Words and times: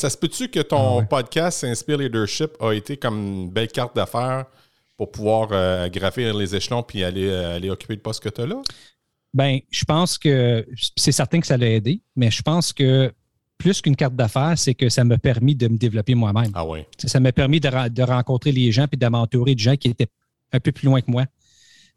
Ça 0.00 0.10
se 0.10 0.16
peut-tu 0.16 0.48
que 0.48 0.60
ton 0.60 0.76
Ah 0.76 0.96
ouais. 0.98 1.06
podcast 1.06 1.64
Inspire 1.64 1.98
Leadership 1.98 2.52
a 2.60 2.72
été 2.72 2.96
comme 2.96 3.18
une 3.18 3.50
belle 3.50 3.66
carte 3.66 3.96
d'affaires 3.96 4.44
pour 4.96 5.10
pouvoir 5.10 5.48
euh, 5.50 5.88
gravir 5.88 6.36
les 6.36 6.54
échelons 6.54 6.84
puis 6.84 7.02
aller, 7.02 7.26
euh, 7.26 7.56
aller 7.56 7.68
occuper 7.68 7.96
le 7.96 8.00
poste 8.00 8.22
que 8.22 8.28
tu 8.28 8.40
as 8.42 8.46
là? 8.46 8.62
Ben, 9.34 9.58
je 9.70 9.84
pense 9.84 10.16
que 10.16 10.64
c'est 10.94 11.10
certain 11.10 11.40
que 11.40 11.48
ça 11.48 11.56
l'a 11.56 11.68
aidé, 11.68 12.00
mais 12.14 12.30
je 12.30 12.42
pense 12.42 12.72
que 12.72 13.12
plus 13.58 13.82
qu'une 13.82 13.96
carte 13.96 14.14
d'affaires, 14.14 14.56
c'est 14.56 14.74
que 14.74 14.88
ça 14.88 15.02
m'a 15.02 15.18
permis 15.18 15.56
de 15.56 15.66
me 15.66 15.76
développer 15.76 16.14
moi-même. 16.14 16.52
Ah 16.54 16.64
oui. 16.64 16.84
Ça 17.04 17.18
m'a 17.18 17.32
permis 17.32 17.58
de, 17.58 18.02
rencontrer 18.02 18.52
les 18.52 18.70
gens 18.70 18.86
puis 18.86 18.98
de 18.98 19.06
m'entourer 19.08 19.56
de 19.56 19.60
gens 19.60 19.74
qui 19.74 19.88
étaient 19.88 20.06
un 20.52 20.60
peu 20.60 20.70
plus 20.70 20.86
loin 20.86 21.00
que 21.00 21.10
moi. 21.10 21.24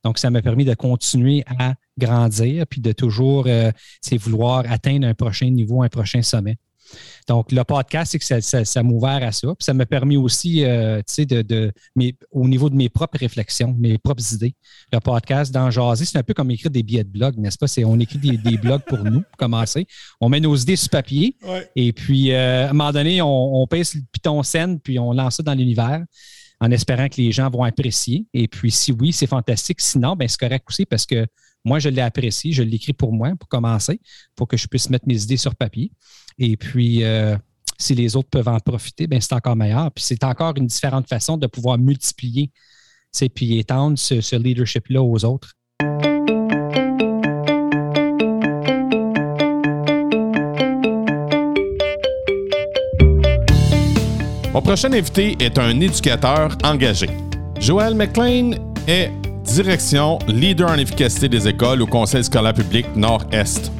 Donc, 0.04 0.18
ça 0.18 0.31
m'a 0.31 0.41
permis 0.41 0.65
de 0.65 0.73
continuer 0.73 1.43
à 1.59 1.75
grandir 1.99 2.65
puis 2.65 2.81
de 2.81 2.93
toujours 2.93 3.45
euh, 3.45 3.71
vouloir 4.13 4.63
atteindre 4.68 5.05
un 5.05 5.13
prochain 5.13 5.52
niveau, 5.52 5.83
un 5.83 5.89
prochain 5.89 6.23
sommet. 6.23 6.57
Donc, 7.27 7.51
le 7.51 7.63
podcast, 7.63 8.11
c'est 8.11 8.19
que 8.19 8.25
ça, 8.25 8.41
ça, 8.41 8.65
ça 8.65 8.83
m'a 8.83 8.91
ouvert 8.91 9.23
à 9.23 9.31
ça. 9.31 9.47
Puis 9.47 9.63
ça 9.65 9.73
m'a 9.73 9.85
permis 9.85 10.18
aussi, 10.18 10.63
euh, 10.63 10.97
tu 10.99 11.13
sais, 11.13 11.25
de, 11.25 11.41
de 11.41 11.71
mes- 11.95 12.15
au 12.32 12.47
niveau 12.47 12.69
de 12.69 12.75
mes 12.75 12.89
propres 12.89 13.18
réflexions, 13.19 13.75
mes 13.77 13.97
propres 13.97 14.33
idées. 14.33 14.55
Le 14.91 14.99
podcast 14.99 15.51
dans 15.54 15.69
Jaser, 15.71 16.05
c'est 16.05 16.18
un 16.18 16.23
peu 16.23 16.33
comme 16.33 16.51
écrire 16.51 16.71
des 16.71 16.83
billets 16.83 17.04
de 17.04 17.09
blog, 17.09 17.37
n'est-ce 17.37 17.57
pas? 17.57 17.68
C'est, 17.68 17.83
on 17.85 17.99
écrit 17.99 18.18
des, 18.19 18.37
des 18.37 18.57
blogs 18.57 18.83
pour 18.87 18.99
nous, 18.99 19.21
pour 19.21 19.37
commencer. 19.37 19.85
On 20.19 20.29
met 20.29 20.39
nos 20.39 20.55
idées 20.55 20.75
sur 20.75 20.89
papier. 20.89 21.35
Ouais. 21.46 21.69
Et 21.75 21.93
puis, 21.93 22.32
euh, 22.32 22.68
à 22.68 22.69
un 22.69 22.73
moment 22.73 22.91
donné, 22.91 23.21
on, 23.21 23.61
on 23.61 23.68
pèse 23.68 23.96
le 23.96 24.01
piton 24.11 24.41
scène, 24.43 24.79
puis 24.79 24.99
on 24.99 25.13
lance 25.13 25.37
ça 25.37 25.43
dans 25.43 25.54
l'univers 25.54 26.04
en 26.60 26.69
espérant 26.69 27.07
que 27.10 27.19
les 27.19 27.32
gens 27.32 27.49
vont 27.49 27.63
apprécier. 27.63 28.25
Et 28.33 28.47
puis, 28.47 28.69
si 28.69 28.91
oui, 28.91 29.11
c'est 29.11 29.25
fantastique. 29.25 29.82
Sinon, 29.82 30.15
ben, 30.15 30.27
c'est 30.27 30.39
correct 30.39 30.63
aussi 30.69 30.85
parce 30.85 31.07
que 31.07 31.25
moi, 31.65 31.79
je 31.79 31.89
l'ai 31.89 32.02
apprécié. 32.02 32.52
Je 32.52 32.61
l'écris 32.61 32.94
pour 32.94 33.11
moi, 33.13 33.31
pour 33.39 33.49
commencer, 33.49 33.99
pour 34.35 34.47
que 34.47 34.58
je 34.58 34.67
puisse 34.67 34.89
mettre 34.91 35.08
mes 35.08 35.23
idées 35.23 35.38
sur 35.38 35.55
papier. 35.55 35.91
Et 36.38 36.58
puis, 36.58 37.03
euh, 37.03 37.35
si 37.77 37.95
les 37.95 38.16
autres 38.16 38.30
peuvent 38.30 38.47
en 38.47 38.59
profiter, 38.59 39.08
ben, 39.08 39.19
c'est 39.19 39.33
encore 39.33 39.55
meilleur. 39.55 39.91
Puis, 39.91 40.03
c'est 40.03 40.23
encore 40.23 40.53
une 40.57 40.67
différente 40.67 41.07
façon 41.07 41.38
de 41.38 41.47
pouvoir 41.47 41.77
multiplier, 41.77 42.51
sais, 43.11 43.29
puis 43.29 43.57
étendre 43.57 43.97
ce, 43.97 44.21
ce 44.21 44.35
leadership-là 44.35 45.01
aux 45.01 45.25
autres. 45.25 45.53
Mon 54.53 54.61
prochain 54.61 54.91
invité 54.91 55.38
est 55.39 55.57
un 55.57 55.79
éducateur 55.79 56.57
engagé. 56.63 57.07
Joël 57.59 57.95
McLean 57.95 58.51
est 58.88 59.09
direction 59.45 60.19
leader 60.27 60.69
en 60.69 60.77
efficacité 60.77 61.29
des 61.29 61.47
écoles 61.47 61.81
au 61.81 61.88
Conseil 61.88 62.23
scolaire 62.23 62.53
public 62.53 62.85
Nord-Est. 62.95 63.71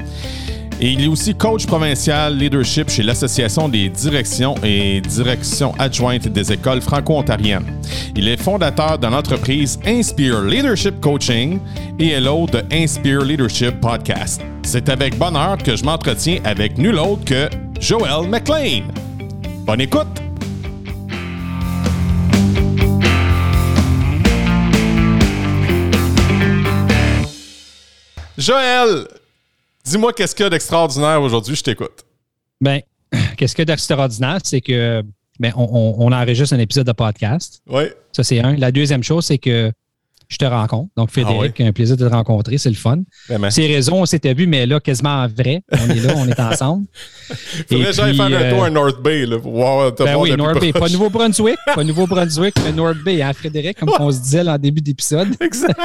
Et 0.84 0.94
il 0.94 1.04
est 1.04 1.08
aussi 1.08 1.36
coach 1.36 1.68
provincial 1.68 2.36
leadership 2.36 2.90
chez 2.90 3.04
l'Association 3.04 3.70
des 3.70 3.88
directions 3.88 4.56
et 4.64 5.00
directions 5.00 5.76
adjointes 5.78 6.28
des 6.28 6.52
écoles 6.52 6.82
franco-ontariennes. 6.82 7.80
Il 8.16 8.28
est 8.28 8.42
fondateur 8.42 8.98
de 8.98 9.06
l'entreprise 9.06 9.80
Inspire 9.86 10.42
Leadership 10.42 11.00
Coaching 11.00 11.60
et 12.00 12.10
est 12.10 12.20
l'hôte 12.20 12.54
de 12.54 12.64
Inspire 12.74 13.22
Leadership 13.22 13.80
Podcast. 13.80 14.42
C'est 14.64 14.90
avec 14.90 15.20
bonheur 15.20 15.60
que 15.60 15.76
je 15.76 15.84
m'entretiens 15.84 16.40
avec 16.46 16.80
nul 16.80 16.98
autre 16.98 17.26
que 17.26 17.48
Joël 17.80 18.28
McLean. 18.28 18.86
Bonne 19.68 19.82
écoute! 19.82 20.08
Joël, 28.36 29.06
dis-moi 29.92 30.14
qu'est-ce 30.14 30.34
qu'il 30.34 30.44
y 30.44 30.48
a 30.48 30.50
d'extraordinaire 30.50 31.22
aujourd'hui, 31.22 31.56
je 31.56 31.64
t'écoute. 31.64 32.06
Ben, 32.60 32.82
qu'est-ce 33.38 33.56
qu'il 33.56 33.62
y 33.62 33.68
a 33.70 33.74
d'extraordinaire, 33.74 34.40
c'est 34.44 34.62
que 34.62 35.04
ben, 35.40 35.54
on, 35.56 36.12
enregistre 36.12 36.56
un 36.56 36.60
épisode 36.60 36.88
de 36.88 36.92
podcast. 36.92 37.62
Oui. 37.68 37.84
Ça, 38.12 38.24
c'est 38.24 38.40
un. 38.40 38.56
La 38.56 38.72
deuxième 38.72 39.04
chose, 39.04 39.26
c'est 39.26 39.38
que 39.38 39.72
je 40.28 40.38
te 40.38 40.46
rencontre. 40.46 40.92
Donc, 40.96 41.10
Frédéric, 41.10 41.60
un 41.60 41.74
plaisir 41.74 41.98
de 41.98 42.08
te 42.08 42.14
rencontrer. 42.14 42.58
C'est 42.58 42.70
le 42.70 42.76
fun. 42.76 43.00
Vraiment. 43.28 43.50
Ces 43.50 43.68
raisons, 43.68 44.02
on 44.02 44.06
s'était 44.06 44.34
vu, 44.34 44.48
mais 44.48 44.66
là, 44.66 44.80
quasiment 44.80 45.24
en 45.24 45.28
vrai. 45.28 45.62
On 45.72 45.90
est 45.90 46.00
là, 46.00 46.14
on 46.16 46.28
est 46.28 46.40
ensemble. 46.40 46.86
Faudrait 47.70 47.86
que 47.88 47.92
j'aille 47.92 48.16
faire 48.16 48.26
un 48.26 48.32
euh, 48.32 48.52
tour 48.52 48.64
à 48.64 48.70
North 48.70 49.02
Bay 49.02 49.26
là, 49.26 49.40
pour 49.40 49.52
voir 49.52 49.92
Ben 49.94 50.16
oui, 50.18 50.32
North 50.38 50.60
Bay. 50.60 50.72
proche. 50.72 50.84
Pas 50.84 50.90
Nouveau-Brunswick. 50.90 51.58
Pas 51.76 51.84
Nouveau-Brunswick, 51.84 52.56
mais 52.64 52.72
North 52.72 53.04
Bay, 53.04 53.22
hein, 53.22 53.34
Frédéric, 53.34 53.80
comme 53.80 53.92
on 54.00 54.12
se 54.12 54.20
disait 54.20 54.44
là, 54.44 54.54
en 54.54 54.58
début 54.58 54.82
d'épisode. 54.82 55.30
Exact. 55.42 55.76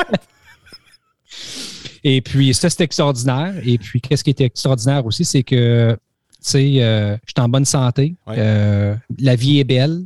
Et 2.08 2.20
puis, 2.20 2.54
ça, 2.54 2.70
c'est 2.70 2.84
extraordinaire. 2.84 3.54
Et 3.64 3.78
puis, 3.78 4.00
qu'est-ce 4.00 4.22
qui 4.22 4.30
était 4.30 4.44
extraordinaire 4.44 5.04
aussi, 5.04 5.24
c'est 5.24 5.42
que, 5.42 5.92
tu 5.92 6.36
sais, 6.40 6.74
euh, 6.80 7.16
je 7.26 7.32
suis 7.36 7.44
en 7.44 7.48
bonne 7.48 7.64
santé. 7.64 8.14
Ouais. 8.28 8.36
Euh, 8.38 8.94
la 9.18 9.34
vie 9.34 9.58
est 9.58 9.64
belle. 9.64 10.04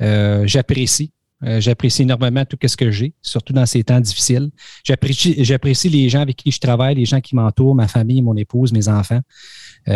Euh, 0.00 0.46
j'apprécie. 0.46 1.10
J'apprécie 1.58 2.02
énormément 2.02 2.46
tout 2.46 2.56
ce 2.66 2.74
que 2.74 2.90
j'ai, 2.90 3.12
surtout 3.20 3.52
dans 3.52 3.66
ces 3.66 3.84
temps 3.84 4.00
difficiles. 4.00 4.48
J'apprécie, 4.82 5.44
j'apprécie 5.44 5.90
les 5.90 6.08
gens 6.08 6.20
avec 6.22 6.36
qui 6.36 6.50
je 6.50 6.58
travaille, 6.58 6.94
les 6.94 7.04
gens 7.04 7.20
qui 7.20 7.36
m'entourent, 7.36 7.74
ma 7.74 7.88
famille, 7.88 8.22
mon 8.22 8.34
épouse, 8.34 8.72
mes 8.72 8.88
enfants. 8.88 9.20
Tu 9.84 9.92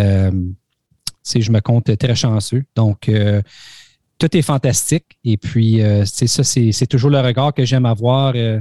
sais, 1.22 1.40
je 1.40 1.50
me 1.50 1.60
compte 1.60 1.96
très 1.96 2.14
chanceux. 2.14 2.64
Donc, 2.76 3.08
tout 4.18 4.36
est 4.36 4.42
fantastique. 4.42 5.18
Et 5.24 5.36
puis, 5.36 5.80
euh, 5.80 6.04
c'est 6.04 6.26
ça, 6.26 6.44
c'est 6.44 6.86
toujours 6.86 7.10
le 7.10 7.20
regard 7.20 7.54
que 7.54 7.64
j'aime 7.64 7.86
avoir. 7.86 8.34
euh, 8.36 8.60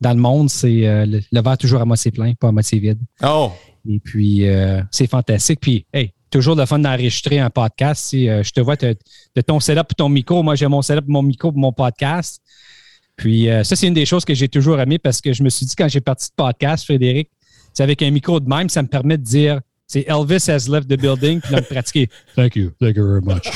dans 0.00 0.12
le 0.12 0.20
monde, 0.20 0.48
c'est 0.50 0.86
euh, 0.86 1.06
le, 1.06 1.20
le 1.30 1.42
verre 1.42 1.58
toujours 1.58 1.80
à 1.80 1.84
moitié 1.84 2.10
plein, 2.10 2.32
pas 2.34 2.48
à 2.48 2.52
moitié 2.52 2.78
vide. 2.78 2.98
Oh, 3.22 3.52
Et 3.88 3.98
puis, 4.00 4.48
euh, 4.48 4.82
c'est 4.90 5.06
fantastique. 5.06 5.60
Puis, 5.60 5.86
hey, 5.92 6.12
toujours 6.30 6.54
le 6.54 6.64
fun 6.64 6.78
d'enregistrer 6.78 7.38
un 7.38 7.50
podcast. 7.50 8.06
Si, 8.06 8.28
euh, 8.28 8.42
je 8.42 8.50
te 8.52 8.60
vois 8.60 8.76
de 8.76 8.96
ton 9.46 9.60
setup 9.60 9.88
pour 9.88 9.96
ton 9.96 10.08
micro. 10.08 10.42
Moi, 10.42 10.54
j'ai 10.54 10.66
mon 10.66 10.82
setup 10.82 11.04
mon 11.08 11.22
micro 11.22 11.50
pour 11.52 11.60
mon 11.60 11.72
podcast. 11.72 12.40
Puis, 13.16 13.50
euh, 13.50 13.64
ça, 13.64 13.76
c'est 13.76 13.86
une 13.86 13.94
des 13.94 14.06
choses 14.06 14.24
que 14.24 14.32
j'ai 14.34 14.48
toujours 14.48 14.80
aimé 14.80 14.98
parce 14.98 15.20
que 15.20 15.32
je 15.32 15.42
me 15.42 15.50
suis 15.50 15.66
dit, 15.66 15.74
quand 15.76 15.88
j'ai 15.88 16.00
parti 16.00 16.28
de 16.28 16.34
podcast, 16.34 16.84
Frédéric, 16.84 17.28
c'est 17.74 17.82
avec 17.82 18.00
un 18.02 18.10
micro 18.10 18.40
de 18.40 18.48
même, 18.48 18.68
ça 18.68 18.82
me 18.82 18.88
permet 18.88 19.18
de 19.18 19.22
dire, 19.22 19.60
c'est 19.86 20.04
Elvis 20.08 20.48
has 20.50 20.68
left 20.70 20.88
the 20.88 20.98
building, 20.98 21.40
puis 21.40 21.54
de 21.54 21.60
pratiquer. 21.60 22.08
Thank 22.36 22.56
you. 22.56 22.70
Thank 22.80 22.96
you 22.96 23.06
very 23.06 23.20
much. 23.22 23.50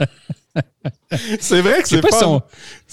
c'est 1.40 1.60
vrai 1.60 1.82
que 1.82 1.88
c'est 1.88 2.00
pas, 2.00 2.08
fun. 2.10 2.42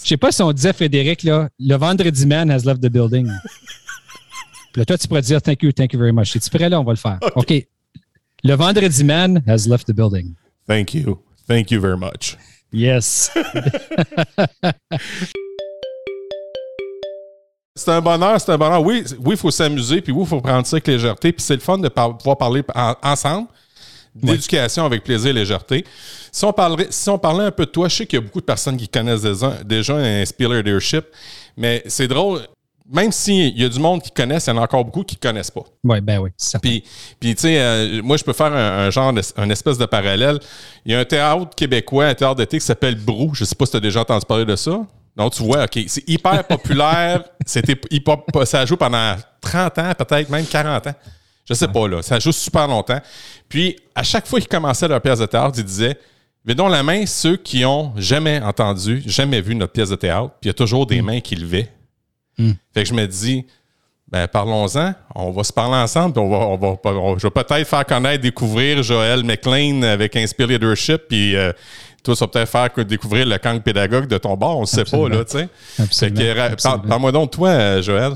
je 0.01 0.07
sais 0.07 0.17
pas 0.17 0.31
si 0.31 0.41
on 0.41 0.51
disait, 0.53 0.73
Frédéric, 0.73 1.23
là, 1.23 1.49
le 1.59 1.75
vendredi 1.75 2.25
man 2.25 2.49
has 2.51 2.59
left 2.65 2.81
the 2.81 2.87
building. 2.89 3.27
Puis 4.73 4.81
là, 4.81 4.85
toi, 4.85 4.97
tu 4.97 5.07
pourrais 5.07 5.21
dire 5.21 5.41
thank 5.41 5.63
you, 5.63 5.71
thank 5.71 5.93
you 5.93 5.99
very 5.99 6.11
much. 6.13 6.35
Es-tu 6.35 6.49
prêt 6.49 6.69
là? 6.69 6.79
On 6.79 6.83
va 6.83 6.91
le 6.93 6.97
faire. 6.97 7.17
OK. 7.35 7.53
Le 8.43 8.53
vendredi 8.53 9.03
man 9.03 9.41
has 9.47 9.67
left 9.67 9.87
the 9.87 9.93
building. 9.93 10.33
Thank 10.67 10.93
you. 10.93 11.19
Thank 11.47 11.71
you 11.71 11.81
very 11.81 11.97
much. 11.97 12.37
Yes. 12.71 13.31
C'est 17.75 17.91
un 17.91 18.01
bonheur, 18.01 18.39
c'est 18.41 18.51
un 18.51 18.57
bonheur. 18.57 18.81
Oui, 18.83 19.03
c'est- 19.05 19.15
oui, 19.17 19.31
il 19.31 19.37
faut 19.37 19.51
s'amuser, 19.51 20.01
puis 20.01 20.11
oui, 20.11 20.23
il 20.23 20.27
faut 20.27 20.41
prendre 20.41 20.65
ça 20.67 20.75
avec 20.75 20.87
légèreté, 20.87 21.31
puis 21.31 21.41
c'est 21.41 21.53
le 21.53 21.61
fun 21.61 21.77
de 21.77 21.87
par- 21.87 22.17
pouvoir 22.17 22.37
parler 22.37 22.61
en- 22.75 22.95
ensemble 23.01 23.47
d'éducation 24.21 24.85
avec 24.85 25.03
plaisir 25.03 25.31
et 25.31 25.33
légèreté. 25.33 25.85
Si 26.31 26.45
on, 26.45 26.53
parlerait, 26.53 26.87
si 26.89 27.09
on 27.09 27.17
parlait 27.17 27.45
un 27.45 27.51
peu 27.51 27.65
de 27.65 27.71
toi, 27.71 27.87
je 27.87 27.95
sais 27.95 28.05
qu'il 28.05 28.19
y 28.19 28.21
a 28.21 28.25
beaucoup 28.25 28.41
de 28.41 28.45
personnes 28.45 28.77
qui 28.77 28.87
connaissent 28.87 29.21
déjà, 29.21 29.57
déjà 29.65 29.95
Inspire 29.95 30.49
Leadership, 30.49 31.05
mais 31.57 31.83
c'est 31.87 32.07
drôle, 32.07 32.41
même 32.91 33.11
s'il 33.11 33.57
y 33.57 33.63
a 33.63 33.69
du 33.69 33.79
monde 33.79 34.01
qui 34.01 34.11
connaissent, 34.11 34.47
il 34.47 34.49
y 34.49 34.53
en 34.53 34.57
a 34.57 34.61
encore 34.61 34.83
beaucoup 34.83 35.03
qui 35.03 35.15
ne 35.15 35.19
connaissent 35.19 35.51
pas. 35.51 35.63
Oui, 35.83 36.01
ben 36.01 36.19
oui. 36.19 36.31
Puis, 36.61 36.83
puis 37.19 37.35
tu 37.35 37.41
sais, 37.41 37.59
euh, 37.59 38.01
moi, 38.03 38.17
je 38.17 38.23
peux 38.23 38.33
faire 38.33 38.53
un, 38.53 38.87
un 38.87 38.89
genre, 38.89 39.13
un 39.37 39.49
espèce 39.49 39.77
de 39.77 39.85
parallèle. 39.85 40.39
Il 40.85 40.91
y 40.91 40.95
a 40.95 40.99
un 40.99 41.05
théâtre 41.05 41.55
québécois, 41.55 42.05
un 42.05 42.15
théâtre 42.15 42.35
d'été 42.35 42.57
qui 42.57 42.65
s'appelle 42.65 42.95
Brou. 42.95 43.31
Je 43.35 43.43
sais 43.43 43.55
pas 43.55 43.65
si 43.65 43.71
tu 43.71 43.77
as 43.77 43.81
déjà 43.81 44.01
entendu 44.01 44.25
parler 44.25 44.45
de 44.45 44.55
ça. 44.55 44.81
Non, 45.15 45.29
tu 45.29 45.43
vois, 45.43 45.65
OK. 45.65 45.79
C'est 45.87 46.07
hyper 46.07 46.43
populaire. 46.45 47.23
C'était 47.45 47.79
hyper, 47.91 48.17
ça 48.45 48.65
joue 48.65 48.77
pendant 48.77 49.15
30 49.41 49.77
ans, 49.79 49.91
peut-être 49.97 50.29
même 50.29 50.45
40 50.45 50.87
ans. 50.87 50.95
Je 51.49 51.53
sais 51.55 51.67
pas, 51.67 51.87
là. 51.87 52.01
Ça 52.01 52.19
joue 52.19 52.31
super 52.31 52.67
longtemps. 52.67 52.99
Puis, 53.49 53.75
à 53.95 54.03
chaque 54.03 54.27
fois 54.27 54.39
qu'ils 54.39 54.47
commençaient 54.49 54.87
leur 54.87 55.01
pièce 55.01 55.19
de 55.19 55.25
théâtre, 55.25 55.55
ils 55.57 55.63
disaient 55.63 55.97
Levez 56.45 56.55
donc 56.55 56.71
la 56.71 56.83
main 56.83 57.05
ceux 57.05 57.35
qui 57.35 57.65
ont 57.65 57.91
jamais 57.97 58.39
entendu, 58.41 59.03
jamais 59.05 59.41
vu 59.41 59.55
notre 59.55 59.73
pièce 59.73 59.89
de 59.89 59.95
théâtre. 59.95 60.29
Puis, 60.39 60.43
il 60.43 60.47
y 60.47 60.51
a 60.51 60.53
toujours 60.53 60.85
des 60.85 61.01
mains 61.01 61.19
qui 61.19 61.35
levaient. 61.35 61.69
Fait 62.73 62.83
que 62.83 62.89
je 62.89 62.93
me 62.93 63.05
dis, 63.05 63.45
ben, 64.07 64.27
parlons-en. 64.27 64.93
On 65.15 65.31
va 65.31 65.43
se 65.43 65.51
parler 65.53 65.75
ensemble. 65.75 66.13
puis 66.13 66.21
on 66.23 66.29
va, 66.29 66.37
on 66.37 66.55
va, 66.57 66.77
on- 66.99 67.17
je 67.17 67.27
vais 67.27 67.31
peut-être 67.31 67.67
faire 67.67 67.85
connaître, 67.85 68.21
découvrir 68.23 68.81
Joël 68.81 69.23
McLean 69.23 69.81
avec 69.83 70.15
Inspire 70.15 70.47
Leadership. 70.47 71.01
Puis 71.09 71.35
euh, 71.35 71.51
toi, 72.03 72.15
ça 72.15 72.25
va 72.25 72.31
peut-être 72.31 72.49
faire 72.49 72.85
découvrir 72.85 73.25
le 73.25 73.37
camp 73.37 73.61
pédagogue 73.61 74.07
de 74.07 74.17
ton 74.17 74.35
bord. 74.37 74.57
On 74.57 74.61
ne 74.61 74.65
sait 74.65 74.85
pas, 74.85 75.09
là, 75.09 75.25
tu 75.25 75.37
sais. 75.39 75.49
Fait 76.07 76.11
que, 76.13 76.15
par-. 76.63 76.81
Parle-moi 76.87 77.11
donc 77.11 77.31
de 77.31 77.35
toi, 77.35 77.49
euh, 77.49 77.81
Joël. 77.81 78.13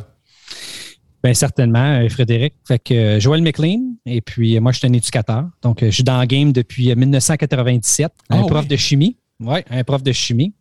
Bien, 1.24 1.34
certainement, 1.34 2.02
euh, 2.04 2.10
Frédéric. 2.10 2.54
Fait 2.68 2.80
que 2.80 2.94
euh, 2.94 3.20
Joël 3.20 3.42
McLean, 3.42 3.94
et 4.06 4.20
puis 4.22 4.58
euh, 4.58 4.62
moi, 4.62 4.72
je 4.74 4.80
suis 4.80 4.88
un 4.88 4.94
éducateur. 4.94 5.46
Donc, 5.62 5.82
euh, 5.82 5.86
je 5.88 5.92
suis 5.92 6.04
dans 6.04 6.20
le 6.20 6.26
game 6.26 6.52
depuis 6.52 6.92
euh, 6.92 6.96
1997. 6.96 8.12
Un 8.30 8.42
Ah 8.42 8.46
prof 8.46 8.62
oui. 8.64 8.68
de 8.68 8.76
chimie. 8.76 9.18
Oui, 9.40 9.60
un 9.70 9.84
prof 9.84 10.04
de 10.04 10.12
chimie. 10.12 10.54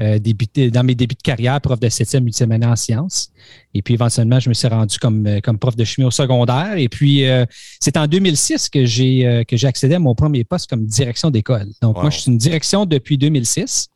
euh, 0.00 0.18
débuté 0.18 0.70
dans 0.70 0.82
mes 0.84 0.94
débuts 0.94 1.14
de 1.16 1.22
carrière, 1.22 1.60
prof 1.60 1.78
de 1.80 1.88
7e, 1.88 2.24
8e 2.24 2.52
année 2.52 2.66
en 2.66 2.76
sciences. 2.76 3.30
Et 3.74 3.82
puis 3.82 3.94
éventuellement, 3.94 4.38
je 4.40 4.48
me 4.48 4.54
suis 4.54 4.68
rendu 4.68 4.96
comme, 4.98 5.26
euh, 5.26 5.40
comme 5.40 5.58
prof 5.58 5.74
de 5.76 5.84
chimie 5.84 6.06
au 6.06 6.10
secondaire. 6.12 6.74
Et 6.76 6.88
puis, 6.88 7.24
euh, 7.26 7.44
c'est 7.80 7.96
en 7.96 8.06
2006 8.06 8.68
que 8.70 8.84
j'ai 8.84 9.44
que 9.46 9.56
j'ai 9.56 9.66
accédé 9.66 9.94
à 9.94 9.98
mon 10.00 10.14
premier 10.14 10.42
poste 10.44 10.68
comme 10.70 10.84
direction 10.86 11.30
d'école. 11.30 11.66
Donc, 11.82 11.96
moi, 11.96 12.10
je 12.10 12.18
suis 12.18 12.30
une 12.30 12.38
direction 12.38 12.86
depuis 12.86 13.18
2006. 13.18 13.88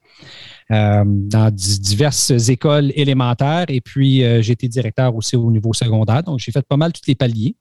Dans 0.70 1.50
diverses 1.52 2.30
écoles 2.48 2.92
élémentaires 2.94 3.66
et 3.68 3.80
puis 3.80 4.20
j'ai 4.42 4.52
été 4.52 4.68
directeur 4.68 5.14
aussi 5.14 5.36
au 5.36 5.50
niveau 5.50 5.72
secondaire. 5.74 6.22
Donc, 6.22 6.38
j'ai 6.38 6.50
fait 6.50 6.66
pas 6.66 6.78
mal 6.78 6.92
tous 6.92 7.02
les 7.06 7.14
paliers 7.14 7.56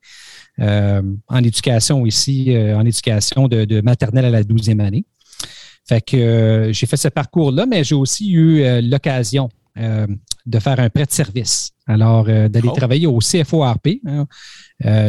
en 0.59 1.43
éducation 1.43 2.05
ici, 2.05 2.55
en 2.55 2.85
éducation 2.85 3.47
de, 3.47 3.65
de 3.65 3.81
maternelle 3.81 4.25
à 4.25 4.29
la 4.29 4.43
12e 4.43 4.79
année. 4.79 5.05
Fait 5.87 6.01
que 6.01 6.15
euh, 6.15 6.73
j'ai 6.73 6.85
fait 6.85 6.97
ce 6.97 7.07
parcours-là, 7.07 7.65
mais 7.65 7.83
j'ai 7.83 7.95
aussi 7.95 8.31
eu 8.31 8.61
euh, 8.61 8.81
l'occasion 8.81 9.49
euh, 9.77 10.07
de 10.45 10.59
faire 10.59 10.79
un 10.79 10.89
prêt 10.89 11.05
de 11.05 11.11
service. 11.11 11.71
Alors, 11.87 12.25
d'aller 12.25 12.69
oh. 12.69 12.71
travailler 12.71 13.07
au 13.07 13.19
CFORP, 13.19 13.99
hein, 14.05 14.25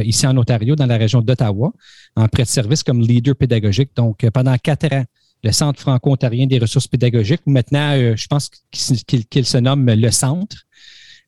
ici 0.02 0.26
en 0.26 0.36
Ontario, 0.36 0.74
dans 0.74 0.86
la 0.86 0.96
région 0.96 1.20
d'Ottawa, 1.20 1.72
en 2.16 2.26
prêt 2.26 2.42
de 2.42 2.48
service 2.48 2.82
comme 2.82 3.00
leader 3.00 3.36
pédagogique. 3.36 3.90
Donc, 3.94 4.28
pendant 4.30 4.56
quatre 4.58 4.92
ans, 4.92 5.04
le 5.42 5.52
Centre 5.52 5.80
franco-ontarien 5.80 6.46
des 6.46 6.58
ressources 6.58 6.86
pédagogiques, 6.86 7.42
ou 7.46 7.50
maintenant, 7.50 7.94
je 8.16 8.26
pense 8.26 8.50
qu'il 8.72 9.44
se 9.44 9.58
nomme 9.58 9.86
le 9.90 10.10
Centre. 10.10 10.56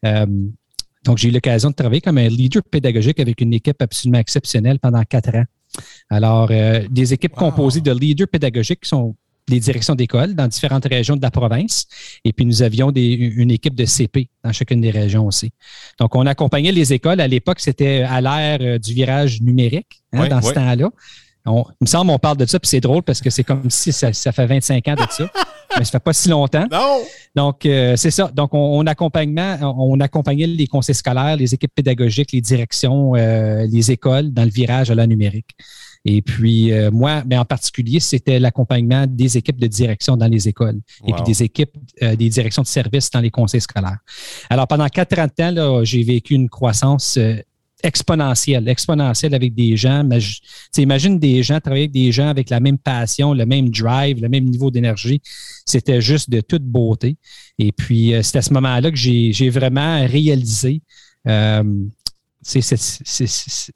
donc, 0.02 1.18
j'ai 1.18 1.28
eu 1.28 1.32
l'occasion 1.32 1.70
de 1.70 1.74
travailler 1.74 2.00
comme 2.00 2.18
un 2.18 2.28
leader 2.28 2.62
pédagogique 2.62 3.20
avec 3.20 3.40
une 3.40 3.52
équipe 3.54 3.80
absolument 3.82 4.18
exceptionnelle 4.18 4.78
pendant 4.78 5.02
quatre 5.02 5.34
ans. 5.34 5.44
Alors, 6.08 6.48
des 6.48 7.12
équipes 7.12 7.34
composées 7.34 7.80
de 7.80 7.92
leaders 7.92 8.28
pédagogiques 8.28 8.80
qui 8.82 8.88
sont 8.88 9.16
des 9.46 9.60
directions 9.60 9.94
d'école 9.94 10.34
dans 10.34 10.48
différentes 10.48 10.86
régions 10.86 11.16
de 11.16 11.22
la 11.22 11.30
province. 11.30 11.86
Et 12.24 12.32
puis, 12.32 12.46
nous 12.46 12.62
avions 12.62 12.90
une 12.90 13.50
équipe 13.50 13.74
de 13.74 13.84
CP 13.84 14.28
dans 14.42 14.52
chacune 14.52 14.80
des 14.80 14.90
régions 14.90 15.26
aussi. 15.26 15.50
Donc, 16.00 16.14
on 16.14 16.26
accompagnait 16.26 16.72
les 16.72 16.92
écoles. 16.92 17.20
À 17.20 17.28
l'époque, 17.28 17.60
c'était 17.60 18.02
à 18.02 18.20
l'ère 18.20 18.58
euh, 18.60 18.78
du 18.78 18.94
virage 18.94 19.40
numérique 19.42 20.02
hein, 20.12 20.28
dans 20.28 20.40
ce 20.40 20.52
temps-là. 20.52 20.90
Il 21.46 21.52
me 21.80 21.86
semble 21.86 22.10
on 22.10 22.18
parle 22.18 22.38
de 22.38 22.46
ça, 22.46 22.58
puis 22.58 22.68
c'est 22.68 22.80
drôle 22.80 23.02
parce 23.02 23.20
que 23.20 23.30
c'est 23.30 23.44
comme 23.44 23.70
si 23.70 23.92
ça, 23.92 24.12
fait 24.12 24.46
25 24.46 24.88
ans 24.88 24.94
de 24.94 25.10
ça, 25.10 25.24
mais 25.78 25.84
ça 25.84 25.92
fait 25.92 26.00
pas 26.00 26.12
si 26.12 26.28
longtemps. 26.28 26.66
Non. 26.70 27.02
Donc, 27.34 27.66
euh, 27.66 27.96
c'est 27.96 28.10
ça. 28.10 28.30
Donc, 28.34 28.54
on, 28.54 28.86
accompagnait, 28.86 29.58
on 29.62 30.00
accompagnait 30.00 30.46
les 30.46 30.66
conseils 30.66 30.94
scolaires, 30.94 31.36
les 31.36 31.52
équipes 31.52 31.74
pédagogiques, 31.74 32.32
les 32.32 32.40
directions, 32.40 33.14
euh, 33.14 33.66
les 33.70 33.90
écoles 33.90 34.32
dans 34.32 34.44
le 34.44 34.50
virage 34.50 34.90
à 34.90 34.94
la 34.94 35.06
numérique. 35.06 35.54
Et 36.06 36.20
puis, 36.20 36.70
euh, 36.70 36.90
moi, 36.90 37.22
mais 37.26 37.38
en 37.38 37.46
particulier, 37.46 37.98
c'était 37.98 38.38
l'accompagnement 38.38 39.06
des 39.08 39.38
équipes 39.38 39.58
de 39.58 39.66
direction 39.66 40.16
dans 40.16 40.26
les 40.26 40.48
écoles 40.48 40.80
et 41.06 41.12
puis 41.14 41.22
des 41.22 41.42
équipes, 41.42 41.74
euh, 42.02 42.14
des 42.14 42.28
directions 42.28 42.60
de 42.60 42.66
services 42.66 43.10
dans 43.10 43.20
les 43.20 43.30
conseils 43.30 43.62
scolaires. 43.62 43.98
Alors, 44.50 44.66
pendant 44.66 44.86
40 44.86 45.40
ans, 45.40 45.84
j'ai 45.84 46.02
vécu 46.02 46.34
une 46.34 46.50
croissance 46.50 47.16
euh, 47.16 47.36
exponentielle, 47.82 48.68
exponentielle 48.68 49.34
avec 49.34 49.54
des 49.54 49.76
gens. 49.76 50.08
Imagine 50.76 51.18
des 51.18 51.42
gens, 51.42 51.60
travailler 51.60 51.84
avec 51.84 51.92
des 51.92 52.12
gens 52.12 52.28
avec 52.28 52.50
la 52.50 52.60
même 52.60 52.78
passion, 52.78 53.34
le 53.34 53.44
même 53.46 53.70
drive, 53.70 54.22
le 54.22 54.28
même 54.28 54.44
niveau 54.44 54.70
d'énergie. 54.70 55.20
C'était 55.66 56.00
juste 56.00 56.30
de 56.30 56.40
toute 56.40 56.64
beauté. 56.64 57.16
Et 57.58 57.72
puis, 57.72 58.14
c'est 58.22 58.38
à 58.38 58.42
ce 58.42 58.52
moment-là 58.54 58.90
que 58.90 58.96
j'ai 58.96 59.50
vraiment 59.50 60.06
réalisé 60.06 60.82
c'est 62.44 62.76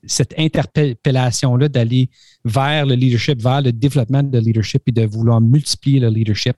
cette, 0.07 0.35
interpellation-là 0.39 1.69
d'aller 1.69 2.11
vers 2.45 2.85
le 2.85 2.95
leadership, 2.95 3.41
vers 3.41 3.63
le 3.63 3.73
développement 3.73 4.23
de 4.23 4.39
leadership 4.39 4.83
et 4.87 4.93
de 4.93 5.07
vouloir 5.07 5.41
multiplier 5.41 6.01
le 6.01 6.09
leadership. 6.09 6.55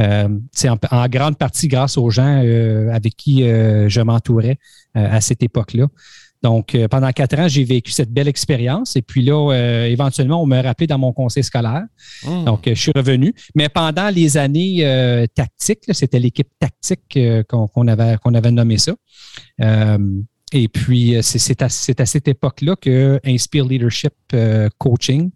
Euh, 0.00 0.28
c'est 0.52 0.68
en, 0.68 0.78
grande 1.08 1.38
partie 1.38 1.68
grâce 1.68 1.96
aux 1.96 2.10
gens 2.10 2.42
euh, 2.44 2.90
avec 2.92 3.16
qui 3.16 3.44
euh, 3.44 3.88
je 3.88 4.00
m'entourais 4.00 4.58
à 4.94 5.20
cette 5.20 5.42
époque-là. 5.42 5.88
Donc, 6.44 6.76
pendant 6.90 7.10
quatre 7.10 7.36
ans, 7.40 7.48
j'ai 7.48 7.64
vécu 7.64 7.90
cette 7.90 8.12
belle 8.12 8.28
expérience. 8.28 8.94
Et 8.94 9.02
puis 9.02 9.24
là, 9.24 9.50
éventuellement, 9.88 10.40
on 10.40 10.46
m'a 10.46 10.62
rappelé 10.62 10.86
dans 10.86 10.98
mon 10.98 11.12
conseil 11.12 11.42
scolaire. 11.42 11.82
Hmm. 12.22 12.44
Donc, 12.44 12.62
je 12.66 12.74
suis 12.74 12.92
revenu. 12.94 13.34
Mais 13.56 13.68
pendant 13.68 14.10
les 14.10 14.36
années 14.36 15.26
tactiques, 15.34 15.84
c'était 15.90 16.20
l'équipe 16.20 16.48
tactique 16.60 17.18
qu'on 17.48 17.88
avait, 17.88 18.18
qu'on 18.22 18.34
avait 18.34 18.52
nommé 18.52 18.78
ça. 18.78 18.92
Et 20.54 20.68
puis, 20.68 21.16
euh, 21.16 21.22
c'est 21.22 21.62
à, 21.62 21.68
cette 21.68 22.28
époque-là 22.28 22.76
que 22.76 23.20
Inspire 23.24 23.64
Leadership 23.64 24.14
euh, 24.34 24.68
Coaching 24.78 25.30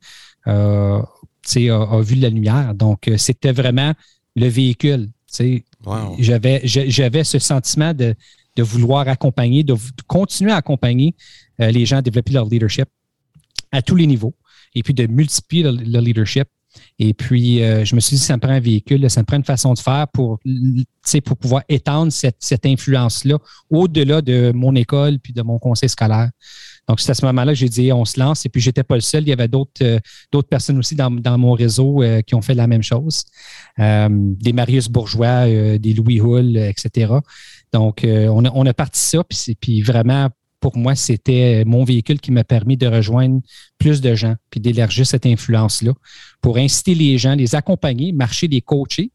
euh, 0.46 1.02
a, 1.02 2.00
vu 2.00 2.14
la 2.14 2.30
lumière. 2.30 2.74
Donc, 2.74 3.10
c'était 3.16 3.52
vraiment 3.52 3.92
le 4.36 4.46
véhicule. 4.46 5.08
J'avais 6.18 7.24
ce 7.24 7.38
sentiment 7.38 7.92
de, 7.92 8.14
vouloir 8.62 9.08
accompagner, 9.08 9.64
de, 9.64 9.74
continuer 10.06 10.52
à 10.52 10.56
accompagner 10.56 11.14
les 11.58 11.86
gens 11.86 11.98
à 11.98 12.02
développer 12.02 12.32
leur 12.32 12.48
leadership 12.48 12.88
à 13.72 13.82
tous 13.82 13.96
les 13.96 14.06
niveaux 14.06 14.34
et 14.74 14.82
puis 14.82 14.94
de 14.94 15.06
multiplier 15.06 15.64
le 15.64 16.00
leadership 16.00 16.48
et 16.98 17.14
puis, 17.14 17.62
euh, 17.62 17.84
je 17.84 17.94
me 17.94 18.00
suis 18.00 18.16
dit, 18.16 18.22
ça 18.22 18.34
me 18.36 18.40
prend 18.40 18.52
un 18.52 18.60
véhicule, 18.60 19.08
ça 19.08 19.20
me 19.20 19.26
prend 19.26 19.36
une 19.36 19.44
façon 19.44 19.72
de 19.74 19.78
faire 19.78 20.06
pour, 20.08 20.38
pour 21.24 21.36
pouvoir 21.36 21.62
étendre 21.68 22.12
cette, 22.12 22.66
influence-là 22.66 23.38
au-delà 23.70 24.20
de 24.20 24.52
mon 24.54 24.74
école 24.74 25.18
puis 25.20 25.32
de 25.32 25.42
mon 25.42 25.58
conseil 25.58 25.88
scolaire. 25.88 26.30
Donc, 26.88 27.00
c'est 27.00 27.10
à 27.10 27.14
ce 27.14 27.24
moment-là 27.26 27.52
que 27.52 27.58
j'ai 27.58 27.68
dit, 27.68 27.92
on 27.92 28.04
se 28.04 28.18
lance. 28.18 28.46
Et 28.46 28.48
puis, 28.48 28.60
j'étais 28.60 28.82
pas 28.82 28.94
le 28.94 29.00
seul. 29.00 29.22
Il 29.22 29.28
y 29.28 29.32
avait 29.32 29.48
d'autres 29.48 29.82
euh, 29.82 30.42
personnes 30.48 30.78
aussi 30.78 30.96
dans, 30.96 31.38
mon 31.38 31.52
réseau 31.52 32.02
euh, 32.02 32.20
qui 32.22 32.34
ont 32.34 32.42
fait 32.42 32.54
la 32.54 32.66
même 32.66 32.82
chose. 32.82 33.24
des 33.78 34.52
Marius 34.52 34.88
Bourgeois, 34.88 35.46
des 35.78 35.94
Louis 35.94 36.20
Hull, 36.20 36.56
etc. 36.56 37.12
Donc, 37.72 38.00
on, 38.04 38.44
a, 38.44 38.50
on 38.54 38.66
a 38.66 38.74
parti 38.74 39.00
ça. 39.00 39.22
Puis, 39.24 39.54
puis 39.60 39.82
vraiment, 39.82 40.28
pour 40.60 40.76
moi, 40.76 40.94
c'était 40.94 41.64
mon 41.64 41.84
véhicule 41.84 42.20
qui 42.20 42.32
m'a 42.32 42.44
permis 42.44 42.76
de 42.76 42.86
rejoindre 42.86 43.40
plus 43.78 44.00
de 44.00 44.14
gens, 44.14 44.34
puis 44.50 44.60
d'élargir 44.60 45.06
cette 45.06 45.26
influence-là, 45.26 45.92
pour 46.40 46.56
inciter 46.56 46.94
les 46.94 47.18
gens, 47.18 47.34
les 47.34 47.54
accompagner, 47.54 48.12
marcher, 48.12 48.48
les 48.48 48.60
coacher, 48.60 49.12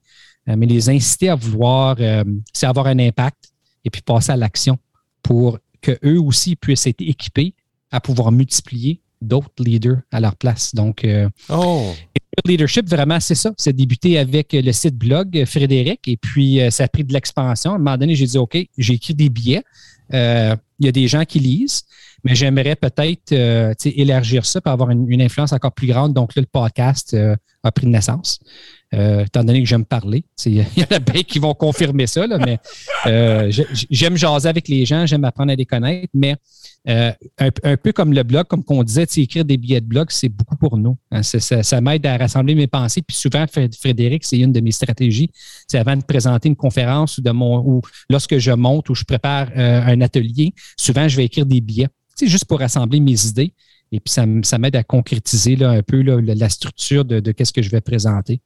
euh, 0.49 0.55
mais 0.57 0.65
les 0.65 0.89
inciter 0.89 1.29
à 1.29 1.35
vouloir 1.35 1.97
euh, 1.99 2.23
avoir 2.61 2.87
un 2.87 2.99
impact 2.99 3.51
et 3.85 3.89
puis 3.89 4.01
passer 4.01 4.31
à 4.31 4.37
l'action 4.37 4.77
pour 5.21 5.59
qu'eux 5.81 6.19
aussi 6.19 6.55
puissent 6.55 6.87
être 6.87 7.01
équipés 7.01 7.55
à 7.91 7.99
pouvoir 7.99 8.31
multiplier 8.31 9.01
d'autres 9.23 9.51
leaders 9.59 9.97
à 10.11 10.19
leur 10.19 10.35
place. 10.35 10.75
Donc, 10.75 11.03
euh, 11.03 11.29
oh. 11.49 11.93
le 12.45 12.51
leadership, 12.51 12.87
vraiment, 12.87 13.19
c'est 13.19 13.35
ça. 13.35 13.51
C'est 13.57 13.73
débuté 13.73 14.17
avec 14.17 14.53
le 14.53 14.71
site 14.71 14.95
blog 14.95 15.43
Frédéric 15.45 16.07
et 16.07 16.17
puis 16.17 16.59
ça 16.69 16.83
a 16.85 16.87
pris 16.87 17.03
de 17.03 17.13
l'expansion. 17.13 17.71
À 17.71 17.75
un 17.75 17.77
moment 17.79 17.97
donné, 17.97 18.15
j'ai 18.15 18.25
dit, 18.25 18.37
OK, 18.37 18.57
j'ai 18.77 18.93
écrit 18.93 19.13
des 19.13 19.29
billets. 19.29 19.63
Euh, 20.13 20.55
il 20.79 20.85
y 20.85 20.89
a 20.89 20.91
des 20.91 21.07
gens 21.07 21.23
qui 21.23 21.39
lisent, 21.39 21.83
mais 22.23 22.35
j'aimerais 22.35 22.75
peut-être 22.75 23.31
euh, 23.31 23.73
élargir 23.85 24.45
ça 24.45 24.59
pour 24.59 24.71
avoir 24.71 24.89
une, 24.89 25.21
influence 25.21 25.53
encore 25.53 25.71
plus 25.71 25.87
grande. 25.87 26.13
Donc 26.13 26.35
là, 26.35 26.41
le 26.41 26.47
podcast 26.47 27.13
euh, 27.13 27.35
a 27.63 27.71
pris 27.71 27.87
de 27.87 27.91
naissance. 28.93 29.25
étant 29.27 29.43
donné 29.43 29.61
que 29.61 29.67
j'aime 29.67 29.85
parler, 29.85 30.23
il 30.45 30.57
y 30.57 30.81
en 30.81 30.95
a 30.95 30.99
bien 30.99 31.23
qui 31.23 31.39
vont 31.39 31.53
confirmer 31.53 32.07
ça, 32.07 32.25
mais 32.39 32.59
j'aime 33.89 34.17
jaser 34.17 34.49
avec 34.49 34.67
les 34.67 34.85
gens, 34.85 35.05
j'aime 35.05 35.25
apprendre 35.25 35.51
à 35.51 35.55
les 35.55 35.65
connaître, 35.65 36.09
mais 36.13 36.35
un, 36.85 37.77
peu 37.77 37.91
comme 37.93 38.13
le 38.13 38.23
blog, 38.23 38.47
comme 38.47 38.63
qu'on 38.63 38.83
disait, 38.83 39.05
écrire 39.17 39.45
des 39.45 39.57
billets 39.57 39.81
de 39.81 39.85
blog, 39.85 40.07
c'est 40.09 40.29
beaucoup 40.29 40.57
pour 40.57 40.77
nous. 40.77 40.97
Hein. 41.11 41.23
ça, 41.23 41.81
m'aide 41.81 42.05
à 42.05 42.17
rassembler 42.17 42.55
mes 42.55 42.67
pensées. 42.67 43.01
Puis 43.01 43.15
souvent, 43.15 43.45
Frédéric, 43.47 44.23
c'est 44.25 44.37
une 44.37 44.51
de 44.51 44.59
mes 44.59 44.71
stratégies. 44.71 45.29
C'est 45.67 45.77
avant 45.77 45.95
de 45.95 46.03
présenter 46.03 46.49
une 46.49 46.55
conférence 46.55 47.17
ou, 47.17 47.23
ou 47.31 47.81
lorsque 48.09 48.37
je 48.37 48.51
monte 48.51 48.89
ou 48.89 48.95
je 48.95 49.03
prépare 49.03 49.49
euh, 49.55 49.81
un 49.85 50.01
atelier, 50.01 50.53
souvent, 50.77 51.07
je 51.07 51.17
vais 51.17 51.25
écrire 51.25 51.45
des 51.45 51.61
billets, 51.61 51.87
juste 52.21 52.45
pour 52.45 52.59
rassembler 52.59 52.99
mes 52.99 53.25
idées. 53.25 53.53
Et 53.93 53.99
puis, 53.99 54.11
ça, 54.11 54.57
m'aide 54.57 54.75
à 54.75 54.83
concrétiser 54.83 55.55
là, 55.55 55.69
un 55.69 55.83
peu 55.83 56.01
la 56.01 56.49
structure 56.49 57.05
de, 57.05 57.19
de 57.19 57.33
ce 57.43 57.53
que 57.53 57.61
je 57.61 57.69
vais 57.69 57.79
présenter. 57.79 58.41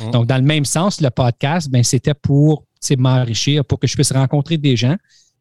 Mmh. 0.00 0.10
Donc, 0.12 0.26
dans 0.26 0.36
le 0.36 0.44
même 0.44 0.64
sens, 0.64 1.00
le 1.00 1.10
podcast, 1.10 1.68
ben, 1.70 1.82
c'était 1.82 2.14
pour 2.14 2.64
m'enrichir, 2.96 3.64
pour 3.64 3.78
que 3.80 3.86
je 3.86 3.94
puisse 3.94 4.12
rencontrer 4.12 4.58
des 4.58 4.76
gens 4.76 4.96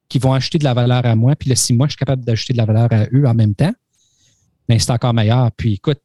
qui 0.09 0.19
vont 0.19 0.33
acheter 0.33 0.57
de 0.57 0.63
la 0.63 0.73
valeur 0.73 1.05
à 1.05 1.15
moi, 1.15 1.35
puis 1.35 1.49
là, 1.49 1.55
si 1.55 1.73
moi, 1.73 1.87
je 1.87 1.91
suis 1.91 1.97
capable 1.97 2.25
d'ajouter 2.25 2.53
de 2.53 2.57
la 2.57 2.65
valeur 2.65 2.87
à 2.91 3.05
eux 3.13 3.25
en 3.25 3.33
même 3.33 3.55
temps, 3.55 3.71
bien, 4.67 4.79
c'est 4.79 4.91
encore 4.91 5.13
meilleur. 5.13 5.51
Puis 5.53 5.75
écoute, 5.75 5.99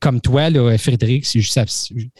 comme 0.00 0.20
toi, 0.20 0.50
là, 0.50 0.76
Frédéric, 0.78 1.24
ça, 1.26 1.64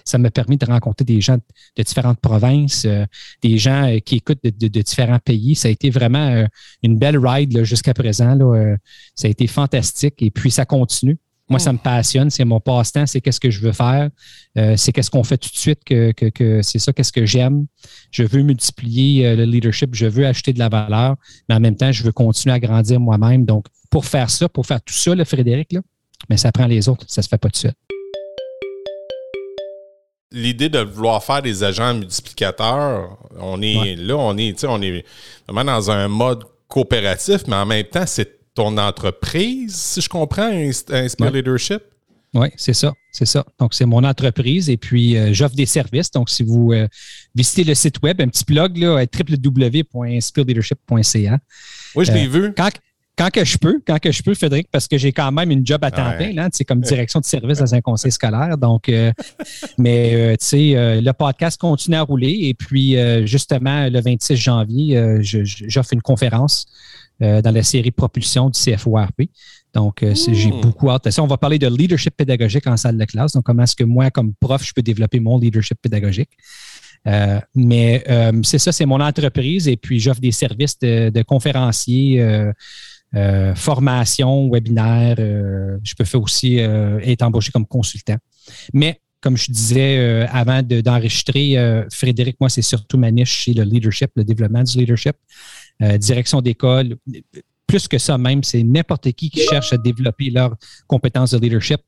ça 0.05 0.19
m'a 0.19 0.31
permis 0.31 0.57
de 0.57 0.67
rencontrer 0.67 1.05
des 1.05 1.21
gens 1.21 1.37
de 1.37 1.83
différentes 1.83 2.21
provinces, 2.21 2.85
euh, 2.85 3.05
des 3.43 3.59
gens 3.59 3.89
euh, 3.89 3.99
qui 3.99 4.17
écoutent 4.17 4.43
de, 4.43 4.69
différents 4.69 5.19
pays. 5.19 5.55
Ça 5.55 5.69
a 5.69 5.71
été 5.71 5.91
vraiment 5.91 6.27
euh, 6.27 6.47
une 6.83 6.99
belle 6.99 7.19
ride 7.19 7.65
jusqu'à 7.65 7.95
présent. 7.95 8.35
Là, 8.35 8.77
ça 9.15 9.29
a 9.29 9.31
été 9.31 9.47
fantastique 9.47 10.21
et 10.21 10.31
puis 10.31 10.51
ça 10.51 10.65
continue. 10.65 11.19
Moi, 11.51 11.59
ça 11.59 11.73
me 11.75 11.79
passionne, 11.79 12.31
c'est 12.31 12.45
mon 12.45 12.59
passe-temps, 12.59 13.05
c'est 13.05 13.21
qu'est-ce 13.21 13.41
que 13.41 13.51
je 13.51 13.61
veux 13.61 13.73
faire, 13.73 14.09
euh, 14.57 14.77
c'est 14.79 14.93
qu'est-ce 14.93 15.11
qu'on 15.11 15.25
fait 15.25 15.37
tout 15.37 15.51
de 15.51 15.57
suite, 15.57 15.85
que, 15.85 16.13
que, 16.13 16.63
c'est 16.63 16.79
ça, 16.79 16.93
qu'est-ce 16.95 17.13
que 17.13 17.27
j'aime. 17.27 17.67
Je 18.11 18.23
veux 18.23 18.43
multiplier 18.43 19.27
euh, 19.27 19.37
le 19.37 19.45
leadership, 19.45 19.95
je 19.95 20.07
veux 20.07 20.27
acheter 20.27 20.55
de 20.55 20.59
la 20.59 20.71
valeur, 20.71 21.17
mais 21.49 21.55
en 21.55 21.61
même 21.61 21.77
temps, 21.77 21.93
je 21.93 22.03
veux 22.03 22.13
continuer 22.13 22.55
à 22.55 22.61
grandir 22.61 22.99
moi-même. 22.99 23.45
Donc, 23.45 23.67
pour 23.91 24.07
faire 24.07 24.31
ça, 24.31 24.49
pour 24.49 24.67
faire 24.67 24.81
tout 24.83 24.95
ça, 24.95 25.15
le 25.15 25.25
Frédéric, 25.25 25.73
là, 25.73 25.81
mais 26.28 26.37
ça 26.37 26.52
prend 26.52 26.66
les 26.66 26.88
autres, 26.88 27.04
ça 27.09 27.23
se 27.23 27.28
fait 27.28 27.38
pas 27.38 27.50
tout 27.50 27.61
seul 27.61 27.75
l'idée 30.35 30.68
de 30.68 30.80
vouloir 30.80 31.25
faire 31.25 31.40
des 31.40 31.62
agents 31.62 31.94
multiplicateurs, 31.94 33.16
on 33.38 33.62
est 33.62 33.94
là, 33.97 34.16
on 34.16 34.37
est, 34.37 34.64
on 34.64 34.83
est 34.83 35.04
vraiment 35.49 35.64
dans 35.64 35.90
un 35.90 36.09
mode 36.09 36.44
coopératif, 36.68 37.42
mais 37.47 37.56
en 37.56 37.64
même 37.64 37.85
temps, 37.85 38.04
c'est 38.06 38.52
ton 38.52 38.76
entreprise, 38.76 39.75
si 39.75 40.00
je 40.00 40.09
comprends, 40.09 40.50
Inspire 40.50 41.30
Leadership? 41.30 41.83
Oui, 42.35 42.49
c'est 42.56 42.75
ça, 42.75 42.92
c'est 43.12 43.26
ça. 43.26 43.44
Donc, 43.61 43.75
c'est 43.75 43.87
mon 43.87 44.02
entreprise 44.02 44.68
et 44.68 44.76
puis 44.76 45.16
euh, 45.16 45.33
j'offre 45.33 45.54
des 45.54 45.66
services. 45.66 46.11
Donc, 46.11 46.30
si 46.30 46.42
vous 46.42 46.73
euh, 46.73 46.88
visitez 47.33 47.62
le 47.62 47.76
site 47.76 48.02
web, 48.02 48.21
un 48.21 48.26
petit 48.26 48.42
blog 48.44 48.76
là, 48.76 49.04
www.inspireleadership.ca. 49.04 51.38
Oui, 51.94 52.04
je 52.04 52.12
l'ai 52.12 52.26
vu. 52.26 52.52
Quand, 52.56 52.71
quand 53.16 53.30
que 53.30 53.44
je 53.44 53.59
peux, 53.59 53.80
quand 53.87 53.99
que 53.99 54.11
je 54.11 54.23
peux, 54.23 54.35
Frédéric, 54.35 54.68
parce 54.71 54.88
que 54.88 54.99
j'ai 54.99 55.12
quand 55.12 55.30
même 55.30 55.50
une 55.50 55.64
job 55.64 55.85
à 55.85 55.90
temps 55.90 56.12
plein, 56.16 56.49
c'est 56.52 56.64
comme 56.64 56.80
direction 56.80 57.21
de 57.21 57.25
service 57.25 57.59
dans 57.59 57.75
un 57.75 57.80
conseil 57.80 58.11
scolaire. 58.11 58.59
Donc, 58.59 58.88
euh, 58.88 59.12
mais 59.78 60.14
euh, 60.14 60.30
tu 60.33 60.47
sais, 60.47 60.76
euh, 60.76 61.00
le 61.00 61.12
podcast 61.12 61.61
continue 61.61 61.97
à 61.97 62.02
rouler 62.02 62.37
et 62.42 62.54
puis 62.54 62.97
justement 63.26 63.88
le 63.88 64.00
26 64.00 64.37
janvier, 64.37 65.18
j'offre 65.23 65.92
une 65.92 66.02
conférence 66.02 66.66
dans 67.21 67.54
la 67.54 67.62
série 67.62 67.92
Propulsion 67.92 68.50
du 68.50 68.59
CFORP. 68.59 69.23
Donc, 69.73 70.04
j'ai 70.14 70.50
beaucoup 70.50 70.90
hâte. 70.90 71.09
on 71.18 71.26
va 71.26 71.37
parler 71.37 71.59
de 71.59 71.68
leadership 71.68 72.16
pédagogique 72.16 72.66
en 72.66 72.76
salle 72.76 72.99
de 72.99 73.04
classe. 73.04 73.33
Donc, 73.33 73.44
comment 73.44 73.62
est-ce 73.62 73.76
que 73.76 73.85
moi, 73.85 74.11
comme 74.11 74.35
prof, 74.35 74.64
je 74.64 74.73
peux 74.73 74.83
développer 74.83 75.21
mon 75.21 75.38
leadership 75.38 75.78
pédagogique? 75.80 76.30
mais 77.54 78.02
c'est 78.42 78.59
ça, 78.59 78.73
c'est 78.73 78.87
mon 78.87 79.00
entreprise 79.00 79.68
et 79.68 79.76
puis 79.76 80.00
j'offre 80.00 80.21
des 80.21 80.33
services 80.33 80.78
de, 80.78 81.11
de 81.11 81.23
conférenciers 81.23 82.21
euh, 82.21 82.50
formation, 83.54 84.50
webinaire. 84.50 85.16
Euh, 85.18 85.78
je 85.83 85.94
peux 85.94 86.04
faire 86.04 86.23
aussi 86.23 86.59
euh, 86.61 86.99
être 87.02 87.23
embauché 87.23 87.50
comme 87.52 87.66
consultant. 87.66 88.16
Mais 88.73 89.00
comme 89.21 89.37
je 89.37 89.50
disais 89.50 90.26
avant 90.30 90.61
d'enregistrer, 90.62 91.56
Frédéric, 91.90 92.37
moi, 92.40 92.50
c'est 92.50 92.61
surtout 92.61 92.99
ma 92.99 93.11
niche, 93.11 93.44
c'est 93.47 93.54
le 93.54 93.62
leadership, 93.62 94.11
le 94.16 94.23
développement 94.23 94.62
du 94.62 94.76
leadership, 94.76 95.16
direction 95.99 96.42
d'école. 96.42 96.97
Plus 97.66 97.88
que 97.88 97.97
ça 97.97 98.18
même, 98.18 98.44
c'est 98.44 98.62
n'importe 98.62 99.11
qui 99.12 99.30
qui 99.30 99.40
cherche 99.40 99.73
à 99.73 99.78
développer 99.78 100.28
leurs 100.28 100.54
compétences 100.87 101.30
de 101.30 101.38
leadership. 101.38 101.80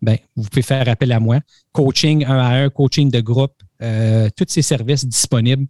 Ben, 0.00 0.16
vous 0.34 0.48
pouvez 0.48 0.62
faire 0.62 0.88
appel 0.88 1.12
à 1.12 1.20
moi. 1.20 1.40
Coaching 1.72 2.24
un 2.24 2.38
à 2.38 2.62
un, 2.62 2.70
coaching 2.70 3.10
de 3.10 3.20
groupe, 3.20 3.62
tous 4.34 4.46
ces 4.48 4.62
services 4.62 5.04
disponibles. 5.04 5.66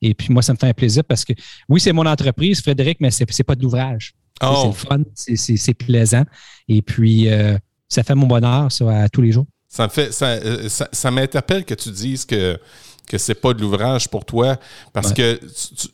Et 0.00 0.14
puis 0.14 0.32
moi, 0.32 0.40
ça 0.40 0.54
me 0.54 0.58
fait 0.58 0.68
un 0.68 0.72
plaisir 0.72 1.04
parce 1.04 1.26
que 1.26 1.34
oui, 1.68 1.78
c'est 1.78 1.92
mon 1.92 2.06
entreprise, 2.06 2.62
Frédéric, 2.62 3.02
mais 3.02 3.10
ce 3.10 3.22
n'est 3.22 3.44
pas 3.44 3.54
de 3.54 3.62
l'ouvrage. 3.62 4.14
C'est 4.40 4.48
oh. 4.48 4.72
fun, 4.72 5.00
c'est 5.14 5.74
plaisant. 5.74 6.24
Et 6.68 6.82
puis, 6.82 7.28
euh, 7.28 7.56
ça 7.88 8.02
fait 8.02 8.14
mon 8.14 8.26
bonheur 8.26 8.70
ça, 8.70 9.02
à 9.02 9.08
tous 9.08 9.22
les 9.22 9.32
jours. 9.32 9.46
Ça 9.68 9.84
me 9.84 9.88
fait, 9.90 10.12
ça, 10.12 10.26
euh, 10.26 10.68
ça, 10.68 11.10
m'interpelle 11.10 11.64
que 11.64 11.74
tu 11.74 11.90
dises 11.90 12.24
que 12.24 12.58
que 13.06 13.18
c'est 13.18 13.34
pas 13.34 13.52
de 13.52 13.60
l'ouvrage 13.60 14.08
pour 14.08 14.24
toi, 14.24 14.56
parce 14.94 15.12
que 15.12 15.38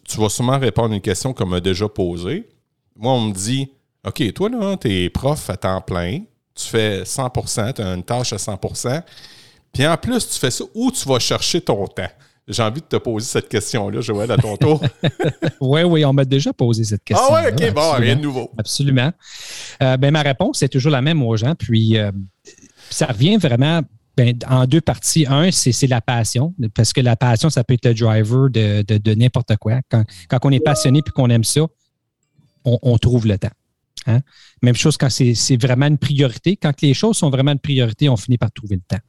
tu, 0.08 0.16
vas 0.16 0.28
sûrement 0.28 0.60
répondre 0.60 0.92
à 0.92 0.94
une 0.94 1.00
question 1.00 1.32
qu'on 1.32 1.46
m'a 1.46 1.58
déjà 1.58 1.88
posée. 1.88 2.48
Moi, 2.94 3.12
on 3.12 3.22
me 3.22 3.34
dit, 3.34 3.68
OK, 4.06 4.32
toi, 4.32 4.48
là, 4.48 4.76
tu 4.76 4.88
es 4.88 5.10
prof 5.10 5.50
à 5.50 5.56
temps 5.56 5.80
plein, 5.80 6.20
tu 6.54 6.66
fais 6.66 7.02
100% 7.02 7.72
tu 7.72 7.82
as 7.82 7.94
une 7.94 8.04
tâche 8.04 8.32
à 8.32 8.36
100% 8.36 9.02
puis 9.72 9.86
en 9.86 9.96
plus, 9.96 10.28
tu 10.28 10.38
fais 10.38 10.50
ça 10.50 10.64
où 10.74 10.90
tu 10.90 11.08
vas 11.08 11.18
chercher 11.18 11.60
ton 11.60 11.86
temps. 11.86 12.10
J'ai 12.50 12.62
envie 12.62 12.80
de 12.80 12.86
te 12.86 12.96
poser 12.96 13.26
cette 13.26 13.48
question-là, 13.48 14.00
Joël, 14.00 14.30
à 14.30 14.36
ton 14.36 14.56
tour. 14.56 14.82
oui, 15.60 15.82
oui, 15.82 16.04
on 16.04 16.12
m'a 16.12 16.24
déjà 16.24 16.52
posé 16.52 16.82
cette 16.82 17.04
question. 17.04 17.26
Ah 17.30 17.44
oui, 17.44 17.52
OK, 17.52 17.74
bon, 17.74 17.92
rien 17.92 18.16
de 18.16 18.20
nouveau. 18.20 18.50
Absolument. 18.58 19.12
Euh, 19.82 19.96
ben, 19.96 20.10
ma 20.10 20.22
réponse, 20.22 20.58
c'est 20.58 20.68
toujours 20.68 20.90
la 20.90 21.00
même 21.00 21.22
aux 21.22 21.36
gens. 21.36 21.54
Puis, 21.54 21.96
euh, 21.96 22.10
ça 22.90 23.06
revient 23.06 23.36
vraiment 23.36 23.82
ben, 24.16 24.36
en 24.48 24.66
deux 24.66 24.80
parties. 24.80 25.26
Un, 25.28 25.50
c'est 25.52 25.86
la 25.86 26.00
passion, 26.00 26.52
parce 26.74 26.92
que 26.92 27.00
la 27.00 27.14
passion, 27.14 27.50
ça 27.50 27.62
peut 27.62 27.74
être 27.74 27.86
le 27.86 27.94
driver 27.94 28.50
de, 28.50 29.14
n'importe 29.14 29.56
quoi. 29.56 29.80
Quand, 29.88 30.04
on 30.44 30.50
est 30.50 30.60
passionné 30.60 30.98
et 31.06 31.10
qu'on 31.10 31.30
aime 31.30 31.44
ça, 31.44 31.62
on, 32.64 32.98
trouve 32.98 33.26
le 33.26 33.38
temps. 33.38 33.48
Hein? 34.06 34.20
Même 34.62 34.74
chose 34.74 34.96
quand 34.96 35.08
c'est 35.08 35.56
vraiment 35.56 35.86
une 35.86 35.98
priorité. 35.98 36.56
Quand 36.56 36.72
les 36.82 36.94
choses 36.94 37.16
sont 37.16 37.30
vraiment 37.30 37.52
une 37.52 37.58
priorité, 37.58 38.08
on 38.08 38.16
finit 38.16 38.38
par 38.38 38.50
trouver 38.50 38.76
le 38.76 38.82
temps. 38.82 39.02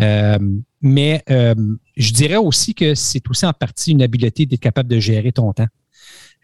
Euh, 0.00 0.38
mais 0.80 1.22
euh, 1.30 1.54
je 1.96 2.12
dirais 2.12 2.36
aussi 2.36 2.74
que 2.74 2.94
c'est 2.94 3.28
aussi 3.28 3.46
en 3.46 3.52
partie 3.52 3.92
une 3.92 4.02
habileté 4.02 4.46
d'être 4.46 4.60
capable 4.60 4.88
de 4.88 4.98
gérer 4.98 5.32
ton 5.32 5.52
temps. 5.52 5.66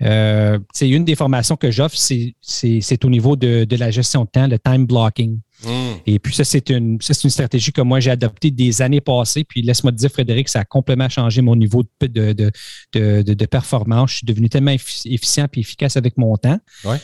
Euh, 0.03 0.59
c'est 0.73 0.89
une 0.89 1.05
des 1.05 1.15
formations 1.15 1.57
que 1.57 1.71
j'offre, 1.71 1.97
c'est 1.97 3.05
au 3.05 3.09
niveau 3.09 3.37
de, 3.37 3.67
la 3.77 3.93
gestion 3.93 4.25
de 4.25 4.29
temps, 4.29 4.49
le 4.49 4.59
time 4.59 4.87
blocking. 4.87 5.39
Hmm. 5.65 5.95
Et 6.05 6.19
puis 6.19 6.35
ça, 6.35 6.43
c'est 6.43 6.69
une, 6.71 6.99
une 6.99 7.31
stratégie 7.31 7.73
que 7.73 7.81
moi 7.81 8.01
j'ai 8.01 8.11
adoptée 8.11 8.51
des 8.51 8.83
années 8.83 9.01
passées. 9.01 9.45
Puis 9.45 9.63
laisse-moi 9.63 9.93
te 9.93 9.97
dire, 9.97 10.11
Frédéric, 10.11 10.49
ça 10.49 10.61
a 10.61 10.65
complètement 10.65 11.09
changé 11.09 11.43
mon 11.43 11.55
niveau 11.55 11.85
de, 12.01 12.33
de, 12.33 13.45
performance. 13.47 14.11
Je 14.11 14.17
suis 14.17 14.27
devenu 14.27 14.49
tellement 14.49 14.73
efficient 14.73 15.47
et 15.55 15.61
efficace 15.61 15.97
avec 15.97 16.19
mon 16.19 16.37
temps. 16.37 16.59
Ouais 16.85 16.99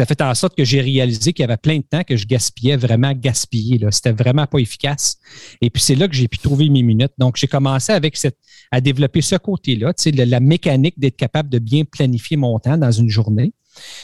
ça 0.00 0.06
fait 0.06 0.22
en 0.22 0.34
sorte 0.34 0.56
que 0.56 0.64
j'ai 0.64 0.80
réalisé 0.80 1.34
qu'il 1.34 1.42
y 1.42 1.44
avait 1.44 1.58
plein 1.58 1.76
de 1.76 1.82
temps 1.82 2.02
que 2.04 2.16
je 2.16 2.26
gaspillais, 2.26 2.78
vraiment 2.78 3.12
gaspillé. 3.12 3.78
C'était 3.90 4.12
vraiment 4.12 4.46
pas 4.46 4.58
efficace. 4.58 5.18
Et 5.60 5.68
puis, 5.68 5.82
c'est 5.82 5.94
là 5.94 6.08
que 6.08 6.14
j'ai 6.14 6.26
pu 6.26 6.38
trouver 6.38 6.70
mes 6.70 6.82
minutes. 6.82 7.12
Donc, 7.18 7.36
j'ai 7.36 7.46
commencé 7.46 7.92
avec 7.92 8.16
cette, 8.16 8.38
à 8.70 8.80
développer 8.80 9.20
ce 9.20 9.36
côté-là, 9.36 9.92
la, 10.14 10.40
mécanique 10.40 10.98
d'être 10.98 11.18
capable 11.18 11.50
de 11.50 11.58
bien 11.58 11.84
planifier 11.84 12.38
mon 12.38 12.58
temps 12.58 12.78
dans 12.78 12.90
une 12.90 13.10
journée. 13.10 13.52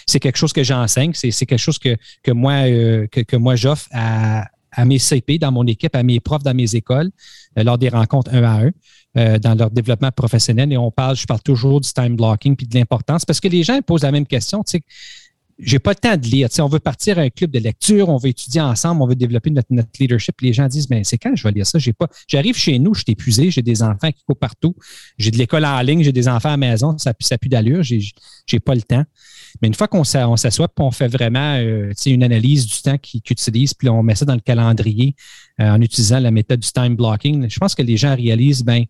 C'est 0.07 0.21
quelque 0.21 0.37
chose 0.37 0.53
que 0.53 0.63
j'enseigne. 0.63 1.13
C'est 1.15 1.33
quelque 1.47 1.57
chose 1.57 1.79
que, 1.79 1.97
que 2.23 2.31
moi, 2.31 2.69
euh, 2.69 3.07
que, 3.07 3.37
moi 3.37 3.57
j'offre 3.57 3.89
à, 3.91 4.49
à 4.73 4.85
mes 4.85 4.99
CP 4.99 5.39
dans 5.39 5.51
mon 5.51 5.67
équipe, 5.67 5.97
à 5.97 6.03
mes 6.03 6.21
profs 6.21 6.43
dans 6.43 6.55
mes 6.55 6.77
écoles, 6.77 7.11
euh, 7.59 7.65
lors 7.65 7.79
des 7.79 7.89
rencontres 7.89 8.35
un 8.35 8.43
à 8.43 8.65
un. 8.67 8.71
Euh, 9.17 9.39
dans 9.39 9.55
leur 9.55 9.71
développement 9.71 10.11
professionnel 10.11 10.71
et 10.75 10.77
on 10.77 10.91
parle, 10.91 11.17
je 11.17 11.25
parle 11.25 11.41
toujours 11.41 11.81
du 11.81 11.91
time 11.91 12.17
blocking 12.17 12.55
puis 12.55 12.67
de 12.67 12.75
l'importance 12.79 13.25
parce 13.25 13.41
que 13.41 13.49
les 13.49 13.63
gens 13.63 13.81
posent 13.81 14.03
la 14.03 14.13
même 14.13 14.27
question. 14.27 14.63
Tu 14.63 14.73
sais, 14.73 14.83
j'ai 15.59 15.79
pas 15.79 15.93
le 15.93 15.97
temps 15.97 16.17
de 16.17 16.27
lire. 16.27 16.49
on 16.59 16.69
veut 16.69 16.81
partir 16.81 17.19
à 17.19 17.23
un 17.23 17.31
club 17.31 17.51
de 17.51 17.59
lecture, 17.59 18.09
on 18.09 18.19
veut 18.19 18.29
étudier 18.29 18.61
ensemble, 18.61 19.03
on 19.03 19.07
veut 19.07 19.15
développer 19.15 19.51
notre, 19.51 19.69
leadership. 19.99 20.41
Les 20.43 20.53
gens 20.53 20.67
disent, 20.69 20.87
ben 20.87 21.03
c'est 21.03 21.17
quand 21.17 21.35
je 21.35 21.43
vais 21.43 21.53
lire 21.53 21.67
ça? 21.67 21.79
J'ai 21.79 21.93
pas. 21.93 22.09
J'arrive 22.29 22.57
chez 22.57 22.79
nous, 22.79 22.95
je 22.95 23.01
suis 23.01 23.13
épuisé, 23.13 23.51
j'ai 23.51 23.63
des 23.63 23.83
enfants 23.83 24.11
qui 24.13 24.23
courent 24.25 24.39
partout, 24.39 24.75
j'ai 25.19 25.31
de 25.31 25.39
l'école 25.39 25.65
en 25.65 25.81
ligne, 25.81 26.03
j'ai 26.03 26.13
des 26.13 26.29
enfants 26.29 26.51
à 26.51 26.53
la 26.53 26.57
maison, 26.59 26.99
ça 26.99 27.15
n'a 27.31 27.39
plus 27.39 27.49
d'allure, 27.49 27.83
j'ai, 27.83 28.01
j'ai 28.47 28.61
pas 28.61 28.75
le 28.75 28.83
temps. 28.83 29.05
Mais 29.63 29.69
une 29.69 29.75
fois 29.75 29.89
qu'on 29.89 30.05
s'assoit, 30.05 30.69
on 30.79 30.91
fait 30.91 31.09
vraiment 31.09 31.57
euh, 31.57 31.93
une 32.05 32.23
analyse 32.23 32.67
du 32.67 32.83
temps 32.83 32.99
qu'ils 32.99 33.23
utilisent, 33.31 33.73
puis 33.73 33.89
on 33.89 34.03
met 34.03 34.15
ça 34.15 34.27
dans 34.27 34.35
le 34.35 34.41
calendrier 34.41 35.15
euh, 35.61 35.71
en 35.71 35.81
utilisant 35.81 36.21
la 36.21 36.31
méthode 36.31 36.61
du 36.61 36.71
time 36.71 36.97
blocking, 36.97 37.49
je 37.49 37.59
pense 37.59 37.75
que 37.75 37.83
les 37.83 37.97
gens 37.97 38.15
réalisent, 38.15 38.63
ben, 38.63 38.85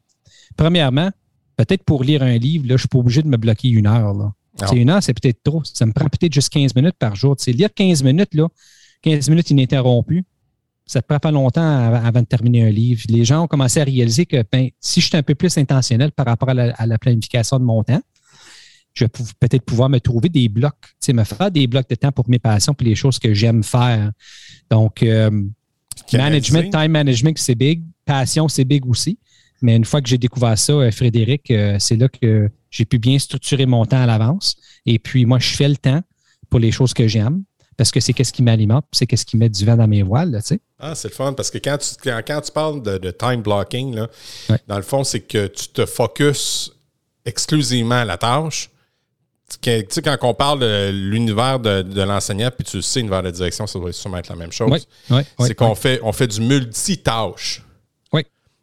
premièrement, 0.56 1.10
peut-être 1.56 1.84
pour 1.84 2.02
lire 2.02 2.22
un 2.22 2.36
livre, 2.36 2.66
là, 2.66 2.74
je 2.74 2.80
suis 2.80 2.88
pas 2.88 2.98
obligé 2.98 3.22
de 3.22 3.28
me 3.28 3.36
bloquer 3.36 3.68
une 3.68 3.86
heure. 3.86 4.14
Là. 4.14 4.32
C'est 4.58 4.76
une 4.76 4.90
heure, 4.90 5.02
c'est 5.02 5.12
peut-être 5.12 5.42
trop. 5.42 5.62
Ça 5.64 5.84
me 5.86 5.92
prend 5.92 6.06
peut-être 6.06 6.32
juste 6.32 6.48
15 6.50 6.74
minutes 6.74 6.96
par 6.98 7.14
jour. 7.14 7.36
Tu 7.36 7.50
lire 7.52 7.72
15 7.74 8.02
minutes, 8.02 8.34
là, 8.34 8.48
15 9.02 9.28
minutes 9.28 9.50
ininterrompues, 9.50 10.24
ça 10.86 11.00
ne 11.00 11.02
te 11.02 11.06
prend 11.08 11.18
pas 11.18 11.32
longtemps 11.32 11.92
avant 11.94 12.20
de 12.20 12.26
terminer 12.26 12.62
un 12.62 12.70
livre. 12.70 13.02
Les 13.08 13.24
gens 13.24 13.42
ont 13.42 13.46
commencé 13.48 13.80
à 13.80 13.84
réaliser 13.84 14.24
que 14.24 14.44
ben, 14.50 14.68
si 14.80 15.00
je 15.00 15.08
suis 15.08 15.16
un 15.16 15.22
peu 15.22 15.34
plus 15.34 15.58
intentionnel 15.58 16.12
par 16.12 16.26
rapport 16.26 16.48
à 16.48 16.54
la, 16.54 16.98
planification 16.98 17.58
de 17.58 17.64
mon 17.64 17.82
temps, 17.82 18.00
je 18.94 19.04
vais 19.04 19.10
peut-être 19.40 19.64
pouvoir 19.64 19.88
me 19.88 19.98
trouver 19.98 20.28
des 20.28 20.48
blocs, 20.48 20.94
me 21.08 21.24
faire 21.24 21.50
des 21.50 21.66
blocs 21.66 21.88
de 21.88 21.96
temps 21.96 22.12
pour 22.12 22.30
mes 22.30 22.38
passions, 22.38 22.72
pour 22.72 22.86
les 22.86 22.94
choses 22.94 23.18
que 23.18 23.34
j'aime 23.34 23.62
faire. 23.62 24.12
Donc, 24.70 25.02
euh, 25.02 25.30
management, 26.12 26.70
time 26.70 26.92
management, 26.92 27.36
c'est 27.36 27.56
big. 27.56 27.82
Passion, 28.04 28.48
c'est 28.48 28.64
big 28.64 28.86
aussi. 28.86 29.18
Mais 29.62 29.74
une 29.74 29.84
fois 29.84 30.00
que 30.00 30.08
j'ai 30.08 30.18
découvert 30.18 30.56
ça, 30.56 30.72
euh, 30.72 30.90
Frédéric, 30.90 31.50
euh, 31.50 31.76
c'est 31.78 31.96
là 31.96 32.08
que 32.08 32.50
j'ai 32.76 32.84
pu 32.84 32.98
bien 32.98 33.18
structurer 33.18 33.66
mon 33.66 33.86
temps 33.86 34.02
à 34.02 34.06
l'avance. 34.06 34.56
Et 34.84 34.98
puis, 34.98 35.24
moi, 35.24 35.38
je 35.38 35.54
fais 35.54 35.68
le 35.68 35.76
temps 35.76 36.02
pour 36.50 36.60
les 36.60 36.70
choses 36.70 36.92
que 36.92 37.08
j'aime 37.08 37.42
parce 37.76 37.90
que 37.90 38.00
c'est 38.00 38.12
qu'est-ce 38.12 38.32
qui 38.32 38.42
m'alimente, 38.42 38.86
c'est 38.92 39.06
qu'est-ce 39.06 39.26
qui 39.26 39.36
met 39.36 39.48
du 39.48 39.64
vent 39.64 39.76
dans 39.76 39.88
mes 39.88 40.02
voiles, 40.02 40.34
tu 40.40 40.48
sais. 40.48 40.60
Ah, 40.78 40.94
c'est 40.94 41.08
le 41.08 41.14
fun 41.14 41.32
parce 41.32 41.50
que 41.50 41.58
quand 41.58 41.78
tu, 41.78 42.10
quand, 42.26 42.40
tu 42.40 42.52
parles 42.52 42.82
de, 42.82 43.10
time 43.10 43.42
blocking, 43.42 43.94
là, 43.94 44.08
dans 44.66 44.76
le 44.76 44.82
fond, 44.82 45.04
c'est 45.04 45.20
que 45.20 45.46
tu 45.46 45.68
te 45.68 45.84
focuses 45.84 46.72
exclusivement 47.24 47.96
à 47.96 48.04
la 48.04 48.16
tâche. 48.16 48.70
Tu 49.60 49.70
sais, 49.88 50.02
quand 50.02 50.16
on 50.22 50.34
parle 50.34 50.60
de 50.60 50.90
l'univers 50.90 51.60
de, 51.60 52.02
l'enseignant, 52.02 52.50
puis 52.50 52.64
tu 52.64 52.82
sais, 52.82 53.00
l'univers 53.00 53.22
de 53.22 53.30
direction, 53.30 53.66
ça 53.66 53.78
doit 53.78 53.92
sûrement 53.92 54.18
être 54.18 54.28
la 54.28 54.36
même 54.36 54.52
chose. 54.52 54.86
c'est 55.40 55.54
qu'on 55.54 55.74
fait, 55.74 56.00
on 56.02 56.12
fait 56.12 56.26
du 56.26 56.40
multitâche. 56.40 57.62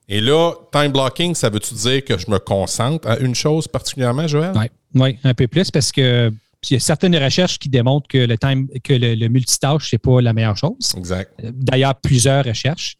Et 0.09 0.21
là, 0.21 0.53
time 0.71 0.91
blocking, 0.91 1.33
ça 1.33 1.49
veut-tu 1.49 1.73
dire 1.75 2.03
que 2.03 2.17
je 2.17 2.29
me 2.29 2.39
concentre 2.39 3.07
à 3.07 3.17
une 3.19 3.35
chose 3.35 3.67
particulièrement, 3.67 4.27
Joël? 4.27 4.51
Oui, 4.55 5.01
ouais, 5.01 5.19
un 5.23 5.33
peu 5.33 5.47
plus 5.47 5.71
parce 5.71 5.91
que 5.91 6.31
il 6.69 6.73
y 6.73 6.77
a 6.77 6.79
certaines 6.79 7.15
recherches 7.15 7.59
qui 7.59 7.69
démontrent 7.69 8.07
que 8.07 8.17
le 8.17 8.37
time, 8.37 8.67
que 8.83 8.93
le, 8.93 9.27
multitâche, 9.27 9.89
c'est 9.89 9.97
pas 9.97 10.21
la 10.21 10.33
meilleure 10.33 10.57
chose. 10.57 10.93
Exact. 10.97 11.31
D'ailleurs, 11.41 11.95
plusieurs 11.95 12.45
recherches. 12.45 12.97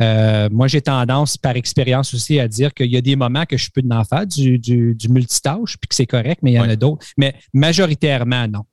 Euh, 0.00 0.48
moi, 0.50 0.66
j'ai 0.66 0.82
tendance, 0.82 1.36
par 1.36 1.56
expérience 1.56 2.12
aussi, 2.14 2.38
à 2.38 2.48
dire 2.48 2.74
qu'il 2.74 2.90
y 2.90 2.96
a 2.96 3.00
des 3.00 3.16
moments 3.16 3.46
que 3.46 3.56
je 3.56 3.70
peux 3.70 3.82
en 3.90 4.04
faire 4.04 4.26
du, 4.26 4.58
du, 4.58 5.08
multitâche, 5.08 5.76
puis 5.78 5.88
que 5.88 5.94
c'est 5.94 6.06
correct, 6.06 6.40
mais 6.42 6.52
il 6.52 6.54
y 6.56 6.60
en 6.60 6.68
a 6.68 6.76
d'autres. 6.76 7.06
Mais 7.16 7.34
majoritairement, 7.54 8.48
non. 8.48 8.64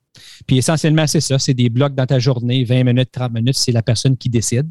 Puis 0.46 0.58
essentiellement, 0.58 1.06
c'est 1.06 1.20
ça, 1.20 1.38
c'est 1.38 1.54
des 1.54 1.68
blocs 1.68 1.94
dans 1.94 2.06
ta 2.06 2.18
journée, 2.18 2.64
20 2.64 2.84
minutes, 2.84 3.10
30 3.12 3.32
minutes, 3.32 3.56
c'est 3.56 3.72
la 3.72 3.82
personne 3.82 4.16
qui 4.16 4.28
décide. 4.28 4.68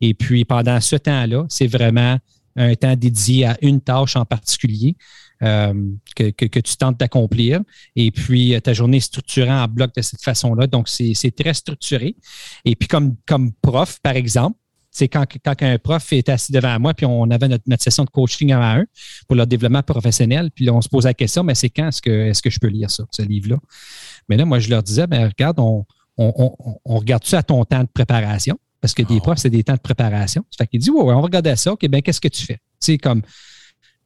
Et 0.00 0.14
puis 0.14 0.44
pendant 0.44 0.80
ce 0.80 0.96
temps-là, 0.96 1.44
c'est 1.48 1.66
vraiment 1.66 2.18
un 2.56 2.74
temps 2.74 2.96
dédié 2.96 3.46
à 3.46 3.56
une 3.62 3.80
tâche 3.80 4.16
en 4.16 4.24
particulier 4.24 4.96
euh, 5.42 5.74
que, 6.14 6.60
tu 6.60 6.76
tentes 6.76 6.98
d'accomplir. 6.98 7.60
Et 7.94 8.10
puis, 8.10 8.58
ta 8.62 8.72
journée 8.72 8.98
est 8.98 9.00
structurée 9.00 9.52
en 9.52 9.68
bloc 9.68 9.94
de 9.94 10.02
cette 10.02 10.22
façon-là. 10.22 10.66
Donc, 10.66 10.88
c'est 10.88 11.34
très 11.36 11.54
structuré. 11.54 12.16
Et 12.64 12.74
puis, 12.76 12.88
comme, 12.88 13.16
comme 13.26 13.52
prof, 13.52 13.98
par 14.02 14.16
exemple, 14.16 14.58
c'est 14.90 15.08
quand, 15.08 15.26
quand 15.44 15.62
un 15.62 15.78
prof 15.78 16.10
est 16.14 16.28
assis 16.30 16.52
devant 16.52 16.80
moi, 16.80 16.94
puis 16.94 17.04
on 17.04 17.30
avait 17.30 17.48
notre, 17.48 17.64
session 17.78 18.04
de 18.04 18.10
coaching 18.10 18.52
à 18.52 18.76
un 18.76 18.84
pour 19.26 19.36
leur 19.36 19.46
développement 19.46 19.82
professionnel, 19.82 20.50
puis 20.54 20.64
là, 20.64 20.72
on 20.72 20.80
se 20.80 20.88
pose 20.88 21.04
la 21.04 21.12
question, 21.12 21.44
mais 21.44 21.54
c'est 21.54 21.68
quand 21.68 21.88
est-ce 21.88 22.00
que, 22.00 22.30
est 22.30 22.40
que 22.40 22.48
je 22.48 22.58
peux 22.58 22.68
lire 22.68 22.90
ça, 22.90 23.04
ce 23.10 23.20
livre-là? 23.20 23.58
Mais 24.28 24.38
là, 24.38 24.46
moi, 24.46 24.58
je 24.58 24.70
leur 24.70 24.82
disais, 24.82 25.06
ben, 25.06 25.26
regarde, 25.28 25.60
on, 25.60 25.84
on, 26.16 26.98
regarde 26.98 27.24
ça 27.24 27.38
à 27.38 27.42
ton 27.42 27.64
temps 27.64 27.82
de 27.82 27.88
préparation? 27.92 28.58
Parce 28.86 28.94
que 28.94 29.02
des 29.02 29.16
ah 29.16 29.20
profs, 29.20 29.38
c'est 29.38 29.50
des 29.50 29.64
temps 29.64 29.74
de 29.74 29.80
préparation. 29.80 30.44
Fait 30.56 30.64
qu'il 30.64 30.78
dit, 30.78 30.90
ouais, 30.90 31.00
on 31.00 31.06
va 31.06 31.16
regarder 31.16 31.56
ça. 31.56 31.72
OK, 31.72 31.84
bien, 31.88 32.00
qu'est-ce 32.02 32.20
que 32.20 32.28
tu 32.28 32.44
fais? 32.44 32.54
Tu 32.54 32.60
sais, 32.78 32.98
comme, 32.98 33.20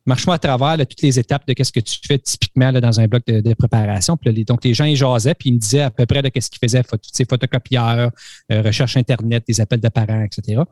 marche-moi 0.07 0.37
à 0.37 0.39
travers 0.39 0.79
toutes 0.87 1.03
les 1.03 1.19
étapes 1.19 1.47
de 1.47 1.53
qu'est-ce 1.53 1.71
que 1.71 1.81
tu 1.81 1.99
fais 2.03 2.19
typiquement 2.19 2.71
là, 2.71 2.81
dans 2.81 2.99
un 2.99 3.07
bloc 3.07 3.27
de, 3.27 3.53
préparation. 3.53 4.17
Puis 4.17 4.43
donc, 4.47 4.65
les 4.65 4.73
gens, 4.73 4.87
ils 4.87 4.97
jasaient, 4.97 5.35
puis 5.35 5.51
ils 5.51 5.53
me 5.53 5.59
disaient 5.59 5.83
à 5.83 5.91
peu 5.91 6.07
près 6.07 6.23
de 6.23 6.31
qu'est-ce 6.31 6.49
qu'ils 6.49 6.61
faisaient, 6.67 6.83
ces 7.13 7.27
photocopieurs, 7.27 8.11
euh, 8.51 8.63
recherche 8.63 8.97
Internet, 8.97 9.45
des 9.47 9.61
appels 9.61 9.83
de 9.83 9.89
parents, 9.91 10.23
etc. 10.23 10.63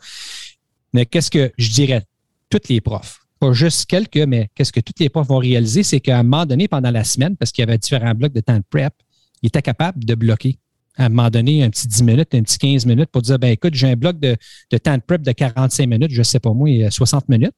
Mais 0.95 1.05
qu'est-ce 1.05 1.31
que 1.31 1.53
je 1.59 1.71
dirais? 1.71 2.07
Toutes 2.49 2.71
les 2.71 2.81
profs, 2.81 3.21
pas 3.39 3.53
juste 3.53 3.85
quelques, 3.85 4.27
mais 4.27 4.49
qu'est-ce 4.55 4.73
que 4.73 4.81
tous 4.81 4.95
les 5.01 5.11
profs 5.11 5.29
vont 5.29 5.37
réaliser, 5.37 5.83
c'est 5.83 6.01
qu'à 6.01 6.19
un 6.19 6.23
moment 6.23 6.47
donné, 6.47 6.67
pendant 6.67 6.91
la 6.91 7.05
semaine, 7.05 7.37
parce 7.37 7.53
qu'il 7.53 7.61
y 7.61 7.69
avait 7.69 7.77
différents 7.77 8.15
blocs 8.15 8.33
de 8.33 8.41
temps 8.41 8.57
de 8.57 8.65
prep, 8.71 8.95
ils 9.43 9.49
étaient 9.49 9.61
capables 9.61 10.03
de 10.03 10.15
bloquer 10.15 10.57
à 10.99 11.07
un 11.07 11.09
moment 11.09 11.31
donné 11.31 11.63
un 11.63 11.71
petit 11.71 11.87
10 11.87 12.03
minutes, 12.03 12.35
un 12.35 12.43
petit 12.43 12.59
15 12.59 12.85
minutes 12.85 13.11
pour 13.11 13.23
dire, 13.23 13.39
ben 13.39 13.51
écoute, 13.51 13.75
j'ai 13.75 13.89
un 13.89 13.97
bloc 13.97 14.19
de, 14.19 14.37
de 14.71 14.79
temps 14.79 14.97
de 14.97 15.03
prep 15.03 15.23
de 15.23 15.33
45 15.33 15.87
minutes, 15.87 16.11
je 16.11 16.19
ne 16.19 16.25
sais 16.25 16.41
pas 16.41 16.53
moi, 16.53 16.91
60 16.91 17.29
minutes. 17.29 17.55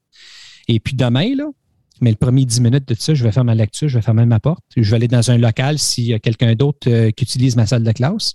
Et 0.69 0.79
puis 0.79 0.95
demain, 0.95 1.35
là, 1.35 1.47
mais 2.01 2.11
le 2.11 2.17
premier 2.17 2.45
10 2.45 2.61
minutes 2.61 2.89
de 2.89 2.95
ça, 2.95 3.15
je 3.15 3.25
vais 3.25 3.33
faire 3.33 3.45
ma 3.45 3.55
lecture, 3.55 3.89
je 3.89 3.99
vais 3.99 4.03
fermer 4.03 4.25
ma 4.25 4.41
porte. 4.41 4.65
Je 4.77 4.89
vais 4.89 4.97
aller 4.97 5.09
dans 5.09 5.31
un 5.31 5.39
local 5.39 5.79
s'il 5.79 6.05
y 6.05 6.15
a 6.15 6.19
quelqu'un 6.19 6.55
d'autre 6.55 6.89
euh, 6.89 7.11
qui 7.11 7.25
utilise 7.25 7.57
ma 7.57 7.67
salle 7.67 7.83
de 7.83 7.93
classe. 7.93 8.35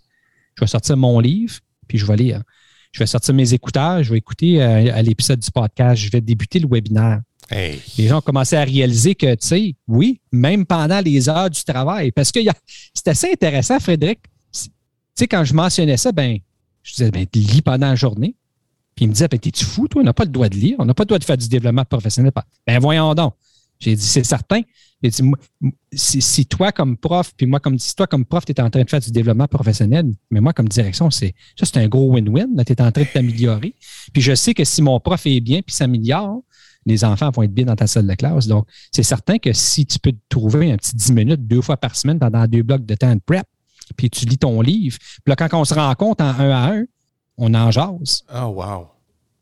Je 0.56 0.64
vais 0.64 0.68
sortir 0.68 0.98
mon 0.98 1.20
livre, 1.20 1.56
puis 1.88 1.98
je 1.98 2.06
vais 2.06 2.16
lire. 2.16 2.42
Je 2.92 3.00
vais 3.00 3.08
sortir 3.08 3.34
mes 3.34 3.54
écouteurs, 3.54 4.04
je 4.04 4.12
vais 4.12 4.18
écouter 4.18 4.62
euh, 4.62 4.94
à 4.94 5.02
l'épisode 5.02 5.40
du 5.40 5.52
podcast, 5.52 6.02
je 6.02 6.10
vais 6.12 6.22
débuter 6.22 6.60
le 6.60 6.68
webinaire. 6.68 7.22
Les 7.98 8.08
gens 8.08 8.20
ont 8.20 8.22
commencé 8.22 8.56
à 8.56 8.64
réaliser 8.64 9.16
que, 9.16 9.34
tu 9.36 9.48
sais, 9.48 9.76
oui, 9.88 10.22
même 10.32 10.66
pendant 10.66 11.00
les 11.00 11.28
heures 11.28 11.50
du 11.50 11.64
travail, 11.64 12.12
parce 12.12 12.32
que 12.32 12.40
c'est 12.94 13.08
assez 13.08 13.32
intéressant, 13.32 13.80
Frédéric. 13.80 14.20
Tu 15.16 15.22
sais, 15.22 15.28
quand 15.28 15.46
je 15.46 15.54
mentionnais 15.54 15.98
ça, 15.98 16.12
ben, 16.12 16.38
je 16.84 16.92
disais, 16.94 17.12
ben, 17.12 17.26
lis 17.34 17.62
pendant 17.62 17.88
la 17.88 17.96
journée. 17.96 18.36
Puis 18.96 19.06
il 19.06 19.08
me 19.08 19.14
disait, 19.14 19.28
ben, 19.28 19.40
t'es-tu 19.40 19.64
fou, 19.64 19.88
toi? 19.88 20.02
On 20.02 20.06
n'a 20.06 20.14
pas 20.14 20.26
le 20.26 20.30
droit 20.30 20.50
de 20.50 20.56
lire, 20.56 20.76
on 20.80 20.86
n'a 20.86 20.94
pas 20.94 21.04
le 21.04 21.08
droit 21.08 21.20
de 21.20 21.24
faire 21.24 21.38
du 21.38 21.48
développement 21.48 21.86
professionnel. 21.86 22.32
Ben, 22.68 22.80
voyons 22.80 23.14
donc. 23.14 23.34
J'ai 23.80 23.96
dit, 23.96 24.06
c'est 24.06 24.24
certain. 24.24 24.62
J'ai 25.04 25.10
dit, 25.10 25.22
si, 25.94 26.46
toi 26.46 26.72
comme 26.72 26.98
prof, 26.98 27.34
puis 27.36 27.46
moi 27.46 27.60
comme 27.60 27.78
si 27.78 27.96
toi 27.96 28.08
comme 28.08 28.26
prof, 28.26 28.46
tu 28.46 28.52
es 28.52 28.62
en 28.62 28.70
train 28.70 28.84
de 28.84 28.90
faire 28.90 29.02
du 29.02 29.12
développement 29.12 29.48
professionnel, 29.48 30.06
mais 30.32 30.40
moi 30.40 30.54
comme 30.54 30.68
direction, 30.68 31.12
c'est 31.12 31.36
ça, 31.58 31.66
c'est 31.66 31.78
un 31.78 31.88
gros 31.88 32.14
win-win. 32.14 32.64
Tu 32.66 32.74
es 32.74 32.82
en 32.82 32.92
train 32.92 33.04
de 33.04 33.08
t'améliorer. 33.08 33.76
Puis 34.14 34.22
je 34.22 34.34
sais 34.34 34.54
que 34.54 34.64
si 34.64 34.82
mon 34.82 35.00
prof 35.00 35.26
est 35.26 35.42
bien 35.42 35.62
puis 35.62 35.76
s'améliore, 35.76 36.42
les 36.86 37.04
enfants 37.04 37.32
vont 37.32 37.44
être 37.44 37.54
bien 37.54 37.66
dans 37.66 37.76
ta 37.76 37.88
salle 37.88 38.08
de 38.08 38.14
classe. 38.14 38.48
Donc, 38.48 38.68
c'est 38.92 39.04
certain 39.04 39.38
que 39.40 39.54
si 39.54 39.86
tu 39.86 40.00
peux 40.00 40.12
te 40.12 40.18
trouver 40.30 40.72
un 40.72 40.78
petit 40.78 40.96
10 40.96 41.14
minutes 41.14 41.48
deux 41.48 41.62
fois 41.62 41.78
par 41.78 41.96
semaine 41.96 42.20
pendant 42.20 42.46
deux 42.48 42.64
blocs 42.64 42.86
de 42.86 42.96
temps 42.96 43.14
de 43.14 43.22
prep, 43.26 43.48
puis 43.96 44.10
tu 44.10 44.26
lis 44.26 44.38
ton 44.38 44.62
livre, 44.62 44.98
puis 45.00 45.22
là, 45.28 45.36
quand 45.36 45.60
on 45.60 45.66
se 45.66 45.74
rencontre 45.74 46.24
en 46.24 46.30
un 46.30 46.50
à 46.50 46.72
un, 46.74 46.86
on 47.38 47.54
en 47.54 47.72
jase. 47.72 48.24
Oh, 48.34 48.48
wow 48.48 48.88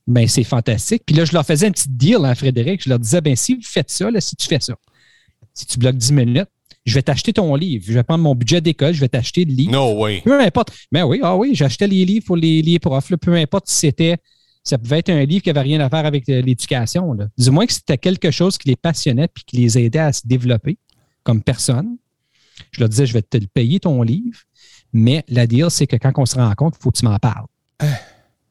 ben 0.08 0.28
c'est 0.28 0.44
fantastique. 0.44 1.04
Puis 1.06 1.16
là, 1.16 1.26
je 1.26 1.34
leur 1.34 1.46
faisais 1.46 1.68
un 1.68 1.72
petit 1.72 1.90
deal, 1.90 2.26
à 2.26 2.36
Frédéric. 2.36 2.84
Je 2.84 2.90
leur 2.90 3.00
disais, 3.00 3.22
ben 3.22 3.36
si 3.36 3.56
vous 3.56 3.62
faites 3.64 3.90
ça, 3.90 4.10
là, 4.12 4.20
si 4.22 4.36
tu 4.36 4.48
fais 4.48 4.60
ça, 4.60 4.76
si 5.54 5.66
tu 5.66 5.80
bloques 5.80 5.96
10 5.96 6.14
minutes, 6.14 6.50
je 6.86 6.96
vais 6.96 7.02
t'acheter 7.02 7.32
ton 7.32 7.56
livre. 7.56 7.86
Je 7.88 7.94
vais 7.94 8.04
prendre 8.04 8.24
mon 8.24 8.36
budget 8.36 8.60
d'école, 8.60 8.94
je 8.94 9.00
vais 9.00 9.08
t'acheter 9.08 9.46
le 9.46 9.54
livre. 9.54 9.72
No 9.72 10.02
way. 10.02 10.22
Peu 10.24 10.40
importe. 10.42 10.74
Mais 10.92 11.02
ben 11.02 11.08
oui, 11.08 11.20
ah 11.24 11.36
oui, 11.36 11.52
j'achetais 11.54 11.88
les 11.88 12.04
livres 12.04 12.26
pour 12.26 12.36
les, 12.36 12.62
les 12.62 12.80
profs. 12.80 13.14
peu 13.22 13.34
importe 13.36 13.70
si 13.70 13.76
c'était. 13.76 14.18
Ça 14.66 14.78
pouvait 14.78 15.00
être 15.00 15.10
un 15.10 15.26
livre 15.26 15.44
qui 15.44 15.50
n'avait 15.50 15.62
rien 15.62 15.82
à 15.82 15.90
faire 15.90 16.06
avec 16.06 16.28
euh, 16.30 16.42
l'éducation. 16.42 17.18
Du 17.38 17.52
moins 17.52 17.66
que 17.66 17.74
c'était 17.74 17.98
quelque 17.98 18.32
chose 18.32 18.58
qui 18.58 18.70
les 18.70 18.78
passionnait 18.78 19.28
puis 19.28 19.44
qui 19.46 19.58
les 19.58 19.78
aidait 19.78 20.00
à 20.00 20.14
se 20.14 20.22
développer 20.26 20.78
comme 21.24 21.42
personne. 21.42 21.98
Je 22.72 22.80
leur 22.80 22.90
disais, 22.90 23.06
je 23.06 23.14
vais 23.14 23.22
te 23.22 23.38
le 23.38 23.48
payer 23.48 23.80
ton 23.80 24.02
livre, 24.02 24.40
mais 24.92 25.24
la 25.28 25.48
deal, 25.48 25.68
c'est 25.70 25.88
que 25.88 25.96
quand 25.96 26.12
on 26.18 26.26
se 26.26 26.36
rencontre, 26.36 26.78
il 26.80 26.84
faut 26.84 26.92
que 26.92 26.98
tu 26.98 27.06
m'en 27.06 27.18
parles. 27.18 27.46
Ah. 27.80 27.86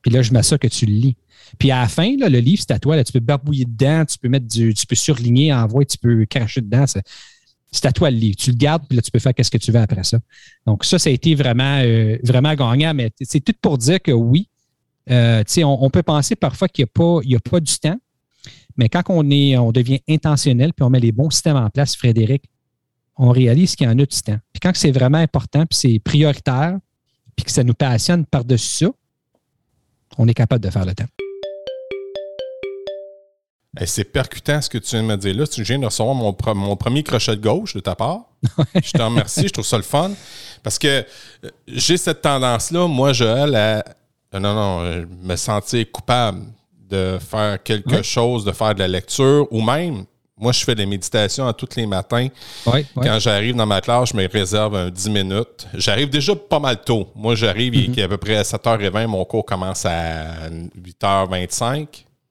Puis 0.02 0.10
là, 0.10 0.22
je 0.22 0.32
m'assure 0.32 0.58
que 0.58 0.66
tu 0.66 0.86
le 0.86 0.92
lis. 0.92 1.16
Puis 1.58 1.70
à 1.70 1.82
la 1.82 1.88
fin, 1.88 2.14
le 2.16 2.38
livre, 2.38 2.62
c'est 2.66 2.72
à 2.72 2.78
toi. 2.78 3.02
tu 3.04 3.12
peux 3.12 3.20
barbouiller 3.20 3.64
dedans, 3.64 4.04
tu 4.04 4.18
peux 4.18 4.28
mettre 4.28 4.46
du, 4.46 4.74
tu 4.74 4.86
peux 4.86 4.94
surligner, 4.94 5.52
envoyer, 5.52 5.86
tu 5.86 5.98
peux 5.98 6.24
cracher 6.26 6.60
dedans. 6.60 6.84
C'est 6.86 7.86
à 7.86 7.92
toi 7.92 8.10
le 8.10 8.16
livre. 8.16 8.36
Tu 8.36 8.50
le 8.50 8.56
gardes, 8.56 8.82
puis 8.88 8.96
là, 8.96 9.02
tu 9.02 9.10
peux 9.10 9.18
faire 9.18 9.32
ce 9.40 9.50
que 9.50 9.58
tu 9.58 9.70
veux 9.70 9.80
après 9.80 10.04
ça. 10.04 10.18
Donc, 10.66 10.84
ça, 10.84 10.98
ça 10.98 11.08
a 11.08 11.12
été 11.12 11.34
vraiment, 11.34 11.80
euh, 11.82 12.18
vraiment 12.24 12.54
gagnant. 12.54 12.94
Mais 12.94 13.10
c'est 13.20 13.40
tout 13.40 13.54
pour 13.60 13.78
dire 13.78 14.00
que 14.02 14.12
oui, 14.12 14.48
euh, 15.10 15.42
on, 15.58 15.78
on, 15.82 15.90
peut 15.90 16.02
penser 16.02 16.36
parfois 16.36 16.68
qu'il 16.68 16.84
n'y 16.84 16.88
a, 16.88 16.92
pas, 16.92 17.20
a 17.20 17.50
pas 17.50 17.60
du 17.60 17.78
temps. 17.78 17.98
Mais 18.76 18.88
quand 18.88 19.02
on, 19.08 19.30
est, 19.30 19.56
on 19.56 19.72
devient 19.72 20.00
intentionnel, 20.08 20.72
puis 20.72 20.84
on 20.84 20.90
met 20.90 21.00
les 21.00 21.12
bons 21.12 21.30
systèmes 21.30 21.56
en 21.56 21.68
place, 21.70 21.94
Frédéric, 21.96 22.44
on 23.16 23.30
réalise 23.30 23.76
qu'il 23.76 23.86
y 23.86 23.90
en 23.90 23.98
a 23.98 24.06
du 24.06 24.22
temps. 24.22 24.38
Puis 24.52 24.60
quand 24.60 24.72
c'est 24.74 24.90
vraiment 24.90 25.18
important, 25.18 25.66
puis 25.66 25.78
c'est 25.78 25.98
prioritaire, 25.98 26.78
puis 27.36 27.44
que 27.44 27.50
ça 27.50 27.64
nous 27.64 27.74
passionne 27.74 28.24
par-dessus 28.26 28.86
ça, 28.86 28.90
on 30.18 30.28
est 30.28 30.34
capable 30.34 30.62
de 30.62 30.70
faire 30.70 30.84
le 30.84 30.94
temps. 30.94 31.06
c'est 33.86 34.04
percutant 34.04 34.60
ce 34.60 34.68
que 34.68 34.78
tu 34.78 34.90
viens 34.90 35.02
de 35.02 35.08
me 35.08 35.16
dire 35.16 35.34
là. 35.34 35.46
Tu 35.46 35.62
viens 35.62 35.78
de 35.78 35.86
recevoir 35.86 36.14
mon, 36.14 36.76
premier 36.76 37.02
crochet 37.02 37.36
de 37.36 37.40
gauche 37.40 37.74
de 37.74 37.80
ta 37.80 37.94
part. 37.94 38.24
je 38.74 38.92
te 38.92 39.02
remercie, 39.02 39.48
je 39.48 39.52
trouve 39.52 39.64
ça 39.64 39.78
le 39.78 39.82
fun. 39.82 40.12
Parce 40.62 40.78
que 40.78 40.88
euh, 40.88 41.50
j'ai 41.66 41.96
cette 41.96 42.20
tendance-là, 42.20 42.86
moi, 42.86 43.12
Joël, 43.12 43.54
à 43.54 43.82
non, 44.38 44.54
non, 44.54 45.06
me 45.22 45.36
sentir 45.36 45.90
coupable 45.90 46.42
de 46.88 47.18
faire 47.18 47.62
quelque 47.62 48.02
chose, 48.02 48.44
de 48.44 48.52
faire 48.52 48.74
de 48.74 48.80
la 48.80 48.88
lecture, 48.88 49.46
ou 49.50 49.62
même, 49.62 50.04
moi, 50.38 50.52
je 50.52 50.64
fais 50.64 50.74
des 50.74 50.86
méditations 50.86 51.46
à 51.46 51.52
tous 51.52 51.76
les 51.76 51.86
matins. 51.86 52.28
Quand 52.64 53.18
j'arrive 53.18 53.54
dans 53.54 53.66
ma 53.66 53.80
classe, 53.80 54.10
je 54.10 54.16
me 54.16 54.26
réserve 54.28 54.74
un 54.74 54.90
10 54.90 55.10
minutes. 55.10 55.66
J'arrive 55.74 56.08
déjà 56.08 56.34
pas 56.34 56.58
mal 56.58 56.82
tôt. 56.82 57.10
Moi, 57.14 57.34
j'arrive, 57.34 57.74
il 57.74 57.98
est 57.98 58.02
à 58.02 58.08
peu 58.08 58.16
près 58.16 58.36
à 58.36 58.42
7h20, 58.42 59.06
mon 59.06 59.24
cours 59.24 59.44
commence 59.44 59.84
à 59.84 60.48
8h25. 60.50 61.86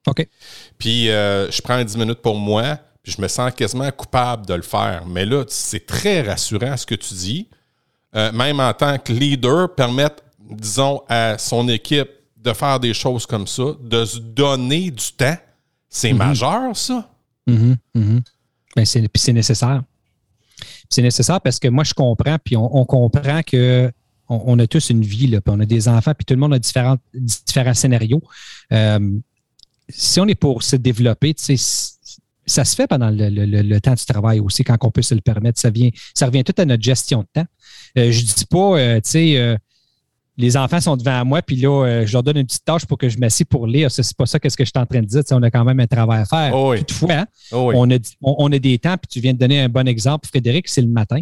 OK. 0.07 0.27
Puis 0.77 1.09
euh, 1.09 1.49
je 1.51 1.61
prends 1.61 1.83
10 1.83 1.95
minutes 1.97 2.21
pour 2.21 2.35
moi, 2.35 2.79
puis 3.03 3.13
je 3.15 3.21
me 3.21 3.27
sens 3.27 3.51
quasiment 3.53 3.89
coupable 3.91 4.47
de 4.47 4.55
le 4.55 4.63
faire. 4.63 5.03
Mais 5.07 5.25
là, 5.25 5.43
c'est 5.47 5.85
très 5.85 6.21
rassurant 6.21 6.75
ce 6.75 6.85
que 6.85 6.95
tu 6.95 7.13
dis. 7.13 7.47
Euh, 8.15 8.31
même 8.31 8.59
en 8.59 8.73
tant 8.73 8.97
que 8.97 9.13
leader, 9.13 9.73
permettre, 9.73 10.23
disons, 10.39 11.01
à 11.07 11.37
son 11.37 11.69
équipe 11.69 12.09
de 12.35 12.51
faire 12.53 12.79
des 12.79 12.93
choses 12.93 13.25
comme 13.25 13.47
ça, 13.47 13.63
de 13.79 14.03
se 14.03 14.17
donner 14.17 14.91
du 14.91 15.11
temps, 15.15 15.37
c'est 15.87 16.11
mhm. 16.11 16.17
majeur, 16.17 16.75
ça. 16.75 17.07
Mm 17.47 17.73
c'est 18.85 19.33
nécessaire. 19.33 19.83
C'est 20.89 21.01
nécessaire 21.01 21.41
parce 21.41 21.59
que 21.59 21.67
moi, 21.67 21.83
je 21.83 21.93
comprends, 21.93 22.37
puis 22.43 22.55
on, 22.55 22.85
comprend 22.85 23.41
que 23.43 23.91
on, 24.27 24.59
a 24.59 24.67
tous 24.67 24.89
une 24.89 25.01
vie, 25.01 25.27
là, 25.27 25.41
puis 25.41 25.53
on 25.55 25.59
a 25.59 25.65
des 25.65 25.87
enfants, 25.87 26.13
puis 26.13 26.25
tout 26.25 26.33
le 26.33 26.39
monde 26.39 26.53
a 26.53 26.59
différents, 26.59 26.97
différents 27.13 27.73
scénarios. 27.73 28.21
Euh, 28.71 29.17
si 29.89 30.19
on 30.19 30.27
est 30.27 30.35
pour 30.35 30.63
se 30.63 30.75
développer, 30.75 31.33
ça 31.37 32.65
se 32.65 32.75
fait 32.75 32.87
pendant 32.87 33.09
le, 33.09 33.79
temps 33.79 33.93
du 33.93 34.05
travail 34.05 34.39
aussi, 34.39 34.63
quand 34.63 34.77
on 34.81 34.91
peut 34.91 35.01
se 35.01 35.15
le 35.15 35.21
permettre. 35.21 35.59
Ça, 35.59 35.69
vient, 35.69 35.89
ça 36.13 36.27
revient 36.27 36.43
tout 36.43 36.55
à 36.57 36.65
notre 36.65 36.83
gestion 36.83 37.21
de 37.21 37.27
temps. 37.33 37.47
Euh, 37.97 38.11
je 38.11 38.21
ne 38.21 38.25
dis 38.25 38.45
pas, 38.45 38.79
euh, 38.79 38.95
tu 39.01 39.09
sais, 39.09 39.57
les 40.41 40.57
enfants 40.57 40.81
sont 40.81 40.97
devant 40.97 41.23
moi, 41.23 41.41
puis 41.41 41.55
là, 41.55 42.05
je 42.05 42.11
leur 42.11 42.23
donne 42.23 42.37
une 42.37 42.45
petite 42.45 42.65
tâche 42.65 42.85
pour 42.85 42.97
que 42.97 43.07
je 43.07 43.17
m'assieds 43.17 43.45
pour 43.45 43.67
lire. 43.67 43.91
C'est 43.91 44.15
pas 44.17 44.25
ça 44.25 44.39
que 44.39 44.49
je 44.49 44.55
suis 44.55 44.71
en 44.75 44.85
train 44.85 45.01
de 45.01 45.05
dire. 45.05 45.21
on 45.31 45.43
a 45.43 45.51
quand 45.51 45.63
même 45.63 45.79
un 45.79 45.87
travail 45.87 46.21
à 46.21 46.25
faire. 46.25 46.53
Oh 46.55 46.75
Toutefois, 46.75 47.25
oh 47.51 47.71
on, 47.73 47.89
a, 47.91 47.97
on, 48.21 48.51
a 48.51 48.59
des 48.59 48.77
temps, 48.79 48.97
puis 48.97 49.07
tu 49.09 49.19
viens 49.19 49.33
de 49.33 49.37
donner 49.37 49.61
un 49.61 49.69
bon 49.69 49.87
exemple, 49.87 50.27
Frédéric, 50.27 50.67
c'est 50.67 50.81
le 50.81 50.87
matin. 50.87 51.21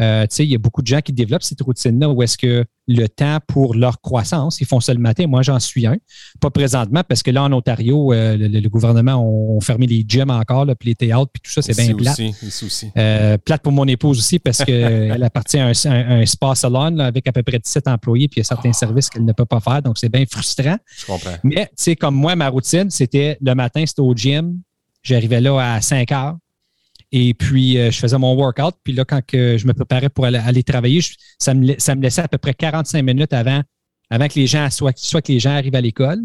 Euh, 0.00 0.26
il 0.38 0.46
y 0.46 0.54
a 0.54 0.58
beaucoup 0.58 0.82
de 0.82 0.86
gens 0.86 1.00
qui 1.00 1.12
développent 1.12 1.44
cette 1.44 1.60
routine-là 1.60 2.08
où 2.08 2.22
est-ce 2.22 2.36
que 2.36 2.64
le 2.86 3.06
temps 3.06 3.38
pour 3.46 3.74
leur 3.74 4.00
croissance, 4.00 4.60
ils 4.60 4.66
font 4.66 4.80
ça 4.80 4.92
le 4.92 4.98
matin. 4.98 5.26
Moi, 5.26 5.42
j'en 5.42 5.60
suis 5.60 5.86
un. 5.86 5.96
Pas 6.40 6.50
présentement, 6.50 7.02
parce 7.08 7.22
que 7.22 7.30
là, 7.30 7.44
en 7.44 7.52
Ontario, 7.52 8.12
euh, 8.12 8.36
le, 8.36 8.68
gouvernement 8.68 9.56
a 9.56 9.60
fermé 9.60 9.86
les 9.86 10.04
gyms 10.06 10.30
encore, 10.30 10.66
puis 10.78 10.90
les 10.90 10.94
théâtres, 10.94 11.30
puis 11.32 11.42
tout 11.42 11.50
ça, 11.50 11.62
c'est 11.62 11.76
bien 11.76 11.94
plate. 11.94 12.20
Aussi, 12.42 12.90
euh, 12.96 13.38
plate 13.38 13.62
pour 13.62 13.72
mon 13.72 13.86
épouse 13.86 14.18
aussi, 14.18 14.38
parce 14.38 14.64
qu'elle 14.64 15.22
appartient 15.22 15.58
à 15.58 15.68
un, 15.68 16.26
spa 16.26 16.54
salon 16.54 16.98
avec 16.98 17.26
à 17.28 17.32
peu 17.32 17.42
près 17.42 17.58
17 17.58 17.88
employés, 17.88 18.28
puis 18.28 18.38
il 18.38 18.40
y 18.40 18.42
a 18.42 18.44
certains 18.44 18.70
ah. 18.70 18.74
services 18.74 19.08
qu'elle 19.08 19.24
ne 19.24 19.32
peut 19.32 19.46
pas 19.46 19.60
faire. 19.60 19.80
Donc, 19.80 19.96
c'est 19.98 20.10
bien 20.10 20.24
frustrant. 20.28 20.76
Je 20.98 21.06
comprends. 21.06 21.36
Mais, 21.44 21.66
tu 21.66 21.72
sais, 21.76 21.96
comme 21.96 22.16
moi, 22.16 22.34
ma 22.36 22.48
routine, 22.48 22.90
c'était 22.90 23.38
le 23.40 23.54
matin, 23.54 23.84
c'était 23.86 24.02
au 24.02 24.14
gym. 24.14 24.60
J'arrivais 25.02 25.40
là 25.40 25.74
à 25.74 25.80
5 25.80 26.10
heures. 26.12 26.36
Et 27.16 27.32
puis, 27.32 27.78
euh, 27.78 27.92
je 27.92 27.98
faisais 28.00 28.18
mon 28.18 28.34
workout. 28.34 28.74
Puis 28.82 28.92
là, 28.92 29.04
quand 29.04 29.24
que 29.24 29.56
je 29.56 29.68
me 29.68 29.72
préparais 29.72 30.08
pour 30.08 30.24
aller, 30.24 30.64
travailler, 30.64 31.00
ça, 31.38 31.54
me, 31.54 31.76
ça, 31.78 31.94
me, 31.94 32.02
laissait 32.02 32.22
à 32.22 32.26
peu 32.26 32.38
près 32.38 32.54
45 32.54 33.04
minutes 33.04 33.32
avant 33.32 33.62
Avant 34.10 34.26
que 34.26 34.34
les 34.34 34.48
gens, 34.48 34.68
soit, 34.68 34.98
soit 34.98 35.22
que 35.22 35.30
les 35.30 35.38
gens 35.38 35.52
arrivent 35.52 35.76
à 35.76 35.80
l'école 35.80 36.18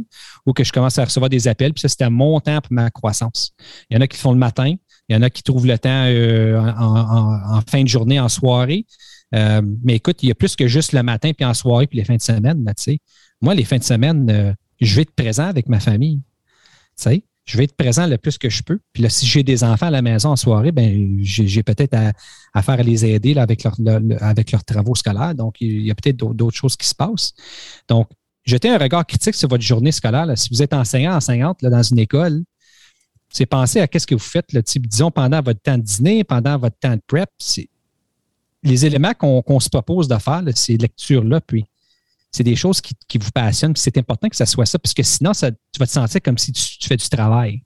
ou 0.48 0.54
que 0.54 0.64
je 0.64 0.74
commence 0.74 0.98
à 0.98 1.06
recevoir 1.06 1.30
des 1.30 1.48
appels. 1.48 1.74
Puis 1.74 1.82
ça, 1.82 1.90
c'était 1.90 2.10
mon 2.10 2.40
temps 2.40 2.60
pour 2.60 2.74
ma 2.74 2.90
croissance. 2.90 3.52
Il 3.92 3.94
y 3.94 3.98
en 4.00 4.02
a 4.02 4.08
qui 4.08 4.18
font 4.18 4.32
le 4.32 4.40
matin. 4.40 4.74
Il 5.10 5.14
y 5.14 5.16
en 5.16 5.22
a 5.22 5.30
qui 5.30 5.44
trouvent 5.44 5.68
le 5.68 5.78
temps 5.78 6.06
euh, 6.08 6.60
en, 6.60 7.62
fin 7.70 7.84
de 7.84 7.88
journée, 7.88 8.20
en 8.20 8.28
soirée. 8.28 8.88
Euh, 9.36 9.62
mais 9.84 9.98
écoute, 9.98 10.24
il 10.24 10.30
y 10.30 10.32
a 10.32 10.36
plus 10.36 10.56
que 10.56 10.68
juste 10.68 10.94
le 10.94 11.04
matin, 11.04 11.34
puis 11.38 11.46
en 11.46 11.54
soirée, 11.54 11.86
puis 11.86 12.00
les 12.00 12.04
fins 12.04 12.16
de 12.16 12.22
semaine. 12.22 12.66
Là, 12.66 12.74
moi, 13.42 13.54
les 13.54 13.64
fins 13.64 13.78
de 13.78 13.84
semaine, 13.84 14.28
euh, 14.32 14.54
je 14.82 14.96
vais 14.96 15.04
être 15.04 15.14
présent 15.14 15.46
avec 15.46 15.70
ma 15.70 15.80
famille. 15.80 16.20
sais 16.96 17.24
je 17.50 17.58
vais 17.58 17.64
être 17.64 17.76
présent 17.76 18.06
le 18.06 18.20
plus 18.20 18.38
que 18.38 18.48
je 18.48 18.62
peux. 18.62 18.80
Puis 18.94 19.02
là, 19.02 19.10
si 19.10 19.26
j'ai 19.26 19.42
des 19.42 19.64
enfants 19.64 19.88
à 19.88 19.92
la 19.92 20.04
maison 20.04 20.30
en 20.30 20.36
soirée, 20.36 20.72
ben 20.72 21.18
j'ai 21.24 21.64
peut-être 21.64 21.96
à, 22.54 22.62
faire 22.62 22.84
les 22.84 23.06
aider 23.06 23.34
là, 23.34 23.42
avec, 23.42 23.66
avec 24.22 24.52
leurs 24.52 24.64
travaux 24.64 24.94
scolaires. 24.94 25.34
Donc, 25.34 25.56
il 25.60 25.82
y 25.82 25.90
a 25.90 25.96
peut-être 25.96 26.16
d'autres 26.16 26.56
choses 26.56 26.78
qui 26.78 26.88
se 26.88 26.94
passent. 26.94 27.34
Donc, 27.88 28.08
jetez 28.46 28.70
un 28.70 28.78
regard 28.78 29.04
critique 29.04 29.34
sur 29.34 29.50
votre 29.50 29.64
journée 29.64 29.92
scolaire. 29.92 30.28
Si 30.38 30.50
vous 30.52 30.62
êtes 30.62 30.74
enseignant, 30.74 31.16
enseignante 31.16 31.64
là, 31.64 31.72
dans 31.72 31.82
une 31.82 31.98
école, 31.98 32.44
c'est 33.30 33.48
penser 33.48 33.80
à 33.80 33.88
qu'est-ce 33.88 34.06
que 34.06 34.16
vous 34.16 34.20
faites, 34.20 34.54
là, 34.54 34.62
disons, 34.62 35.10
pendant 35.10 35.42
votre 35.42 35.60
temps 35.60 35.78
de 35.78 35.84
dîner, 35.84 36.24
pendant 36.24 36.56
votre 36.60 36.78
temps 36.78 36.96
de 36.96 37.02
prep. 37.08 37.30
Les 38.62 38.86
éléments 38.86 39.14
qu'on 39.16 39.60
se 39.60 39.70
propose 39.70 40.08
de 40.08 40.18
faire, 40.20 40.44
ces 40.54 40.78
lectures-là, 40.78 41.42
puis 41.42 41.66
c'est 42.32 42.44
des 42.44 42.56
choses 42.56 42.82
qui, 42.82 43.18
vous 43.18 43.32
passionnent, 43.32 43.74
puis 43.74 43.82
c'est 43.82 43.98
important 43.98 44.30
que 44.30 44.36
ça 44.36 44.46
soit 44.46 44.66
ça, 44.66 44.80
parce 44.80 44.94
que 44.94 45.04
sinon, 45.04 45.32
tu 45.34 45.48
vas 45.80 45.88
te 45.88 45.92
sentir 45.92 46.22
comme 46.22 46.38
si 46.38 46.52
tu 46.52 46.88
fais 46.88 46.98
du 46.98 47.10
travail. 47.10 47.64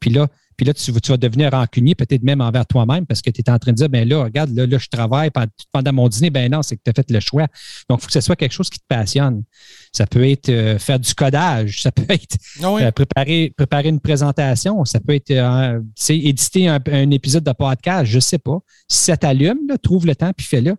Puis 0.00 0.10
là, 0.10 0.28
puis 0.58 0.66
là, 0.66 0.74
tu, 0.74 0.90
vas 0.90 1.16
devenir 1.16 1.52
rancunier, 1.52 1.94
peut-être 1.94 2.24
même 2.24 2.40
envers 2.40 2.66
toi-même, 2.66 3.06
parce 3.06 3.22
que 3.22 3.30
tu 3.30 3.40
es 3.40 3.48
en 3.48 3.60
train 3.60 3.70
de 3.70 3.76
dire, 3.76 3.88
ben 3.88 4.06
là, 4.06 4.24
regarde, 4.24 4.50
là, 4.50 4.66
je 4.76 4.88
travaille 4.88 5.30
pendant 5.72 5.92
mon 5.92 6.08
dîner. 6.08 6.30
Ben 6.30 6.50
non, 6.50 6.62
c'est 6.62 6.76
que 6.76 6.82
tu 6.84 6.90
as 6.90 6.94
fait 6.94 7.08
le 7.12 7.20
choix. 7.20 7.46
Donc, 7.88 8.00
il 8.00 8.02
faut 8.02 8.06
que 8.08 8.12
ce 8.12 8.20
soit 8.20 8.34
quelque 8.34 8.52
chose 8.52 8.68
qui 8.68 8.80
te 8.80 8.84
passionne. 8.88 9.44
Ça 9.92 10.04
peut 10.04 10.28
être 10.28 10.48
euh, 10.48 10.76
faire 10.80 10.98
du 10.98 11.14
codage, 11.14 11.82
ça 11.82 11.92
peut 11.92 12.06
être 12.08 12.36
ah 12.60 12.74
euh, 12.80 12.90
préparer, 12.90 13.54
préparer 13.56 13.88
une 13.88 14.00
présentation, 14.00 14.84
ça 14.84 14.98
peut 14.98 15.14
être 15.14 15.30
euh, 15.30 15.80
éditer 16.08 16.66
un, 16.66 17.10
épisode 17.12 17.44
de 17.44 17.52
podcast, 17.52 18.06
je 18.06 18.16
ne 18.16 18.20
sais 18.20 18.38
pas. 18.38 18.58
Si 18.88 19.04
ça 19.04 19.16
t'allume, 19.16 19.60
trouve 19.80 20.06
le 20.06 20.16
temps 20.16 20.32
puis 20.36 20.44
fais-le. 20.44 20.74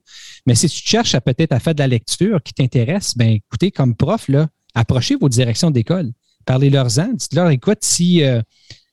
Mais 0.45 0.55
si 0.55 0.67
tu 0.67 0.81
cherches 0.85 1.15
à 1.15 1.21
peut-être 1.21 1.53
à 1.53 1.59
faire 1.61 1.73
de 1.73 1.79
la 1.79 1.87
lecture 1.87 2.43
qui 2.43 2.53
t'intéresse, 2.53 3.15
ben 3.15 3.29
écoutez, 3.29 3.71
comme 3.71 3.95
prof, 3.95 4.27
là, 4.27 4.49
approchez 4.75 5.15
vos 5.15 5.29
directions 5.29 5.71
d'école. 5.71 6.11
Parlez-leur-en, 6.45 7.13
dites-leur, 7.13 7.49
écoute, 7.49 7.79
si 7.81 8.23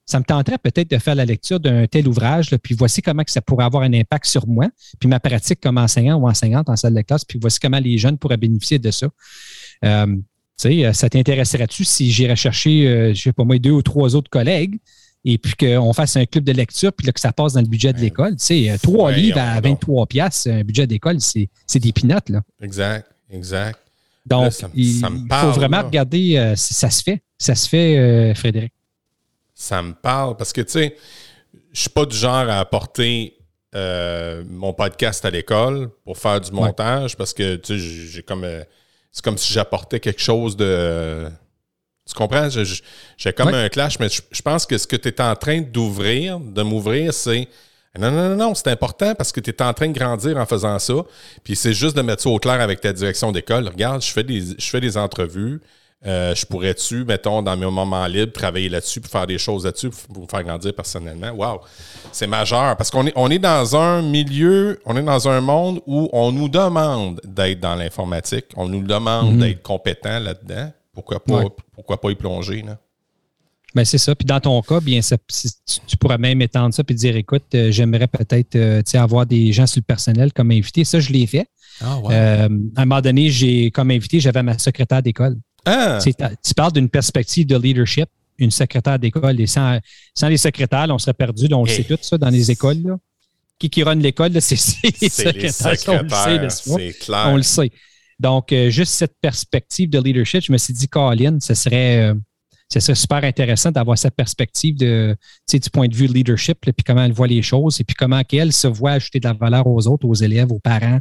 ça 0.06 0.20
me 0.20 0.24
tenterait 0.24 0.58
peut-être 0.58 0.88
de 0.88 0.98
faire 0.98 1.16
la 1.16 1.24
lecture 1.24 1.58
d'un 1.58 1.86
tel 1.86 2.06
ouvrage, 2.06 2.56
puis 2.62 2.76
voici 2.78 3.02
comment 3.02 3.24
que 3.24 3.30
ça 3.32 3.42
pourrait 3.42 3.64
avoir 3.64 3.82
un 3.82 3.92
impact 3.92 4.26
sur 4.26 4.46
moi, 4.46 4.68
puis 5.00 5.08
ma 5.08 5.18
pratique 5.18 5.60
comme 5.60 5.78
enseignant 5.78 6.16
ou 6.16 6.28
enseignante 6.28 6.68
en 6.68 6.76
salle 6.76 6.94
de 6.94 7.02
classe, 7.02 7.24
puis 7.24 7.40
voici 7.40 7.58
comment 7.58 7.80
les 7.80 7.98
jeunes 7.98 8.16
pourraient 8.16 8.36
bénéficier 8.36 8.78
de 8.78 8.90
ça. 8.92 9.08
Euh, 9.84 10.06
tu 10.06 10.22
sais, 10.56 10.86
euh, 10.86 10.92
ça 10.92 11.10
t'intéresserait-tu 11.10 11.84
si 11.84 12.10
j'irais 12.12 12.36
chercher, 12.36 12.86
euh, 12.86 13.14
je 13.14 13.20
sais 13.20 13.32
pas 13.32 13.44
moi, 13.44 13.58
deux 13.58 13.72
ou 13.72 13.82
trois 13.82 14.14
autres 14.14 14.30
collègues 14.30 14.78
et 15.24 15.38
puis 15.38 15.54
qu'on 15.58 15.92
fasse 15.92 16.16
un 16.16 16.24
club 16.24 16.44
de 16.44 16.52
lecture, 16.52 16.92
puis 16.92 17.04
là, 17.04 17.12
que 17.12 17.18
ça 17.18 17.32
passe 17.32 17.54
dans 17.54 17.60
le 17.60 17.66
budget 17.66 17.92
de 17.92 17.98
l'école? 17.98 18.36
Tu 18.36 18.68
sais, 18.68 18.78
trois 18.80 19.10
livres 19.10 19.38
à 19.38 19.60
23 19.60 20.06
pièces, 20.06 20.46
un 20.46 20.62
budget 20.62 20.86
d'école, 20.86 21.16
c'est 21.20 21.78
des 21.80 21.92
pinottes, 21.92 22.28
là. 22.28 22.42
Exact, 22.62 23.10
exact. 23.28 23.76
Donc, 24.24 24.52
il 24.72 25.00
faut 25.00 25.50
vraiment 25.50 25.82
regarder 25.82 26.54
si 26.54 26.74
ça 26.74 26.90
se 26.90 27.02
fait. 27.02 27.22
Ça 27.38 27.56
se 27.56 27.68
fait, 27.68 28.34
Frédéric 28.36 28.72
ça 29.56 29.82
me 29.82 29.94
parle 29.94 30.36
parce 30.36 30.52
que, 30.52 30.60
tu 30.60 30.72
sais, 30.72 30.96
je 31.72 31.80
suis 31.80 31.90
pas 31.90 32.04
du 32.04 32.14
genre 32.14 32.48
à 32.48 32.60
apporter 32.60 33.38
euh, 33.74 34.44
mon 34.48 34.74
podcast 34.74 35.24
à 35.24 35.30
l'école 35.30 35.88
pour 36.04 36.18
faire 36.18 36.40
du 36.40 36.52
montage 36.52 37.16
parce 37.16 37.32
que, 37.32 37.56
tu 37.56 37.78
sais, 37.78 38.08
j'ai 38.10 38.22
comme. 38.22 38.44
Euh, 38.44 38.62
c'est 39.10 39.24
comme 39.24 39.38
si 39.38 39.50
j'apportais 39.52 39.98
quelque 39.98 40.20
chose 40.20 40.56
de. 40.56 41.26
Tu 42.06 42.14
comprends? 42.14 42.48
J'ai 42.50 43.32
comme 43.32 43.54
un 43.54 43.68
clash, 43.70 43.98
mais 43.98 44.08
je, 44.10 44.42
pense 44.42 44.66
que 44.66 44.76
ce 44.76 44.86
que 44.86 44.94
tu 44.94 45.08
es 45.08 45.20
en 45.22 45.34
train 45.34 45.62
d'ouvrir, 45.62 46.38
de 46.38 46.62
m'ouvrir, 46.62 47.14
c'est. 47.14 47.48
Non, 47.98 48.10
non, 48.10 48.28
non, 48.28 48.36
non, 48.36 48.54
c'est 48.54 48.68
important 48.68 49.14
parce 49.14 49.32
que 49.32 49.40
tu 49.40 49.48
es 49.48 49.62
en 49.62 49.72
train 49.72 49.88
de 49.88 49.98
grandir 49.98 50.36
en 50.36 50.44
faisant 50.44 50.78
ça. 50.78 50.94
Puis 51.42 51.56
c'est 51.56 51.72
juste 51.72 51.96
de 51.96 52.02
mettre 52.02 52.22
ça 52.22 52.28
au 52.28 52.38
clair 52.38 52.60
avec 52.60 52.82
ta 52.82 52.92
direction 52.92 53.32
d'école. 53.32 53.66
Regarde, 53.68 54.02
je 54.02 54.12
fais 54.12 54.22
des, 54.22 54.42
je 54.58 54.68
fais 54.68 54.82
des 54.82 54.98
entrevues. 54.98 55.62
Euh, 56.04 56.34
je 56.34 56.44
pourrais-tu, 56.44 57.04
mettons, 57.04 57.42
dans 57.42 57.56
mes 57.56 57.66
moments 57.66 58.06
libres, 58.06 58.32
travailler 58.32 58.68
là-dessus 58.68 59.00
pour 59.00 59.10
faire 59.10 59.26
des 59.26 59.38
choses 59.38 59.64
là-dessus 59.64 59.88
pour 59.90 60.22
vous 60.22 60.28
faire 60.28 60.44
grandir 60.44 60.74
personnellement? 60.74 61.30
Wow! 61.30 61.62
C'est 62.12 62.26
majeur 62.26 62.76
parce 62.76 62.90
qu'on 62.90 63.06
est, 63.06 63.12
on 63.16 63.30
est 63.30 63.38
dans 63.38 63.76
un 63.76 64.02
milieu, 64.02 64.80
on 64.84 64.96
est 64.96 65.02
dans 65.02 65.28
un 65.28 65.40
monde 65.40 65.80
où 65.86 66.08
on 66.12 66.32
nous 66.32 66.48
demande 66.48 67.20
d'être 67.24 67.60
dans 67.60 67.74
l'informatique, 67.74 68.46
on 68.56 68.68
nous 68.68 68.82
demande 68.82 69.32
mhm. 69.32 69.40
d'être 69.40 69.62
compétent 69.62 70.18
là-dedans. 70.18 70.70
Pourquoi 70.92 71.22
pas, 71.22 71.44
pourquoi 71.74 72.00
pas 72.00 72.10
y 72.10 72.14
plonger? 72.14 72.62
Là? 72.62 72.78
Ben 73.74 73.84
c'est 73.84 73.98
ça. 73.98 74.14
Puis 74.14 74.24
dans 74.24 74.40
ton 74.40 74.62
cas, 74.62 74.80
bien, 74.80 75.00
tu, 75.00 75.96
pourrais 75.98 76.16
même 76.16 76.40
étendre 76.40 76.74
ça 76.74 76.82
et 76.88 76.94
dire 76.94 77.16
écoute, 77.16 77.44
euh, 77.54 77.70
j'aimerais 77.70 78.06
peut-être 78.06 78.56
euh, 78.56 78.82
avoir 78.94 79.26
des 79.26 79.52
gens 79.52 79.66
sur 79.66 79.80
le 79.80 79.84
personnel 79.84 80.32
comme 80.32 80.50
invité. 80.50 80.84
Ça, 80.84 80.98
je 80.98 81.12
l'ai 81.12 81.26
fait. 81.26 81.46
Ah, 81.82 81.98
à 82.08 82.44
un 82.46 82.48
moment 82.86 83.02
donné, 83.02 83.28
j'ai 83.28 83.70
comme 83.70 83.90
invité, 83.90 84.18
j'avais 84.18 84.42
ma 84.42 84.56
secrétaire 84.56 85.02
d'école. 85.02 85.36
Ah. 85.66 85.98
Tu 86.00 86.54
parles 86.54 86.72
d'une 86.72 86.88
perspective 86.88 87.46
de 87.46 87.58
leadership, 87.58 88.08
une 88.38 88.52
secrétaire 88.52 88.98
d'école. 88.98 89.40
Et 89.40 89.46
sans, 89.46 89.78
les 90.22 90.36
secrétaires, 90.36 90.86
on 90.88 90.98
serait 90.98 91.14
perdu. 91.14 91.48
On 91.52 91.64
le 91.64 91.70
sait 91.70 91.84
tout 91.84 91.98
ça 92.00 92.16
dans 92.16 92.30
les 92.30 92.50
écoles. 92.50 92.96
Qui 93.58 93.70
qui 93.70 93.82
run 93.82 93.96
l'école, 93.96 94.30
c'est 94.40 94.56
les 95.00 95.08
secrétaires. 95.08 95.74
on 95.88 96.42
le 96.42 96.50
sait, 96.50 96.92
clair. 97.00 97.24
On 97.28 97.36
le 97.36 97.42
sait. 97.42 97.70
Donc, 98.18 98.52
euh, 98.52 98.70
juste 98.70 98.92
cette 98.92 99.14
perspective 99.20 99.90
de 99.90 100.00
leadership, 100.00 100.42
je 100.42 100.52
me 100.52 100.58
suis 100.58 100.72
dit, 100.72 100.88
Colin, 100.88 101.38
ce 101.40 101.54
serait, 101.54 102.10
euh, 102.10 102.14
ce 102.70 102.80
serait 102.80 102.94
super 102.94 103.24
intéressant 103.24 103.70
d'avoir 103.70 103.98
cette 103.98 104.14
perspective 104.14 104.76
de, 104.76 105.16
du 105.52 105.70
point 105.70 105.88
de 105.88 105.94
vue 105.94 106.06
leadership, 106.06 106.58
puis 106.60 106.84
comment 106.84 107.04
elle 107.04 107.12
voit 107.12 107.26
les 107.26 107.42
choses, 107.42 107.80
et 107.80 107.84
puis 107.84 107.94
comment 107.94 108.22
elle 108.30 108.52
se 108.52 108.68
voit 108.68 108.92
ajouter 108.92 109.20
de 109.20 109.28
la 109.28 109.34
valeur 109.34 109.66
aux 109.66 109.86
autres, 109.86 110.06
aux 110.06 110.14
élèves, 110.14 110.50
aux 110.50 110.60
parents, 110.60 111.00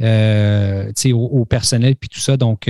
euh, 0.00 0.92
au, 1.06 1.40
au, 1.40 1.44
personnel, 1.44 1.96
puis 1.96 2.08
tout 2.08 2.20
ça. 2.20 2.36
Donc, 2.36 2.68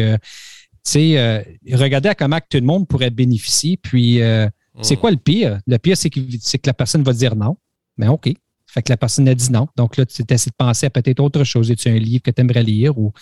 sais, 0.84 1.18
euh, 1.18 1.42
regardez 1.72 2.08
à 2.08 2.14
comment 2.14 2.38
tout 2.48 2.58
le 2.58 2.66
monde 2.66 2.86
pourrait 2.86 3.10
bénéficier. 3.10 3.76
Puis, 3.76 4.20
euh, 4.20 4.48
c'est 4.82 4.96
hmm. 4.96 4.98
quoi 4.98 5.10
le 5.10 5.16
pire? 5.16 5.58
Le 5.66 5.78
pire, 5.78 5.96
c'est 5.96 6.10
que, 6.10 6.20
que 6.20 6.66
la 6.66 6.74
personne 6.74 7.02
va 7.02 7.12
dire 7.12 7.34
non. 7.36 7.56
Mais 7.96 8.08
OK. 8.08 8.30
Fait 8.66 8.82
que 8.82 8.90
la 8.90 8.96
personne 8.96 9.28
a 9.28 9.34
dit 9.34 9.50
non. 9.50 9.68
Donc 9.76 9.96
là, 9.96 10.04
tu 10.04 10.22
essaies 10.28 10.50
de 10.50 10.56
penser 10.56 10.86
à 10.86 10.90
peut-être 10.90 11.20
autre 11.20 11.44
chose. 11.44 11.70
Es-tu 11.70 11.88
un 11.88 11.98
livre 11.98 12.22
que 12.22 12.30
tu 12.30 12.40
aimerais 12.40 12.62
lire? 12.62 12.98
Ou... 12.98 13.12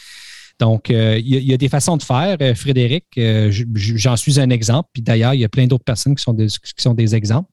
Donc, 0.59 0.91
euh, 0.91 1.19
il 1.19 1.45
y, 1.45 1.53
a 1.53 1.57
des 1.57 1.69
façons 1.69 1.97
de 1.97 2.03
faire. 2.03 2.37
Frédéric, 2.57 3.05
j'en 3.75 4.17
suis 4.17 4.41
un 4.41 4.51
exemple. 4.51 4.89
Puis 4.93 5.03
d'ailleurs, 5.03 5.35
il 5.35 5.41
y 5.41 5.45
a 5.45 5.49
plein 5.49 5.67
d'autres 5.67 5.85
personnes 5.85 6.15
qui 6.15 6.23
sont 6.23 6.33
des, 6.33 6.47
qui 6.47 6.83
sont 6.83 6.95
des 6.95 7.15
exemples. 7.15 7.51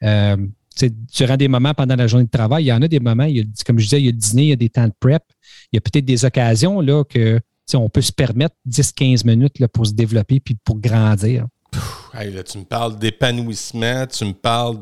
durant 0.00 1.36
des 1.36 1.48
moments 1.48 1.74
pendant 1.74 1.96
la 1.96 2.06
journée 2.06 2.24
de 2.24 2.30
travail, 2.30 2.64
il 2.64 2.68
y 2.68 2.72
en 2.72 2.82
a 2.82 2.88
des 2.88 3.00
moments, 3.00 3.24
il 3.24 3.36
y 3.36 3.40
a, 3.40 3.44
comme 3.66 3.78
je 3.78 3.84
disais, 3.84 4.00
il 4.00 4.06
y 4.06 4.08
a 4.08 4.12
le 4.12 4.16
dîner, 4.16 4.42
il 4.42 4.48
y 4.48 4.52
a 4.52 4.56
des 4.56 4.68
temps 4.70 4.86
de 4.86 4.94
prep. 4.98 5.22
Il 5.72 5.76
y 5.76 5.78
a 5.78 5.80
peut-être 5.80 6.04
des 6.04 6.24
occasions 6.24 6.80
là, 6.80 7.04
que 7.04 7.40
on 7.74 7.88
peut 7.88 8.02
se 8.02 8.12
permettre 8.12 8.54
10-15 8.68 9.26
minutes 9.26 9.58
là, 9.58 9.68
pour 9.68 9.86
se 9.86 9.92
développer 9.92 10.40
puis 10.40 10.56
pour 10.64 10.78
grandir. 10.78 11.46
tu 12.12 12.58
me 12.58 12.64
parles 12.64 12.96
d'épanouissement, 12.98 14.06
tu 14.06 14.24
me 14.24 14.32
parles 14.32 14.78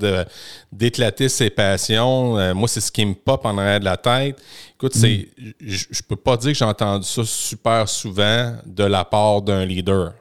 d'éclater 0.70 1.28
ses 1.28 1.50
passions. 1.50 2.38
Euh, 2.38 2.54
moi, 2.54 2.68
c'est 2.68 2.80
ce 2.80 2.92
qui 2.92 3.06
me 3.06 3.14
pop 3.14 3.44
en 3.46 3.56
arrière 3.56 3.80
de 3.80 3.86
la 3.86 3.96
tête. 3.96 4.38
Écoute, 4.74 4.94
mm. 4.96 5.24
je, 5.60 5.86
ne 5.88 6.06
peux 6.08 6.16
pas 6.16 6.36
dire 6.36 6.52
que 6.52 6.58
j'ai 6.58 6.64
entendu 6.64 7.06
ça 7.06 7.22
super 7.24 7.88
souvent 7.88 8.54
de 8.66 8.84
la 8.84 9.04
part 9.04 9.40
d'un 9.40 9.64
leader. 9.64 10.12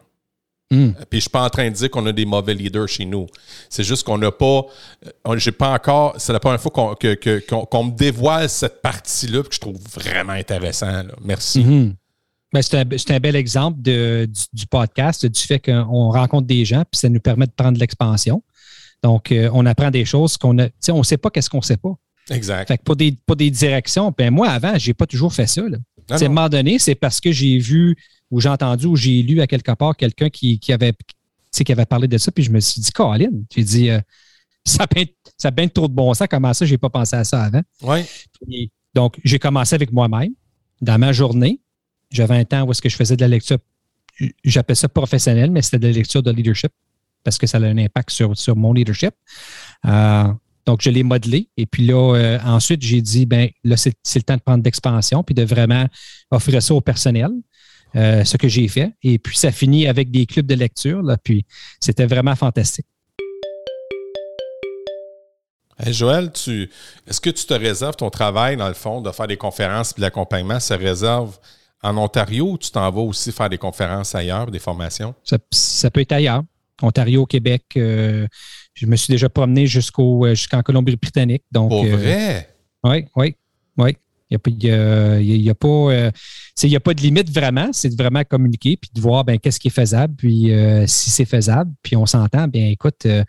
Mm. 0.72 0.92
Puis 1.10 1.20
je 1.20 1.22
suis 1.22 1.30
pas 1.30 1.44
en 1.44 1.50
train 1.50 1.70
de 1.70 1.76
dire 1.76 1.92
qu'on 1.92 2.06
a 2.08 2.12
des 2.12 2.26
mauvais 2.26 2.54
leaders 2.54 2.88
chez 2.88 3.06
nous. 3.06 3.28
C'est 3.70 3.84
juste 3.84 4.04
qu'on 4.04 4.18
n'a 4.18 4.32
pas, 4.32 4.66
euh, 5.28 5.38
j'ai 5.38 5.52
pas 5.52 5.72
encore, 5.72 6.16
c'est 6.18 6.34
la 6.34 6.40
première 6.40 6.62
fois 6.62 6.72
qu'on, 6.72 7.84
me 7.84 7.92
dévoile 7.92 8.50
cette 8.50 8.82
partie-là 8.82 9.44
que 9.44 9.54
je 9.54 9.60
trouve 9.60 9.78
vraiment 9.94 10.34
intéressant. 10.34 11.04
Merci. 11.22 11.64
Mm-hmm. 11.64 11.94
C'est 12.62 13.12
un, 13.12 13.20
bel 13.20 13.36
exemple 13.36 13.82
du, 13.82 14.68
podcast, 14.70 15.26
du 15.26 15.42
fait 15.42 15.60
qu'on 15.60 16.12
rencontre 16.12 16.48
des 16.48 16.66
gens, 16.66 16.84
puis 16.90 17.00
ça 17.00 17.10
nous 17.10 17.20
permet 17.20 17.48
de 17.48 17.52
prendre 17.52 17.80
l'expansion. 17.80 18.44
Donc, 19.02 19.32
euh, 19.32 19.50
on 19.54 19.66
apprend 19.66 19.92
des 19.92 20.06
choses 20.06 20.38
qu'on 20.38 20.58
a. 20.60 20.68
On 20.90 21.00
ne 21.00 21.04
sait 21.04 21.18
pas 21.18 21.30
qu'est-ce 21.30 21.50
qu'on 21.50 21.58
ne 21.58 21.64
sait 21.64 21.78
pas. 21.78 21.94
Exact. 22.30 22.68
Fait 22.68 22.82
pour, 22.82 22.96
des, 22.96 23.18
des 23.38 23.52
directions, 23.52 24.14
ben 24.18 24.32
moi, 24.32 24.50
avant, 24.50 24.78
je 24.78 24.88
n'ai 24.88 24.94
pas 24.94 25.06
toujours 25.06 25.34
fait 25.34 25.48
ça. 25.48 25.62
À 26.10 26.16
un 26.16 26.28
moment 26.28 26.48
donné, 26.48 26.80
c'est 26.80 26.96
parce 26.96 27.20
que 27.20 27.32
j'ai 27.32 27.58
vu 27.58 27.96
ou 28.32 28.40
j'ai 28.40 28.50
entendu 28.50 28.86
ou 28.86 28.96
j'ai 28.96 29.22
lu 29.22 29.42
à 29.42 29.48
quelque 29.48 29.72
part 29.74 29.96
quelqu'un 29.96 30.30
qui, 30.30 30.60
avait, 30.70 30.94
qui 31.52 31.72
avait 31.72 31.86
parlé 31.86 32.08
de 32.08 32.18
ça, 32.18 32.32
puis 32.32 32.44
je 32.44 32.52
me 32.52 32.60
suis 32.60 32.82
dit, 32.82 32.92
Colin, 32.92 33.30
j'ai 33.54 33.64
dit, 33.64 33.90
euh, 33.90 34.00
ça 34.66 34.86
a 35.44 35.52
bien 35.52 35.68
trop 35.68 35.88
de 35.88 35.94
bon 35.94 36.14
sens, 36.14 36.28
comment 36.30 36.54
ça, 36.54 36.66
je 36.66 36.72
n'ai 36.72 36.78
pas 36.78 36.90
pensé 36.90 37.16
à 37.16 37.24
ça 37.24 37.44
avant. 37.44 37.62
Oui. 37.82 38.70
donc, 38.94 39.20
j'ai 39.24 39.40
commencé 39.40 39.76
avec 39.76 39.92
moi-même 39.92 40.32
dans 40.82 40.98
ma 40.98 41.12
journée. 41.12 41.60
J'avais 42.14 42.38
un 42.38 42.46
temps 42.46 42.64
où 42.64 42.72
est-ce 42.72 42.82
que 42.82 42.90
je 42.90 42.96
faisais 42.96 43.16
de 43.16 43.22
la 43.22 43.28
lecture, 43.28 43.58
j'appelle 44.46 44.76
ça 44.76 44.88
professionnel, 44.88 45.52
mais 45.52 45.62
c'était 45.62 45.80
de 45.80 45.88
la 45.88 45.94
lecture 45.94 46.22
de 46.22 46.32
leadership 46.32 46.72
parce 47.24 47.38
que 47.38 47.48
ça 47.48 47.58
a 47.58 47.62
un 47.62 47.78
impact 47.78 48.12
sur, 48.12 48.38
sur 48.38 48.56
mon 48.56 48.72
leadership. 48.72 49.14
Euh, 49.86 50.26
donc, 50.66 50.82
je 50.82 50.90
l'ai 50.90 51.04
modelé. 51.04 51.50
Et 51.58 51.66
puis 51.66 51.86
là, 51.88 52.16
euh, 52.16 52.40
ensuite, 52.46 52.84
j'ai 52.84 53.02
dit, 53.02 53.26
ben 53.26 53.50
là, 53.64 53.76
c'est 53.78 53.96
le 54.16 54.22
temps 54.22 54.36
de 54.36 54.42
prendre 54.42 54.64
d'expansion 54.64 55.24
puis 55.24 55.34
de 55.34 55.44
vraiment 55.44 55.88
offrir 56.32 56.62
ça 56.62 56.74
au 56.74 56.82
personnel. 56.82 57.32
euh, 57.96 58.24
ce 58.24 58.38
que 58.38 58.48
j'ai 58.48 58.68
fait. 58.68 58.92
Et 59.04 59.20
puis, 59.20 59.38
ça 59.38 59.52
finit 59.52 59.88
avec 59.88 60.12
des 60.12 60.26
clubs 60.26 60.46
de 60.46 60.56
lecture. 60.56 61.02
Là, 61.02 61.18
puis, 61.18 61.46
c'était 61.80 62.06
vraiment 62.06 62.36
fantastique. 62.36 62.86
Joël, 65.88 66.32
tu, 66.32 66.70
est-ce 67.08 67.20
que 67.20 67.30
tu 67.30 67.46
te 67.46 67.54
réserves 67.54 67.96
ton 67.96 68.10
travail, 68.10 68.58
dans 68.58 68.68
le 68.68 68.74
fond, 68.74 69.02
de 69.02 69.12
faire 69.12 69.28
des 69.28 69.38
conférences 69.38 69.92
et 69.92 69.96
de 69.98 70.02
l'accompagnement, 70.02 70.60
se 70.60 70.74
réserve 70.74 71.38
en 71.84 71.98
Ontario 71.98 72.58
tu 72.60 72.72
t'en 72.72 72.90
vas 72.90 73.02
aussi 73.02 73.32
faire 73.32 73.50
des 73.50 73.58
conférences 73.58 74.16
ailleurs, 74.16 74.50
des 74.50 74.60
formations? 74.60 75.14
Ça, 75.52 75.90
peut 75.92 76.02
être 76.02 76.12
ailleurs. 76.14 76.44
Ontario, 76.82 77.26
Québec. 77.26 77.64
euh, 77.78 78.28
je 78.74 78.86
me 78.88 78.96
suis 78.96 79.12
déjà 79.12 79.30
promené 79.30 79.68
jusqu'au 79.68 80.26
euh, 80.26 80.30
jusqu'en 80.36 80.62
Colombie-Britannique. 80.64 81.44
Donc, 81.52 81.70
Pour 81.70 81.86
euh, 81.86 81.96
vrai? 81.96 82.50
Oui, 82.84 83.06
oui, 83.16 83.36
oui. 83.78 83.98
Il 84.30 84.40
n'y 84.58 84.72
a, 84.72 85.20
y 85.20 85.50
a- 85.50 85.54
pas, 85.56 85.68
euh, 85.68 86.12
y 86.64 86.76
a 86.76 86.80
pas 86.80 86.94
de 86.96 87.02
limite 87.02 87.30
vraiment. 87.30 87.70
C'est 87.72 87.90
de 87.90 87.96
vraiment 87.96 88.24
communiquer 88.24 88.78
puis 88.78 88.90
de 88.92 89.00
voir 89.00 89.24
ben, 89.24 89.38
qu'est-ce 89.38 89.60
qui 89.60 89.68
est 89.68 89.72
faisable. 89.72 90.16
Puis 90.18 90.52
euh, 90.52 90.88
si 90.88 91.12
c'est 91.12 91.26
faisable, 91.26 91.72
puis 91.84 91.96
on 91.96 92.08
s'entend, 92.08 92.48
bien 92.48 92.68
écoute, 92.68 93.06
euh, 93.06 93.24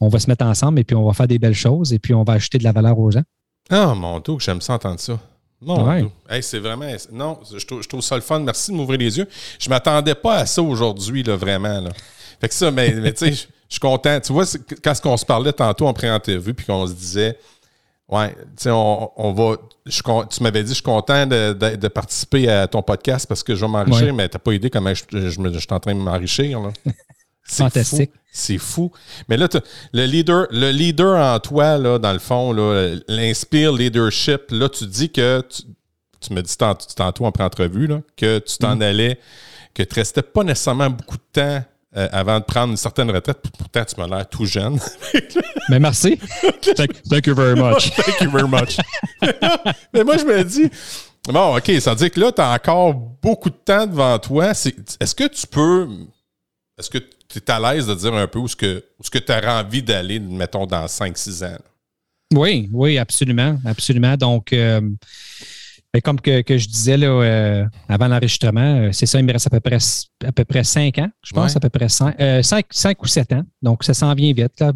on 0.00 0.08
va 0.08 0.18
se 0.18 0.30
mettre 0.30 0.46
ensemble 0.46 0.78
et 0.80 0.84
puis 0.84 0.96
on 0.96 1.04
va 1.06 1.12
faire 1.12 1.28
des 1.28 1.38
belles 1.38 1.52
choses 1.54 1.92
et 1.92 1.98
puis 1.98 2.14
on 2.14 2.24
va 2.24 2.34
ajouter 2.34 2.56
de 2.56 2.64
la 2.64 2.72
valeur 2.72 2.98
aux 2.98 3.10
gens. 3.10 3.22
Ah, 3.68 3.94
mon 3.94 4.18
Dieu, 4.20 4.36
que 4.36 4.42
j'aime 4.42 4.62
ça 4.62 4.74
entendre 4.74 4.98
ça. 5.00 5.20
Mon 5.62 5.88
Ouais. 5.88 6.00
Dieu. 6.02 6.10
Hey, 6.28 6.42
c'est 6.42 6.58
vraiment. 6.58 6.90
Non, 7.12 7.38
je 7.56 7.64
trouve, 7.64 7.82
je 7.82 7.88
trouve 7.88 8.00
ça 8.02 8.14
le 8.14 8.20
fun. 8.20 8.40
Merci 8.40 8.70
de 8.72 8.76
m'ouvrir 8.76 8.98
les 8.98 9.18
yeux. 9.18 9.26
Je 9.58 9.68
m'attendais 9.70 10.14
pas 10.14 10.36
à 10.36 10.46
ça 10.46 10.62
aujourd'hui, 10.62 11.22
là, 11.22 11.36
vraiment. 11.36 11.80
Là. 11.80 11.90
Fait 12.40 12.48
que 12.48 12.54
ça, 12.54 12.70
mais, 12.70 12.92
mais 12.92 13.12
tu 13.14 13.24
sais, 13.26 13.32
je 13.32 13.46
suis 13.68 13.80
content. 13.80 14.20
Tu 14.20 14.32
vois, 14.32 14.44
quand 14.84 14.92
on 15.06 15.16
se 15.16 15.24
parlait 15.24 15.52
tantôt 15.52 15.86
en 15.86 15.94
pré-entrevue, 15.94 16.52
puis 16.52 16.66
qu'on 16.66 16.86
se 16.86 16.92
disait, 16.92 17.38
ouais, 18.08 18.32
tu 18.34 18.38
sais, 18.58 18.70
on, 18.70 19.10
on 19.16 19.32
va. 19.32 19.56
je 19.86 20.02
tu 20.28 20.42
m'avais 20.42 20.62
dit, 20.62 20.68
je 20.70 20.74
suis 20.74 20.82
content 20.82 21.26
de, 21.26 21.54
de- 21.54 21.76
de 21.76 21.88
participer 21.88 22.48
à 22.50 22.66
ton 22.68 22.82
podcast 22.82 23.26
parce 23.26 23.42
que 23.42 23.54
je 23.54 23.62
vais 23.64 23.70
m'enrichir, 23.70 24.06
Ouais. 24.06 24.12
mais 24.12 24.28
t'as 24.28 24.38
pas 24.38 24.52
idée 24.52 24.68
comment 24.68 24.92
je, 24.92 25.04
je, 25.10 25.30
suis 25.30 25.66
en 25.70 25.80
train 25.80 25.94
de 25.94 26.00
m'enrichir. 26.00 26.60
Fantastique. 27.48 28.10
fou. 28.12 28.20
C'est 28.32 28.58
fou. 28.58 28.92
Mais 29.28 29.36
là, 29.36 29.48
le 29.92 30.04
leader, 30.04 30.46
le 30.50 30.70
leader 30.70 31.16
en 31.16 31.38
toi, 31.40 31.78
là, 31.78 31.98
dans 31.98 32.12
le 32.12 32.18
fond, 32.18 32.52
l'inspire 33.08 33.72
leadership, 33.72 34.50
là, 34.50 34.68
tu 34.68 34.86
dis 34.86 35.10
que 35.10 35.42
tu, 35.48 35.62
tu 36.20 36.32
me 36.34 36.42
dis 36.42 36.56
tantôt, 36.56 36.86
tantôt 36.94 37.24
en 37.24 37.32
pré-entrevue, 37.32 37.86
là, 37.86 38.00
que 38.16 38.38
tu 38.38 38.58
t'en 38.58 38.80
allais, 38.80 39.18
que 39.74 39.82
tu 39.82 39.94
restais 39.94 40.22
pas 40.22 40.44
nécessairement 40.44 40.90
beaucoup 40.90 41.16
de 41.16 41.22
temps 41.32 41.62
euh, 41.96 42.08
avant 42.12 42.38
de 42.38 42.44
prendre 42.44 42.72
une 42.72 42.76
certaine 42.76 43.10
retraite. 43.10 43.38
Pourtant, 43.58 43.84
tu 43.84 43.98
m'as 43.98 44.06
l'air 44.06 44.28
tout 44.28 44.44
jeune. 44.44 44.78
Mais 45.70 45.78
merci. 45.78 46.18
thank, 46.76 47.02
thank 47.08 47.26
you 47.26 47.34
very 47.34 47.58
much. 47.58 47.90
Thank 47.96 48.20
you 48.20 48.30
very 48.30 48.48
much. 48.48 48.76
Mais 49.94 50.04
moi, 50.04 50.18
je 50.18 50.24
me 50.24 50.44
dis, 50.44 50.68
bon, 51.26 51.56
OK, 51.56 51.72
ça 51.80 51.90
veut 51.90 51.96
dire 51.96 52.10
que 52.10 52.20
là, 52.20 52.32
tu 52.32 52.42
as 52.42 52.52
encore 52.52 52.92
beaucoup 52.94 53.48
de 53.48 53.56
temps 53.56 53.86
devant 53.86 54.18
toi. 54.18 54.50
Est-ce 54.50 55.14
que 55.14 55.26
tu 55.28 55.46
peux. 55.46 55.88
Est-ce 56.78 56.90
que 56.90 56.98
tu 56.98 57.38
es 57.38 57.50
à 57.50 57.58
l'aise 57.74 57.86
de 57.86 57.94
dire 57.94 58.14
un 58.14 58.26
peu 58.26 58.38
où 58.38 58.46
est-ce 58.46 58.56
que 58.56 59.18
tu 59.18 59.32
aurais 59.32 59.48
envie 59.48 59.82
d'aller, 59.82 60.20
mettons, 60.20 60.66
dans 60.66 60.86
5-6 60.86 61.44
ans? 61.44 61.50
là? 61.52 61.58
Oui, 62.34 62.68
oui, 62.72 62.98
absolument, 62.98 63.58
absolument. 63.64 64.16
Donc, 64.16 64.52
euh, 64.52 64.80
ben, 65.94 66.02
comme 66.02 66.20
que, 66.20 66.42
que 66.42 66.58
je 66.58 66.68
disais 66.68 66.96
là, 66.96 67.06
euh, 67.06 67.64
avant 67.88 68.08
l'enregistrement, 68.08 68.80
euh, 68.80 68.92
c'est 68.92 69.06
ça, 69.06 69.18
il 69.18 69.24
me 69.24 69.32
reste 69.32 69.46
à 69.46 69.50
peu 69.50 69.60
près 69.60 69.78
à 70.24 70.32
peu 70.32 70.44
près 70.44 70.64
cinq 70.64 70.98
ans, 70.98 71.08
je 71.24 71.32
pense, 71.32 71.52
Ouais. 71.52 71.56
à 71.56 71.60
peu 71.60 71.68
près 71.70 71.88
cinq, 71.88 72.20
euh, 72.20 72.42
cinq, 72.42 72.66
cinq 72.70 73.02
ou 73.02 73.06
sept 73.06 73.32
ans. 73.32 73.44
Donc, 73.62 73.84
ça 73.84 73.94
s'en 73.94 74.12
vient 74.14 74.32
vite. 74.34 74.58
Là. 74.60 74.72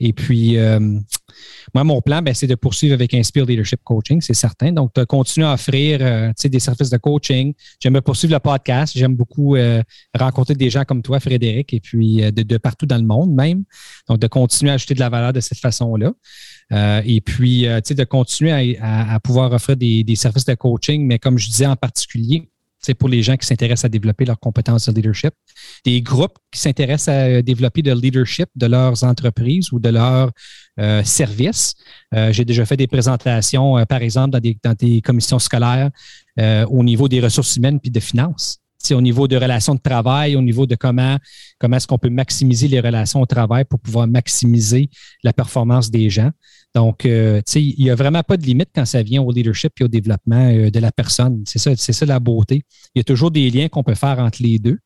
Et 0.00 0.12
puis, 0.12 0.58
euh, 0.58 0.98
moi, 1.74 1.84
mon 1.84 2.00
plan, 2.00 2.22
ben, 2.22 2.34
c'est 2.34 2.46
de 2.46 2.54
poursuivre 2.54 2.94
avec 2.94 3.14
Inspire 3.14 3.46
Leadership 3.46 3.80
Coaching, 3.84 4.20
c'est 4.20 4.34
certain. 4.34 4.72
Donc, 4.72 4.94
de 4.94 5.04
continuer 5.04 5.46
à 5.46 5.54
offrir 5.54 5.98
euh, 6.00 6.32
des 6.42 6.60
services 6.60 6.90
de 6.90 6.96
coaching. 6.96 7.54
J'aime 7.80 8.00
poursuivre 8.00 8.34
le 8.34 8.40
podcast. 8.40 8.96
J'aime 8.96 9.14
beaucoup 9.14 9.56
euh, 9.56 9.82
rencontrer 10.18 10.54
des 10.54 10.70
gens 10.70 10.84
comme 10.84 11.02
toi, 11.02 11.20
Frédéric, 11.20 11.74
et 11.74 11.80
puis 11.80 12.22
euh, 12.22 12.30
de, 12.30 12.56
partout 12.56 12.86
dans 12.86 12.96
le 12.96 13.04
monde 13.04 13.32
même. 13.32 13.64
Donc, 14.08 14.18
de 14.18 14.26
continuer 14.26 14.70
à 14.70 14.74
ajouter 14.74 14.94
de 14.94 15.00
la 15.00 15.08
valeur 15.08 15.32
de 15.32 15.40
cette 15.40 15.58
façon-là. 15.58 16.12
Et 17.04 17.20
puis, 17.20 17.62
de 17.62 18.04
continuer 18.04 18.78
à, 18.80 19.18
pouvoir 19.20 19.52
offrir 19.52 19.76
des 19.76 20.16
services 20.16 20.44
de 20.44 20.54
coaching, 20.54 21.06
mais 21.06 21.18
comme 21.18 21.38
je 21.38 21.48
disais 21.48 21.66
en 21.66 21.76
particulier, 21.76 22.48
c'est 22.88 22.94
pour 22.94 23.10
les 23.10 23.22
gens 23.22 23.36
qui 23.36 23.46
s'intéressent 23.46 23.84
à 23.84 23.90
développer 23.90 24.24
leurs 24.24 24.40
compétences 24.40 24.88
de 24.88 24.94
leadership, 24.94 25.34
des 25.84 26.00
groupes 26.00 26.38
qui 26.50 26.58
s'intéressent 26.58 27.14
à 27.14 27.42
développer 27.42 27.82
le 27.82 27.92
leadership 27.92 28.48
de 28.56 28.64
leurs 28.64 29.04
entreprises 29.04 29.70
ou 29.72 29.78
de 29.78 29.90
leurs 29.90 30.30
euh, 30.80 31.04
services. 31.04 31.74
Euh, 32.14 32.32
J'ai 32.32 32.46
déjà 32.46 32.64
fait 32.64 32.78
des 32.78 32.86
présentations, 32.86 33.76
euh, 33.76 33.84
par 33.84 34.00
exemple, 34.00 34.30
dans 34.30 34.74
des, 34.74 35.02
commissions 35.02 35.38
scolaires 35.38 35.90
euh, 36.40 36.64
au 36.70 36.82
niveau 36.82 37.08
des 37.08 37.20
ressources 37.20 37.56
humaines 37.56 37.78
puis 37.78 37.90
de 37.90 38.00
finances. 38.00 38.58
Au 38.94 39.00
niveau 39.00 39.28
de 39.28 39.36
relations 39.36 39.74
de 39.74 39.80
travail, 39.80 40.36
au 40.36 40.42
niveau 40.42 40.66
de 40.66 40.74
comment, 40.74 41.18
comment 41.58 41.76
est-ce 41.76 41.86
qu'on 41.86 41.98
peut 41.98 42.10
maximiser 42.10 42.68
les 42.68 42.80
relations 42.80 43.20
au 43.20 43.26
travail 43.26 43.64
pour 43.64 43.80
pouvoir 43.80 44.06
maximiser 44.06 44.90
la 45.22 45.32
performance 45.32 45.90
des 45.90 46.10
gens. 46.10 46.30
Donc, 46.74 47.06
euh, 47.06 47.38
tu 47.38 47.52
sais, 47.52 47.62
il 47.62 47.82
n'y 47.82 47.90
a 47.90 47.94
vraiment 47.94 48.22
pas 48.22 48.36
de 48.36 48.44
limite 48.44 48.68
quand 48.74 48.84
ça 48.84 49.02
vient 49.02 49.22
au 49.22 49.32
leadership 49.32 49.72
et 49.80 49.84
au 49.84 49.88
développement 49.88 50.50
euh, 50.50 50.70
de 50.70 50.78
la 50.78 50.92
personne. 50.92 51.42
C'est 51.46 51.58
ça, 51.58 51.74
c'est 51.76 51.92
ça 51.92 52.04
la 52.04 52.20
beauté. 52.20 52.62
Il 52.94 52.98
y 52.98 53.00
a 53.00 53.04
toujours 53.04 53.30
des 53.30 53.50
liens 53.50 53.68
qu'on 53.68 53.82
peut 53.82 53.94
faire 53.94 54.18
entre 54.18 54.42
les 54.42 54.58
deux. 54.58 54.78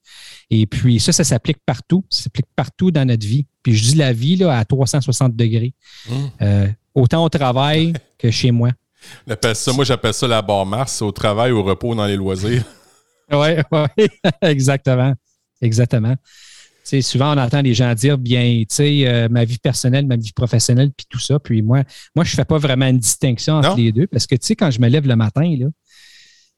Et 0.48 0.66
puis, 0.66 1.00
ça, 1.00 1.12
ça 1.12 1.24
s'applique 1.24 1.58
partout. 1.66 2.04
Ça 2.08 2.24
s'applique 2.24 2.46
partout 2.54 2.90
dans 2.90 3.04
notre 3.04 3.26
vie. 3.26 3.46
Puis, 3.62 3.74
je 3.74 3.82
dis 3.82 3.94
la 3.96 4.12
vie 4.12 4.36
là, 4.36 4.56
à 4.56 4.64
360 4.64 5.34
degrés. 5.34 5.74
Mm. 6.08 6.14
Euh, 6.40 6.68
autant 6.94 7.24
au 7.24 7.28
travail 7.28 7.92
que 8.16 8.30
chez 8.30 8.52
moi. 8.52 8.70
Ça, 9.54 9.72
moi, 9.72 9.84
j'appelle 9.84 10.14
ça 10.14 10.28
la 10.28 10.42
barre 10.42 10.64
Mars, 10.64 11.02
au 11.02 11.10
travail, 11.10 11.50
au 11.50 11.64
repos, 11.64 11.92
dans 11.92 12.06
les 12.06 12.14
loisirs. 12.14 12.62
Oui, 13.32 13.48
oui, 13.98 14.06
exactement. 14.42 15.14
Exactement. 15.60 16.14
Tu 16.16 16.22
sais, 16.84 17.02
souvent, 17.02 17.34
on 17.34 17.38
entend 17.40 17.62
les 17.62 17.74
gens 17.74 17.94
dire, 17.94 18.18
bien, 18.18 18.64
tu 18.68 18.74
sais, 18.74 19.02
euh, 19.06 19.28
ma 19.30 19.44
vie 19.44 19.58
personnelle, 19.58 20.04
ma 20.06 20.16
vie 20.16 20.32
professionnelle, 20.32 20.90
puis 20.96 21.06
tout 21.08 21.20
ça. 21.20 21.38
Puis 21.38 21.62
moi, 21.62 21.84
moi, 22.16 22.24
je 22.24 22.34
fais 22.34 22.44
pas 22.44 22.58
vraiment 22.58 22.86
une 22.88 22.98
distinction 22.98 23.54
entre 23.54 23.70
Non. 23.70 23.76
les 23.76 23.92
deux 23.92 24.06
parce 24.08 24.26
que, 24.26 24.34
tu 24.34 24.46
sais, 24.46 24.56
quand 24.56 24.70
je 24.72 24.80
me 24.80 24.88
lève 24.88 25.06
le 25.06 25.14
matin, 25.14 25.42
là, 25.58 25.66
tu 25.66 25.72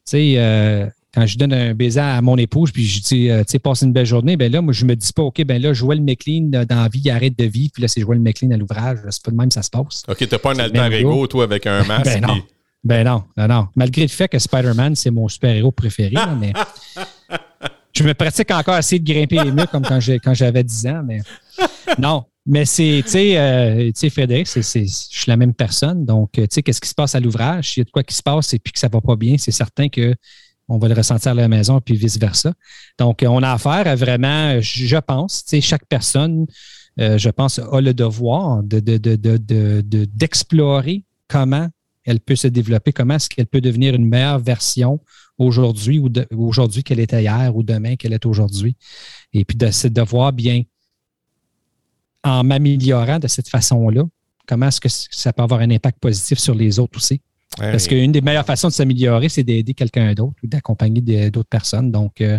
sais, 0.07 0.35
euh, 0.39 0.87
quand 1.13 1.27
je 1.27 1.37
donne 1.39 1.53
un 1.53 1.75
baiser 1.75 2.01
à 2.01 2.21
mon 2.23 2.37
épouse, 2.39 2.73
puis 2.73 2.87
je 2.87 3.03
dis, 3.03 3.31
euh, 3.31 3.41
tu 3.45 3.53
sais, 3.53 3.59
passe 3.59 3.83
une 3.83 3.93
belle 3.93 4.07
journée, 4.07 4.37
ben 4.39 4.51
là, 4.51 4.63
moi, 4.63 4.73
je 4.73 4.87
me 4.87 4.97
dis 4.97 5.13
pas, 5.13 5.23
OK, 5.23 5.45
ben 5.45 5.61
là, 5.61 5.75
Joël 5.75 6.01
McLean 6.01 6.49
dans 6.65 6.67
la 6.83 6.89
vie, 6.89 7.03
il 7.05 7.11
arrête 7.11 7.39
de 7.39 7.45
vivre, 7.45 7.71
puis 7.75 7.83
là, 7.83 7.89
c'est 7.89 8.01
Joël 8.01 8.19
McLean 8.19 8.51
à 8.53 8.57
l'ouvrage. 8.57 8.99
C'est 9.11 9.23
pas 9.23 9.31
de 9.31 9.37
même, 9.37 9.51
ça 9.51 9.63
se 9.63 9.71
passe. 9.71 10.03
OK, 10.09 10.27
t'as 10.27 10.39
pas 10.39 10.55
un 10.55 10.59
alter 10.59 10.97
ego, 11.01 11.27
toi, 11.27 11.45
avec 11.45 11.67
un 11.67 11.85
masque. 11.87 12.05
Ben 12.07 12.21
non. 12.23 12.33
puis- 12.35 12.43
Ben 12.85 13.05
non, 13.05 13.25
non, 13.37 13.49
non. 13.49 13.69
Malgré 13.75 14.03
le 14.03 14.09
fait 14.09 14.29
que 14.29 14.39
Spider-Man, 14.39 14.95
c'est 14.95 15.11
mon 15.11 15.27
super-héros 15.29 15.73
préféré, 15.73 16.15
mais 16.39 16.53
je 17.97 18.03
me 18.05 18.13
pratique 18.15 18.51
encore 18.51 18.77
essayer 18.77 18.99
de 19.01 19.11
grimper 19.11 19.43
les 19.43 19.51
murs 19.53 19.71
comme 19.71 19.85
quand 19.85 20.35
j'avais 20.35 20.63
10 20.65 20.87
ans, 20.89 21.03
mais 21.07 21.21
non. 21.99 22.25
Mais 22.47 22.67
c'est, 22.67 23.01
tu 23.05 23.11
sais, 23.11 23.39
euh, 23.39 23.91
Frédéric, 24.11 24.47
je 24.55 24.61
suis 24.61 25.25
la 25.29 25.37
même 25.39 25.55
personne. 25.55 26.05
Donc, 26.05 26.33
tu 26.33 26.47
sais, 26.51 26.63
qu'est-ce 26.63 26.81
qui 26.81 26.89
se 26.91 26.95
passe 26.95 27.15
à 27.15 27.21
l'ouvrage? 27.21 27.71
S'il 27.71 27.81
y 27.81 27.83
a 27.83 27.85
de 27.85 27.91
quoi 27.91 28.03
qui 28.03 28.15
se 28.15 28.23
passe 28.23 28.53
et 28.53 28.59
puis 28.59 28.71
que 28.71 28.79
ça 28.79 28.89
va 28.89 29.01
pas 29.01 29.17
bien, 29.17 29.37
c'est 29.39 29.51
certain 29.51 29.89
que 29.89 30.15
on 30.69 30.77
va 30.79 30.89
le 30.89 30.95
ressentir 30.95 31.31
à 31.33 31.35
la 31.35 31.49
maison 31.49 31.81
puis 31.81 31.97
vice-versa. 31.97 32.53
Donc, 32.99 33.25
on 33.27 33.43
a 33.43 33.53
affaire 33.53 33.87
à 33.87 33.95
vraiment, 33.95 34.61
je 34.61 34.97
pense, 34.99 35.43
tu 35.45 35.51
sais, 35.57 35.61
chaque 35.63 35.87
personne, 35.87 36.47
euh, 37.01 37.17
je 37.17 37.31
pense, 37.31 37.59
a 37.59 37.81
le 37.81 37.95
devoir 37.95 38.63
de, 38.63 38.79
de, 38.81 38.99
de, 38.99 39.17
de, 39.17 39.37
de- 39.39 39.81
de- 39.83 40.05
d'explorer 40.05 41.05
comment 41.29 41.69
elle 42.05 42.21
peut 42.21 42.37
se 42.37 42.49
développer, 42.49 42.93
comment 42.93 43.15
est-ce 43.15 43.29
qu'elle 43.29 43.47
peut 43.47 43.61
devenir 43.61 43.95
une 43.95 44.07
meilleure 44.07 44.39
version 44.39 45.01
aujourd'hui 45.39 45.99
ou 45.99 46.11
aujourd'hui 46.49 46.83
qu'elle 46.83 47.01
était 47.01 47.23
hier 47.23 47.55
ou 47.55 47.63
demain 47.63 47.97
qu'elle 47.97 48.13
est 48.13 48.27
aujourd'hui? 48.27 48.77
Et 49.33 49.45
puis 49.45 49.57
de 49.57 49.89
de 49.89 50.03
voir 50.03 50.33
bien, 50.33 50.63
en 52.23 52.43
m'améliorant 52.45 53.19
de 53.19 53.29
cette 53.29 53.49
façon-là, 53.49 54.05
comment 54.47 54.69
est-ce 54.69 54.81
que 54.81 54.89
ça 54.89 55.33
peut 55.33 55.43
avoir 55.43 55.61
un 55.61 55.71
impact 55.71 55.99
positif 55.99 56.39
sur 56.39 56.55
les 56.55 56.79
autres 56.79 56.97
aussi? 56.99 57.21
Parce 57.57 57.87
qu'une 57.87 58.11
des 58.11 58.21
meilleures 58.21 58.45
façons 58.45 58.67
de 58.67 58.73
s'améliorer, 58.73 59.29
c'est 59.29 59.45
d'aider 59.45 59.75
quelqu'un 59.75 60.13
d'autre 60.13 60.35
ou 60.43 60.49
d'accompagner 60.49 61.31
d'autres 61.31 61.49
personnes. 61.49 61.93
Donc, 61.93 62.21
euh, 62.21 62.37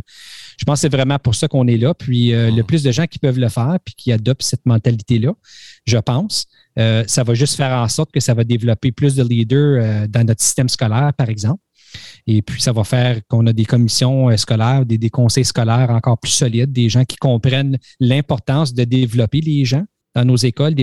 je 0.60 0.66
pense 0.66 0.80
que 0.80 0.82
c'est 0.82 0.92
vraiment 0.92 1.18
pour 1.20 1.36
ça 1.36 1.48
qu'on 1.48 1.68
est 1.68 1.78
là. 1.78 1.94
Puis, 1.94 2.34
euh, 2.34 2.52
le 2.52 2.64
Mm. 2.64 2.66
plus 2.66 2.84
de 2.84 2.92
gens 2.92 3.06
qui 3.08 3.18
peuvent 3.20 3.40
le 3.40 3.48
faire 3.48 3.78
puis 3.86 3.96
qui 3.96 4.12
adoptent 4.12 4.44
cette 4.44 4.66
mentalité-là, 4.66 5.34
je 5.86 5.98
pense, 6.00 6.48
euh, 6.78 7.04
ça 7.08 7.24
va 7.24 7.34
juste 7.34 7.56
faire 7.56 7.78
en 7.78 7.88
sorte 7.88 8.12
que 8.12 8.20
ça 8.20 8.34
va 8.34 8.44
développer 8.44 8.92
plus 8.92 9.16
de 9.16 9.24
leaders 9.24 9.82
euh, 9.82 10.08
dans 10.08 10.26
notre 10.26 10.42
système 10.42 10.70
scolaire, 10.70 11.14
par 11.18 11.30
exemple. 11.30 11.62
Et 12.28 12.42
puis, 12.42 12.62
ça 12.62 12.74
va 12.74 12.84
faire 12.84 13.22
qu'on 13.28 13.46
a 13.48 13.54
des 13.54 13.66
commissions 13.66 14.30
euh, 14.30 14.38
scolaires, 14.38 14.86
des, 14.86 15.10
conseils 15.10 15.46
scolaires 15.46 15.90
encore 15.90 16.18
plus 16.18 16.32
solides, 16.32 16.72
des 16.72 16.90
gens 16.90 17.06
qui 17.06 17.16
comprennent 17.16 17.78
l'importance 18.00 18.74
de 18.74 18.84
développer 18.84 19.40
les 19.40 19.64
gens 19.64 19.86
dans 20.14 20.26
nos 20.26 20.36
écoles. 20.36 20.76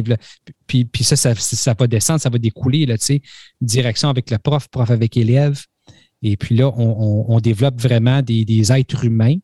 Puis, 0.66 0.88
ça, 1.02 1.16
ça, 1.16 1.74
va 1.78 1.86
descendre, 1.86 2.20
ça 2.20 2.30
va 2.30 2.38
découler, 2.38 2.86
là, 2.86 2.96
tu 2.96 3.04
sais, 3.04 3.22
direction 3.60 4.08
avec 4.08 4.30
le 4.30 4.38
prof, 4.38 4.68
prof 4.68 4.90
avec 4.90 5.16
élève. 5.16 5.62
Et 6.22 6.36
puis 6.36 6.54
là, 6.54 6.68
on, 6.76 7.40
développe 7.40 7.80
vraiment 7.80 8.22
des, 8.22 8.72
êtres 8.72 9.04
humains 9.04 9.36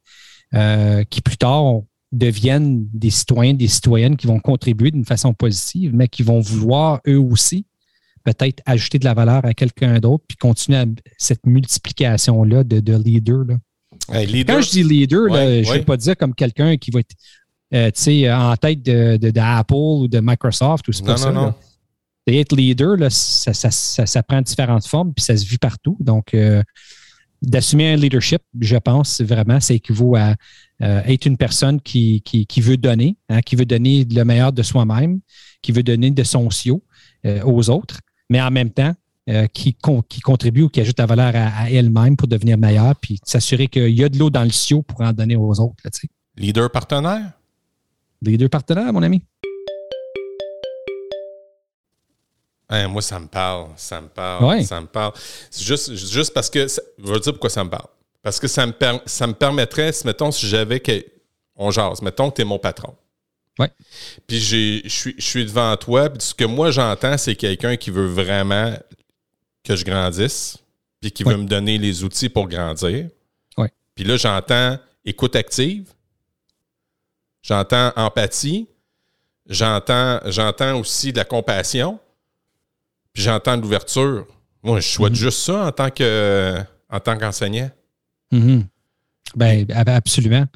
qui 1.10 1.20
plus 1.20 1.36
tard 1.36 1.80
deviennent 2.12 2.86
des 2.92 3.10
citoyens, 3.10 3.54
des 3.54 3.68
citoyennes 3.68 4.16
qui 4.16 4.26
vont 4.26 4.40
contribuer 4.40 4.90
d'une 4.90 5.04
façon 5.04 5.34
positive, 5.34 5.94
mais 5.94 6.08
qui 6.08 6.22
vont 6.22 6.40
vouloir 6.40 7.00
eux 7.06 7.18
aussi 7.18 7.66
peut-être 8.24 8.62
ajouter 8.66 8.98
de 8.98 9.04
la 9.04 9.14
valeur 9.14 9.44
à 9.44 9.54
quelqu'un 9.54 9.98
d'autre, 10.00 10.24
puis 10.26 10.36
continuer 10.36 10.78
à- 10.78 10.86
cette 11.16 11.46
multiplication-là 11.46 12.64
de, 12.64 12.80
de 12.80 12.96
leaders. 12.96 13.44
Là. 13.46 13.56
Quand 14.08 14.60
je 14.60 14.70
dis 14.70 14.82
leader, 14.82 15.28
je 15.34 15.68
ne 15.68 15.72
vais 15.72 15.82
pas 15.84 15.96
dire 15.96 16.16
comme 16.16 16.34
quelqu'un 16.34 16.76
qui 16.76 16.90
va 16.90 17.00
être 17.00 17.14
euh, 17.74 17.90
en 18.32 18.56
tête 18.56 18.82
d'Apple 18.82 19.18
de, 19.20 19.28
de, 19.30 20.02
ou 20.02 20.08
de 20.08 20.20
Microsoft 20.20 20.88
ou 20.88 20.92
c'est 20.92 21.04
pas 21.04 21.16
ça. 21.16 21.30
Non, 21.32 21.46
non. 21.46 21.54
Être 22.26 22.54
leader, 22.54 22.96
là, 22.96 23.08
ça, 23.08 23.54
ça, 23.54 23.70
ça, 23.70 24.22
prend 24.22 24.42
différentes 24.42 24.86
formes 24.86 25.14
puis 25.14 25.24
ça 25.24 25.34
se 25.34 25.46
vit 25.46 25.56
partout. 25.56 25.96
Donc, 25.98 26.34
euh, 26.34 26.62
d'assumer 27.42 27.92
un 27.92 27.96
leadership, 27.96 28.42
je 28.60 28.76
pense 28.76 29.20
vraiment, 29.20 29.60
ça 29.60 29.74
équivaut 29.74 30.16
à 30.16 30.34
euh, 30.82 31.02
être 31.06 31.26
une 31.26 31.36
personne 31.36 31.80
qui, 31.80 32.22
qui, 32.22 32.46
qui 32.46 32.60
veut 32.60 32.76
donner, 32.76 33.16
hein, 33.28 33.40
qui 33.42 33.56
veut 33.56 33.66
donner 33.66 34.04
le 34.04 34.24
meilleur 34.24 34.52
de 34.52 34.62
soi-même, 34.62 35.20
qui 35.62 35.72
veut 35.72 35.82
donner 35.82 36.10
de 36.10 36.22
son 36.22 36.50
CIO 36.50 36.82
aux 37.44 37.68
autres, 37.68 38.00
mais 38.30 38.40
en 38.40 38.50
même 38.50 38.70
temps, 38.70 38.94
qui, 39.52 39.76
qui, 40.08 40.20
contribue 40.20 40.62
ou 40.62 40.68
qui 40.68 40.80
ajoute 40.80 40.98
la 40.98 41.04
valeur 41.04 41.32
à, 41.34 41.68
elle-même 41.68 42.16
pour 42.16 42.28
devenir 42.28 42.56
meilleur, 42.56 42.94
puis 42.96 43.18
s'assurer 43.24 43.66
qu'il 43.66 43.90
y 43.90 44.04
a 44.04 44.08
de 44.08 44.18
l'eau 44.18 44.30
dans 44.30 44.44
le 44.44 44.50
CIO 44.50 44.82
pour 44.82 45.00
en 45.00 45.12
donner 45.12 45.36
aux 45.36 45.60
autres. 45.60 45.82
Là, 45.84 45.90
Leader 46.38 46.70
partenaire? 46.70 47.32
Leader 48.22 48.48
partenaire, 48.48 48.92
mon 48.92 49.02
ami? 49.02 49.22
Moi, 52.70 53.00
ça 53.02 53.18
me 53.18 53.26
parle, 53.26 53.68
ça 53.76 54.00
me 54.00 54.08
parle, 54.08 54.62
ça 54.64 54.80
me 54.80 54.86
parle. 54.86 55.12
C'est 55.50 55.64
juste, 55.64 55.94
juste 55.94 56.34
parce 56.34 56.50
que, 56.50 56.66
je 56.66 57.12
vais 57.12 57.20
dire 57.20 57.32
pourquoi 57.32 57.50
ça 57.50 57.64
me 57.64 57.70
parle. 57.70 57.88
Parce 58.22 58.38
que 58.38 58.48
ça 58.48 58.66
me, 58.66 58.74
ça 59.06 59.26
me 59.26 59.32
permettrait, 59.32 59.90
mettons, 60.04 60.30
si 60.30 60.46
j'avais, 60.46 60.80
que, 60.80 61.04
on 61.56 61.70
jase, 61.70 62.02
mettons 62.02 62.30
que 62.30 62.36
tu 62.36 62.42
es 62.42 62.44
mon 62.44 62.58
patron. 62.58 62.94
Ouais. 63.58 63.70
Puis 64.26 64.38
je 64.38 64.88
suis, 64.88 65.14
je 65.18 65.24
suis 65.24 65.44
devant 65.44 65.76
toi, 65.76 66.10
puis 66.10 66.20
ce 66.20 66.34
que 66.34 66.44
moi 66.44 66.70
j'entends, 66.70 67.18
c'est 67.18 67.34
quelqu'un 67.34 67.76
qui 67.76 67.90
veut 67.90 68.06
vraiment 68.06 68.76
que 69.64 69.74
je 69.74 69.84
grandisse, 69.84 70.58
puis 71.00 71.10
qui 71.10 71.24
veut 71.24 71.36
me 71.36 71.46
donner 71.46 71.78
les 71.78 72.04
outils 72.04 72.28
pour 72.28 72.48
grandir. 72.48 73.08
Ouais. 73.56 73.72
Puis 73.94 74.04
là, 74.04 74.16
j'entends 74.16 74.78
écoute 75.04 75.34
active, 75.34 75.90
j'entends 77.42 77.92
empathie, 77.96 78.68
j'entends, 79.46 80.20
j'entends 80.26 80.78
aussi 80.78 81.12
de 81.12 81.18
la 81.18 81.24
compassion, 81.24 81.98
puis 83.12 83.22
j'entends 83.22 83.56
l'ouverture. 83.56 84.26
Moi, 84.62 84.80
je 84.80 84.88
souhaite 84.88 85.12
mhm. 85.12 85.18
juste 85.18 85.40
ça 85.40 85.66
en 85.66 85.72
tant 85.72 85.90
que 85.90 86.58
en 86.90 87.00
tant 87.00 87.16
qu'enseignant. 87.16 87.70
Mhm. 88.32 88.66
Ben, 89.36 89.66
absolument. 89.86 90.46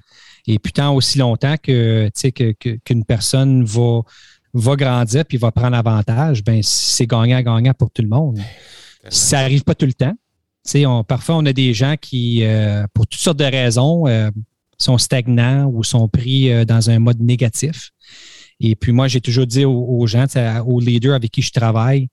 Et 0.47 0.59
puis 0.59 0.73
tant 0.73 0.95
aussi 0.95 1.19
longtemps 1.19 1.57
que, 1.63 2.11
que, 2.31 2.77
qu'une 2.77 3.05
personne 3.05 3.65
va, 3.65 4.01
va 4.55 4.77
grandir 4.77 5.25
puis 5.25 5.39
va 5.39 5.53
prendre 5.53 5.77
avantage, 5.77 6.43
ben 6.43 6.61
c'est 6.63 7.07
gagnant-gagnant 7.07 7.75
pour 7.75 7.91
tout 7.91 8.03
le 8.03 8.09
monde. 8.09 8.41
Ça 9.09 9.41
n'arrive 9.41 9.63
pas 9.65 9.75
tout 9.75 9.87
le 9.87 9.93
temps. 9.93 10.15
On, 10.75 11.05
parfois, 11.05 11.37
on 11.37 11.47
a 11.47 11.53
des 11.53 11.75
gens 11.75 11.97
qui, 12.01 12.45
euh, 12.45 12.85
pour 12.95 13.07
toutes 13.07 13.21
sortes 13.21 13.39
de 13.39 13.45
raisons, 13.45 14.07
euh, 14.07 14.31
sont 14.79 14.99
stagnants 14.99 15.67
ou 15.67 15.83
sont 15.83 16.09
pris 16.09 16.53
euh, 16.53 16.65
dans 16.65 16.91
un 16.91 16.99
mode 16.99 17.21
négatif. 17.21 17.91
Et 18.61 18.77
puis 18.77 18.93
moi, 18.93 19.09
j'ai 19.09 19.21
toujours 19.21 19.47
dit 19.47 19.65
aux, 19.65 20.07
gens, 20.07 20.27
aux 20.67 20.79
leaders 20.79 21.15
avec 21.15 21.33
qui 21.33 21.43
je 21.43 21.51
travaille, 21.51 22.09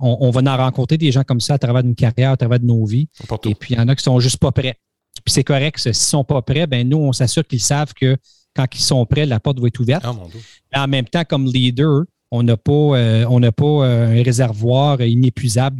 on, 0.00 0.18
on, 0.20 0.30
va 0.30 0.40
en 0.40 0.56
rencontrer 0.56 0.98
des 0.98 1.12
gens 1.12 1.22
comme 1.22 1.40
ça 1.40 1.54
à 1.54 1.58
travers 1.58 1.84
une 1.84 1.94
carrière, 1.94 2.32
à 2.32 2.36
travers 2.36 2.58
de 2.58 2.66
nos 2.66 2.84
vies. 2.84 3.08
Et 3.44 3.54
puis, 3.54 3.74
il 3.74 3.78
y 3.78 3.80
en 3.80 3.88
a 3.88 3.94
qui 3.94 4.02
sont 4.02 4.18
juste 4.20 4.38
pas 4.38 4.52
prêts. 4.52 4.76
Puis 5.24 5.32
c'est 5.32 5.44
correct. 5.44 5.78
S'ils 5.78 5.90
ne 5.90 5.94
sont 5.94 6.24
pas 6.24 6.42
prêts, 6.42 6.66
ben 6.66 6.88
nous, 6.88 6.98
on 6.98 7.12
s'assure 7.12 7.46
qu'ils 7.46 7.60
savent 7.60 7.92
que 7.94 8.16
quand 8.54 8.66
ils 8.74 8.80
sont 8.80 9.04
prêts, 9.06 9.26
la 9.26 9.40
porte 9.40 9.60
va 9.60 9.68
être 9.68 9.80
ouverte. 9.80 10.04
Oh, 10.08 10.28
en 10.74 10.88
même 10.88 11.06
temps, 11.06 11.24
comme 11.24 11.46
leader, 11.46 12.02
on 12.30 12.42
n'a 12.42 12.56
pas, 12.56 12.72
euh, 12.72 13.24
on 13.28 13.40
n'a 13.40 13.52
pas 13.52 13.64
euh, 13.64 14.20
un 14.20 14.22
réservoir 14.22 15.00
inépuisable 15.00 15.78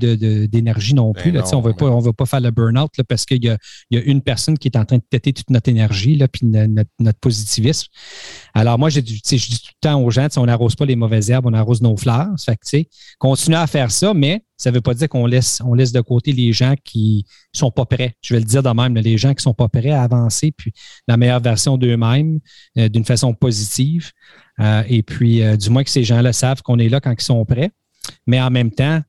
d'énergie 0.48 0.94
non 0.94 1.12
ben 1.12 1.20
plus. 1.20 1.30
là, 1.30 1.44
on 1.52 1.61
ne 1.61 2.04
veut 2.04 2.12
pas 2.12 2.26
faire 2.26 2.40
le 2.40 2.50
burn-out 2.50 2.90
parce 3.06 3.24
qu'il 3.24 3.44
y 3.44 3.48
a, 3.50 3.58
une 3.90 4.22
personne 4.22 4.56
qui 4.56 4.68
est 4.68 4.76
en 4.76 4.84
train 4.84 4.96
de 4.96 5.02
têter 5.11 5.32
toute 5.32 5.50
notre 5.50 5.68
énergie 5.68 6.16
là, 6.16 6.26
puis 6.28 6.46
notre, 6.46 7.18
positivisme. 7.20 7.88
Alors 8.54 8.78
moi, 8.78 8.88
je 8.90 9.00
dis 9.00 9.20
tout 9.20 9.34
le 9.34 9.80
temps 9.80 10.00
aux 10.02 10.11
gens, 10.11 10.28
on 10.37 10.46
n'arrose 10.46 10.74
pas 10.74 10.87
les 10.87 10.96
mauvaises 10.96 11.30
herbes, 11.30 11.46
on 11.46 11.52
arrose 11.52 11.82
nos 11.82 11.96
fleurs. 11.96 12.28
Ça 12.37 12.52
fait 12.52 12.84
que, 12.84 13.54
à 13.54 13.66
faire 13.66 13.90
ça, 13.90 14.14
mais 14.14 14.42
ça 14.56 14.70
ne 14.70 14.74
veut 14.74 14.80
pas 14.80 14.94
dire 14.94 15.08
qu'on 15.08 15.26
laisse, 15.26 15.61
on 15.64 15.74
laisse 15.74 15.92
de 15.92 16.00
côté 16.00 16.32
les 16.32 16.52
gens 16.52 16.74
qui 16.84 17.24
ne 17.54 17.58
sont 17.58 17.70
pas 17.70 17.87
prêts. 17.87 18.14
Je 18.20 18.34
vais 18.34 18.40
le 18.40 18.46
dire 18.46 18.62
de 18.62 18.70
même, 18.70 18.94
les 18.96 19.16
gens 19.16 19.30
qui 19.30 19.38
ne 19.38 19.42
sont 19.42 19.54
pas 19.54 19.68
prêts 19.68 19.90
à 19.90 20.02
avancer, 20.02 20.52
puis 20.56 20.72
la 21.06 21.16
meilleure 21.16 21.40
version 21.40 21.76
d'eux-mêmes 21.76 22.40
euh, 22.76 22.88
d'une 22.88 23.04
façon 23.04 23.34
positive. 23.34 24.11
Euh, 24.61 24.83
et 24.88 25.03
puis, 25.03 25.42
euh, 25.42 25.57
du 25.57 25.71
moins 25.71 25.85
que 25.85 25.90
ces 25.90 26.05
gens-là 26.05 26.33
savent 26.33 26.62
qu'on 26.62 26.79
est 26.79 26.88
là 26.88 27.01
quand 27.01 27.12
ils 27.12 27.23
sont 27.23 27.44
prêts. 27.44 27.71
Mais 28.27 28.40
en 28.40 28.51
même 28.51 28.71
temps, 28.71 29.01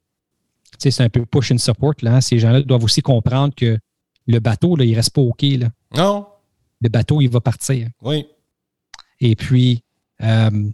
c'est 0.77 1.01
un 1.01 1.09
peu 1.09 1.25
push 1.25 1.51
and 1.51 1.57
support. 1.57 1.93
Là, 2.01 2.15
hein. 2.15 2.21
Ces 2.21 2.39
gens-là 2.39 2.61
doivent 2.61 2.83
aussi 2.83 3.01
comprendre 3.01 3.53
que 3.55 3.77
le 4.27 4.39
bateau, 4.39 4.75
là, 4.75 4.85
il 4.85 4.91
ne 4.91 4.95
reste 4.95 5.13
pas 5.13 5.21
OK. 5.21 5.41
Là. 5.41 5.69
Non. 5.95 6.27
Le 6.81 6.89
bateau, 6.89 7.21
il 7.21 7.29
va 7.29 7.41
partir. 7.41 7.87
Oui. 8.01 8.25
Et 9.19 9.35
puis, 9.35 9.83
euh, 10.21 10.69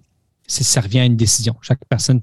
ça 0.47 0.81
revient 0.81 0.99
à 0.99 1.05
une 1.05 1.15
décision. 1.15 1.55
Chaque 1.61 1.83
personne 1.87 2.21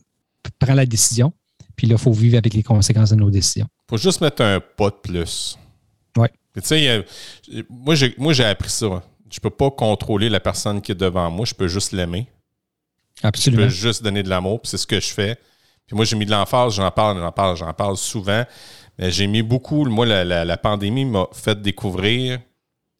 prend 0.59 0.75
la 0.75 0.87
décision, 0.87 1.33
puis 1.75 1.87
là, 1.87 1.95
il 1.95 2.01
faut 2.01 2.13
vivre 2.13 2.37
avec 2.37 2.55
les 2.55 2.63
conséquences 2.63 3.11
de 3.11 3.17
nos 3.17 3.31
décisions. 3.31 3.67
Il 3.89 3.91
faut 3.91 3.97
juste 3.97 4.21
mettre 4.21 4.43
un 4.43 4.61
pas 4.61 4.91
de 4.91 4.97
plus. 5.03 5.59
Oui. 6.17 6.29
Tu 6.55 6.61
sais, 6.63 7.05
moi, 7.71 7.95
j'ai 7.95 8.45
appris 8.45 8.71
ça. 8.71 9.03
Je 9.31 9.39
ne 9.39 9.41
peux 9.41 9.51
pas 9.51 9.71
contrôler 9.71 10.29
la 10.29 10.41
personne 10.41 10.83
qui 10.83 10.93
est 10.93 10.97
devant 10.97 11.31
moi, 11.31 11.47
je 11.47 11.55
peux 11.55 11.69
juste 11.69 11.93
l'aimer. 11.93 12.29
Absolument. 13.23 13.63
Je 13.63 13.67
peux 13.69 13.73
juste 13.73 14.03
donner 14.03 14.23
de 14.23 14.29
l'amour, 14.29 14.61
puis 14.61 14.71
c'est 14.71 14.79
ce 14.79 14.87
que 14.87 15.01
je 15.01 15.13
fais. 15.13 15.37
Puis 15.87 15.97
moi, 15.97 16.05
j'ai 16.05 16.17
mis 16.17 16.27
de 16.27 16.31
l'emphase, 16.31 16.75
j'en 16.75 16.91
parle, 16.91 17.19
j'en 17.19 17.33
parle, 17.33 17.57
j'en 17.57 17.73
parle 17.73 17.97
souvent. 17.97 18.45
J'ai 18.99 19.27
mis 19.27 19.43
beaucoup, 19.43 19.85
moi, 19.85 20.07
la, 20.07 20.57
pandémie 20.57 21.05
m'a 21.05 21.27
fait 21.33 21.61
découvrir 21.61 22.41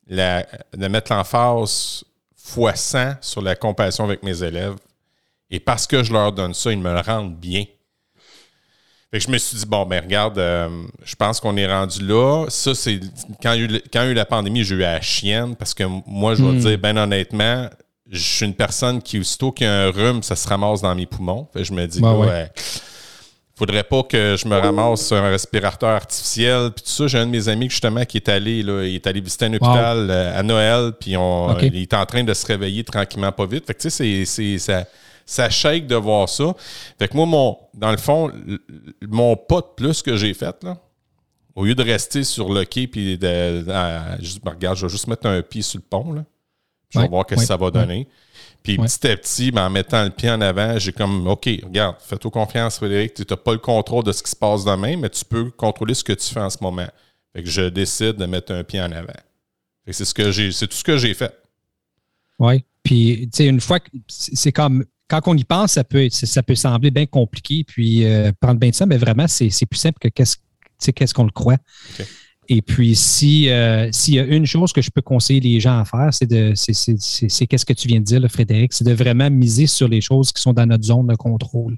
la, 0.07 0.47
de 0.77 0.89
mettre 0.89 1.13
l'emphase 1.13 2.05
fois 2.35 2.75
100 2.75 3.17
sur 3.21 3.43
la 3.43 3.55
compassion 3.55 4.05
avec 4.05 4.23
mes 4.23 4.43
élèves. 4.43 4.75
Et 5.51 5.61
parce 5.61 5.87
que 5.87 6.03
je 6.03 6.13
leur 6.13 6.33
donne 6.33 6.55
ça, 6.55 6.73
ils 6.73 6.79
me 6.79 6.93
le 6.93 7.01
rendent 7.01 7.37
bien. 7.37 7.65
Fait 9.11 9.19
que 9.19 9.27
je 9.27 9.31
me 9.31 9.37
suis 9.37 9.59
dit, 9.59 9.67
bon, 9.67 9.85
ben 9.85 10.03
regarde, 10.03 10.39
euh, 10.39 10.85
je 11.05 11.15
pense 11.15 11.39
qu'on 11.39 11.57
est 11.59 11.67
rendu 11.67 12.03
là. 12.03 12.47
Ça, 12.49 12.75
c'est 12.75 12.99
quand, 13.43 13.53
il 13.53 13.83
y 13.95 13.99
a 13.99 14.07
eu 14.07 14.15
la 14.15 14.25
pandémie, 14.25 14.65
j'ai 14.65 14.75
eu 14.75 14.85
à 14.85 14.95
la 14.95 15.01
chienne 15.03 15.55
parce 15.55 15.75
que 15.75 15.85
moi, 16.07 16.35
je 16.35 16.43
vais 16.43 16.53
hmm. 16.53 16.59
dire, 16.59 16.79
ben 16.79 16.97
honnêtement, 16.97 17.69
je 18.13 18.19
suis 18.19 18.47
une 18.47 18.55
personne 18.55 19.01
qui, 19.01 19.19
aussitôt 19.19 19.53
qu'il 19.53 19.67
y 19.67 19.71
a 19.71 19.85
un 19.85 19.91
rhume, 19.91 20.23
ça 20.23 20.37
se 20.37 20.47
ramasse 20.47 20.83
dans 20.83 20.95
mes 20.95 21.07
poumons. 21.07 21.49
je 21.55 21.73
me 21.73 21.87
dis, 21.87 22.01
bah 22.01 22.15
ouais. 22.15 22.53
faudrait 23.55 23.85
pas 23.85 24.03
que 24.03 24.37
je 24.39 24.47
me 24.47 24.55
ramasse 24.55 25.07
sur 25.07 25.17
un 25.17 25.31
respirateur 25.31 25.89
artificiel. 25.89 26.73
Puis 26.73 26.85
tout 26.85 26.91
ça, 26.91 27.07
j'ai 27.07 27.19
un 27.19 27.27
de 27.27 27.31
mes 27.31 27.49
amis 27.49 27.71
justement 27.71 28.05
qui 28.05 28.19
est 28.19 28.29
allé, 28.29 28.63
là, 28.63 28.85
il 28.85 28.97
est 28.97 29.07
allé 29.07 29.23
visiter 29.23 29.47
un 29.47 29.55
hôpital 29.55 30.11
euh, 30.11 30.39
à 30.39 30.43
Noël, 30.43 30.93
puis 31.01 31.17
on, 31.17 31.59
il 31.59 31.75
est 31.75 31.95
en 31.95 32.05
train 32.05 32.23
de 32.23 32.35
se 32.35 32.47
réveiller 32.47 32.85
tranquillement, 32.85 33.33
pas 33.33 33.47
vite. 33.47 33.67
Fait 33.67 33.75
que 33.75 33.81
tu 33.81 33.89
sais, 33.89 34.25
c'est, 34.27 34.59
ça, 34.59 34.85
ça 35.25 35.49
shake 35.49 35.87
de 35.87 35.97
voir 35.97 36.29
ça. 36.29 36.55
Fait 36.99 37.09
que 37.09 37.17
moi, 37.17 37.25
mon, 37.25 37.57
dans 37.73 37.93
le 37.93 37.97
fond, 37.97 38.31
mon 39.09 39.37
pas 39.37 39.63
de 39.63 39.69
plus 39.75 40.03
que 40.03 40.17
j'ai 40.17 40.35
fait, 40.35 40.63
là, 40.63 40.77
au 41.55 41.65
lieu 41.65 41.75
de 41.75 41.83
rester 41.83 42.25
sur 42.25 42.53
le 42.53 42.65
quai 42.67 42.87
puis 42.87 43.17
de, 43.17 43.65
regarde, 44.47 44.77
je 44.77 44.85
vais 44.85 44.93
juste 44.93 45.07
mettre 45.07 45.27
un 45.27 45.41
pied 45.41 45.63
sur 45.63 45.79
le 45.79 45.85
pont, 45.89 46.13
là. 46.13 46.25
Je 46.93 47.01
vais 47.01 47.09
voir 47.09 47.25
ce 47.29 47.35
que 47.35 47.41
ça 47.41 47.57
va 47.57 47.71
donner. 47.71 48.07
Puis 48.63 48.77
petit 48.77 49.09
à 49.09 49.17
petit, 49.17 49.51
ben, 49.51 49.67
en 49.67 49.71
mettant 49.71 50.05
le 50.05 50.11
pied 50.11 50.31
en 50.31 50.41
avant, 50.41 50.79
j'ai 50.79 50.93
comme 50.93 51.27
OK, 51.27 51.49
regarde, 51.65 51.97
fais-toi 52.01 52.31
confiance, 52.31 52.77
Frédéric. 52.77 53.15
Tu 53.15 53.25
n'as 53.29 53.37
pas 53.37 53.53
le 53.53 53.59
contrôle 53.59 54.05
de 54.05 54.13
ce 54.13 54.23
qui 54.23 54.31
se 54.31 54.37
passe 54.37 54.65
demain, 54.65 54.97
mais 54.97 55.11
tu 55.11 55.25
peux 55.25 55.51
contrôler 55.51 55.95
ce 55.95 56.05
que 56.05 56.13
tu 56.13 56.33
fais 56.33 56.41
en 56.41 56.51
ce 56.51 56.59
moment. 56.61 56.87
Fait 57.35 57.43
que 57.43 57.49
je 57.49 57.63
décide 57.63 58.17
de 58.17 58.27
mettre 58.27 58.53
un 58.53 58.63
pied 58.63 58.81
en 58.81 58.93
avant. 58.93 59.13
c'est 59.91 60.05
ce 60.05 60.15
que 60.15 60.31
j'ai, 60.31 60.53
c'est 60.53 60.69
tout 60.69 60.77
ce 60.77 60.85
que 60.85 60.97
j'ai 60.97 61.15
fait. 61.15 61.35
Oui. 62.39 62.65
Puis, 62.83 63.29
tu 63.33 63.37
sais, 63.37 63.47
une 63.47 63.61
fois 63.61 63.81
que 63.81 63.91
c'est 64.09 64.53
comme 64.53 64.85
quand 65.09 65.21
on 65.27 65.37
y 65.37 65.45
pense, 65.45 65.73
ça 65.73 65.85
peut, 65.85 66.09
ça 66.11 66.43
peut 66.43 66.55
sembler 66.55 66.91
bien 66.91 67.07
compliqué, 67.07 67.65
puis 67.65 68.07
euh, 68.07 68.33
prendre 68.41 68.59
bien 68.59 68.71
de 68.71 68.75
ça, 68.75 68.87
mais 68.87 68.97
vraiment, 68.97 69.29
c'est, 69.29 69.51
plus 69.67 69.79
simple 69.79 69.99
que 70.01 70.09
qu'est-ce, 70.09 70.37
qu'est-ce 70.91 71.13
qu'on 71.13 71.25
le 71.25 71.31
croit. 71.31 71.59
Et 72.49 72.61
puis, 72.61 72.99
euh, 73.49 73.89
s'il 73.93 74.15
y 74.15 74.19
a 74.19 74.25
une 74.25 74.47
chose 74.47 74.73
que 74.73 74.83
je 74.83 74.91
peux 74.91 75.01
conseiller 75.01 75.41
les 75.41 75.61
gens 75.61 75.79
à 75.79 75.85
faire, 75.85 76.09
c'est 76.13 76.27
de 76.27 76.53
c'est 76.55 77.47
qu'est-ce 77.47 77.65
que 77.65 77.73
tu 77.73 77.87
viens 77.87 78.01
de 78.01 78.05
dire, 78.05 78.21
Frédéric, 78.29 78.73
c'est 78.73 78.85
de 78.85 78.93
vraiment 78.93 79.31
miser 79.31 79.67
sur 79.67 79.87
les 79.87 80.01
choses 80.01 80.33
qui 80.33 80.43
sont 80.43 80.53
dans 80.53 80.67
notre 80.67 80.85
zone 80.85 81.07
de 81.07 81.15
contrôle. 81.15 81.77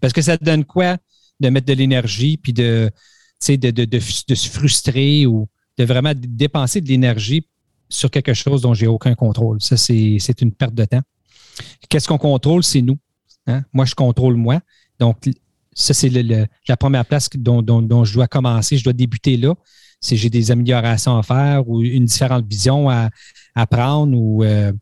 Parce 0.00 0.12
que 0.12 0.20
ça 0.20 0.36
te 0.36 0.44
donne 0.44 0.64
quoi 0.64 0.98
de 1.40 1.48
mettre 1.48 1.66
de 1.66 1.72
l'énergie 1.72 2.36
puis 2.36 2.52
de, 2.52 2.90
de, 3.48 3.70
de, 3.70 3.84
de, 3.84 3.98
se 4.34 4.48
frustrer 4.50 5.26
ou 5.26 5.48
de 5.78 5.84
vraiment 5.84 6.12
dépenser 6.14 6.82
de 6.82 6.88
l'énergie 6.88 7.46
sur 7.88 8.10
quelque 8.10 8.34
chose 8.34 8.60
dont 8.60 8.74
j'ai 8.74 8.86
aucun 8.86 9.14
contrôle? 9.14 9.62
Ça, 9.62 9.78
c'est 9.78 10.42
une 10.42 10.52
perte 10.52 10.74
de 10.74 10.84
temps. 10.84 11.02
Qu'est-ce 11.88 12.06
qu'on 12.06 12.18
contrôle? 12.18 12.62
C'est 12.62 12.82
nous. 12.82 12.98
Hein? 13.46 13.62
Moi, 13.72 13.86
je 13.86 13.94
contrôle 13.94 14.36
moi. 14.36 14.60
Donc, 15.00 15.16
ça, 15.72 15.94
c'est 15.94 16.10
la 16.10 16.76
première 16.76 17.06
place 17.06 17.30
dont, 17.34 17.62
dont, 17.62 17.80
dont, 17.80 18.04
je 18.04 18.12
dois 18.12 18.28
commencer. 18.28 18.76
Je 18.76 18.84
dois 18.84 18.92
débuter 18.92 19.38
là 19.38 19.54
si 20.02 20.16
j'ai 20.18 20.28
des 20.28 20.50
améliorations 20.50 21.16
à 21.16 21.22
faire 21.22 21.66
ou 21.66 21.80
une 21.80 22.04
différente 22.04 22.44
vision 22.46 22.90
à, 22.90 23.08
à 23.54 23.66
prendre 23.66 24.14
ou 24.14 24.44
euh, 24.44 24.72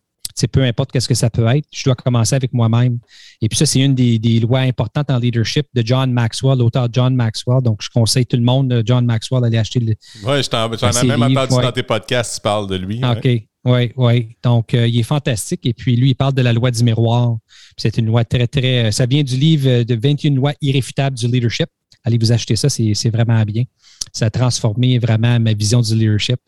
peu 0.48 0.62
importe 0.62 0.90
qu'est-ce 0.92 1.08
que 1.08 1.14
ça 1.14 1.28
peut 1.28 1.46
être, 1.46 1.66
je 1.72 1.84
dois 1.84 1.94
commencer 1.94 2.34
avec 2.34 2.52
moi-même. 2.52 2.98
Et 3.42 3.48
puis 3.48 3.58
ça, 3.58 3.66
c'est 3.66 3.80
une 3.80 3.94
des, 3.94 4.40
lois 4.40 4.60
importantes 4.60 5.10
en 5.10 5.18
leadership 5.18 5.66
de 5.74 5.82
John 5.84 6.12
Maxwell, 6.12 6.58
l'auteur 6.58 6.88
John 6.90 7.14
Maxwell. 7.14 7.62
Donc, 7.62 7.82
je 7.82 7.88
conseille 7.90 8.26
tout 8.26 8.36
le 8.36 8.42
monde, 8.42 8.82
John 8.86 9.04
Maxwell, 9.04 9.42
d'aller 9.42 9.58
acheter 9.58 9.80
le. 9.80 9.94
Oui, 10.24 10.40
j'en 10.50 11.02
ai 11.02 11.06
même 11.06 11.22
entendu 11.36 11.62
dans 11.62 11.72
tes 11.72 11.82
podcasts, 11.82 12.36
tu 12.36 12.40
parles 12.40 12.68
de 12.68 12.76
lui. 12.76 13.02
OK. 13.04 13.49
Oui, 13.64 13.92
oui. 13.96 14.36
Donc, 14.42 14.72
euh, 14.72 14.86
il 14.88 14.98
est 14.98 15.04
fantastique. 15.04 15.66
Et 15.66 15.74
puis, 15.74 15.96
lui, 15.96 16.10
il 16.10 16.14
parle 16.14 16.32
de 16.32 16.42
la 16.42 16.52
loi 16.52 16.70
du 16.70 16.82
miroir. 16.82 17.36
C'est 17.76 17.98
une 17.98 18.06
loi 18.06 18.24
très, 18.24 18.46
très. 18.46 18.86
Euh, 18.86 18.90
ça 18.90 19.06
vient 19.06 19.22
du 19.22 19.36
livre 19.36 19.82
de 19.82 19.94
21 19.94 20.34
lois 20.34 20.54
irréfutables 20.62 21.16
du 21.16 21.26
leadership. 21.26 21.68
Allez 22.04 22.16
vous 22.16 22.32
acheter 22.32 22.56
ça, 22.56 22.70
c'est 22.70 23.10
vraiment 23.10 23.42
bien. 23.42 23.64
Ça 24.12 24.26
a 24.26 24.30
transformé 24.30 24.98
vraiment 24.98 25.38
ma 25.38 25.52
vision 25.52 25.82
du 25.82 25.94
leadership. 25.94 26.40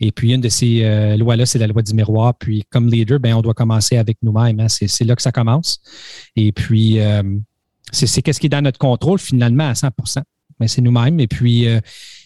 Et 0.00 0.12
puis, 0.12 0.32
une 0.32 0.40
de 0.40 0.48
ces 0.48 0.84
euh, 0.84 1.16
lois-là, 1.16 1.46
c'est 1.46 1.58
la 1.58 1.66
loi 1.66 1.82
du 1.82 1.94
miroir. 1.94 2.34
Puis, 2.34 2.64
comme 2.70 2.90
leader, 2.90 3.18
ben, 3.18 3.34
on 3.34 3.42
doit 3.42 3.54
commencer 3.54 3.96
avec 3.96 4.18
nous-mêmes. 4.22 4.60
Hein. 4.60 4.68
C'est 4.68 5.04
là 5.04 5.16
que 5.16 5.22
ça 5.22 5.32
commence. 5.32 5.80
Et 6.34 6.52
puis, 6.52 7.00
euh, 7.00 7.22
c'est 7.92 8.20
qu'est-ce 8.20 8.40
qui 8.40 8.46
est 8.46 8.50
dans 8.50 8.62
notre 8.62 8.78
contrôle, 8.78 9.18
finalement, 9.18 9.68
à 9.68 9.74
100 9.74 9.88
mais 10.58 10.68
c'est 10.68 10.82
nous-mêmes. 10.82 11.20
Et 11.20 11.26
puis, 11.26 11.66
euh, 11.68 11.80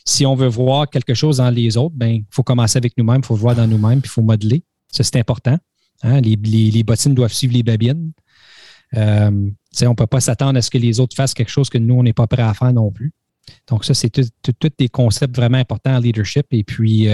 si 0.05 0.26
on 0.26 0.34
veut 0.34 0.48
voir 0.48 0.88
quelque 0.88 1.14
chose 1.14 1.38
dans 1.38 1.51
les 1.51 1.76
autres, 1.76 1.94
ben, 1.96 2.09
il 2.09 2.24
faut 2.30 2.42
commencer 2.42 2.76
avec 2.76 2.96
nous-mêmes, 2.96 3.20
il 3.22 3.26
faut 3.26 3.34
voir 3.34 3.55
dans 3.55 3.66
nous-mêmes, 3.66 4.01
puis 4.01 4.09
il 4.09 4.12
faut 4.12 4.22
modeler. 4.22 4.62
Ça, 4.90 5.05
c'est 5.05 5.16
important. 5.16 5.59
Hein. 6.03 6.20
Les, 6.20 6.82
bottines 6.82 7.14
doivent 7.14 7.32
suivre 7.32 7.55
les 7.55 7.62
babines. 7.62 8.12
on 8.94 9.01
ne 9.01 9.94
peut 9.94 10.07
pas 10.07 10.20
s'attendre 10.20 10.59
à 10.59 10.62
ce 10.62 10.70
que 10.70 10.78
les 10.78 11.01
autres 11.01 11.14
fassent 11.14 11.34
quelque 11.34 11.51
chose 11.51 11.68
que 11.68 11.78
nous, 11.78 11.94
on 11.94 12.03
n'est 12.03 12.12
pas 12.12 12.26
prêt 12.26 12.42
à 12.42 12.55
faire 12.55 12.72
non 12.72 12.90
plus. 12.90 13.12
Donc, 13.68 13.84
ça, 13.84 13.94
c'est 13.94 14.11
tous 14.11 14.70
des 14.78 14.88
concepts 14.88 15.34
vraiment 15.36 15.59
importants 15.59 15.96
en 15.96 15.98
leadership. 15.98 16.46
Et 16.53 16.64
puis, 16.64 17.09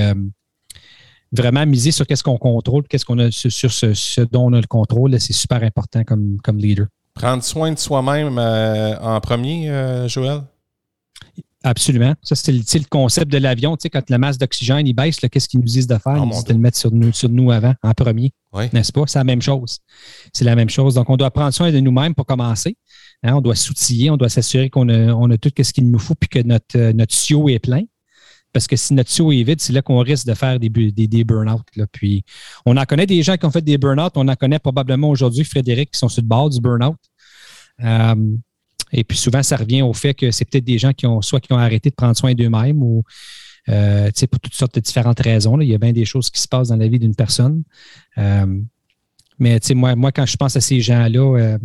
vraiment 1.32 1.66
miser 1.66 1.90
sur 1.90 2.06
qu'est-ce 2.06 2.22
qu'on 2.22 2.38
contrôle, 2.38 2.84
qu'est-ce 2.88 3.04
qu'on 3.04 3.18
a 3.18 3.30
sur, 3.30 3.72
ce, 3.72 4.20
dont 4.22 4.46
on 4.46 4.52
a 4.52 4.60
le 4.60 4.66
contrôle, 4.66 5.18
c'est 5.20 5.32
super 5.32 5.62
important 5.62 6.02
comme, 6.04 6.38
leader. 6.56 6.86
Prendre 7.14 7.42
soin 7.42 7.72
de 7.72 7.78
soi-même 7.78 8.38
euh, 8.38 8.98
en 9.00 9.20
premier, 9.20 9.70
euh, 9.70 10.06
Joël? 10.06 10.42
Absolument. 11.66 12.14
Ça, 12.22 12.36
c'est 12.36 12.52
le, 12.52 12.88
concept 12.88 13.32
de 13.32 13.38
l'avion. 13.38 13.76
Tu 13.76 13.82
sais, 13.82 13.90
quand 13.90 14.08
la 14.08 14.18
masse 14.18 14.38
d'oxygène 14.38 14.86
il 14.86 14.92
baisse, 14.92 15.18
qu'est-ce 15.18 15.48
qu'ils 15.48 15.58
nous 15.58 15.66
disent 15.66 15.88
de 15.88 15.98
faire? 15.98 16.18
Oh, 16.20 16.24
ils 16.26 16.30
disent 16.30 16.44
de 16.44 16.52
le 16.52 16.60
mettre 16.60 16.78
sur 16.78 16.92
nous, 16.92 17.12
sur 17.12 17.28
nous 17.28 17.50
avant, 17.50 17.74
en 17.82 17.92
premier. 17.92 18.32
N'est-ce 18.72 18.92
pas? 18.92 19.02
C'est 19.06 19.18
la 19.18 19.24
même 19.24 19.42
chose. 19.42 19.78
C'est 20.32 20.44
la 20.44 20.54
même 20.54 20.70
chose. 20.70 20.94
Donc, 20.94 21.10
on 21.10 21.16
doit 21.16 21.30
prendre 21.30 21.52
soin 21.52 21.72
de 21.72 21.80
nous-mêmes 21.80 22.14
pour 22.14 22.24
commencer. 22.24 22.76
Hein, 23.22 23.34
on 23.34 23.40
doit 23.40 23.56
s'outiller, 23.56 24.10
on 24.10 24.16
doit 24.16 24.28
s'assurer 24.28 24.70
qu'on 24.70 24.88
a, 24.88 25.12
on 25.12 25.28
a 25.30 25.38
tout 25.38 25.50
ce 25.60 25.72
qu'il 25.72 25.90
nous 25.90 25.98
faut 25.98 26.14
puis 26.14 26.28
que 26.28 26.38
notre, 26.38 26.92
notre 26.92 27.14
tuyau 27.16 27.48
est 27.48 27.58
plein. 27.58 27.82
Parce 28.52 28.68
que 28.68 28.76
si 28.76 28.94
notre 28.94 29.10
tuyau 29.10 29.32
est 29.32 29.42
vide, 29.42 29.60
c'est 29.60 29.72
là 29.72 29.82
qu'on 29.82 29.98
risque 29.98 30.26
de 30.26 30.34
faire 30.34 30.60
des, 30.60 30.68
des, 30.68 31.08
des 31.08 31.24
burn-out. 31.24 31.62
Puis, 31.90 32.24
on 32.64 32.76
en 32.76 32.84
connaît 32.84 33.06
des 33.06 33.22
gens 33.22 33.36
qui 33.36 33.44
ont 33.44 33.50
fait 33.50 33.60
des 33.60 33.76
burn-out. 33.76 34.12
On 34.14 34.28
en 34.28 34.36
connaît 34.36 34.60
probablement 34.60 35.10
aujourd'hui, 35.10 35.44
Frédéric, 35.44 35.90
qui 35.90 35.98
sont 35.98 36.08
sur 36.08 36.22
le 36.22 36.28
bord 36.28 36.48
du 36.48 36.60
burn-out. 36.60 36.96
Euh, 37.82 38.14
et 38.92 39.04
puis, 39.04 39.16
souvent, 39.16 39.42
ça 39.42 39.56
revient 39.56 39.82
au 39.82 39.92
fait 39.92 40.14
que 40.14 40.30
c'est 40.30 40.44
peut-être 40.44 40.64
des 40.64 40.78
gens 40.78 40.92
qui 40.92 41.06
ont 41.06 41.20
soit 41.20 41.40
qui 41.40 41.52
ont 41.52 41.58
arrêté 41.58 41.90
de 41.90 41.94
prendre 41.94 42.16
soin 42.16 42.34
d'eux-mêmes 42.34 42.82
ou 42.82 43.02
euh, 43.68 44.10
pour 44.30 44.40
toutes 44.40 44.54
sortes 44.54 44.74
de 44.76 44.80
différentes 44.80 45.20
raisons. 45.20 45.60
Il 45.60 45.68
y 45.68 45.74
a 45.74 45.78
bien 45.78 45.92
des 45.92 46.04
choses 46.04 46.30
qui 46.30 46.40
se 46.40 46.48
passent 46.48 46.68
dans 46.68 46.76
la 46.76 46.88
vie 46.88 46.98
d'une 46.98 47.14
personne. 47.14 47.62
Euh, 48.18 48.46
mais 49.38 49.58
moi, 49.74 49.96
moi, 49.96 50.12
quand 50.12 50.26
je 50.26 50.36
pense 50.36 50.56
à 50.56 50.60
ces 50.60 50.80
gens-là, 50.80 51.58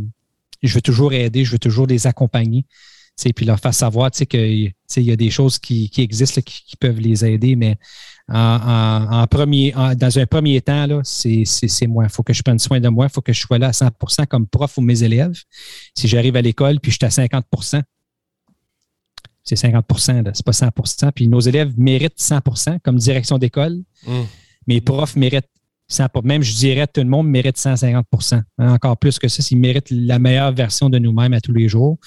je 0.62 0.74
veux 0.74 0.82
toujours 0.82 1.14
aider, 1.14 1.46
je 1.46 1.52
veux 1.52 1.60
toujours 1.60 1.88
les 1.88 2.06
accompagner 2.08 2.66
puis 3.36 3.46
leur 3.46 3.60
faire 3.60 3.74
savoir 3.74 4.12
qu'il 4.12 4.74
y 4.98 5.12
a 5.12 5.16
des 5.16 5.30
choses 5.30 5.60
qui, 5.60 5.92
existent 5.98 6.42
qui, 6.42 6.76
peuvent 6.78 7.00
les 7.00 7.24
aider, 7.26 7.56
mais 7.56 7.78
en, 8.28 9.26
premier, 9.30 9.74
dans 9.96 10.20
un 10.20 10.26
premier 10.26 10.62
temps, 10.62 11.02
c'est 11.04 11.88
moi. 11.88 12.06
Il 12.06 12.10
faut 12.10 12.24
que 12.24 12.34
je 12.34 12.42
prenne 12.42 12.60
soin 12.60 12.80
de 12.80 12.90
moi, 12.90 13.08
il 13.08 13.12
faut 13.12 13.22
que 13.22 13.34
je 13.34 13.40
sois 13.40 13.60
là 13.60 13.68
à 13.68 13.72
100% 13.72 14.26
comme 14.28 14.48
prof 14.48 14.78
ou 14.78 14.82
mes 14.82 15.04
élèves. 15.04 15.40
Si 15.96 16.08
j'arrive 16.08 16.36
à 16.36 16.42
l'école 16.42 16.80
puis 16.80 16.92
je 16.92 16.98
suis 16.98 17.06
à 17.06 17.26
50% 17.28 17.82
c'est 19.44 19.56
50% 19.56 20.32
c'est 20.34 20.46
pas 20.46 20.52
100% 20.52 21.12
Puis 21.14 21.28
nos 21.28 21.40
élèves 21.40 21.74
méritent 21.78 22.20
100% 22.20 22.80
comme 22.84 22.98
direction 22.98 23.38
d'école. 23.38 23.82
Mmh. 24.06 24.22
Mes 24.68 24.82
profs 24.82 25.16
méritent 25.16 25.50
100 25.92 26.24
Même, 26.24 26.42
je 26.42 26.54
dirais, 26.56 26.88
tout 26.88 27.02
le 27.02 27.08
monde 27.08 27.28
mérite 27.28 27.58
150% 27.58 28.36
hein, 28.36 28.44
Encore 28.58 28.98
plus 28.98 29.20
que 29.20 29.28
ça, 29.28 29.42
s'ils 29.42 29.58
méritent 29.58 29.92
la 29.92 30.20
meilleure 30.20 30.52
version 30.54 30.90
de 30.90 30.98
nous-mêmes 30.98 31.34
à 31.34 31.42
tous 31.42 31.54
les 31.54 31.68
jours. 31.68 31.98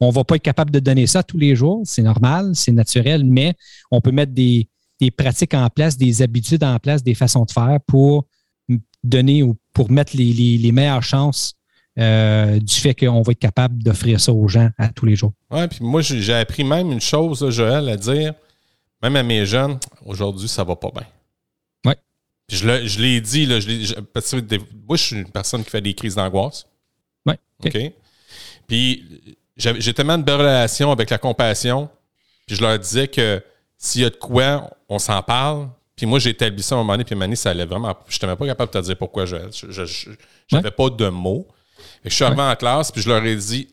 On 0.00 0.08
ne 0.08 0.12
va 0.12 0.24
pas 0.24 0.36
être 0.36 0.42
capable 0.42 0.70
de 0.70 0.80
donner 0.80 1.06
ça 1.06 1.22
tous 1.22 1.38
les 1.38 1.54
jours, 1.54 1.82
c'est 1.84 2.02
normal, 2.02 2.50
c'est 2.54 2.72
naturel, 2.72 3.24
mais 3.24 3.54
on 3.90 4.00
peut 4.00 4.10
mettre 4.10 4.32
des, 4.32 4.68
pratiques 5.16 5.54
en 5.54 5.68
place, 5.68 5.98
des 5.98 6.22
habitudes 6.22 6.64
en 6.64 6.78
place, 6.78 7.02
des 7.02 7.14
façons 7.14 7.44
de 7.44 7.50
faire 7.50 7.78
pour 7.86 8.26
donner 9.02 9.42
ou 9.42 9.54
pour 9.74 9.90
mettre 9.90 10.16
les, 10.16 10.72
meilleures 10.72 11.02
chances 11.02 11.54
euh, 11.98 12.58
du 12.58 12.74
fait 12.74 12.94
qu'on 12.94 13.22
va 13.22 13.32
être 13.32 13.38
capable 13.38 13.82
d'offrir 13.82 14.18
ça 14.18 14.32
aux 14.32 14.48
gens 14.48 14.70
à 14.78 14.88
tous 14.88 15.04
les 15.04 15.14
jours. 15.14 15.32
Oui, 15.50 15.68
puis 15.68 15.80
moi, 15.82 16.00
j'ai 16.00 16.34
appris 16.34 16.64
même 16.64 16.90
une 16.90 17.00
chose, 17.00 17.48
Joël, 17.50 17.88
à 17.88 17.96
dire, 17.96 18.32
même 19.02 19.16
à 19.16 19.22
mes 19.22 19.44
jeunes, 19.44 19.78
aujourd'hui, 20.04 20.48
ça 20.48 20.64
va 20.64 20.74
pas 20.74 20.90
bien. 20.90 21.04
Puis 22.46 22.58
je 22.58 23.00
l'ai 23.00 23.20
dit, 23.20 23.46
là, 23.46 23.60
je 23.60 23.94
parce 24.00 24.30
que 24.30 24.58
moi, 24.86 24.96
je 24.96 25.02
suis 25.02 25.16
une 25.16 25.30
personne 25.30 25.64
qui 25.64 25.70
fait 25.70 25.80
des 25.80 25.94
crises 25.94 26.14
d'angoisse. 26.14 26.66
Oui. 27.26 27.34
OK. 27.64 27.92
Puis 28.66 29.34
j'ai 29.56 29.94
tellement 29.94 30.18
de 30.18 30.24
belles 30.24 30.40
relations 30.40 30.90
avec 30.90 31.10
la 31.10 31.18
compassion, 31.18 31.88
puis 32.46 32.56
je 32.56 32.62
leur 32.62 32.78
disais 32.78 33.08
que 33.08 33.42
s'il 33.78 34.02
y 34.02 34.04
a 34.04 34.10
de 34.10 34.16
quoi, 34.16 34.70
on 34.88 34.98
s'en 34.98 35.22
parle. 35.22 35.68
Puis 35.96 36.06
moi, 36.06 36.18
j'ai 36.18 36.30
établi 36.30 36.62
ça 36.62 36.74
à 36.74 36.78
un 36.78 36.80
moment 36.82 36.94
donné, 36.94 37.04
puis 37.04 37.14
Mani, 37.14 37.36
ça 37.36 37.50
allait 37.50 37.64
vraiment. 37.64 37.96
Je 38.08 38.16
n'étais 38.16 38.26
même 38.26 38.36
pas 38.36 38.46
capable 38.46 38.72
de 38.72 38.80
te 38.80 38.84
dire 38.84 38.96
pourquoi 38.96 39.26
je 39.26 39.36
n'avais 40.52 40.70
pas 40.70 40.90
de 40.90 41.08
mots. 41.08 41.46
Et 42.04 42.10
je 42.10 42.14
suis 42.14 42.24
arrivé 42.24 42.42
en 42.42 42.56
classe, 42.56 42.90
puis 42.90 43.00
je 43.00 43.08
leur 43.08 43.24
ai 43.24 43.36
dit 43.36 43.68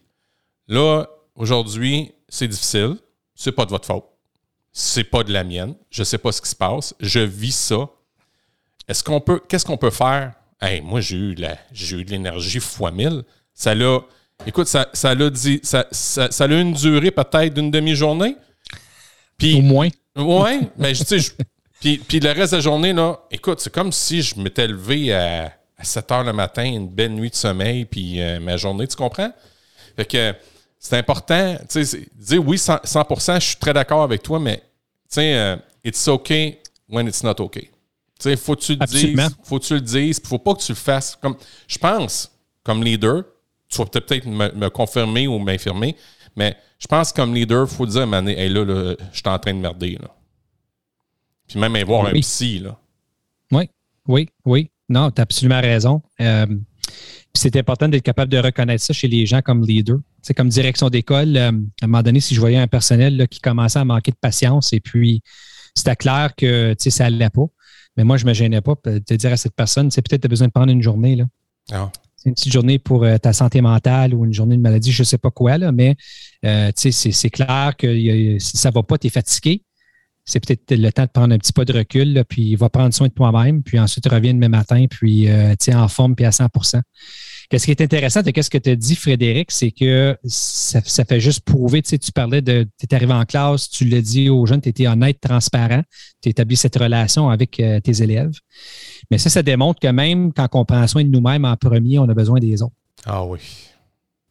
là, 0.67 1.05
aujourd'hui, 1.35 2.13
c'est 2.29 2.47
difficile, 2.47 2.97
c'est 3.35 3.51
pas 3.51 3.65
de 3.65 3.71
votre 3.71 3.87
faute. 3.87 4.05
C'est 4.71 5.03
pas 5.03 5.23
de 5.23 5.33
la 5.33 5.43
mienne. 5.43 5.75
Je 5.89 6.03
sais 6.03 6.17
pas 6.17 6.31
ce 6.31 6.41
qui 6.41 6.49
se 6.49 6.55
passe. 6.55 6.95
Je 6.99 7.19
vis 7.19 7.55
ça. 7.55 7.89
Est-ce 8.91 9.03
qu'on 9.05 9.21
peut. 9.21 9.41
Qu'est-ce 9.47 9.65
qu'on 9.65 9.77
peut 9.77 9.89
faire? 9.89 10.33
Hey, 10.61 10.81
moi, 10.81 10.99
j'ai 10.99 11.15
eu, 11.15 11.35
j'ai 11.71 11.97
eu 11.97 12.03
de 12.03 12.11
l'énergie 12.11 12.59
fois 12.59 12.91
mille. 12.91 13.23
Ça 13.53 13.73
l'a 13.73 14.01
Écoute, 14.45 14.67
ça, 14.67 14.89
ça, 14.91 15.15
dit, 15.15 15.59
ça, 15.63 15.85
ça, 15.91 16.43
a 16.43 16.47
une 16.47 16.73
durée 16.73 17.11
peut-être 17.11 17.53
d'une 17.53 17.71
demi-journée. 17.71 18.35
Puis, 19.37 19.55
Au 19.55 19.61
moins. 19.61 19.89
Oui, 20.15 20.67
mais 20.77 20.93
tu 20.93 21.19
sais, 21.19 21.33
puis, 21.79 21.99
puis, 21.99 22.19
le 22.19 22.31
reste 22.31 22.51
de 22.51 22.57
la 22.57 22.61
journée, 22.61 22.91
là, 22.91 23.19
écoute, 23.31 23.59
c'est 23.61 23.71
comme 23.73 23.91
si 23.91 24.21
je 24.21 24.37
m'étais 24.39 24.67
levé 24.67 25.13
à, 25.13 25.53
7 25.81 26.11
heures 26.11 26.23
le 26.23 26.33
matin, 26.33 26.63
une 26.63 26.89
belle 26.89 27.13
nuit 27.13 27.29
de 27.29 27.35
sommeil, 27.35 27.85
puis 27.85 28.21
euh, 28.21 28.39
ma 28.39 28.57
journée, 28.57 28.87
tu 28.87 28.95
comprends? 28.95 29.31
Fait 29.95 30.05
que 30.05 30.33
c'est 30.77 30.97
important, 30.97 31.55
tu 31.69 31.85
sais, 31.85 32.07
dire 32.13 32.45
oui, 32.45 32.57
100%, 32.57 33.35
je 33.35 33.45
suis 33.45 33.55
très 33.55 33.73
d'accord 33.73 34.03
avec 34.03 34.21
toi, 34.21 34.39
mais 34.39 34.57
tu 34.57 34.63
sais, 35.09 35.33
euh, 35.33 35.55
it's 35.83 36.07
okay 36.07 36.59
when 36.89 37.07
it's 37.07 37.23
not 37.23 37.39
okay. 37.39 37.71
Sais, 38.21 38.37
faut 38.37 38.55
que 38.55 38.61
tu 38.61 38.75
le 38.75 38.85
dises, 38.85 39.35
faut 39.43 39.59
que 39.59 39.65
tu 39.65 39.73
le 39.73 39.81
dises, 39.81 40.21
faut 40.23 40.37
pas 40.37 40.53
que 40.53 40.61
tu 40.61 40.71
le 40.71 40.77
fasses. 40.77 41.17
Comme, 41.19 41.35
je 41.67 41.77
pense, 41.79 42.31
comme 42.63 42.83
leader, 42.83 43.23
tu 43.67 43.77
vas 43.77 43.85
peut-être 43.85 44.27
me, 44.27 44.69
confirmer 44.69 45.27
ou 45.27 45.39
m'infirmer, 45.39 45.95
mais 46.35 46.55
je 46.77 46.87
pense 46.87 47.11
comme 47.11 47.33
leader, 47.33 47.67
il 47.69 47.75
faut 47.75 47.85
dire, 47.85 48.05
man, 48.05 48.27
hey, 48.27 48.49
là, 48.49 48.63
là 48.63 48.95
je 49.11 49.17
suis 49.17 49.27
en 49.27 49.39
train 49.39 49.53
de 49.53 49.59
merder. 49.59 49.97
Là. 49.99 50.09
Puis 51.47 51.59
même 51.59 51.75
avoir 51.75 52.05
un 52.05 52.11
psy. 52.13 52.59
Là. 52.59 52.77
Oui, 53.51 53.69
oui, 54.07 54.29
oui. 54.45 54.69
Non, 54.87 55.09
tu 55.09 55.19
as 55.19 55.23
absolument 55.23 55.61
raison. 55.61 56.01
Euh, 56.19 56.45
c'est 57.33 57.55
important 57.55 57.87
d'être 57.87 58.03
capable 58.03 58.31
de 58.31 58.37
reconnaître 58.37 58.83
ça 58.83 58.93
chez 58.93 59.07
les 59.07 59.25
gens 59.25 59.41
comme 59.41 59.65
leader. 59.65 59.97
C'est 60.21 60.33
comme 60.33 60.49
direction 60.49 60.89
d'école. 60.89 61.37
Euh, 61.37 61.51
à 61.81 61.85
un 61.85 61.87
moment 61.87 62.03
donné, 62.03 62.19
si 62.19 62.35
je 62.35 62.39
voyais 62.39 62.57
un 62.57 62.67
personnel 62.67 63.17
là, 63.17 63.25
qui 63.25 63.39
commençait 63.39 63.79
à 63.79 63.85
manquer 63.85 64.11
de 64.11 64.17
patience 64.17 64.73
et 64.73 64.79
puis 64.79 65.23
c'était 65.75 65.95
clair 65.95 66.35
que 66.35 66.75
ça 66.77 67.09
n'allait 67.09 67.29
pas, 67.29 67.45
mais 67.97 68.03
moi, 68.03 68.17
je 68.17 68.25
ne 68.25 68.29
me 68.29 68.33
gênais 68.33 68.61
pas 68.61 68.75
de 68.85 69.15
dire 69.15 69.31
à 69.31 69.37
cette 69.37 69.55
personne, 69.55 69.89
peut-être 69.89 70.21
tu 70.21 70.25
as 70.25 70.29
besoin 70.29 70.47
de 70.47 70.53
prendre 70.53 70.71
une 70.71 70.81
journée. 70.81 71.15
Là. 71.15 71.25
Ah 71.71 71.91
c'est 72.21 72.29
une 72.29 72.35
petite 72.35 72.53
journée 72.53 72.77
pour 72.77 73.03
euh, 73.03 73.17
ta 73.17 73.33
santé 73.33 73.61
mentale 73.61 74.13
ou 74.13 74.25
une 74.25 74.33
journée 74.33 74.55
de 74.55 74.61
maladie, 74.61 74.91
je 74.91 75.01
ne 75.01 75.05
sais 75.05 75.17
pas 75.17 75.31
quoi, 75.31 75.57
là, 75.57 75.71
mais 75.71 75.95
euh, 76.45 76.71
c'est 76.75 77.29
clair 77.31 77.73
que 77.75 77.87
si 78.37 78.57
ça 78.57 78.69
ne 78.69 78.75
va 78.75 78.83
pas, 78.83 78.99
tu 78.99 79.07
es 79.07 79.09
fatigué. 79.09 79.63
C'est 80.23 80.39
peut-être 80.39 80.71
le 80.71 80.91
temps 80.91 81.05
de 81.05 81.09
prendre 81.09 81.33
un 81.33 81.39
petit 81.39 81.51
pas 81.51 81.65
de 81.65 81.73
recul, 81.73 82.23
puis 82.29 82.55
va 82.55 82.69
prendre 82.69 82.93
soin 82.93 83.07
de 83.07 83.13
toi-même, 83.13 83.63
puis 83.63 83.79
ensuite 83.79 84.07
reviens 84.07 84.35
demain 84.35 84.49
matin, 84.49 84.85
puis 84.87 85.29
euh, 85.29 85.55
tu 85.59 85.71
es 85.71 85.73
en 85.73 85.87
forme, 85.87 86.15
puis 86.15 86.25
à 86.25 86.31
100 86.31 86.45
Qu'est-ce 87.51 87.65
qui 87.65 87.71
est 87.71 87.81
intéressant 87.81 88.21
de 88.21 88.31
ce 88.41 88.49
que 88.49 88.57
tu 88.57 88.69
as 88.69 88.77
dit, 88.77 88.95
Frédéric, 88.95 89.51
c'est 89.51 89.71
que 89.71 90.17
ça, 90.23 90.81
fait 91.03 91.19
juste 91.19 91.41
prouver, 91.41 91.81
tu 91.81 91.89
sais, 91.89 91.97
tu 91.97 92.13
parlais 92.13 92.41
de, 92.41 92.65
tu 92.79 92.85
es 92.89 92.95
arrivé 92.95 93.11
en 93.11 93.25
classe, 93.25 93.69
tu 93.69 93.83
l'as 93.83 93.99
dit 93.99 94.29
aux 94.29 94.45
jeunes, 94.45 94.61
tu 94.61 94.69
étais 94.69 94.87
honnête, 94.87 95.19
transparent, 95.19 95.81
tu 96.21 96.29
établis 96.29 96.55
cette 96.55 96.77
relation 96.77 97.29
avec 97.29 97.51
tes 97.51 98.01
élèves. 98.03 98.31
Mais 99.11 99.17
ça, 99.17 99.29
ça 99.29 99.43
démontre 99.43 99.81
que 99.81 99.89
même 99.89 100.31
quand 100.31 100.47
on 100.53 100.63
prend 100.63 100.87
soin 100.87 101.03
de 101.03 101.09
nous-mêmes 101.09 101.43
en 101.43 101.57
premier, 101.57 101.99
on 101.99 102.07
a 102.07 102.13
besoin 102.13 102.39
des 102.39 102.61
autres. 102.61 102.71
Ah 103.05 103.25
oui. 103.25 103.39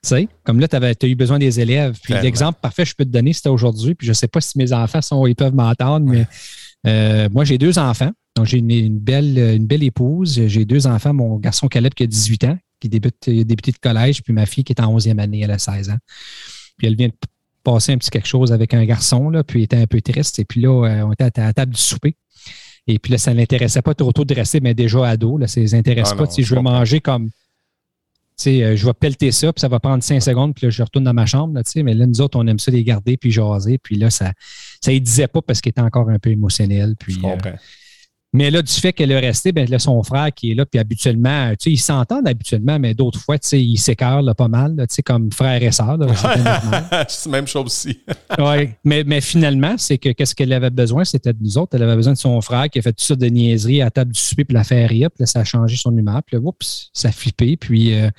Tu 0.02 0.08
sais, 0.08 0.28
comme 0.42 0.58
là, 0.58 0.66
tu 0.66 0.76
as 0.76 1.06
eu 1.06 1.14
besoin 1.14 1.38
des 1.38 1.60
élèves. 1.60 1.98
Puis 2.02 2.14
l'exemple 2.22 2.58
parfait, 2.62 2.86
je 2.86 2.94
peux 2.94 3.04
te 3.04 3.10
donner, 3.10 3.34
c'était 3.34 3.50
aujourd'hui. 3.50 3.94
Puis 3.94 4.06
je 4.06 4.12
ne 4.12 4.14
sais 4.14 4.28
pas 4.28 4.40
si 4.40 4.56
mes 4.56 4.72
enfants 4.72 5.02
sont, 5.02 5.26
ils 5.26 5.36
peuvent 5.36 5.54
m'entendre, 5.54 6.06
mais 6.06 6.26
euh, 6.86 7.28
moi, 7.30 7.44
j'ai 7.44 7.58
deux 7.58 7.78
enfants. 7.78 8.12
Donc, 8.34 8.46
j'ai 8.46 8.58
une, 8.58 8.98
belle, 8.98 9.36
une 9.36 9.66
belle 9.66 9.82
épouse. 9.82 10.40
J'ai 10.46 10.64
deux 10.64 10.86
enfants. 10.86 11.12
Mon 11.12 11.36
garçon 11.36 11.68
Caleb 11.68 11.92
qui 11.92 12.04
a 12.04 12.06
18 12.06 12.44
ans, 12.44 12.58
qui 12.80 12.88
débute, 12.88 13.28
débuté 13.28 13.72
de 13.72 13.78
collège, 13.78 14.22
puis 14.22 14.32
ma 14.32 14.46
fille 14.46 14.64
qui 14.64 14.72
est 14.72 14.80
en 14.80 14.96
11e 14.96 15.18
année, 15.18 15.40
elle 15.40 15.50
a 15.50 15.58
16 15.58 15.90
ans. 15.90 15.98
Puis 16.76 16.86
elle 16.86 16.96
vient 16.96 17.08
de 17.08 17.14
passer 17.62 17.92
un 17.92 17.98
petit 17.98 18.10
quelque 18.10 18.28
chose 18.28 18.52
avec 18.52 18.74
un 18.74 18.84
garçon, 18.84 19.30
là, 19.30 19.44
puis 19.44 19.60
elle 19.60 19.64
était 19.64 19.76
un 19.76 19.86
peu 19.86 20.00
triste. 20.00 20.38
Et 20.38 20.44
puis 20.44 20.60
là, 20.60 20.86
euh, 20.86 21.02
on 21.06 21.12
était 21.12 21.24
à 21.40 21.44
la 21.44 21.52
table 21.52 21.74
du 21.74 21.80
souper. 21.80 22.16
Et 22.86 22.98
puis 22.98 23.12
là, 23.12 23.18
ça 23.18 23.32
ne 23.32 23.38
l'intéressait 23.38 23.82
pas 23.82 23.94
trop 23.94 24.12
tôt 24.12 24.24
de 24.24 24.34
rester, 24.34 24.60
mais 24.60 24.74
déjà 24.74 25.06
ado, 25.06 25.38
là, 25.38 25.46
ça 25.46 25.60
ne 25.60 25.66
les 25.66 25.74
intéresse 25.74 26.10
ah 26.12 26.16
pas. 26.16 26.26
si 26.26 26.42
je 26.42 26.54
veux 26.54 26.62
manger 26.62 27.00
comme 27.00 27.30
euh, 28.46 28.76
je 28.76 28.86
vais 28.86 28.94
pelleter 28.94 29.32
ça, 29.32 29.52
puis 29.52 29.60
ça 29.60 29.68
va 29.68 29.80
prendre 29.80 30.02
cinq 30.02 30.20
secondes, 30.20 30.54
puis 30.54 30.66
là, 30.66 30.70
je 30.70 30.82
retourne 30.82 31.04
dans 31.04 31.14
ma 31.14 31.26
chambre. 31.26 31.54
Là, 31.54 31.62
mais 31.82 31.94
là, 31.94 32.06
nous 32.06 32.20
autres, 32.20 32.38
on 32.38 32.46
aime 32.46 32.58
ça 32.58 32.70
les 32.70 32.84
garder, 32.84 33.16
puis 33.16 33.30
jaser. 33.30 33.78
Puis 33.78 33.96
là, 33.96 34.10
ça 34.10 34.32
ne 34.86 34.98
disait 34.98 35.28
pas 35.28 35.42
parce 35.42 35.60
qu'il 35.60 35.70
était 35.70 35.80
encore 35.80 36.08
un 36.08 36.18
peu 36.18 36.30
émotionnel. 36.30 36.94
Puis, 36.98 37.14
je 37.14 37.20
comprends. 37.20 37.54
Mais 38.32 38.50
là, 38.52 38.62
du 38.62 38.72
fait 38.72 38.92
qu'elle 38.92 39.10
est 39.10 39.18
restée, 39.18 39.50
ben, 39.50 39.68
là, 39.68 39.80
son 39.80 40.00
frère 40.04 40.28
qui 40.32 40.52
est 40.52 40.54
là, 40.54 40.64
puis 40.64 40.78
habituellement, 40.78 41.50
tu 41.50 41.56
sais, 41.58 41.70
ils 41.72 41.78
s'entendent 41.78 42.28
habituellement, 42.28 42.78
mais 42.78 42.94
d'autres 42.94 43.18
fois, 43.18 43.38
tu 43.38 43.48
sais, 43.48 43.60
ils 43.60 43.76
s'écœurent 43.76 44.22
pas 44.36 44.46
mal, 44.46 44.76
tu 44.76 44.86
sais, 44.88 45.02
comme 45.02 45.32
frère 45.32 45.60
et 45.60 45.72
sœur. 45.72 45.98
c'est 47.08 47.26
la 47.28 47.32
même 47.32 47.48
chose 47.48 47.66
aussi. 47.66 48.00
oui, 48.38 48.70
mais, 48.84 49.02
mais 49.04 49.20
finalement, 49.20 49.74
c'est 49.78 49.98
que 49.98 50.10
qu'est-ce 50.10 50.36
qu'elle 50.36 50.52
avait 50.52 50.70
besoin, 50.70 51.04
c'était 51.04 51.32
de 51.32 51.38
nous 51.40 51.58
autres. 51.58 51.74
Elle 51.74 51.82
avait 51.82 51.96
besoin 51.96 52.12
de 52.12 52.18
son 52.18 52.40
frère 52.40 52.70
qui 52.70 52.78
a 52.78 52.82
fait 52.82 52.92
tout 52.92 53.04
ça 53.04 53.16
de 53.16 53.26
niaiserie 53.26 53.80
à 53.80 53.86
la 53.86 53.90
table 53.90 54.12
du 54.12 54.20
souper, 54.20 54.44
puis 54.44 54.54
la 54.54 54.62
faire 54.62 54.88
rire, 54.88 55.10
puis 55.10 55.22
là, 55.22 55.26
ça 55.26 55.40
a 55.40 55.44
changé 55.44 55.76
son 55.76 55.96
humeur, 55.96 56.22
puis 56.24 56.36
là, 56.36 56.42
oups, 56.44 56.90
ça 56.92 57.08
a 57.08 57.12
flippé, 57.12 57.56
puis 57.56 57.94
euh, 57.94 58.10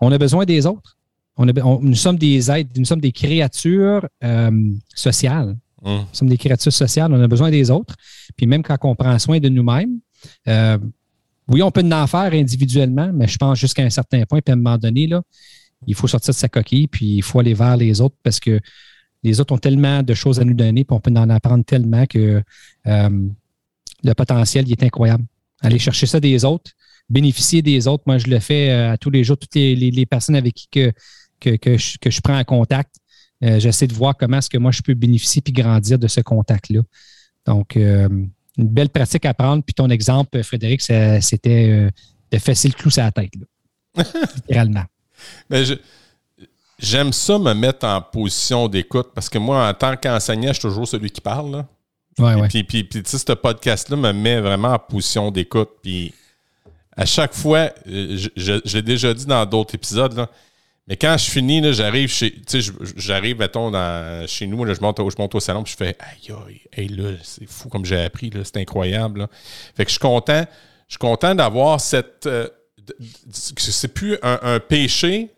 on 0.00 0.10
a 0.10 0.16
besoin 0.16 0.46
des 0.46 0.64
autres. 0.64 0.96
On 1.36 1.46
nous 1.46 1.94
sommes 1.94 2.18
des 2.18 2.50
êtres, 2.50 2.70
nous 2.76 2.84
sommes 2.84 3.00
des 3.00 3.12
créatures 3.12 4.06
euh, 4.22 4.50
sociales. 4.94 5.56
Hum. 5.82 6.00
Nous 6.00 6.06
sommes 6.12 6.28
des 6.28 6.38
créatures 6.38 6.72
sociales, 6.72 7.12
on 7.12 7.22
a 7.22 7.28
besoin 7.28 7.50
des 7.50 7.70
autres. 7.70 7.94
Puis 8.36 8.46
même 8.46 8.62
quand 8.62 8.76
on 8.82 8.94
prend 8.94 9.18
soin 9.18 9.38
de 9.38 9.48
nous-mêmes, 9.48 10.00
euh, 10.48 10.78
oui, 11.48 11.62
on 11.62 11.70
peut 11.70 11.84
en 11.90 12.06
faire 12.06 12.32
individuellement, 12.32 13.10
mais 13.12 13.26
je 13.26 13.36
pense 13.36 13.58
jusqu'à 13.58 13.82
un 13.82 13.90
certain 13.90 14.24
point, 14.24 14.40
puis 14.40 14.52
à 14.52 14.54
un 14.54 14.56
moment 14.56 14.78
donné, 14.78 15.06
là, 15.06 15.22
il 15.86 15.94
faut 15.94 16.06
sortir 16.06 16.32
de 16.32 16.38
sa 16.38 16.48
coquille, 16.48 16.86
puis 16.86 17.16
il 17.16 17.22
faut 17.22 17.40
aller 17.40 17.54
vers 17.54 17.76
les 17.76 18.00
autres 18.00 18.16
parce 18.22 18.38
que 18.38 18.60
les 19.22 19.40
autres 19.40 19.52
ont 19.52 19.58
tellement 19.58 20.02
de 20.02 20.14
choses 20.14 20.38
à 20.40 20.44
nous 20.44 20.54
donner, 20.54 20.84
puis 20.84 20.94
on 20.94 21.00
peut 21.00 21.10
en 21.10 21.28
apprendre 21.28 21.64
tellement 21.64 22.06
que 22.06 22.42
euh, 22.86 23.28
le 24.02 24.14
potentiel 24.14 24.66
il 24.68 24.72
est 24.72 24.82
incroyable. 24.82 25.24
Aller 25.60 25.78
chercher 25.78 26.06
ça 26.06 26.20
des 26.20 26.44
autres, 26.44 26.70
bénéficier 27.08 27.60
des 27.60 27.86
autres. 27.86 28.04
Moi, 28.06 28.18
je 28.18 28.28
le 28.28 28.38
fais 28.38 28.70
euh, 28.70 28.92
à 28.92 28.96
tous 28.96 29.10
les 29.10 29.24
jours. 29.24 29.36
Toutes 29.36 29.54
les, 29.54 30.06
personnes 30.06 30.36
avec 30.36 30.54
qui 30.54 30.68
que, 30.68 30.92
que, 31.40 31.76
je, 31.76 32.20
prends 32.20 32.38
en 32.38 32.44
contact, 32.44 32.96
j'essaie 33.40 33.86
de 33.86 33.94
voir 33.94 34.16
comment 34.16 34.38
est-ce 34.38 34.50
que 34.50 34.58
moi 34.58 34.70
je 34.70 34.82
peux 34.82 34.94
bénéficier 34.94 35.42
puis 35.42 35.52
grandir 35.52 35.98
de 35.98 36.08
ce 36.08 36.20
contact-là. 36.20 36.82
Donc, 37.46 37.76
euh, 37.76 38.08
une 38.58 38.68
belle 38.68 38.90
pratique 38.90 39.24
à 39.24 39.34
prendre. 39.34 39.62
Puis 39.62 39.74
ton 39.74 39.88
exemple, 39.88 40.42
Frédéric, 40.42 40.82
c'était 40.82 41.68
euh, 41.70 41.90
de 42.30 42.38
fesser 42.38 42.68
le 42.68 42.74
clou 42.74 42.90
sur 42.90 43.02
la 43.02 43.12
tête, 43.12 43.32
littéralement. 44.36 44.84
Mais 45.48 45.64
j'aime 46.78 47.12
ça 47.12 47.38
me 47.38 47.52
mettre 47.54 47.86
en 47.86 48.00
position 48.02 48.68
d'écoute 48.68 49.08
parce 49.14 49.28
que 49.28 49.38
moi, 49.38 49.68
en 49.68 49.74
tant 49.74 49.96
qu'enseignant, 49.96 50.48
je 50.48 50.54
suis 50.54 50.68
toujours 50.68 50.86
celui 50.86 51.10
qui 51.10 51.20
parle. 51.20 51.50
Là. 51.50 51.66
Ouais, 52.18 52.48
Puis, 52.48 52.64
puis, 52.64 52.84
puis, 52.84 53.02
tu 53.02 53.10
sais, 53.10 53.18
ce 53.18 53.32
podcast-là 53.32 53.96
me 53.96 54.12
met 54.12 54.40
vraiment 54.40 54.72
en 54.72 54.78
position 54.78 55.30
d'écoute. 55.30 55.70
Puis 55.82 56.12
à 56.96 57.06
chaque 57.06 57.34
fois, 57.34 57.70
je, 57.86 58.28
je 58.36 58.74
l'ai 58.74 58.82
déjà 58.82 59.14
dit 59.14 59.26
dans 59.26 59.46
d'autres 59.46 59.74
épisodes, 59.74 60.12
là, 60.14 60.28
mais 60.90 60.96
quand 60.96 61.16
je 61.16 61.30
finis, 61.30 61.62
j'arrive 61.72 62.08
chez. 62.08 62.32
Tu 62.32 62.60
sais, 62.60 62.72
j'arrive, 62.96 63.38
mettons, 63.38 63.70
dans, 63.70 64.26
chez 64.26 64.48
nous, 64.48 64.64
là, 64.64 64.74
je, 64.74 64.80
monte, 64.80 64.98
je 64.98 65.14
monte 65.16 65.36
au 65.36 65.38
salon, 65.38 65.62
puis 65.62 65.72
je 65.72 65.76
fais 65.76 65.96
Aïe, 66.00 66.34
aïe, 66.76 66.88
là, 66.88 67.10
c'est 67.22 67.48
fou 67.48 67.68
comme 67.68 67.84
j'ai 67.84 68.00
appris, 68.00 68.28
là, 68.30 68.40
c'est 68.42 68.56
incroyable. 68.56 69.20
Là. 69.20 69.28
Fait 69.76 69.84
que 69.84 69.88
je 69.88 69.92
suis 69.92 70.00
content. 70.00 70.44
Je 70.88 70.94
suis 70.94 70.98
content 70.98 71.36
d'avoir 71.36 71.80
cette. 71.80 72.26
Euh, 72.26 72.48
c'est 73.30 73.94
plus 73.94 74.18
un, 74.20 74.58
péché. 74.58 75.30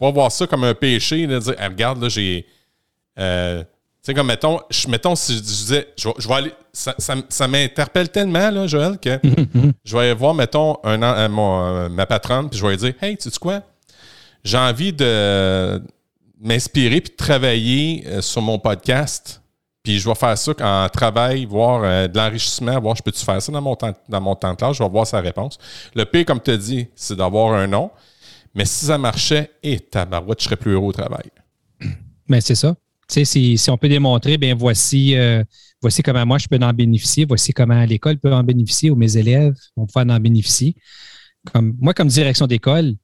Pas 0.00 0.10
voir 0.10 0.32
ça 0.32 0.46
comme 0.46 0.64
un 0.64 0.72
péché, 0.72 1.26
de 1.26 1.38
dire 1.38 1.54
regarde, 1.60 2.02
là, 2.02 2.08
j'ai. 2.08 2.46
Euh, 3.18 3.62
tu 3.62 3.66
sais, 4.00 4.14
comme 4.14 4.28
mettons, 4.28 4.60
je, 4.70 4.88
mettons, 4.88 5.14
si 5.14 5.34
je 5.34 5.40
disais, 5.40 5.88
je, 5.98 6.26
vais 6.26 6.34
aller. 6.34 6.52
Ça, 6.72 6.94
ça, 7.28 7.48
m'interpelle 7.48 8.08
tellement, 8.08 8.50
là, 8.50 8.66
Joël, 8.66 8.98
que 8.98 9.20
je 9.84 9.94
vais 9.94 10.04
aller 10.04 10.14
voir, 10.14 10.32
mettons, 10.32 10.78
un, 10.84 11.02
euh, 11.02 11.88
ma 11.90 12.06
patronne, 12.06 12.48
puis 12.48 12.58
je 12.58 12.64
vais 12.64 12.70
lui 12.70 12.78
dire 12.78 12.94
Hey, 13.02 13.18
tu 13.18 13.28
sais 13.28 13.38
quoi? 13.38 13.62
J'ai 14.46 14.58
envie 14.58 14.92
de 14.92 15.82
m'inspirer 16.40 17.00
puis 17.00 17.10
de 17.10 17.16
travailler 17.16 18.04
euh, 18.06 18.22
sur 18.22 18.40
mon 18.40 18.58
podcast. 18.58 19.42
Puis 19.82 19.98
je 19.98 20.08
vais 20.08 20.14
faire 20.14 20.38
ça 20.38 20.52
en 20.60 20.88
travail, 20.88 21.44
voir 21.44 21.82
euh, 21.82 22.06
de 22.06 22.16
l'enrichissement, 22.16 22.80
voir 22.80 22.94
je 22.96 23.02
peux-tu 23.02 23.24
faire 23.24 23.42
ça 23.42 23.50
dans 23.50 23.60
mon 23.60 23.74
temps, 23.74 23.92
dans 24.08 24.20
mon 24.20 24.36
temps 24.36 24.52
de 24.52 24.56
classe, 24.56 24.76
je 24.76 24.82
vais 24.82 24.88
voir 24.88 25.06
sa 25.06 25.20
réponse. 25.20 25.58
Le 25.94 26.04
pire, 26.04 26.24
comme 26.24 26.40
tu 26.40 26.52
as 26.52 26.56
dit, 26.56 26.86
c'est 26.94 27.16
d'avoir 27.16 27.54
un 27.54 27.66
nom. 27.66 27.90
Mais 28.54 28.64
si 28.64 28.86
ça 28.86 28.98
marchait, 28.98 29.50
et 29.62 29.74
eh, 29.74 29.80
tabarouette, 29.80 30.40
je 30.40 30.44
serais 30.44 30.56
plus 30.56 30.72
heureux 30.72 30.86
au 30.86 30.92
travail. 30.92 31.26
Mais 32.28 32.40
c'est 32.40 32.54
ça. 32.54 32.74
Sais, 33.08 33.24
si, 33.24 33.58
on 33.68 33.76
peut 33.76 33.88
démontrer, 33.88 34.38
bien 34.38 34.54
voici, 34.54 35.16
euh, 35.16 35.44
voici 35.80 36.02
comment 36.02 36.26
moi 36.26 36.38
je 36.38 36.48
peux 36.48 36.58
en 36.58 36.72
bénéficier, 36.72 37.24
voici 37.24 37.52
comment 37.52 37.84
l'école 37.84 38.18
peut 38.18 38.32
en 38.32 38.42
bénéficier 38.42 38.90
ou 38.90 38.96
mes 38.96 39.16
élèves 39.16 39.54
vont 39.76 39.86
pouvoir 39.86 40.06
en 40.16 40.20
bénéficier. 40.20 40.74
Comme, 41.52 41.76
moi, 41.80 41.94
comme 41.94 42.08
direction 42.08 42.48
d'école, 42.48 42.94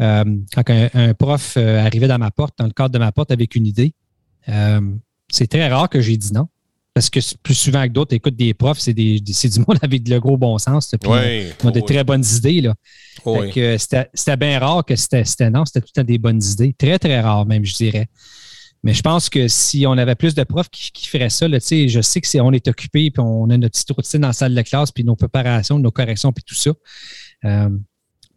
euh, 0.00 0.24
quand 0.54 0.64
un, 0.68 1.14
prof 1.14 1.54
euh, 1.56 1.84
arrivait 1.84 2.08
dans 2.08 2.18
ma 2.18 2.30
porte, 2.30 2.56
dans 2.58 2.66
le 2.66 2.72
cadre 2.72 2.90
de 2.90 2.98
ma 2.98 3.12
porte 3.12 3.30
avec 3.30 3.54
une 3.54 3.66
idée, 3.66 3.94
euh, 4.48 4.80
c'est 5.30 5.48
très 5.48 5.68
rare 5.68 5.88
que 5.88 6.00
j'ai 6.00 6.16
dit 6.16 6.32
non. 6.32 6.48
Parce 6.94 7.10
que 7.10 7.20
plus 7.42 7.54
souvent 7.54 7.84
que 7.84 7.92
d'autres, 7.92 8.14
écoute, 8.14 8.34
des 8.34 8.54
profs, 8.54 8.80
c'est 8.80 8.92
du 8.92 9.20
monde 9.66 9.78
avec 9.82 10.02
de 10.02 10.18
gros 10.18 10.36
bon 10.36 10.58
sens. 10.58 10.94
Puis 11.00 11.10
ils 11.10 11.66
ont 11.66 11.70
de 11.70 11.80
très 11.80 12.02
bonnes 12.02 12.24
idées. 12.24 12.60
Là. 12.60 12.74
c'était 13.78 14.36
bien 14.36 14.58
rare 14.58 14.84
que 14.84 14.96
c'était 14.96 15.50
non, 15.50 15.64
c'était 15.64 15.80
tout 15.80 15.92
le 15.94 16.02
temps 16.02 16.06
des 16.06 16.18
bonnes 16.18 16.42
idées. 16.42 16.74
Très, 16.76 16.98
très 16.98 17.20
rare 17.20 17.46
même, 17.46 17.64
je 17.64 17.74
dirais. 17.74 18.08
Mais 18.82 18.94
je 18.94 19.02
pense 19.02 19.28
que 19.28 19.48
si 19.48 19.86
on 19.86 19.92
avait 19.92 20.14
plus 20.14 20.34
de 20.34 20.42
profs 20.44 20.70
qui, 20.70 21.06
feraient 21.08 21.30
ça, 21.30 21.46
là, 21.46 21.58
je 21.60 22.00
sais 22.00 22.20
que 22.20 22.26
c'est 22.26 22.40
on 22.40 22.52
est 22.52 22.66
occupé, 22.68 23.10
puis 23.10 23.20
on 23.20 23.50
a 23.50 23.56
notre 23.56 23.72
petite 23.72 23.90
routine 23.90 24.20
dans 24.20 24.28
la 24.28 24.32
salle 24.32 24.54
de 24.54 24.62
classe, 24.62 24.90
puis 24.90 25.04
nos 25.04 25.16
préparations, 25.16 25.78
nos 25.78 25.90
corrections, 25.90 26.32
puis 26.32 26.44
tout 26.44 26.54
ça. 26.54 26.72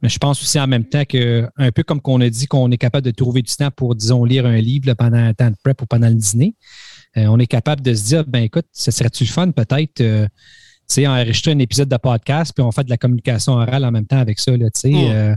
Mais 0.01 0.09
je 0.09 0.17
pense 0.17 0.41
aussi 0.41 0.59
en 0.59 0.67
même 0.67 0.85
temps 0.85 1.05
que, 1.05 1.47
un 1.57 1.71
peu 1.71 1.83
comme 1.83 2.01
qu'on 2.01 2.19
a 2.21 2.29
dit 2.29 2.47
qu'on 2.47 2.71
est 2.71 2.77
capable 2.77 3.05
de 3.05 3.11
trouver 3.11 3.41
du 3.41 3.55
temps 3.55 3.69
pour, 3.71 3.95
disons, 3.95 4.25
lire 4.25 4.45
un 4.45 4.57
livre 4.57 4.93
pendant 4.93 5.17
un 5.17 5.33
temps 5.33 5.49
de 5.49 5.55
prep 5.63 5.81
ou 5.81 5.85
pendant 5.85 6.07
le 6.07 6.15
dîner, 6.15 6.55
euh, 7.17 7.25
on 7.27 7.39
est 7.39 7.47
capable 7.47 7.81
de 7.81 7.93
se 7.93 8.03
dire, 8.05 8.23
ben 8.25 8.43
écoute, 8.43 8.65
ce 8.71 8.89
serait-tu 8.89 9.25
le 9.25 9.29
fun 9.29 9.51
peut-être, 9.51 10.01
euh, 10.01 10.25
tu 10.25 10.95
sais, 10.95 11.07
enregistrer 11.07 11.51
un 11.51 11.59
épisode 11.59 11.89
de 11.89 11.97
podcast, 11.97 12.51
puis 12.55 12.63
on 12.63 12.71
fait 12.71 12.83
de 12.83 12.89
la 12.89 12.97
communication 12.97 13.53
orale 13.53 13.85
en 13.85 13.91
même 13.91 14.07
temps 14.07 14.19
avec 14.19 14.39
ça, 14.39 14.51
tu 14.57 14.65
sais. 14.73 14.89
Mmh. 14.89 15.11
Euh. 15.11 15.35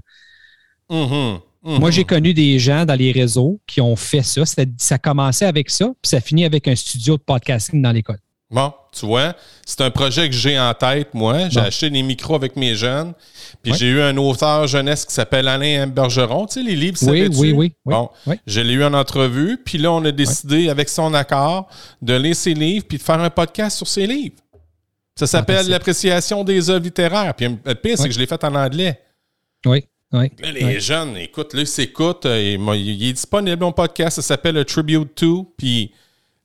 Mmh, 0.90 1.38
mmh, 1.62 1.78
moi, 1.78 1.90
j'ai 1.90 2.04
connu 2.04 2.32
des 2.32 2.58
gens 2.58 2.84
dans 2.84 2.94
les 2.94 3.10
réseaux 3.12 3.60
qui 3.66 3.80
ont 3.80 3.96
fait 3.96 4.22
ça. 4.22 4.42
Ça 4.78 4.98
commençait 4.98 5.46
avec 5.46 5.70
ça, 5.70 5.86
puis 6.00 6.08
ça 6.08 6.20
finit 6.20 6.44
avec 6.44 6.68
un 6.68 6.76
studio 6.76 7.16
de 7.16 7.22
podcasting 7.22 7.82
dans 7.82 7.92
l'école. 7.92 8.18
Bon, 8.54 8.72
tu 8.92 9.04
vois, 9.04 9.34
c'est 9.66 9.80
un 9.80 9.90
projet 9.90 10.28
que 10.28 10.34
j'ai 10.34 10.56
en 10.56 10.72
tête, 10.74 11.12
moi. 11.12 11.48
J'ai 11.48 11.58
acheté 11.58 11.90
des 11.90 12.04
micros 12.04 12.36
avec 12.36 12.54
mes 12.54 12.76
jeunes. 12.76 13.12
Puis 13.64 13.74
j'ai 13.74 13.88
eu 13.88 14.00
un 14.00 14.16
auteur 14.16 14.68
jeunesse 14.68 15.04
qui 15.04 15.12
s'appelle 15.12 15.48
Alain 15.48 15.88
Bergeron. 15.88 16.46
Tu 16.46 16.54
sais, 16.54 16.62
les 16.62 16.76
livres, 16.76 16.96
oui, 17.02 17.26
oui, 17.26 17.36
oui, 17.36 17.52
oui. 17.52 17.72
Bon, 17.84 18.10
je 18.46 18.60
l'ai 18.60 18.74
eu 18.74 18.84
en 18.84 18.94
entrevue. 18.94 19.58
Puis 19.64 19.76
là, 19.76 19.90
on 19.90 20.04
a 20.04 20.12
décidé, 20.12 20.68
avec 20.68 20.88
son 20.88 21.14
accord, 21.14 21.68
de 22.00 22.14
lire 22.14 22.36
ses 22.36 22.54
livres 22.54 22.86
puis 22.88 22.98
de 22.98 23.02
faire 23.02 23.18
un 23.18 23.30
podcast 23.30 23.76
sur 23.76 23.88
ses 23.88 24.06
livres. 24.06 24.36
Ça 25.18 25.26
s'appelle 25.26 25.68
L'appréciation 25.68 26.44
des 26.44 26.70
œuvres 26.70 26.84
littéraires. 26.84 27.34
Puis 27.34 27.48
le 27.64 27.74
pire, 27.74 27.98
c'est 27.98 28.06
que 28.06 28.14
je 28.14 28.20
l'ai 28.20 28.26
fait 28.28 28.44
en 28.44 28.54
anglais. 28.54 29.00
Oui. 29.66 29.84
Oui, 30.12 30.30
les 30.44 30.78
jeunes, 30.78 31.16
écoute, 31.16 31.54
là, 31.54 31.62
ils 31.62 31.66
s'écoutent. 31.66 32.26
Euh, 32.26 32.56
il, 32.76 33.04
est 33.04 33.14
disponible, 33.14 33.64
mon 33.64 33.72
podcast. 33.72 34.14
Ça 34.14 34.22
s'appelle 34.22 34.64
Tribute 34.64 35.12
to. 35.16 35.52
Puis 35.56 35.90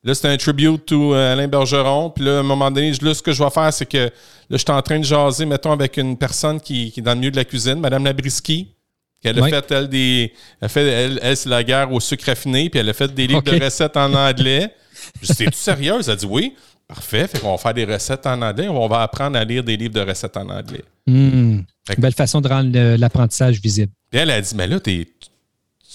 Là, 0.04 0.16
c'est 0.16 0.28
un 0.28 0.38
tribute 0.38 0.86
to 0.86 1.14
euh, 1.14 1.34
Alain 1.34 1.48
Bergeron. 1.48 2.10
Puis 2.10 2.24
là, 2.24 2.38
à 2.38 2.40
un 2.40 2.44
moment 2.44 2.72
donné, 2.72 2.92
là, 3.02 3.14
ce 3.14 3.22
que 3.22 3.34
je 3.34 3.44
vais 3.44 3.50
faire, 3.50 3.74
c'est 3.74 3.86
que 3.86 3.98
là, 3.98 4.12
je 4.50 4.58
suis 4.58 4.72
en 4.72 4.82
train 4.82 5.00
de 5.00 5.04
jaser, 5.04 5.46
mettons, 5.46 5.74
avec 5.74 5.98
une 5.98 6.18
personne 6.18 6.60
qui, 6.62 6.94
est 6.96 7.02
dans 7.02 7.14
le 7.14 7.20
milieu 7.20 7.32
de 7.32 7.36
la 7.36 7.46
cuisine, 7.46 7.76
Madame 7.76 8.06
Labriski. 8.06 8.74
Elle 9.22 9.38
a 9.44 9.48
fait, 9.50 9.72
elle, 9.72 9.90
des. 9.90 10.32
Elle, 10.62 10.70
fait, 10.70 10.88
elle, 10.88 11.36
c'est 11.36 11.50
la 11.50 11.62
guerre 11.62 11.92
au 11.92 12.00
sucre 12.00 12.26
raffiné, 12.26 12.70
puis 12.70 12.80
elle 12.80 12.88
a 12.88 12.94
fait 12.94 13.14
des 13.14 13.28
livres 13.28 13.42
de 13.42 13.62
recettes 13.62 13.98
en 13.98 14.14
anglais. 14.14 14.74
Je 15.22 15.34
dis, 15.34 15.46
tu 15.46 15.52
sérieuse? 15.54 16.08
Elle 16.08 16.14
a 16.14 16.16
dit 16.16 16.26
oui. 16.26 16.54
Parfait. 16.88 17.28
Fait 17.28 17.40
qu'on 17.40 17.52
va 17.52 17.58
faire 17.58 17.74
des 17.74 17.86
recettes 17.86 18.26
en 18.26 18.42
anglais. 18.42 18.70
On 18.70 18.88
va 18.88 19.02
apprendre 19.02 19.38
à 19.38 19.44
lire 19.44 19.64
des 19.64 19.76
livres 19.76 19.94
de 19.94 20.00
recettes 20.00 20.38
en 20.38 20.50
anglais. 20.50 20.84
Mmh. 21.06 21.60
Belle 21.98 22.14
façon 22.14 22.40
de 22.40 22.48
rendre 22.48 22.96
l'apprentissage 22.96 23.60
visible. 23.60 23.92
Puis 24.10 24.20
elle 24.20 24.32
a 24.32 24.42
dit, 24.42 24.56
mais 24.56 24.68
là, 24.68 24.80
t'es 24.80 25.08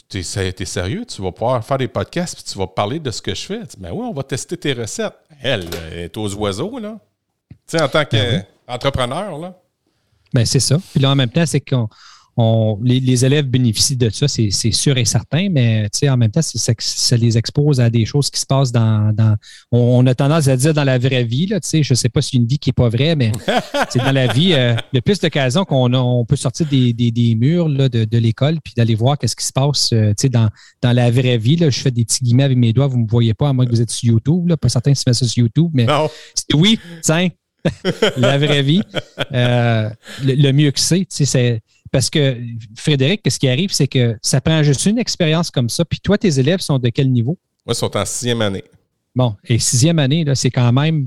tu 0.09 0.19
es, 0.19 0.65
sérieux, 0.65 1.05
tu 1.07 1.23
vas 1.23 1.33
pouvoir 1.33 1.65
faire 1.65 1.79
des 1.79 1.89
podcasts 1.89 2.35
puis 2.35 2.45
tu 2.45 2.59
vas 2.59 2.67
parler 2.67 2.99
de 2.99 3.11
ce 3.11 3.23
que 3.23 3.35
je 3.35 3.45
fais. 3.45 3.61
ben 3.79 3.91
oui, 3.93 4.07
on 4.09 4.13
va 4.13 4.23
tester 4.23 4.57
tes 4.57 4.73
recettes. 4.73 5.15
Elle, 5.43 5.69
est 5.93 6.17
aux 6.17 6.33
oiseaux, 6.35 6.79
là. 6.79 6.99
Tu 7.51 7.79
sais, 7.79 7.83
en 7.83 7.89
tant 7.89 8.05
qu'entrepreneur, 8.05 9.33
ben 9.33 9.43
là. 9.43 9.59
Ben 10.33 10.45
c'est 10.45 10.61
ça. 10.61 10.79
Puis 10.93 11.01
là, 11.01 11.11
en 11.11 11.17
même 11.17 11.31
temps, 11.31 11.47
c'est 11.47 11.61
qu'on 11.61 11.89
les, 12.83 13.25
élèves 13.25 13.47
bénéficient 13.47 13.97
de 13.97 14.11
ça, 14.11 14.27
c'est 14.29 14.51
sûr 14.51 14.99
et 14.99 15.05
certain, 15.05 15.49
mais 15.51 15.89
en 16.09 16.17
même 16.17 16.31
temps, 16.31 16.41
ça 16.43 17.17
les 17.17 17.39
expose 17.39 17.81
à 17.81 17.91
des 17.91 18.05
choses 18.05 18.31
qui 18.31 18.41
se 18.41 18.47
passent 18.47 18.73
dans. 18.73 19.37
on, 19.71 20.07
a 20.07 20.15
tendance 20.15 20.49
à 20.49 20.57
dire 20.57 20.75
dans 20.75 20.85
la 20.85 20.99
vraie 20.99 21.25
vie, 21.25 21.47
là, 21.47 21.59
je 21.63 21.79
ne 21.79 21.95
sais 21.95 22.09
pas 22.09 22.23
si 22.23 22.37
une 22.37 22.47
vie 22.47 22.59
qui 22.59 22.71
n'est 22.71 22.75
pas 22.75 22.89
vraie, 22.89 23.15
mais 23.17 23.33
c'est 23.91 24.01
dans 24.01 24.13
la 24.13 24.27
vie, 24.27 24.53
euh, 24.55 24.75
le 24.93 25.01
plus 25.01 25.21
d'occasions 25.21 25.65
qu'on 25.65 25.93
on 25.95 26.25
peut 26.25 26.37
sortir 26.37 26.67
des, 26.67 27.37
murs 27.39 27.69
de, 27.69 28.19
l'école 28.19 28.59
puis 28.63 28.75
d'aller 28.77 28.95
voir 28.95 29.19
qu'est-ce 29.19 29.37
qui 29.37 29.47
se 29.47 29.53
passe 29.53 29.91
euh, 29.93 30.13
dans, 30.31 30.49
dans 30.83 30.93
la 30.93 31.11
vraie 31.11 31.39
vie. 31.39 31.57
Là, 31.57 31.71
je 31.71 31.81
fais 31.81 31.91
des 31.91 32.05
petits 32.05 32.25
guillemets 32.25 32.45
avec 32.45 32.59
mes 32.59 32.73
doigts, 32.73 32.87
vous 32.87 32.99
ne 32.99 33.05
me 33.05 33.09
voyez 33.09 33.35
pas, 33.35 33.49
à 33.49 33.53
moins 33.53 33.67
que 33.67 33.71
vous 33.71 33.81
êtes 33.81 33.91
sur 33.91 34.09
YouTube. 34.09 34.49
Là, 34.49 34.57
pas 34.57 34.69
certain 34.69 34.95
si 34.95 35.03
c'est 35.05 35.13
ça 35.13 35.27
sur 35.27 35.43
YouTube, 35.43 35.71
mais 35.73 35.87
oui, 36.55 36.79
tiens, 37.03 37.29
la 38.17 38.39
vraie 38.39 38.63
vie. 38.63 38.83
Euh, 39.33 39.91
le, 40.23 40.53
mieux 40.53 40.71
que 40.71 40.81
c'est, 40.81 41.07
c'est 41.09 41.63
parce 41.95 42.11
que 42.11 42.37
Frédéric, 42.75 43.21
ce 43.31 43.39
qui 43.39 43.49
arrive, 43.49 43.73
c'est 43.73 43.87
que 43.87 44.17
ça 44.21 44.41
prend 44.41 44.65
juste 44.65 44.85
une 44.87 44.99
expérience 44.99 45.53
comme 45.53 45.69
ça. 45.69 45.85
Puis 45.85 46.01
toi, 46.01 46.19
tes 46.19 46.41
élèves 46.41 46.59
sont 46.59 46.81
de 46.81 46.89
quel 46.89 47.09
niveau? 47.09 47.39
Moi, 47.65 47.73
ils 47.73 47.77
sont 47.77 47.97
en 47.97 48.05
sixième 48.05 48.43
année. 48.43 48.65
Bon, 49.15 49.37
et 49.45 49.61
sixième 49.61 50.01
année, 50.01 50.25
c'est 50.35 50.51
quand 50.51 50.73
même 50.73 51.07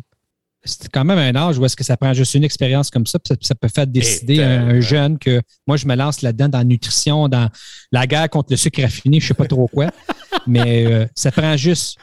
c'est 0.64 0.90
quand 0.90 1.04
même 1.04 1.18
un 1.18 1.36
âge 1.38 1.58
où 1.58 1.66
est-ce 1.66 1.76
que 1.76 1.84
ça 1.84 1.98
prend 1.98 2.14
juste 2.14 2.34
une 2.36 2.46
expérience 2.46 2.90
comme 2.90 3.06
ça, 3.06 3.20
puis 3.20 3.38
ça, 3.42 3.56
peut 3.56 3.68
faire 3.68 3.86
décider 3.86 4.42
un, 4.42 4.80
jeune 4.80 5.20
que 5.20 5.42
moi, 5.66 5.76
je 5.76 5.88
me 5.88 5.96
lance 5.96 6.22
là-dedans 6.22 6.48
dans 6.48 6.58
la 6.60 6.64
nutrition, 6.64 7.28
dans 7.28 7.50
la 7.92 8.08
guerre 8.08 8.30
contre 8.30 8.52
le 8.52 8.58
sucre 8.58 8.82
raffiné, 8.82 9.20
je 9.20 9.26
ne 9.26 9.28
sais 9.28 9.34
pas 9.34 9.46
trop 9.46 9.68
quoi. 9.68 9.92
mais 10.48 10.86
euh, 10.86 11.06
ça 11.16 11.32
prend 11.32 11.56
juste 11.58 11.98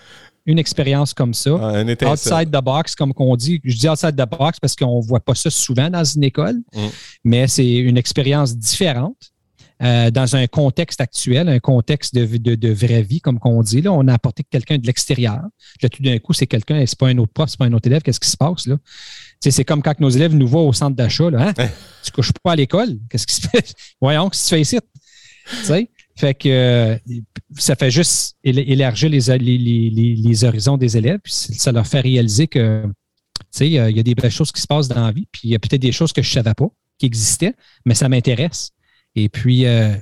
une 0.46 0.58
expérience 0.58 1.14
comme 1.14 1.34
ça. 1.34 1.52
outside 1.52 2.50
the 2.50 2.62
box, 2.62 2.94
comme 2.94 3.14
qu'on 3.14 3.36
dit. 3.36 3.60
Je 3.64 3.76
dis 3.76 3.88
outside 3.88 4.16
the 4.16 4.28
box 4.28 4.60
parce 4.60 4.76
qu'on 4.76 5.00
ne 5.00 5.06
voit 5.06 5.20
pas 5.20 5.34
ça 5.34 5.50
souvent 5.50 5.90
dans 5.90 6.04
une 6.04 6.24
école, 6.24 6.56
mm. 6.74 6.86
mais 7.24 7.48
c'est 7.48 7.70
une 7.70 7.96
expérience 7.96 8.56
différente. 8.56 9.16
Euh, 9.82 10.10
dans 10.12 10.36
un 10.36 10.46
contexte 10.46 11.00
actuel, 11.00 11.48
un 11.48 11.58
contexte 11.58 12.14
de, 12.14 12.54
de, 12.54 12.72
vraie 12.72 13.02
vie, 13.02 13.20
comme 13.20 13.40
on 13.44 13.60
dit. 13.60 13.82
Là, 13.82 13.92
on 13.92 14.06
a 14.06 14.14
apporté 14.14 14.44
quelqu'un 14.48 14.78
de 14.78 14.86
l'extérieur. 14.86 15.40
Là, 15.82 15.88
tout 15.88 16.02
d'un 16.02 16.16
coup, 16.18 16.32
c'est 16.32 16.46
quelqu'un, 16.46 16.86
c'est 16.86 16.98
pas 16.98 17.08
un 17.08 17.18
autre 17.18 17.32
prof, 17.32 17.50
c'est 17.50 17.58
pas 17.58 17.64
un 17.64 17.72
autre 17.72 17.88
élève. 17.88 18.00
Qu'est-ce 18.00 18.20
qui 18.20 18.30
se 18.30 18.36
passe 18.36 18.66
là? 18.66 18.76
C'est 19.40 19.64
comme 19.64 19.82
quand 19.82 19.98
nos 19.98 20.08
élèves 20.08 20.34
nous 20.34 20.46
voient 20.46 20.62
au 20.62 20.72
centre 20.72 20.96
d'achat. 20.96 21.28
Là, 21.28 21.48
hein? 21.58 21.68
Tu 22.04 22.12
couches 22.12 22.32
pas 22.42 22.52
à 22.52 22.56
l'école. 22.56 22.96
Qu'est-ce 23.10 23.26
qui 23.26 23.34
se 23.34 23.48
fait? 23.48 23.74
Voyons, 24.00 24.30
qu'est-ce 24.30 24.44
que 24.44 24.48
tu 24.48 24.64
fais 24.64 24.76
ici? 25.66 25.88
Fait 26.16 26.34
que 26.34 26.48
euh, 26.48 26.96
ça 27.56 27.74
fait 27.74 27.90
juste 27.90 28.36
élargir 28.44 29.10
les, 29.10 29.20
les, 29.20 30.14
les, 30.14 30.44
horizons 30.44 30.76
des 30.76 30.96
élèves, 30.96 31.18
puis 31.22 31.32
ça 31.32 31.72
leur 31.72 31.86
fait 31.86 32.00
réaliser 32.00 32.46
que 32.46 32.84
il 33.60 33.68
y, 33.68 33.78
a 33.78 34.02
des 34.02 34.14
belles 34.14 34.30
choses 34.30 34.52
qui 34.52 34.60
se 34.60 34.66
passent 34.66 34.88
dans 34.88 35.06
la 35.06 35.12
vie, 35.12 35.26
puis 35.30 35.42
il 35.44 35.50
y 35.50 35.54
a 35.54 35.58
peut-être 35.58 35.80
des 35.80 35.92
choses 35.92 36.12
que 36.12 36.22
je 36.22 36.30
ne 36.30 36.34
savais 36.34 36.54
pas 36.54 36.66
qui 36.98 37.06
existaient, 37.06 37.54
mais 37.84 37.94
ça 37.94 38.08
m'intéresse. 38.08 38.70
Et 39.14 39.28
puis, 39.28 39.64
euh, 39.66 39.94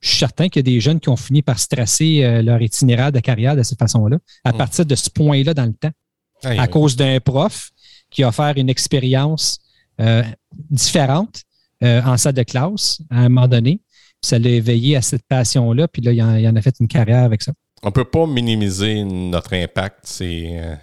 je 0.00 0.08
suis 0.08 0.18
certain 0.18 0.48
qu'il 0.48 0.60
y 0.60 0.68
a 0.68 0.74
des 0.74 0.80
jeunes 0.80 1.00
qui 1.00 1.08
ont 1.08 1.16
fini 1.16 1.42
par 1.42 1.58
stresser 1.58 2.22
euh, 2.22 2.42
leur 2.42 2.62
itinéraire 2.62 3.12
de 3.12 3.20
carrière 3.20 3.56
de 3.56 3.62
cette 3.62 3.78
façon-là, 3.78 4.18
à 4.44 4.52
mm. 4.52 4.56
partir 4.56 4.86
de 4.86 4.94
ce 4.94 5.10
point-là 5.10 5.54
dans 5.54 5.66
le 5.66 5.74
temps, 5.74 5.92
à 6.42 6.66
cause 6.68 6.96
d'un 6.96 7.20
prof 7.20 7.70
qui 8.10 8.22
a 8.22 8.28
offert 8.28 8.54
une 8.56 8.70
expérience 8.70 9.58
différente 10.70 11.42
en 11.82 12.16
salle 12.16 12.32
de 12.32 12.42
classe 12.42 13.02
à 13.10 13.18
un 13.18 13.28
moment 13.28 13.46
donné, 13.46 13.80
ça 14.22 14.38
l'a 14.38 14.50
éveillé 14.50 14.96
à 14.96 15.02
cette 15.02 15.26
passion-là, 15.26 15.88
puis 15.88 16.02
là, 16.02 16.12
il 16.12 16.48
en, 16.48 16.56
a 16.56 16.62
fait 16.62 16.74
une 16.80 16.88
carrière 16.88 17.24
avec 17.24 17.42
ça. 17.42 17.52
On 17.82 17.88
ne 17.88 17.92
peut 17.92 18.04
pas 18.04 18.26
minimiser 18.26 19.04
notre 19.04 19.54
impact. 19.54 20.00
C'est. 20.04 20.58
Euh, 20.58 20.74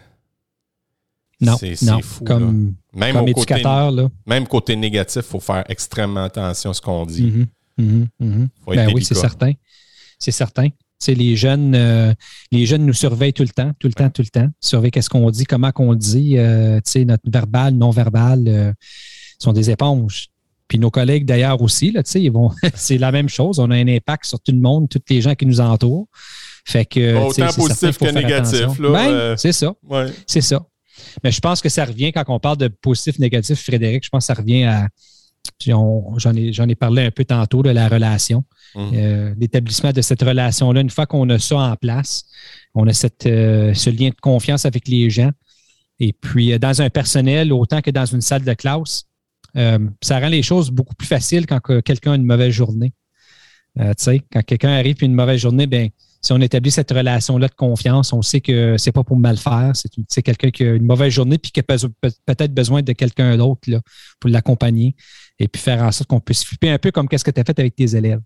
non, 1.39 1.55
non. 1.83 2.01
Fou, 2.01 2.23
comme, 2.23 2.73
même 2.93 3.27
éducateur. 3.27 3.91
Côté, 3.91 4.13
Même 4.25 4.47
côté 4.47 4.75
négatif, 4.75 5.21
il 5.23 5.29
faut 5.29 5.39
faire 5.39 5.63
extrêmement 5.69 6.23
attention 6.23 6.71
à 6.71 6.73
ce 6.73 6.81
qu'on 6.81 7.05
dit. 7.05 7.47
Mm 7.77 8.07
-hmm, 8.19 8.47
ben 8.65 8.89
oui, 8.93 9.03
c'est 9.05 9.13
certain. 9.13 9.53
C'est 10.17 10.31
certain. 10.31 10.69
Les 11.07 11.35
jeunes, 11.35 11.75
euh, 11.75 12.11
les 12.51 12.65
jeunes 12.65 12.87
nous 12.87 12.93
surveillent 12.93 13.33
tout 13.39 13.43
le 13.43 13.49
temps, 13.49 13.71
tout 13.77 13.87
le 13.87 13.93
temps, 13.93 14.09
tout 14.09 14.23
le 14.23 14.29
temps. 14.29 14.49
Surveillent 14.59 14.89
qu'est-ce 14.89 15.11
qu'on 15.11 15.29
dit, 15.29 15.43
comment 15.43 15.71
qu'on 15.71 15.93
dit. 15.93 16.39
Euh, 16.39 16.79
notre 17.05 17.29
verbal, 17.29 17.75
non-verbal 17.75 18.73
sont 19.37 19.53
des 19.53 19.69
éponges. 19.69 20.29
Puis 20.67 20.79
nos 20.79 20.91
collègues 20.91 21.25
d'ailleurs 21.25 21.61
aussi, 21.61 21.91
là, 21.91 22.01
ils 22.15 22.31
vont, 22.31 22.51
c'est 22.75 22.97
la 22.97 23.11
même 23.11 23.29
chose. 23.29 23.59
On 23.59 23.71
a 23.71 23.75
un 23.75 23.87
impact 23.87 24.25
sur 24.25 24.39
tout 24.39 24.51
le 24.51 24.59
monde, 24.59 24.89
tous 24.89 25.01
les 25.09 25.21
gens 25.21 25.35
qui 25.35 25.45
nous 25.45 25.61
entourent. 25.61 26.07
Fait 26.65 26.85
que, 26.85 27.15
Autant 27.15 27.47
positif 27.53 27.97
que 27.97 28.11
négatif. 28.11 28.79
Ben, 28.79 29.09
euh, 29.09 29.35
c'est 29.37 29.53
ça. 29.53 29.73
C'est 30.25 30.41
ça. 30.41 30.65
Mais 31.23 31.31
je 31.31 31.39
pense 31.39 31.61
que 31.61 31.69
ça 31.69 31.85
revient, 31.85 32.11
quand 32.11 32.23
on 32.27 32.39
parle 32.39 32.57
de 32.57 32.67
positif, 32.67 33.19
négatif, 33.19 33.63
Frédéric, 33.63 34.03
je 34.03 34.09
pense 34.09 34.27
que 34.27 34.33
ça 34.33 34.39
revient 34.39 34.65
à. 34.65 34.87
J'en 35.65 36.35
ai, 36.35 36.51
ai, 36.51 36.75
parlé 36.75 37.03
un 37.03 37.11
peu 37.11 37.23
tantôt 37.23 37.63
de 37.63 37.69
la 37.69 37.87
relation. 37.87 38.43
Hum. 38.75 38.91
Euh, 38.93 39.33
l'établissement 39.39 39.93
de 39.93 40.01
cette 40.01 40.21
relation-là, 40.21 40.81
une 40.81 40.89
fois 40.89 41.05
qu'on 41.05 41.29
a 41.29 41.39
ça 41.39 41.55
en 41.55 41.75
place, 41.77 42.25
on 42.75 42.85
a 42.87 42.91
cette, 42.91 43.25
euh, 43.27 43.73
ce 43.73 43.89
lien 43.89 44.09
de 44.09 44.19
confiance 44.19 44.65
avec 44.65 44.89
les 44.89 45.09
gens. 45.09 45.31
Et 45.99 46.11
puis, 46.11 46.59
dans 46.59 46.81
un 46.81 46.89
personnel, 46.89 47.53
autant 47.53 47.81
que 47.81 47.91
dans 47.91 48.05
une 48.05 48.19
salle 48.19 48.43
de 48.43 48.53
classe, 48.53 49.06
euh, 49.57 49.79
ça 50.01 50.19
rend 50.19 50.29
les 50.29 50.43
choses 50.43 50.69
beaucoup 50.69 50.95
plus 50.95 51.07
faciles 51.07 51.45
quand 51.45 51.59
quelqu'un 51.81 52.13
a 52.13 52.15
une 52.15 52.25
mauvaise 52.25 52.53
journée. 52.53 52.93
Euh, 53.79 53.93
quand 54.31 54.41
quelqu'un 54.43 54.69
arrive 54.69 54.97
et 55.01 55.05
une 55.05 55.13
mauvaise 55.13 55.39
journée, 55.39 55.67
ben, 55.67 55.89
si 56.21 56.33
on 56.33 56.41
établit 56.41 56.71
cette 56.71 56.91
relation-là 56.91 57.47
de 57.47 57.53
confiance, 57.53 58.11
on 58.11 58.21
sait 58.21 58.41
que 58.41 58.75
c'est 58.77 58.91
pas 58.91 59.03
pour 59.03 59.17
mal 59.17 59.37
faire. 59.37 59.71
C'est 60.07 60.21
quelqu'un 60.21 60.49
qui 60.49 60.63
a 60.63 60.73
une 60.73 60.85
mauvaise 60.85 61.13
journée 61.13 61.37
puis 61.37 61.51
qui 61.51 61.59
a 61.59 61.63
peut-être 61.63 62.53
besoin 62.53 62.81
de 62.81 62.91
quelqu'un 62.93 63.37
d'autre 63.37 63.61
pour 64.19 64.29
l'accompagner 64.29 64.95
et 65.39 65.47
puis 65.47 65.61
faire 65.61 65.83
en 65.83 65.91
sorte 65.91 66.09
qu'on 66.09 66.19
puisse 66.19 66.43
flipper 66.43 66.69
un 66.69 66.79
peu 66.79 66.91
comme 66.91 67.07
qu'est-ce 67.07 67.23
que 67.23 67.31
tu 67.31 67.39
as 67.39 67.43
fait 67.43 67.57
avec 67.59 67.75
tes 67.75 67.95
élèves. 67.95 68.19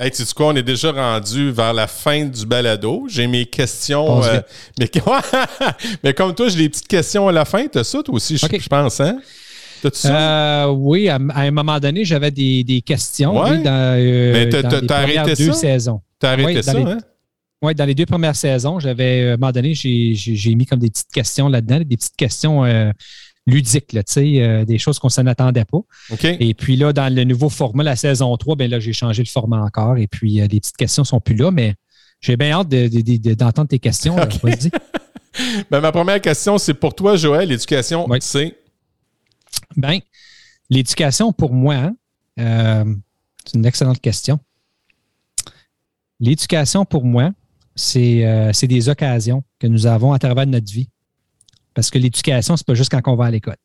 Hey, 0.00 0.12
tu 0.12 0.24
sais 0.24 0.32
quoi, 0.32 0.46
on 0.46 0.54
est 0.54 0.62
déjà 0.62 0.92
rendu 0.92 1.50
vers 1.50 1.72
la 1.72 1.88
fin 1.88 2.24
du 2.24 2.46
balado. 2.46 3.06
J'ai 3.08 3.26
mes 3.26 3.46
questions. 3.46 4.22
Euh, 4.22 4.40
mais, 4.78 4.88
mais, 6.04 6.14
comme 6.14 6.32
toi, 6.36 6.48
j'ai 6.48 6.58
des 6.58 6.68
petites 6.68 6.86
questions 6.86 7.26
à 7.26 7.32
la 7.32 7.44
fin. 7.44 7.66
T'as 7.66 7.82
ça, 7.82 8.00
toi 8.04 8.14
aussi, 8.14 8.38
je, 8.38 8.68
pense, 8.68 9.00
hein? 9.00 9.18
Euh, 10.04 10.66
oui, 10.66 11.08
à, 11.08 11.16
un 11.16 11.50
moment 11.50 11.80
donné, 11.80 12.04
j'avais 12.04 12.30
des, 12.30 12.62
des, 12.62 12.80
questions. 12.80 13.42
Oui, 13.42 13.60
dans, 13.60 13.96
euh, 13.98 14.32
mais 14.32 14.48
t'as 14.48 14.98
arrêté 14.98 15.34
deux 15.34 15.52
ça? 15.52 15.58
saisons. 15.58 16.00
T'as 16.20 16.32
arrêté 16.32 16.62
ça, 16.62 16.76
hein? 16.76 16.98
Oui, 17.60 17.74
dans 17.74 17.84
les 17.84 17.94
deux 17.96 18.06
premières 18.06 18.36
saisons, 18.36 18.78
j'avais, 18.78 19.30
à 19.30 19.32
un 19.32 19.36
moment 19.36 19.50
donné, 19.50 19.74
j'ai 19.74 20.54
mis 20.54 20.64
comme 20.64 20.78
des 20.78 20.90
petites 20.90 21.10
questions 21.12 21.48
là-dedans, 21.48 21.78
des 21.78 21.96
petites 21.96 22.16
questions 22.16 22.64
ludique, 23.48 23.92
là, 23.94 24.02
euh, 24.18 24.64
des 24.64 24.78
choses 24.78 24.98
qu'on 24.98 25.08
s'en 25.08 25.26
attendait 25.26 25.64
pas. 25.64 25.78
Et 26.22 26.54
puis 26.54 26.76
là, 26.76 26.92
dans 26.92 27.12
le 27.12 27.24
nouveau 27.24 27.48
format, 27.48 27.82
la 27.82 27.96
saison 27.96 28.36
3, 28.36 28.56
ben 28.56 28.70
là, 28.70 28.78
j'ai 28.78 28.92
changé 28.92 29.22
le 29.22 29.28
format 29.28 29.62
encore. 29.62 29.96
Et 29.96 30.06
puis, 30.06 30.40
euh, 30.40 30.46
les 30.46 30.60
petites 30.60 30.76
questions 30.76 31.02
ne 31.02 31.06
sont 31.06 31.20
plus 31.20 31.34
là, 31.34 31.50
mais 31.50 31.74
j'ai 32.20 32.36
bien 32.36 32.52
hâte 32.52 32.68
d'entendre 32.68 33.68
tes 33.68 33.78
questions. 33.78 34.16
ben, 35.70 35.80
ma 35.80 35.92
première 35.92 36.20
question, 36.20 36.58
c'est 36.58 36.74
pour 36.74 36.94
toi, 36.94 37.16
Joël, 37.16 37.48
l'éducation, 37.48 38.06
c'est? 38.20 38.54
Ben, 39.76 39.98
l'éducation, 40.68 41.32
pour 41.32 41.52
moi, 41.52 41.74
hein, 41.74 41.96
euh, 42.38 42.94
c'est 43.44 43.56
une 43.56 43.66
excellente 43.66 44.00
question. 44.00 44.38
L'éducation, 46.20 46.84
pour 46.84 47.04
moi, 47.04 47.30
c'est 47.74 48.52
des 48.64 48.88
occasions 48.88 49.42
que 49.58 49.68
nous 49.68 49.86
avons 49.86 50.12
à 50.12 50.18
travers 50.18 50.46
notre 50.46 50.70
vie 50.70 50.90
parce 51.78 51.90
que 51.90 51.98
l'éducation, 51.98 52.56
ce 52.56 52.62
n'est 52.62 52.64
pas 52.64 52.74
juste 52.74 52.90
quand 52.90 53.00
on 53.06 53.14
va 53.14 53.26
à 53.26 53.30
l'école. 53.30 53.56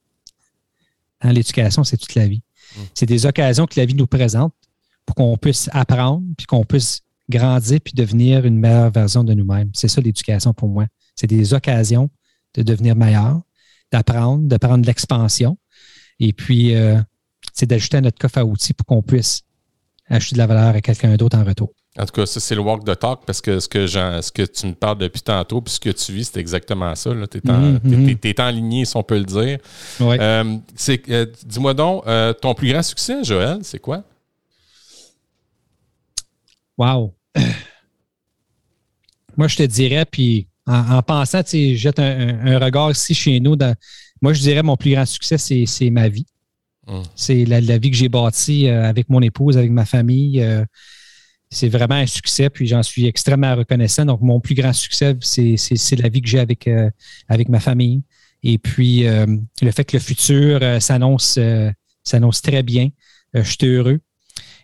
Hein, 1.22 1.34
l'éducation, 1.34 1.84
c'est 1.84 1.97
toute 1.97 2.14
la 2.14 2.28
vie. 2.28 2.43
Mm. 2.76 2.82
C'est 2.93 3.07
des 3.07 3.26
occasions 3.26 3.66
que 3.66 3.80
la 3.80 3.88
vie 3.88 3.95
nous 3.95 4.05
présente 4.05 4.53
pour 5.03 5.16
qu'on 5.16 5.36
puisse 5.36 5.68
apprendre, 5.74 6.22
puis 6.38 6.45
qu'on 6.45 6.64
puisse 6.64 7.01
grandir, 7.28 7.80
puis 7.84 7.95
devenir 7.95 8.45
une 8.45 8.59
meilleure 8.59 8.91
version 8.91 9.24
de 9.24 9.34
nous-mêmes. 9.34 9.72
C'est 9.74 9.88
ça 9.88 9.99
l'éducation 9.99 10.53
pour 10.53 10.70
moi. 10.70 10.86
C'est 11.16 11.26
des 11.26 11.55
occasions 11.55 12.11
de 12.53 12.61
devenir 12.61 12.95
meilleur, 12.95 13.41
d'apprendre, 13.91 14.47
de 14.47 14.57
prendre 14.57 14.86
l'expansion, 14.86 15.57
et 16.20 16.34
puis 16.34 16.76
euh, 16.76 17.01
c'est 17.51 17.66
d'ajouter 17.66 17.97
à 17.97 18.01
notre 18.01 18.20
coffre 18.20 18.38
à 18.38 18.45
outils 18.45 18.74
pour 18.74 18.86
qu'on 18.86 19.01
puisse 19.01 19.41
ajouter 20.05 20.36
de 20.36 20.38
la 20.38 20.45
valeur 20.45 20.76
à 20.76 20.82
quelqu'un 20.82 21.16
d'autre 21.16 21.39
en 21.39 21.43
retour. 21.43 21.74
En 21.99 22.05
tout 22.07 22.13
cas, 22.13 22.25
ça, 22.25 22.39
c'est 22.39 22.55
le 22.55 22.61
walk 22.61 22.83
the 22.83 22.97
talk 22.97 23.19
parce 23.25 23.39
que 23.39 23.59
ce 23.59 23.67
que, 23.67 23.85
ce 23.85 24.31
que 24.31 24.41
tu 24.41 24.65
me 24.65 24.73
parles 24.73 24.97
depuis 24.97 25.21
tantôt, 25.21 25.61
puis 25.61 25.75
ce 25.75 25.79
que 25.79 25.91
tu 25.91 26.11
vis, 26.11 26.31
c'est 26.33 26.39
exactement 26.39 26.95
ça. 26.95 27.11
Tu 27.29 27.37
es, 27.37 27.51
en 27.51 27.59
mm 27.59 28.85
si 28.85 28.97
on 28.97 29.03
peut 29.03 29.19
le 29.19 29.25
dire. 29.25 29.59
Euh, 30.01 30.57
euh, 31.09 31.25
dis-moi 31.45 31.75
donc, 31.75 32.03
euh, 32.07 32.33
ton 32.33 32.55
plus 32.55 32.69
grand 32.69 32.81
succès, 32.81 33.23
Joël, 33.23 33.59
c'est 33.61 33.77
quoi? 33.77 34.03
Wow! 36.77 37.13
Moi, 39.37 39.47
je 39.47 39.57
te 39.57 39.63
dirais, 39.63 40.05
puis 40.05 40.47
en, 40.65 41.01
pensant, 41.03 41.43
tu 41.43 41.75
jette 41.75 41.99
un, 41.99 42.59
regard 42.59 42.91
ici 42.91 43.13
chez 43.13 43.39
nous. 43.39 43.55
moi, 44.21 44.33
je 44.33 44.41
dirais 44.41 44.63
mon 44.63 44.77
plus 44.77 44.91
grand 44.91 45.05
succès, 45.05 45.37
c'est 45.37 45.89
ma 45.89 46.07
vie. 46.07 46.25
Hum. 46.87 47.03
C'est 47.15 47.45
la, 47.45 47.61
la, 47.61 47.77
vie 47.77 47.91
que 47.91 47.97
j'ai 47.97 48.09
bâtie 48.09 48.67
avec 48.67 49.09
mon 49.09 49.21
épouse, 49.21 49.57
avec 49.57 49.71
ma 49.71 49.85
famille 49.85 50.43
c'est 51.53 51.69
vraiment 51.69 51.95
un 51.95 52.07
succès, 52.07 52.49
puis 52.49 52.67
j'en 52.67 52.83
suis 52.83 53.05
extrêmement 53.05 53.55
reconnaissant. 53.55 54.05
Donc, 54.05 54.21
mon 54.21 54.39
plus 54.39 54.55
grand 54.55 54.73
succès, 54.73 55.15
c'est 55.21 55.95
la 55.95 56.09
vie 56.09 56.21
que 56.21 56.27
j'ai 56.27 56.39
avec, 56.39 56.67
euh, 56.67 56.89
avec 57.29 57.47
ma 57.49 57.59
famille. 57.59 58.03
Et 58.41 58.57
puis, 58.57 59.07
euh, 59.07 59.25
le 59.61 59.71
fait 59.71 59.85
que 59.85 59.95
le 59.95 60.01
futur 60.01 60.59
euh, 60.61 60.79
s'annonce 60.79 61.39
très 62.41 62.63
bien. 62.63 62.89
je 63.33 63.41
suis 63.41 63.65
heureux. 63.65 63.99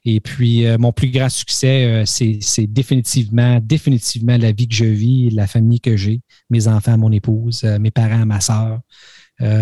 Et 0.05 0.19
puis, 0.21 0.65
mon 0.77 0.93
plus 0.93 1.11
grand 1.11 1.29
succès, 1.29 2.03
c'est 2.05 2.67
définitivement, 2.67 3.59
définitivement 3.61 4.37
la 4.37 4.53
vie 4.53 4.67
que 4.67 4.75
je 4.75 4.85
vis, 4.85 5.29
la 5.29 5.45
famille 5.45 5.81
que 5.81 5.97
j'ai, 5.97 6.21
mes 6.49 6.67
enfants, 6.67 6.97
mon 6.97 7.11
épouse, 7.11 7.63
mes 7.63 7.91
parents, 7.91 8.25
ma 8.25 8.39
soeur, 8.39 8.79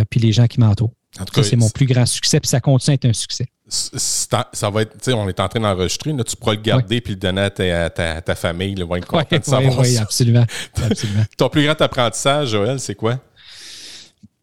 puis 0.09 0.19
les 0.19 0.31
gens 0.31 0.45
qui 0.45 0.59
m'entourent. 0.59 0.93
Ça, 1.33 1.43
c'est 1.43 1.55
mon 1.55 1.69
plus 1.69 1.87
grand 1.87 2.05
succès, 2.05 2.39
puis 2.39 2.49
ça 2.49 2.59
continue 2.59 2.91
à 2.91 2.95
être 2.95 3.05
un 3.05 3.13
succès. 3.13 3.47
Ça 3.69 4.69
va 4.69 4.83
être, 4.83 5.13
on 5.13 5.27
est 5.27 5.39
en 5.39 5.47
train 5.49 5.59
d'enregistrer, 5.59 6.15
tu 6.25 6.35
pourras 6.37 6.53
le 6.53 6.61
garder 6.61 7.01
puis 7.01 7.13
le 7.13 7.19
donner 7.19 7.41
à 7.41 7.89
ta, 7.89 8.21
ta, 8.21 8.35
famille, 8.35 8.75
le 8.75 8.85
va 8.85 8.97
être 8.97 9.07
content 9.07 9.37
de 9.37 9.43
savoir 9.43 9.79
oui, 9.79 9.97
absolument. 9.97 10.45
absolument. 10.81 11.25
Ton 11.37 11.49
plus 11.49 11.65
grand 11.65 11.79
apprentissage, 11.81 12.49
Joël, 12.49 12.79
c'est 12.79 12.95
quoi? 12.95 13.19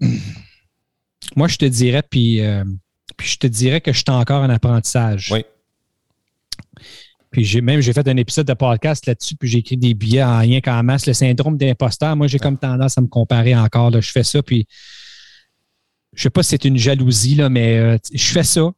Moi, 1.37 1.49
je 1.49 1.57
te 1.57 1.65
dirais, 1.65 2.03
puis, 2.09 2.43
euh, 2.43 2.65
puis 3.17 3.29
je 3.29 3.39
te 3.39 3.47
dirais 3.47 3.81
que 3.81 3.93
je 3.93 3.99
suis 3.99 4.05
encore 4.11 4.43
en 4.43 4.51
apprentissage. 4.51 5.31
Oui. 5.33 5.45
Puis 7.31 7.45
j'ai 7.45 7.63
même 7.63 7.81
j'ai 7.81 7.93
fait 7.93 8.07
un 8.07 8.17
épisode 8.17 8.47
de 8.47 8.55
podcast 8.55 9.07
là-dessus, 9.07 9.35
puis 9.35 9.49
j'ai 9.49 9.59
écrit 9.59 9.77
des 9.77 9.93
billets 9.95 10.23
en 10.23 10.39
rien 10.39 10.61
qu'en 10.61 10.81
masse. 10.85 11.07
Le 11.07 11.15
syndrome 11.15 11.57
d'imposteur, 11.57 12.15
moi, 12.15 12.29
j'ai 12.29 12.39
comme 12.39 12.57
tendance 12.57 12.97
à 12.97 13.01
me 13.01 13.09
comparer 13.09 13.57
encore. 13.57 13.91
Là. 13.91 14.01
Je 14.01 14.11
fais 14.11 14.23
ça, 14.23 14.41
puis 14.41 14.69
je 16.15 16.23
sais 16.23 16.31
pas 16.31 16.45
si 16.45 16.51
c'est 16.51 16.65
une 16.65 16.79
jalousie, 16.79 17.35
là, 17.35 17.49
mais 17.49 17.77
euh, 17.77 17.99
je 18.13 18.25
fais 18.25 18.45
ça. 18.45 18.71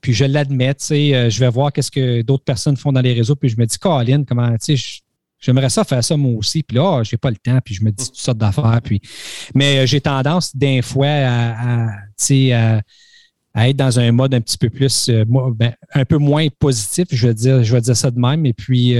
Puis 0.00 0.12
je 0.12 0.24
l'admets, 0.24 0.74
tu 0.74 0.84
sais, 0.84 1.14
euh, 1.14 1.30
je 1.30 1.40
vais 1.40 1.48
voir 1.48 1.72
qu'est-ce 1.72 1.90
que 1.90 2.22
d'autres 2.22 2.44
personnes 2.44 2.76
font 2.76 2.92
dans 2.92 3.00
les 3.00 3.12
réseaux, 3.12 3.36
puis 3.36 3.48
je 3.48 3.56
me 3.58 3.66
dis, 3.66 3.78
Colin, 3.78 4.24
comment, 4.24 4.50
tu 4.56 4.76
sais, 4.76 5.00
j'aimerais 5.38 5.68
ça 5.68 5.84
faire 5.84 6.04
ça 6.04 6.16
moi 6.16 6.32
aussi. 6.32 6.62
Puis 6.62 6.76
là, 6.76 7.02
j'ai 7.02 7.16
pas 7.16 7.30
le 7.30 7.36
temps, 7.36 7.58
puis 7.64 7.74
je 7.74 7.84
me 7.84 7.90
dis 7.90 8.06
toutes 8.06 8.16
sortes 8.16 8.38
d'affaires. 8.38 8.80
Puis, 8.82 9.00
mais 9.54 9.78
euh, 9.78 9.86
j'ai 9.86 10.00
tendance 10.00 10.54
d'un 10.54 10.80
fois 10.82 11.08
à, 11.08 11.86
à, 11.88 12.80
à, 13.54 13.68
être 13.68 13.76
dans 13.76 13.98
un 13.98 14.12
mode 14.12 14.34
un 14.34 14.40
petit 14.40 14.58
peu 14.58 14.70
plus, 14.70 15.10
ben, 15.26 15.74
un 15.94 16.04
peu 16.04 16.18
moins 16.18 16.46
positif, 16.58 17.08
je 17.10 17.26
vais 17.26 17.34
dire, 17.34 17.64
je 17.64 17.72
vais 17.72 17.80
dire 17.80 17.96
ça 17.96 18.10
de 18.10 18.18
même. 18.20 18.44
Et 18.46 18.52
puis, 18.52 18.94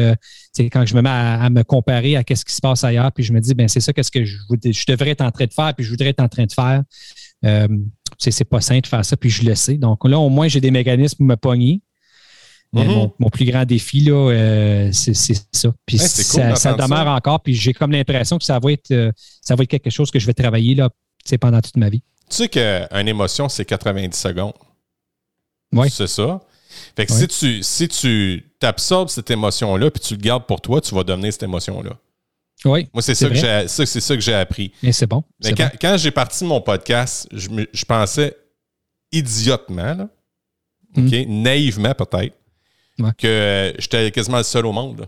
c'est 0.57 0.71
quand 0.71 0.87
je 0.87 0.97
me 0.97 1.03
mets 1.03 1.11
à, 1.11 1.49
me 1.51 1.63
comparer 1.63 2.17
à 2.17 2.23
ce 2.27 2.45
qui 2.45 2.55
se 2.55 2.61
passe 2.61 2.83
ailleurs, 2.83 3.13
puis 3.13 3.23
je 3.23 3.35
me 3.35 3.41
dis, 3.41 3.55
ben 3.55 3.69
c'est 3.69 3.81
ça 3.81 3.93
qu'est-ce 3.93 4.11
que 4.11 4.25
je, 4.25 4.39
je, 4.65 4.85
devrais 4.89 5.11
être 5.11 5.21
en 5.21 5.31
train 5.31 5.45
de 5.45 5.53
faire, 5.53 5.75
puis 5.75 5.85
je 5.85 5.91
voudrais 5.91 6.09
être 6.09 6.21
en 6.21 6.29
train 6.29 6.47
de 6.47 6.53
faire. 6.53 6.83
Euh, 7.45 7.69
c'est 8.19 8.45
pas 8.45 8.61
simple 8.61 8.83
de 8.83 8.87
faire 8.87 9.05
ça, 9.05 9.17
puis 9.17 9.31
je 9.31 9.45
le 9.45 9.55
sais. 9.55 9.77
Donc 9.77 10.07
là, 10.07 10.19
au 10.19 10.29
moins, 10.29 10.49
j'ai 10.49 10.61
des 10.61 10.71
mécanismes 10.71 11.19
pour 11.19 11.27
me 11.27 11.37
pogner. 11.37 11.81
Mm-hmm. 12.75 13.13
mon, 13.19 13.31
plus 13.31 13.45
grand 13.47 13.65
défi, 13.65 14.01
là, 14.01 14.31
euh, 14.31 14.91
c'est 14.93 15.15
ça. 15.15 15.73
Puis 15.87 15.99
ça, 15.99 16.75
demeure 16.75 17.07
encore, 17.07 17.41
puis 17.41 17.55
j'ai 17.55 17.73
comme 17.73 17.93
l'impression 17.93 18.39
que 18.39 18.45
ça 18.45 18.59
va 18.59 18.73
être 18.73 18.91
euh, 18.91 19.13
ça 19.41 19.55
va 19.55 19.63
être 19.63 19.71
quelque 19.71 19.89
chose 19.89 20.11
que 20.11 20.19
je 20.19 20.27
vais 20.27 20.35
travailler 20.35 20.75
là, 20.75 20.91
pendant 21.41 21.61
toute 21.61 21.77
ma 21.77 21.89
vie. 21.89 22.03
Tu 22.29 22.37
sais 22.37 22.49
qu'une 22.49 23.09
émotion, 23.09 23.49
c'est 23.49 23.65
90 23.65 24.15
secondes. 24.17 24.53
Oui. 25.73 25.89
C'est 25.91 26.09
ça. 26.09 26.41
Fait 26.97 27.07
que 27.07 27.13
si 27.13 27.29
tu 27.29 27.63
si 27.63 27.89
tu 27.89 28.45
t'absorbes 28.59 29.09
cette 29.09 29.31
émotion-là 29.31 29.91
puis 29.91 30.01
tu 30.01 30.15
le 30.15 30.21
gardes 30.21 30.45
pour 30.45 30.61
toi, 30.61 30.81
tu 30.81 30.95
vas 30.95 31.05
devenir 31.05 31.33
cette 31.33 31.45
émotion-là. 31.45 31.93
Oui. 32.65 32.89
Moi, 32.93 33.03
c'est 33.03 33.15
ça, 33.15 33.29
que 33.29 33.35
j'ai, 33.35 33.67
c'est 33.69 34.01
ça 34.01 34.15
que 34.15 34.21
j'ai 34.21 34.35
appris. 34.35 34.73
Et 34.83 34.93
c'est 34.93 35.07
bon. 35.07 35.23
Mais 35.45 35.55
quand, 35.81 35.97
j'ai 35.97 36.11
parti 36.11 36.45
mon 36.45 36.61
podcast, 36.61 37.29
je, 37.33 37.49
je 37.73 37.85
pensais 37.85 38.37
idiotement, 39.13 39.95
là, 39.95 40.09
hmm. 40.97 41.43
naïvement 41.43 41.95
peut-être, 41.95 42.35
que 43.19 43.75
j'étais 43.79 44.11
quasiment 44.11 44.39
le 44.39 44.43
seul 44.43 44.67
au 44.67 44.73
monde. 44.73 45.07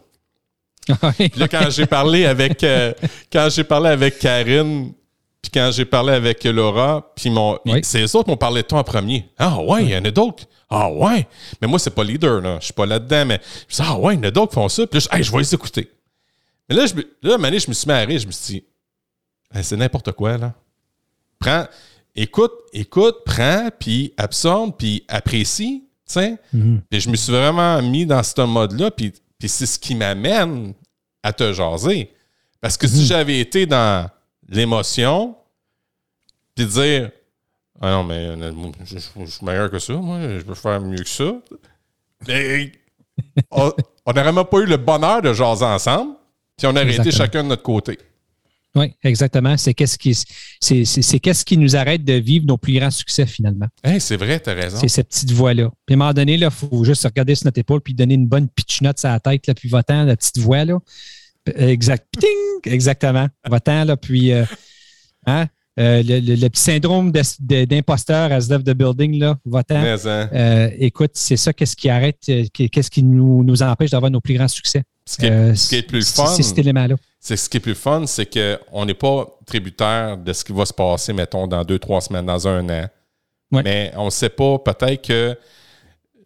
Là. 1.37 1.49
quand 1.49 1.69
j'ai 1.69 1.85
parlé 1.85 2.25
avec 2.25 2.65
euh, 2.65 2.95
quand 3.31 3.49
j'ai 3.51 3.65
parlé 3.65 3.91
avec 3.91 4.19
Karine, 4.19 4.95
puis 5.43 5.51
quand 5.53 5.71
j'ai 5.71 5.85
parlé 5.85 6.15
avec 6.15 6.45
Laura, 6.45 7.13
puis 7.15 7.29
mon, 7.29 7.59
c'est 7.83 8.01
eux 8.01 8.17
autres 8.17 8.25
qui 8.25 8.31
m'ont 8.31 8.39
parlé 8.39 8.63
de 8.63 8.67
toi 8.67 8.79
en 8.79 8.85
premier. 8.85 9.29
Ah 9.37 9.61
ouais, 9.61 9.85
il 9.85 9.91
y 9.91 9.97
en 9.97 10.05
a 10.05 10.11
d'autres. 10.11 10.45
Ah 10.71 10.91
ouais. 10.91 11.27
Mais 11.61 11.69
moi, 11.69 11.79
c'est 11.79 11.95
pas 11.95 12.05
leader, 12.05 12.41
là. 12.41 12.57
Je 12.61 12.67
suis 12.67 12.73
pas 12.73 12.87
là-dedans, 12.87 13.27
mais 13.27 13.41
je 13.69 13.77
dis, 13.77 13.83
ah 13.85 13.99
ouais, 13.99 14.15
il 14.15 14.17
y 14.17 14.21
en 14.21 14.25
a 14.25 14.31
d'autres 14.31 14.51
qui 14.51 14.55
font 14.55 14.69
ça. 14.69 14.87
Puis 14.87 15.01
là, 15.01 15.19
je, 15.19 15.23
je 15.23 15.33
vais 15.33 15.39
les 15.39 15.55
écouter. 15.55 15.91
Mais 16.69 16.77
là, 16.77 16.87
je, 16.87 16.95
là, 16.95 17.39
je 17.59 17.69
me 17.69 17.75
suis 17.75 17.91
rire. 17.91 18.19
Je 18.19 18.27
me 18.27 18.33
suis 18.33 18.55
dit, 18.55 18.65
c'est 19.63 19.77
n'importe 19.77 20.13
quoi, 20.13 20.37
là. 20.37 20.55
Prends, 21.39 21.67
écoute, 22.15 22.53
écoute, 22.73 23.19
prends, 23.25 23.69
puis 23.79 24.13
absorbe, 24.17 24.75
puis 24.77 25.05
apprécie, 25.09 25.85
tu 26.07 26.13
sais. 26.15 26.37
Mm-hmm. 26.55 26.81
Et 26.91 27.01
je 27.01 27.11
me 27.11 27.17
suis 27.17 27.33
vraiment 27.33 27.81
mis 27.81 28.07
dans 28.07 28.23
ce 28.23 28.41
mode-là, 28.43 28.91
puis, 28.91 29.13
puis 29.39 29.49
c'est 29.49 29.67
ce 29.67 29.79
qui 29.79 29.95
m'amène 29.95 30.75
à 31.23 31.33
te 31.33 31.53
jaser. 31.53 32.13
Parce 32.61 32.77
que 32.77 32.89
si 32.89 33.03
mm-hmm. 33.03 33.07
j'avais 33.07 33.39
été 33.39 33.67
dans 33.67 34.11
l'émotion, 34.49 35.37
puis 36.55 36.67
dire, 36.67 37.11
ah 37.81 37.91
non, 37.91 38.05
mais 38.05 38.35
je, 38.85 38.99
suis 38.99 39.47
meilleur 39.47 39.71
que 39.71 39.79
ça, 39.79 39.93
moi, 39.95 40.19
je 40.21 40.43
peux 40.43 40.55
faire 40.55 40.81
mieux 40.81 40.99
que 40.99 41.09
ça. 41.09 41.33
Mais 42.27 42.73
on 43.51 43.73
n'aurait 44.07 44.33
même 44.33 44.45
pas 44.45 44.59
eu 44.59 44.67
le 44.67 44.77
bonheur 44.77 45.23
de 45.23 45.33
jaser 45.33 45.65
ensemble, 45.65 46.17
puis 46.59 46.67
on 46.67 46.71
aurait 46.71 46.95
été 46.95 47.11
chacun 47.11 47.43
de 47.43 47.49
notre 47.49 47.63
côté. 47.63 47.99
Oui, 48.75 48.93
exactement. 49.03 49.57
C'est 49.57 49.75
qu'est-ce 49.75 49.99
qui, 49.99 50.15
c'est, 50.61 51.19
qu'est-ce 51.19 51.45
qui 51.45 51.57
nous 51.57 51.75
arrête 51.75 52.05
de 52.05 52.13
vivre 52.15 52.47
nos 52.47 52.59
plus 52.59 52.75
grands 52.75 52.91
succès 52.91 53.27
finalement. 53.27 53.67
c'est 53.99 54.17
vrai, 54.17 54.41
tu 54.41 54.51
as 54.51 54.55
raison. 54.55 54.79
C'est 54.81 54.89
cette 54.89 55.09
petite 55.09 55.33
voix-là. 55.33 55.71
Puis 55.87 55.95
à 55.95 55.97
un 55.97 55.99
moment 55.99 56.13
donné, 56.13 56.35
il 56.35 56.51
faut 56.51 56.85
juste 56.85 57.05
regarder 57.05 57.35
sur 57.35 57.47
notre 57.47 57.59
épaule 57.59 57.81
puis 57.81 57.95
donner 57.95 58.15
une 58.15 58.27
bonne 58.27 58.49
pitchnote 58.49 58.99
sur 58.99 59.09
la 59.09 59.21
tête, 59.21 59.47
là, 59.47 59.55
puis 59.55 59.69
votant, 59.69 60.05
la 60.05 60.17
petite 60.17 60.39
voix. 60.39 60.65
Là. 60.65 60.79
Exact. 61.57 62.07
Exactement. 62.65 63.29
Votant, 63.47 63.85
là, 63.85 63.97
puis. 63.97 64.33
Euh, 64.33 64.45
hein? 65.27 65.47
Euh, 65.79 66.03
le, 66.05 66.49
petit 66.49 66.61
syndrome 66.61 67.13
d'imposteur 67.39 68.33
as 68.33 68.51
of 68.51 68.65
the 68.65 68.73
building, 68.73 69.17
là, 69.21 69.39
votant. 69.45 69.77
Hein. 69.77 70.29
Euh, 70.33 70.71
écoute, 70.77 71.13
c'est 71.15 71.37
ça, 71.37 71.53
qu'est-ce 71.53 71.77
qui 71.77 71.89
arrête, 71.89 72.19
qu'est-ce 72.53 72.91
qui 72.91 73.05
nous, 73.05 73.45
nous 73.45 73.63
empêche 73.63 73.91
d'avoir 73.91 74.11
nos 74.11 74.21
plus 74.21 74.35
grands 74.35 74.49
succès. 74.49 74.83
Ce 75.09 75.17
qui 75.17 75.25
est, 75.25 75.55
ce 75.55 75.69
qui 75.71 75.77
est 75.77 75.83
plus 75.83 76.15
fun. 76.15 76.27
C'est 76.27 76.43
cet 76.43 76.59
élément-là. 76.59 76.97
C'est 77.19 77.39
ce 77.39 77.49
qui 77.49 77.57
est 77.57 77.61
plus 77.61 77.75
fun, 77.75 78.05
c'est 78.07 78.27
qu'on 78.27 78.85
n'est 78.85 78.93
pas 78.93 79.27
tributaire 79.47 80.19
de 80.19 80.33
ce 80.35 80.45
qui 80.45 80.53
va 80.53 80.67
se 80.67 80.75
passer, 80.75 81.15
mettons, 81.15 81.47
dans 81.47 81.65
deux, 81.65 81.79
trois 81.79 82.03
semaines, 82.03 82.27
dans 82.27 82.47
un 82.47 82.69
an. 82.69 82.87
Mais 83.51 83.91
on 83.97 84.07
ne 84.07 84.11
sait 84.11 84.29
pas, 84.29 84.59
peut-être 84.59 85.07
que. 85.07 85.39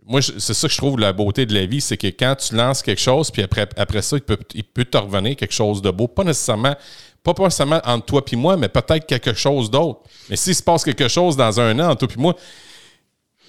Moi, 0.04 0.20
c'est 0.20 0.52
ça 0.52 0.66
que 0.66 0.72
je 0.72 0.78
trouve 0.78 0.98
la 0.98 1.12
beauté 1.12 1.46
de 1.46 1.54
la 1.54 1.64
vie, 1.64 1.80
c'est 1.80 1.96
que 1.96 2.08
quand 2.08 2.34
tu 2.34 2.56
lances 2.56 2.82
quelque 2.82 3.00
chose, 3.00 3.30
puis 3.30 3.40
après, 3.40 3.68
après 3.76 4.02
ça, 4.02 4.16
il 4.16 4.22
peut, 4.22 4.36
il 4.52 4.64
peut 4.64 4.84
te 4.84 4.98
revenir 4.98 5.36
quelque 5.36 5.54
chose 5.54 5.80
de 5.80 5.92
beau. 5.92 6.08
Pas 6.08 6.24
nécessairement 6.24 6.74
pas 7.22 7.34
forcément 7.34 7.80
entre 7.84 8.06
toi 8.06 8.22
et 8.32 8.36
moi, 8.36 8.56
mais 8.56 8.68
peut-être 8.68 9.06
quelque 9.06 9.32
chose 9.32 9.70
d'autre. 9.70 10.00
Mais 10.28 10.34
s'il 10.34 10.56
se 10.56 10.62
passe 10.62 10.82
quelque 10.82 11.06
chose 11.06 11.36
dans 11.36 11.60
un 11.60 11.78
an 11.78 11.90
entre 11.90 12.06
toi 12.06 12.16
et 12.16 12.20
moi, 12.20 12.36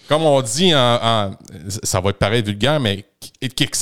comme 0.07 0.23
on 0.23 0.41
dit 0.41 0.73
en, 0.75 1.31
ça 1.83 2.01
va 2.01 2.09
être 2.09 2.17
pareil 2.17 2.41
vulgaire, 2.41 2.79
mais 2.79 3.05
kick 3.39 3.75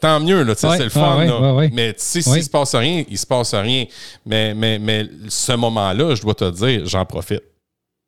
tant 0.00 0.20
mieux, 0.20 0.42
là, 0.42 0.54
c'est 0.56 0.78
le 0.78 0.88
fun. 0.88 1.68
mais 1.72 1.94
s'il 1.96 2.32
ne 2.32 2.40
se 2.40 2.50
passe 2.50 2.74
rien, 2.74 3.04
il 3.08 3.18
se 3.18 3.26
passe 3.26 3.54
rien. 3.54 3.84
Mais, 4.24 4.54
mais, 4.54 4.78
mais 4.78 5.06
ce 5.28 5.52
moment-là, 5.52 6.14
je 6.14 6.22
dois 6.22 6.34
te 6.34 6.50
dire, 6.50 6.86
j'en 6.86 7.04
profite. 7.04 7.42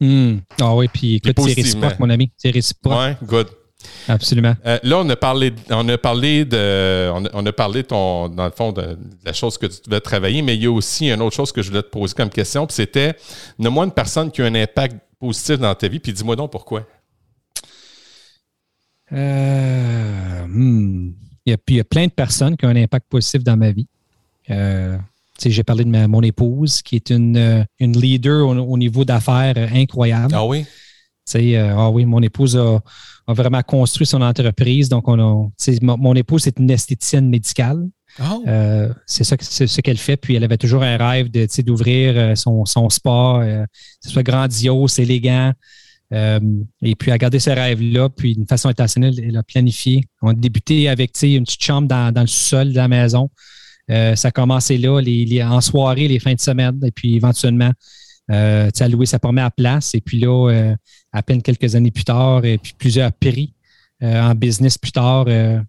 Hmm. 0.01 0.39
Ah 0.61 0.75
oui, 0.75 0.89
puis 0.89 1.17
écoute, 1.17 1.35
c'est 1.47 1.55
réciproque, 1.55 1.99
mon 1.99 2.09
ami. 2.09 2.33
C'est 2.37 2.51
réciproque. 2.51 2.97
Oui, 2.97 3.27
good. 3.27 3.49
Absolument. 4.09 4.55
Euh, 4.67 4.79
là, 4.83 4.99
on 4.99 5.09
a 5.09 5.17
parlé, 5.17 5.53
on 5.71 5.89
a 5.89 5.99
parlé 5.99 6.45
de, 6.45 7.11
on 7.13 7.47
a, 7.47 7.53
parlé 7.53 7.85
ton, 7.85 8.29
dans 8.29 8.45
le 8.45 8.51
fond 8.51 8.73
de, 8.73 8.99
la 9.25 9.33
chose 9.33 9.59
que 9.59 9.67
tu 9.67 9.79
devais 9.87 10.01
travailler, 10.01 10.43
mais 10.43 10.55
il 10.55 10.63
y 10.63 10.67
a 10.67 10.71
aussi 10.71 11.11
une 11.11 11.23
autre 11.23 11.37
chose 11.37 11.53
que 11.53 11.63
je 11.63 11.69
voulais 11.69 11.83
te 11.83 11.89
poser 11.89 12.15
comme 12.15 12.31
question, 12.31 12.67
puis 12.67 12.75
c'était, 12.75 13.15
nomme-moi 13.59 13.87
une 13.87 13.93
personne 13.93 14.31
qui 14.31 14.43
a 14.43 14.47
un 14.47 14.55
impact 14.55 14.97
positif 15.19 15.59
dans 15.59 15.75
ta 15.75 15.89
vie, 15.89 15.99
puis 15.99 16.13
dis-moi 16.13 16.37
donc 16.37 16.51
pourquoi. 16.51 16.87
Euh, 19.13 20.47
hmm. 20.47 21.13
il, 21.47 21.59
y 21.69 21.81
a, 21.81 21.85
plein 21.85 22.07
de 22.07 22.13
personnes 22.13 22.57
qui 22.57 22.67
ont 22.67 22.69
un 22.69 22.77
impact 22.77 23.07
positif 23.09 23.43
dans 23.43 23.57
ma 23.57 23.73
vie. 23.73 23.87
Euh, 24.51 24.97
j'ai 25.45 25.63
parlé 25.63 25.85
de 25.85 26.07
mon 26.07 26.23
épouse, 26.23 26.83
qui 26.83 26.97
est 26.97 27.11
une, 27.11 27.67
une 27.79 27.99
leader 27.99 28.47
au, 28.47 28.77
niveau 28.77 29.05
d'affaires 29.05 29.57
incroyable. 29.73 30.35
Ah 30.37 30.45
oui? 30.45 30.67
ah 31.35 31.91
oui, 31.91 32.05
mon 32.05 32.21
épouse 32.21 32.57
a 32.57 32.83
a 33.31 33.35
vraiment 33.35 33.63
construit 33.63 34.07
son 34.07 34.23
entreprise. 34.23 34.89
Donc, 34.89 35.09
on 35.09 35.19
a, 35.19 35.49
mon, 35.83 36.15
épouse 36.15 36.47
est 36.47 36.59
une 36.59 36.71
esthéticienne 36.71 37.29
médicale. 37.29 37.89
Oh. 38.21 38.43
Euh, 38.47 38.93
c'est 39.07 39.25
ça 39.25 39.37
ce 39.41 39.81
qu'elle 39.81 39.99
fait. 39.99 40.17
Puis 40.17 40.35
elle 40.35 40.45
avait 40.45 40.59
toujours 40.59 40.83
un 40.83 40.97
rêve 40.97 41.31
d'ouvrir 41.31 42.15
euh, 42.17 42.35
son, 42.35 42.65
son 42.65 42.91
spa, 42.91 43.41
euh, 43.43 43.65
que 43.65 43.69
ce 44.03 44.11
soit 44.11 44.23
grandiose, 44.23 44.99
élégant. 44.99 45.53
Et 46.13 46.95
puis, 46.97 47.11
elle 47.11 47.13
a 47.13 47.19
gardé 47.19 47.39
ce 47.39 47.51
rêve-là. 47.51 48.09
Puis, 48.09 48.35
d'une 48.35 48.47
façon 48.47 48.69
intentionnelle, 48.69 49.15
elle 49.23 49.37
a 49.37 49.43
planifié. 49.43 50.05
On 50.23 50.29
a 50.29 50.35
débuté 50.35 50.89
avec 50.89 51.13
une 51.23 51.45
petite 51.45 51.63
chambre 51.63 51.89
dans, 51.89 52.13
le 52.21 52.27
sous-sol 52.27 52.71
de 52.71 52.77
la 52.77 52.89
maison. 52.89 53.31
ça 53.89 54.29
a 54.29 54.31
commencé 54.31 54.77
là, 54.79 55.01
les, 55.01 55.43
en 55.43 55.61
soirée, 55.61 56.09
les 56.09 56.19
fins 56.19 56.35
de 56.35 56.41
semaine. 56.41 56.81
Et 56.85 56.91
puis, 56.91 57.15
éventuellement, 57.17 57.73
euh, 58.31 58.71
elle 58.79 58.87
a 58.87 58.89
loué 58.89 59.07
sa 59.07 59.19
première 59.19 59.53
place. 59.53 59.95
Et 59.95 60.01
puis 60.01 60.19
là, 60.19 60.75
à 61.13 61.23
peine 61.23 61.43
quelques 61.43 61.75
années 61.75 61.91
plus 61.91 62.05
tard, 62.05 62.45
et 62.45 62.59
puis 62.59 62.75
plusieurs 62.77 63.13
prix 63.13 63.55
euh, 64.03 64.21
en 64.21 64.35
business 64.35 64.79
plus 64.79 64.93
tard. 64.93 65.27
Euh, 65.29 65.61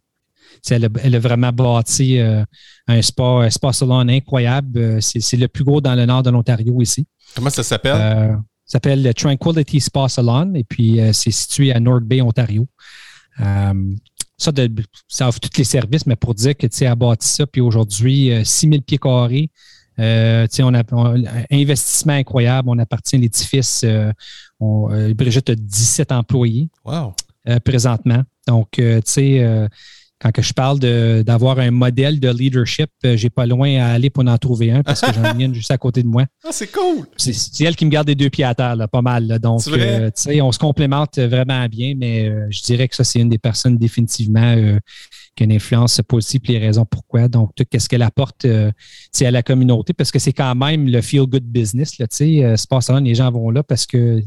elle 0.69 0.85
a, 0.85 1.19
vraiment 1.19 1.51
bâti 1.51 2.19
euh, 2.19 2.43
un 2.87 3.01
spa, 3.01 3.23
un 3.23 3.49
spa 3.49 3.73
salon 3.73 4.07
incroyable. 4.07 5.01
C'est 5.01 5.37
le 5.37 5.47
plus 5.47 5.63
gros 5.63 5.81
dans 5.81 5.95
le 5.95 6.05
nord 6.05 6.23
de 6.23 6.29
l'Ontario 6.29 6.81
ici. 6.81 7.07
Comment 7.35 7.49
ça 7.49 7.63
s'appelle? 7.63 8.37
S'appelle 8.71 9.03
le 9.03 9.13
Tranquility 9.13 9.79
Spa 9.79 10.07
Salon 10.07 10.53
et 10.55 10.63
puis 10.63 10.99
c'est 11.13 11.31
situé 11.31 11.71
à 11.73 11.79
North 11.79 12.03
Bay, 12.03 12.21
Ontario. 12.21 12.67
ça, 13.37 14.51
ça 15.07 15.27
offre 15.27 15.39
tous 15.39 15.57
les 15.57 15.63
services, 15.63 16.05
mais 16.05 16.15
pour 16.15 16.33
dire 16.33 16.55
que 16.55 16.67
tu 16.67 16.85
as 16.85 16.95
bâti 16.95 17.27
ça, 17.27 17.45
puis 17.45 17.61
aujourd'hui, 17.61 18.31
6000 18.43 18.81
pieds 18.83 18.97
carrés, 18.97 19.49
euh, 19.99 20.47
on 20.59 20.73
a 20.73 20.83
un 20.91 21.43
investissement 21.51 22.13
incroyable. 22.13 22.69
On 22.69 22.79
appartient 22.79 23.15
à 23.15 23.19
l'édifice. 23.19 23.83
Euh, 23.83 24.11
euh, 24.61 25.13
Brigitte 25.13 25.49
a 25.49 25.55
17 25.55 26.11
employés 26.11 26.69
présentement. 27.65 28.23
Donc, 28.47 28.69
tu 28.73 29.01
sais, 29.05 29.67
quand 30.21 30.31
que 30.31 30.41
je 30.41 30.53
parle 30.53 30.79
d'avoir 31.23 31.59
un 31.59 31.71
modèle 31.71 32.19
de 32.19 32.29
leadership, 32.29 32.89
j'ai 33.03 33.29
pas 33.29 33.45
loin 33.45 33.81
à 33.81 33.87
aller 33.87 34.09
pour 34.09 34.25
en 34.27 34.37
trouver 34.37 34.71
un 34.71 34.83
parce 34.83 35.01
que 35.01 35.11
j'en 35.13 35.37
ai 35.37 35.43
une 35.43 35.55
juste 35.55 35.71
à 35.71 35.77
côté 35.77 36.03
de 36.03 36.07
moi. 36.07 36.25
Ah, 36.43 36.49
c'est 36.51 36.71
cool! 36.71 37.07
C'est 37.17 37.63
elle 37.63 37.75
qui 37.75 37.85
me 37.85 37.91
garde 37.91 38.07
les 38.07 38.15
deux 38.15 38.29
pieds 38.29 38.43
à 38.43 38.55
terre, 38.55 38.75
pas 38.91 39.01
mal. 39.01 39.39
Donc, 39.39 39.61
tu 39.63 39.71
sais, 40.15 40.41
on 40.41 40.51
se 40.51 40.59
complémente 40.59 41.17
vraiment 41.19 41.65
bien, 41.67 41.93
mais 41.95 42.31
je 42.49 42.61
dirais 42.63 42.87
que 42.87 42.95
ça, 42.95 43.03
c'est 43.03 43.19
une 43.19 43.29
des 43.29 43.37
personnes 43.37 43.77
définitivement 43.77 44.55
qui 45.35 45.43
a 45.43 45.45
une 45.45 45.53
influence 45.53 46.01
positive, 46.07 46.41
les 46.45 46.57
raisons 46.57 46.85
pourquoi. 46.85 47.27
Donc, 47.27 47.51
tout 47.55 47.65
ce 47.77 47.87
qu'elle 47.87 48.01
apporte 48.01 48.45
euh, 48.45 48.71
à 49.21 49.31
la 49.31 49.43
communauté, 49.43 49.93
parce 49.93 50.11
que 50.11 50.19
c'est 50.19 50.33
quand 50.33 50.55
même 50.55 50.87
le 50.87 51.01
feel-good 51.01 51.43
business. 51.43 51.97
Là, 51.99 52.07
euh, 52.21 52.55
pas 52.69 52.99
les 52.99 53.15
gens 53.15 53.31
vont 53.31 53.49
là 53.49 53.63
parce 53.63 53.85
que. 53.85 54.21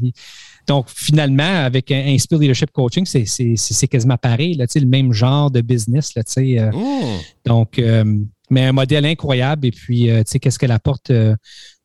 Donc, 0.67 0.87
finalement, 0.89 1.63
avec 1.63 1.91
un 1.91 2.05
Inspire 2.07 2.39
Leadership 2.39 2.71
Coaching, 2.71 3.05
c'est 3.05 3.87
quasiment 3.87 4.17
pareil, 4.17 4.55
là, 4.55 4.65
le 4.75 4.85
même 4.85 5.13
genre 5.13 5.51
de 5.51 5.61
business. 5.61 6.15
Là, 6.15 6.23
euh, 6.37 6.71
mmh. 6.71 7.19
Donc, 7.45 7.79
euh, 7.79 8.03
mais 8.49 8.65
un 8.65 8.71
modèle 8.71 9.05
incroyable. 9.05 9.67
Et 9.67 9.71
puis, 9.71 10.09
qu'est-ce 10.41 10.59
qu'elle 10.59 10.71
apporte 10.71 11.11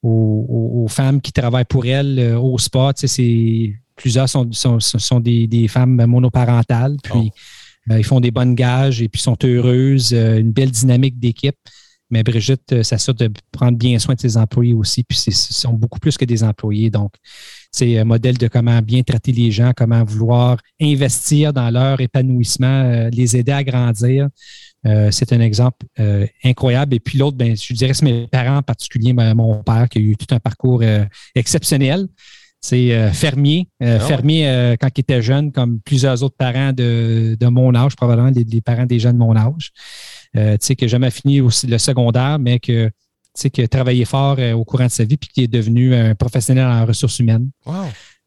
aux, 0.02 0.86
femmes 0.88 1.20
qui 1.20 1.32
travaillent 1.32 1.64
pour 1.64 1.86
elle 1.86 2.36
au 2.40 2.58
sport? 2.58 2.92
Plusieurs 3.96 4.28
sont, 4.28 4.50
sont, 4.52 4.80
sont 4.80 5.20
des, 5.20 5.46
des, 5.46 5.68
femmes 5.68 6.04
monoparentales. 6.06 6.96
Puis, 7.02 7.12
oh. 7.16 7.30
Euh, 7.90 7.98
ils 7.98 8.04
font 8.04 8.20
des 8.20 8.30
bonnes 8.30 8.54
gages 8.54 9.00
et 9.02 9.08
puis 9.08 9.20
sont 9.20 9.36
heureuses, 9.44 10.12
euh, 10.12 10.38
une 10.38 10.52
belle 10.52 10.70
dynamique 10.70 11.18
d'équipe. 11.18 11.56
Mais 12.10 12.22
Brigitte 12.22 12.72
euh, 12.72 12.82
s'assure 12.82 13.14
de 13.14 13.30
prendre 13.52 13.78
bien 13.78 13.98
soin 13.98 14.14
de 14.14 14.20
ses 14.20 14.36
employés 14.36 14.74
aussi. 14.74 15.04
Puis 15.04 15.16
ce 15.18 15.30
sont 15.30 15.72
beaucoup 15.72 15.98
plus 15.98 16.16
que 16.16 16.24
des 16.24 16.42
employés. 16.42 16.90
Donc, 16.90 17.12
c'est 17.70 17.98
un 17.98 18.04
modèle 18.04 18.36
de 18.38 18.48
comment 18.48 18.80
bien 18.82 19.02
traiter 19.02 19.32
les 19.32 19.50
gens, 19.50 19.72
comment 19.76 20.04
vouloir 20.04 20.58
investir 20.80 21.52
dans 21.52 21.70
leur 21.70 22.00
épanouissement, 22.00 23.08
les 23.12 23.36
aider 23.36 23.52
à 23.52 23.62
grandir. 23.62 24.28
c'est 25.10 25.32
un 25.32 25.40
exemple 25.40 25.86
incroyable. 26.44 26.94
Et 26.94 27.00
puis 27.00 27.18
l'autre, 27.18 27.36
ben, 27.36 27.56
je 27.56 27.72
dirais, 27.74 27.94
c'est 27.94 28.04
mes 28.04 28.26
parents, 28.26 28.56
en 28.56 28.62
particulier 28.62 29.12
mon 29.12 29.62
père, 29.62 29.88
qui 29.88 29.98
a 29.98 30.00
eu 30.00 30.16
tout 30.16 30.34
un 30.34 30.40
parcours 30.40 30.82
exceptionnel. 31.34 32.08
C'est 32.60 32.92
euh, 32.92 33.10
fermier. 33.10 33.68
Euh, 33.82 33.98
ah 34.00 34.04
fermier 34.04 34.48
euh, 34.48 34.76
quand 34.78 34.88
il 34.94 35.00
était 35.00 35.22
jeune, 35.22 35.50
comme 35.50 35.80
plusieurs 35.80 36.22
autres 36.22 36.36
parents 36.36 36.72
de, 36.72 37.36
mon 37.42 37.74
âge, 37.74 37.96
probablement 37.96 38.30
des, 38.30 38.60
parents 38.60 38.84
des 38.84 38.98
jeunes 38.98 39.14
de 39.14 39.18
mon 39.18 39.34
âge. 39.34 39.72
tu 40.34 40.40
sais, 40.60 40.76
qui 40.76 40.84
n'a 40.84 40.88
jamais 40.88 41.10
fini 41.10 41.40
aussi 41.40 41.66
le 41.66 41.78
secondaire, 41.78 42.38
mais 42.38 42.58
que, 42.58 42.90
qui 43.49 43.62
a 43.62 43.68
travaillé 43.68 44.05
fort 44.05 44.38
au 44.55 44.64
courant 44.64 44.86
de 44.86 44.91
sa 44.91 45.05
vie, 45.05 45.16
puis 45.16 45.30
qui 45.32 45.43
est 45.45 45.49
devenu 45.49 45.95
un 45.95 46.14
professionnel 46.14 46.66
en 46.66 46.84
ressources 46.84 47.18
humaines. 47.18 47.51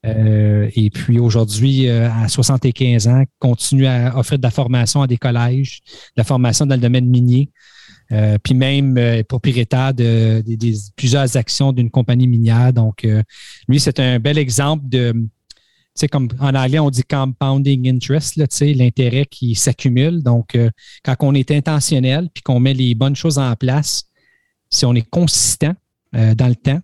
et 0.05 0.89
puis 0.93 1.19
aujourd'hui, 1.19 1.89
à 1.89 2.27
75 2.27 3.07
ans, 3.07 3.23
continue 3.39 3.85
à 3.85 4.17
offrir 4.17 4.39
de 4.39 4.43
la 4.43 4.51
formation 4.51 5.01
à 5.01 5.07
des 5.07 5.17
collèges, 5.17 5.81
de 5.85 6.21
la 6.21 6.23
formation 6.23 6.65
dans 6.65 6.75
le 6.75 6.81
domaine 6.81 7.05
minier. 7.05 7.49
Euh, 8.11 8.37
puis 8.41 8.53
même 8.53 8.97
euh, 8.97 9.23
propriétaire 9.23 9.93
de, 9.93 10.43
plusieurs 10.95 11.35
actions 11.37 11.71
d'une 11.71 11.89
compagnie 11.89 12.27
minière. 12.27 12.73
Donc, 12.73 13.05
euh, 13.05 13.23
lui, 13.67 13.79
c'est 13.79 13.99
un 13.99 14.19
bel 14.19 14.37
exemple 14.37 14.87
de, 14.87 15.13
tu 15.13 15.29
sais, 15.95 16.07
comme 16.07 16.27
en 16.39 16.53
anglais, 16.53 16.79
on 16.79 16.89
dit 16.89 17.03
compounding 17.03 17.89
interest, 17.89 18.35
l'intérêt 18.35 19.25
qui 19.25 19.55
s'accumule. 19.55 20.21
Donc, 20.21 20.57
quand 21.03 21.15
on 21.21 21.33
est 21.33 21.51
intentionnel 21.51 22.29
puis 22.33 22.43
qu'on 22.43 22.59
met 22.59 22.73
les 22.73 22.93
bonnes 22.93 23.15
choses 23.15 23.37
en 23.37 23.55
place, 23.55 24.03
si 24.73 24.85
on 24.85 24.93
est 24.93 25.09
consistant 25.09 25.73
dans 26.11 26.47
le 26.47 26.55
temps, 26.55 26.79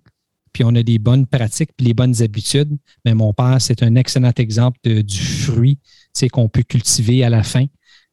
puis 0.54 0.64
on 0.64 0.74
a 0.76 0.82
des 0.82 0.98
bonnes 0.98 1.28
pratiques 1.28 1.70
puis 1.78 1.86
les 1.86 1.94
bonnes 1.94 2.22
habitudes, 2.22 2.76
mais 3.06 3.14
mon 3.14 3.34
père, 3.34 3.58
c'est 3.60 3.84
un 3.84 3.96
excellent 3.96 4.34
exemple 4.36 4.80
du 5.04 5.22
fruit 5.22 5.78
qu'on 6.28 6.50
peut 6.50 6.64
cultiver 6.64 7.24
à 7.24 7.30
la 7.30 7.44
fin. 7.44 7.66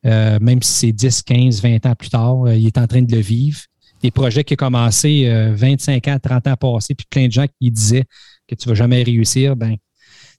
Euh, 0.05 0.39
même 0.41 0.63
si 0.63 0.73
c'est 0.73 0.93
10, 0.93 1.23
15, 1.23 1.63
20 1.63 1.87
ans 1.87 1.95
plus 1.97 2.11
tard, 2.11 2.47
euh, 2.47 2.55
il 2.55 2.67
est 2.67 2.79
en 2.79 2.87
train 2.87 3.03
de 3.03 3.13
le 3.13 3.21
vivre. 3.21 3.59
Des 4.03 4.13
projets 4.13 4.45
qui 4.45 4.53
ont 4.53 4.57
commencé 4.57 5.29
25 5.57 6.07
euh, 6.07 6.13
ans, 6.13 6.19
30 6.23 6.47
ans 6.47 6.57
passés, 6.57 6.95
puis 6.95 7.07
plein 7.11 7.27
de 7.27 7.33
gens 7.33 7.47
qui 7.61 7.71
disaient 7.71 8.05
que 8.47 8.55
tu 8.55 8.69
ne 8.69 8.73
vas 8.73 8.77
jamais 8.77 9.03
réussir, 9.03 9.57
ben, 9.57 9.75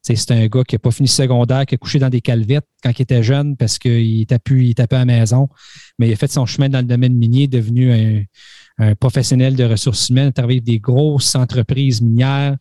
c'est 0.01 0.31
un 0.31 0.47
gars 0.47 0.63
qui 0.63 0.75
n'a 0.75 0.79
pas 0.79 0.91
fini 0.91 1.09
secondaire, 1.09 1.65
qui 1.65 1.75
a 1.75 1.77
couché 1.77 1.99
dans 1.99 2.09
des 2.09 2.21
calvettes 2.21 2.67
quand 2.81 2.91
il 2.97 3.01
était 3.01 3.23
jeune 3.23 3.57
parce 3.57 3.77
qu'il 3.77 4.25
tapait, 4.25 4.67
il 4.67 4.73
tapait 4.73 4.95
à 4.95 4.99
la 4.99 5.05
maison. 5.05 5.49
Mais 5.99 6.07
il 6.07 6.13
a 6.13 6.15
fait 6.15 6.31
son 6.31 6.45
chemin 6.45 6.69
dans 6.69 6.79
le 6.79 6.85
domaine 6.85 7.15
minier, 7.15 7.47
devenu 7.47 7.91
un, 7.91 8.23
professionnel 8.99 9.55
de 9.55 9.63
ressources 9.63 10.09
humaines, 10.09 10.31
travaillé 10.31 10.57
avec 10.57 10.65
des 10.65 10.79
grosses 10.79 11.35
entreprises 11.35 12.01
minières, 12.01 12.55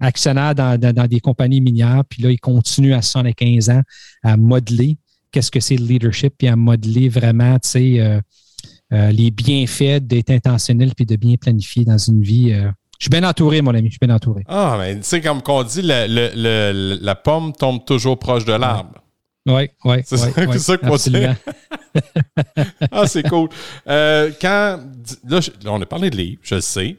actionnaire 0.00 0.54
dans, 0.54 1.06
des 1.08 1.20
compagnies 1.20 1.60
minières. 1.60 2.02
Puis 2.08 2.22
là, 2.22 2.30
il 2.30 2.40
continue 2.40 2.94
à 2.94 3.02
75 3.02 3.70
ans 3.70 3.82
à 4.24 4.36
modeler 4.36 4.98
qu'est-ce 5.30 5.50
que 5.50 5.60
c'est 5.60 5.76
le 5.76 5.84
leadership, 5.84 6.34
puis 6.38 6.48
à 6.48 6.56
modeler 6.56 7.08
vraiment, 7.08 7.58
tu 7.58 7.68
sais, 7.68 8.00
euh, 8.00 8.20
euh, 8.92 9.10
les 9.10 9.30
bienfaits 9.30 10.00
d'être 10.00 10.30
intentionnel 10.30 10.92
puis 10.96 11.06
de 11.06 11.16
bien 11.16 11.34
planifier 11.36 11.84
dans 11.84 11.98
une 11.98 12.22
vie. 12.22 12.52
Euh. 12.52 12.70
Je 12.98 13.04
suis 13.04 13.10
bien 13.10 13.28
entouré, 13.28 13.62
mon 13.62 13.74
ami, 13.74 13.88
je 13.88 13.92
suis 13.92 14.06
bien 14.06 14.14
entouré. 14.14 14.42
Ah, 14.48 14.76
mais 14.78 14.96
tu 14.96 15.04
sais, 15.04 15.20
comme 15.20 15.40
on 15.46 15.62
dit, 15.62 15.82
la, 15.82 17.14
pomme 17.14 17.52
tombe 17.52 17.84
toujours 17.84 18.18
proche 18.18 18.44
de 18.44 18.52
l'arbre. 18.52 19.02
Oui, 19.46 19.70
oui. 19.84 19.96
C'est 20.04 20.16
ça, 20.16 20.30
que 20.76 20.86
moi 20.86 20.98
ah, 22.92 23.06
c'est 23.06 23.22
cool. 23.28 23.48
quand. 23.86 24.80
Là, 25.28 25.40
on 25.66 25.80
a 25.80 25.86
parlé 25.86 26.10
de 26.10 26.16
livres, 26.16 26.40
je 26.42 26.56
le 26.56 26.60
sais. 26.60 26.96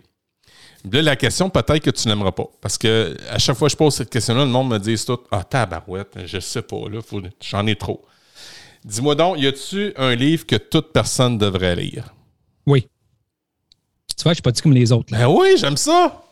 Là, 0.91 1.01
la 1.01 1.15
question, 1.15 1.49
peut-être 1.49 1.83
que 1.83 1.89
tu 1.89 2.07
n'aimeras 2.07 2.31
pas. 2.31 2.47
Parce 2.61 2.77
que 2.77 3.15
à 3.29 3.37
chaque 3.37 3.57
fois 3.57 3.67
que 3.67 3.73
je 3.73 3.77
pose 3.77 3.93
cette 3.93 4.09
question-là, 4.09 4.45
le 4.45 4.51
monde 4.51 4.69
me 4.69 4.77
dit 4.77 4.95
tout 5.05 5.19
Ah, 5.31 5.43
tabarouette, 5.43 6.17
je 6.25 6.39
sais 6.39 6.61
pas, 6.61 6.89
là, 6.89 6.99
j'en 7.41 7.67
ai 7.67 7.75
trop. 7.75 8.05
Dis-moi 8.85 9.15
donc, 9.15 9.39
y 9.39 9.47
a-tu 9.47 9.93
un 9.97 10.15
livre 10.15 10.45
que 10.45 10.55
toute 10.55 10.93
personne 10.93 11.37
devrait 11.37 11.75
lire? 11.75 12.13
Oui. 12.65 12.87
Tu 14.17 14.23
vois, 14.23 14.31
je 14.31 14.35
suis 14.35 14.41
pas 14.41 14.51
dit 14.51 14.61
comme 14.61 14.73
les 14.73 14.91
autres. 14.91 15.11
Ben 15.11 15.27
oui, 15.27 15.55
j'aime 15.57 15.77
ça. 15.77 16.23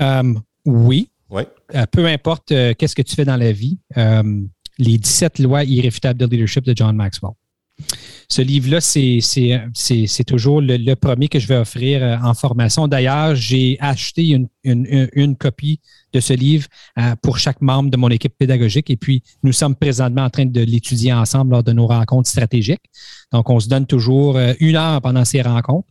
Euh, 0.00 0.34
oui. 0.64 1.10
Oui. 1.30 1.42
Euh, 1.74 1.86
peu 1.86 2.06
importe 2.06 2.52
euh, 2.52 2.74
qu'est-ce 2.74 2.94
que 2.94 3.02
tu 3.02 3.14
fais 3.14 3.24
dans 3.24 3.36
la 3.36 3.52
vie, 3.52 3.78
les 4.80 4.98
17 4.98 5.38
lois 5.38 5.64
irréfutables 5.64 6.18
de 6.18 6.26
leadership 6.26 6.64
de 6.64 6.74
John 6.76 6.96
Maxwell. 6.96 7.32
Ce 8.28 8.42
livre-là, 8.42 8.80
c'est 8.80 10.24
toujours 10.24 10.60
le, 10.60 10.94
premier 10.94 11.28
que 11.28 11.40
je 11.40 11.48
vais 11.48 11.56
offrir 11.56 12.20
en 12.22 12.32
formation. 12.34 12.86
D'ailleurs, 12.86 13.34
j'ai 13.34 13.76
acheté 13.80 14.28
une, 14.28 14.48
une, 14.62 15.36
copie 15.36 15.80
de 16.12 16.20
ce 16.20 16.32
livre 16.32 16.68
euh, 16.98 17.16
pour 17.22 17.38
chaque 17.38 17.60
membre 17.60 17.90
de 17.90 17.96
mon 17.96 18.08
équipe 18.08 18.34
pédagogique. 18.38 18.88
Et 18.90 18.96
puis, 18.96 19.22
nous 19.42 19.52
sommes 19.52 19.74
présentement 19.74 20.22
en 20.22 20.30
train 20.30 20.46
de 20.46 20.60
l'étudier 20.60 21.12
ensemble 21.12 21.52
lors 21.52 21.64
de 21.64 21.72
nos 21.72 21.88
rencontres 21.88 22.28
stratégiques. 22.28 22.84
Donc, 23.32 23.50
on 23.50 23.58
se 23.58 23.68
donne 23.68 23.86
toujours 23.86 24.36
euh, 24.36 24.52
une 24.60 24.76
heure 24.76 25.00
pendant 25.00 25.24
ces 25.24 25.42
rencontres 25.42 25.88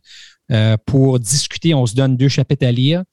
euh, 0.50 0.78
pour 0.86 1.20
discuter. 1.20 1.74
On 1.74 1.84
se 1.84 1.94
donne 1.94 2.16
deux 2.16 2.28
chapitres 2.28 2.66
à 2.66 2.72
lire 2.72 3.04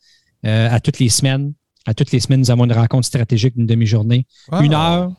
à 0.44 0.80
toutes 0.80 1.00
les 1.00 1.10
semaines. 1.10 1.54
À 1.86 1.94
toutes 1.94 2.14
les 2.14 2.22
semaines, 2.22 2.40
nous 2.40 2.52
avons 2.52 2.64
une 2.64 2.72
rencontre 2.72 3.06
stratégique 3.06 3.58
d'une 3.58 3.66
demi-journée. 3.66 4.26
Une 4.62 4.74
heure, 4.74 5.12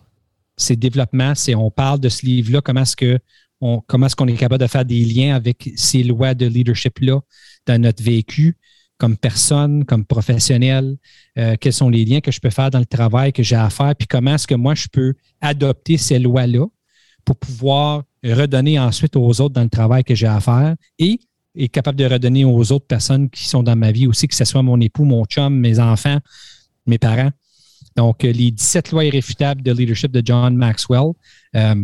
c'est 0.59 0.77
développement, 0.77 1.35
c'est 1.35 1.55
on 1.55 1.71
parle 1.71 2.01
de 2.01 2.09
ce 2.09 2.27
livre-là, 2.27 2.61
comment 2.61 2.83
est-ce 2.83 2.97
que 2.97 3.19
on, 3.61 3.81
comment 3.87 4.07
est-ce 4.07 4.15
qu'on 4.15 4.29
est 4.29 4.35
capable 4.35 4.63
de 4.63 4.69
faire 4.69 4.85
des 4.85 5.05
liens 5.05 5.35
avec 5.35 5.71
ces 5.77 6.03
lois 6.03 6.35
de 6.35 6.47
leadership-là 6.47 7.21
dans 7.67 7.81
notre 7.81 8.03
vécu 8.03 8.57
comme 8.99 9.17
personne, 9.17 9.85
comme 9.85 10.05
professionnel, 10.05 10.97
euh, 11.39 11.55
quels 11.61 11.73
sont 11.73 11.89
les 11.89 12.05
liens 12.05 12.21
que 12.21 12.33
je 12.33 12.41
peux 12.41 12.51
faire 12.51 12.71
dans 12.71 12.81
le 12.81 12.87
travail 12.87 13.33
que 13.33 13.45
j'ai 13.45 13.57
à 13.57 13.71
faire, 13.71 13.95
puis 13.95 14.09
comment 14.09 14.35
est-ce 14.35 14.47
que 14.47 14.57
moi 14.57 14.75
je 14.75 14.89
peux 14.91 15.15
adopter 15.41 15.97
ces 15.97 16.19
lois-là 16.19 16.67
pour 17.25 17.37
pouvoir 17.37 18.03
redonner 18.25 18.79
ensuite 18.79 19.15
aux 19.17 19.41
autres 19.41 19.55
dans 19.55 19.63
le 19.63 19.69
travail 19.69 20.03
que 20.03 20.15
j'ai 20.15 20.27
à 20.27 20.41
faire 20.41 20.75
et 20.99 21.21
être 21.57 21.71
capable 21.71 21.97
de 21.97 22.05
redonner 22.05 22.45
aux 22.45 22.73
autres 22.73 22.87
personnes 22.87 23.31
qui 23.31 23.47
sont 23.47 23.63
dans 23.63 23.77
ma 23.77 23.93
vie 23.93 24.07
aussi, 24.07 24.27
que 24.27 24.35
ce 24.35 24.45
soit 24.45 24.63
mon 24.63 24.81
époux, 24.81 25.05
mon 25.05 25.25
chum, 25.25 25.55
mes 25.55 25.79
enfants, 25.79 26.19
mes 26.87 26.99
parents? 26.99 27.31
Donc, 27.99 28.25
euh, 28.25 28.31
les 28.31 28.53
17 28.53 28.93
lois 28.93 29.05
irréfutables 29.05 29.61
de 29.61 29.73
leadership 29.73 30.13
de 30.13 30.23
John 30.25 30.57
Maxwell. 30.57 31.15
Euh, 31.57 31.75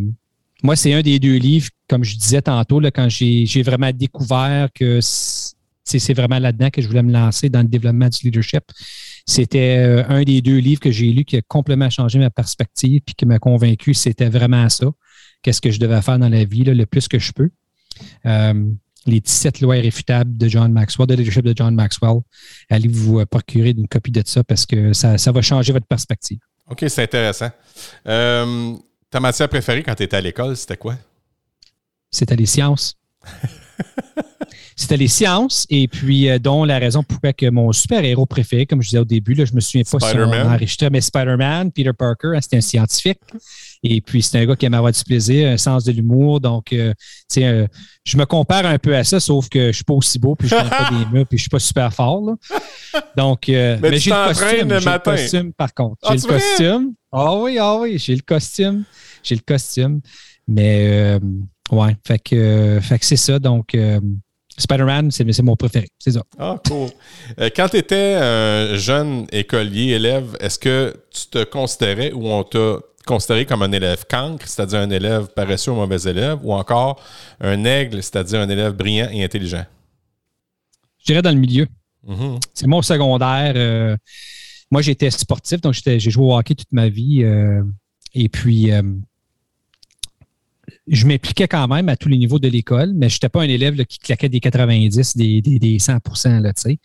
moi, 0.63 0.77
c'est 0.77 0.95
un 0.95 1.03
des 1.03 1.19
deux 1.19 1.39
livres, 1.39 1.71
comme 1.89 2.05
je 2.05 2.17
disais 2.17 2.41
tantôt, 2.41 2.79
là, 2.79 2.93
quand 2.93 3.09
j'ai 3.09 3.63
vraiment 3.65 3.91
découvert 3.93 4.69
que 4.73 5.01
c'est 5.03 6.15
vraiment 6.15 6.39
là-dedans 6.39 6.71
que 6.71 6.81
je 6.81 6.87
voulais 6.87 7.03
me 7.03 7.13
lancer 7.13 7.49
dans 7.49 7.63
le 7.63 7.69
développement 7.69 8.09
du 8.09 8.19
leadership. 8.23 8.63
C'était 9.27 9.79
euh, 9.79 10.05
un 10.09 10.23
des 10.23 10.41
deux 10.41 10.59
livres 10.59 10.81
que 10.81 10.93
j'ai 10.93 11.11
lu 11.11 11.25
qui 11.25 11.37
a 11.37 11.43
complètement 11.43 11.91
changé 11.91 12.21
ma 12.21 12.31
perspective 12.31 13.01
puis 13.05 13.17
qui 13.17 13.27
m'a 13.27 13.41
convaincu 13.41 13.93
c'était 13.93 14.29
vraiment 14.29 14.69
ça. 14.69 14.87
Qu'est-ce 15.43 15.61
que 15.61 15.73
je 15.73 15.81
devais 15.81 16.01
faire 16.01 16.21
dans 16.21 16.29
la 16.29 16.45
vie 16.45 16.63
le 16.63 16.87
plus 16.87 17.09
que 17.09 17.19
je 17.19 17.33
peux. 17.33 17.51
Les 19.07 19.21
17 19.21 19.61
lois 19.61 19.77
irréfutables 19.77 20.37
de 20.37 20.49
John 20.49 20.73
Maxwell, 20.73 21.07
de 21.07 21.15
leadership 21.15 21.45
de 21.45 21.55
John 21.57 21.75
Maxwell. 21.75 22.21
Allez 22.71 22.89
vous 22.89 23.25
procurer 23.27 23.71
une 23.71 23.89
copie 23.89 24.11
de 24.11 24.23
ça 24.25 24.45
parce 24.45 24.67
que 24.67 24.93
ça, 24.93 25.17
va 25.33 25.43
changer 25.43 25.73
votre 25.73 25.87
perspective. 25.87 26.39
OK, 26.69 26.85
c'est 26.89 27.03
intéressant. 27.03 27.51
ta 28.05 29.21
matière 29.21 29.49
préférée 29.49 29.83
quand 29.83 29.95
tu 29.95 30.03
étais 30.03 30.17
à 30.17 30.21
l'école, 30.21 30.57
c'était 30.57 30.77
quoi? 30.77 30.97
C'était 32.11 32.37
les 32.37 32.47
sciences. 32.47 32.97
C'était 34.77 34.97
les 34.97 35.09
sciences, 35.09 35.67
et 35.71 35.87
puis 35.87 36.29
euh, 36.29 36.39
dont 36.41 36.65
la 36.65 36.79
raison 36.79 37.05
pourquoi 37.05 37.33
que 37.33 37.49
mon 37.49 37.71
super-héros 37.71 38.27
préféré, 38.27 38.67
comme 38.67 38.83
je 38.83 38.89
disais 38.89 38.99
au 38.99 39.05
début, 39.05 39.35
là, 39.35 39.45
je 39.45 39.55
me 39.55 39.61
souviens 39.61 39.85
pas 39.85 40.01
si 40.01 40.17
on 40.17 40.33
enregistré, 40.33 40.91
mais 40.91 41.01
Spider-Man, 41.01 41.71
Peter 41.71 41.93
Parker, 41.97 42.33
hein, 42.35 42.41
c'était 42.41 42.57
un 42.57 42.61
scientifique. 42.61 43.21
Et 43.85 44.01
puis, 44.01 44.23
c'est 44.23 44.39
un 44.39 44.47
gars 44.47 44.57
qui 44.57 44.67
aime 44.67 44.75
avoir 44.75 44.93
du 44.93 45.05
plaisir, 45.05 45.49
un 45.49 45.57
sens 45.59 45.85
de 45.85 45.93
l'humour. 45.93 46.41
Donc, 46.41 46.73
euh, 46.73 46.93
tu 47.31 47.41
sais, 47.41 47.45
euh, 47.45 47.67
je 48.05 48.17
me 48.17 48.25
compare 48.25 48.67
un 48.67 48.79
peu 48.79 48.97
à 48.97 49.05
ça, 49.05 49.21
sauf 49.21 49.49
que 49.49 49.69
je 49.69 49.73
suis 49.73 49.85
pas 49.85 49.95
aussi 49.95 50.19
beau, 50.19 50.35
puis 50.35 50.49
je 50.49 50.57
ne 50.57 50.69
pas 50.69 50.91
des 50.91 51.07
murs, 51.13 51.27
puis 51.27 51.39
je 51.39 51.43
suis 51.43 51.51
pas 51.51 51.61
super 51.61 51.93
fort. 51.93 52.23
Donc, 53.17 53.45
mais, 53.49 53.79
j'ai 53.99 54.11
le 54.11 54.29
costume. 54.29 54.81
J'ai 54.81 54.91
le 54.91 54.99
costume, 54.99 55.53
par 55.53 55.73
contre. 55.73 55.99
Ah, 56.03 56.17
j'ai 56.17 56.27
le 56.27 56.33
costume. 56.33 56.95
Ah 57.13 57.37
oui, 57.37 57.59
ah 57.61 57.77
oui, 57.77 57.99
j'ai 57.99 58.17
le 58.17 58.23
costume. 58.23 58.85
J'ai 59.23 59.37
le 59.37 59.43
costume. 59.47 60.01
Mais, 60.49 61.19
ouais, 61.71 61.97
fait 62.07 62.19
que, 62.19 62.79
fait 62.81 62.99
que 62.99 63.05
c'est 63.05 63.17
ça. 63.17 63.39
Donc, 63.39 63.75
Spider-Man, 64.57 65.11
c'est 65.11 65.43
mon 65.43 65.57
préféré. 65.57 65.89
C'est 65.99 66.13
ça. 66.13 66.23
Ah, 66.39 66.61
cool. 66.69 66.89
Euh, 67.41 67.51
quand 67.55 67.69
tu 67.69 67.77
étais 67.77 68.15
un 68.21 68.77
jeune 68.77 69.27
écolier, 69.33 69.93
élève, 69.93 70.37
est-ce 70.41 70.59
que 70.59 70.95
tu 71.11 71.27
te 71.27 71.45
considérais 71.45 72.13
ou 72.13 72.29
on 72.29 72.45
t'a 72.45 72.79
considéré 73.05 73.47
comme 73.47 73.63
un 73.63 73.73
élève 73.73 74.05
cancre, 74.09 74.47
c'est-à-dire 74.47 74.79
un 74.81 74.91
élève 74.91 75.29
paresseux 75.35 75.73
ou 75.73 75.75
mauvais 75.75 76.09
élève, 76.09 76.39
ou 76.43 76.53
encore 76.53 77.03
un 77.41 77.65
aigle, 77.65 78.03
c'est-à-dire 78.03 78.41
un 78.41 78.49
élève 78.49 78.73
brillant 78.73 79.09
et 79.11 79.25
intelligent? 79.25 79.65
Je 81.01 81.07
dirais 81.07 81.23
dans 81.23 81.33
le 81.33 81.41
milieu. 81.41 81.67
Mm-hmm. 82.07 82.41
C'est 82.55 82.67
mon 82.67 82.81
secondaire. 82.81 83.55
Euh, 83.57 83.97
moi, 84.71 84.83
j'étais 84.83 85.11
sportif, 85.11 85.61
donc 85.61 85.75
j'ai 85.75 85.99
joué 85.99 86.25
au 86.25 86.37
hockey 86.37 86.55
toute 86.55 86.73
ma 86.73 86.89
vie. 86.89 87.25
Euh, 87.25 87.63
et 88.15 88.29
puis, 88.29 88.71
je 90.87 91.07
m'impliquais 91.07 91.49
quand 91.49 91.67
même 91.69 91.89
à 91.89 91.97
tous 91.97 92.09
les 92.09 92.19
niveaux 92.19 92.39
de 92.39 92.49
l'école, 92.49 92.93
mais 92.95 93.09
je 93.09 93.17
n'étais 93.17 93.29
pas 93.29 93.43
un 93.43 93.49
élève 93.49 93.83
qui 93.87 93.99
claquait 93.99 94.29
des 94.29 94.41
90, 94.41 95.17
des, 95.17 95.41
des, 95.41 95.79
100 95.79 95.99
là, 96.41 96.53
tu 96.53 96.63
sais. 96.63 96.79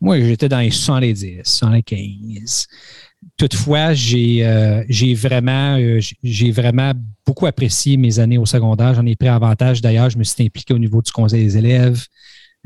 Moi, 0.00 0.20
j'étais 0.20 0.48
dans 0.48 0.60
les 0.60 0.70
70, 0.70 1.42
75. 1.44 2.66
Toutefois, 3.36 3.94
j'ai 3.94 4.46
euh, 4.46 4.84
vraiment, 5.16 5.78
euh, 5.78 5.98
j'ai 6.22 6.50
vraiment 6.50 6.92
beaucoup 7.26 7.46
apprécié 7.46 7.96
mes 7.96 8.18
années 8.18 8.38
au 8.38 8.46
secondaire. 8.46 8.94
J'en 8.94 9.06
ai 9.06 9.16
pris 9.16 9.28
avantage. 9.28 9.80
D'ailleurs, 9.80 10.10
je 10.10 10.18
me 10.18 10.24
suis 10.24 10.44
impliqué 10.44 10.74
au 10.74 10.78
niveau 10.78 11.00
du 11.00 11.10
conseil 11.10 11.44
des 11.44 11.56
élèves. 11.56 12.06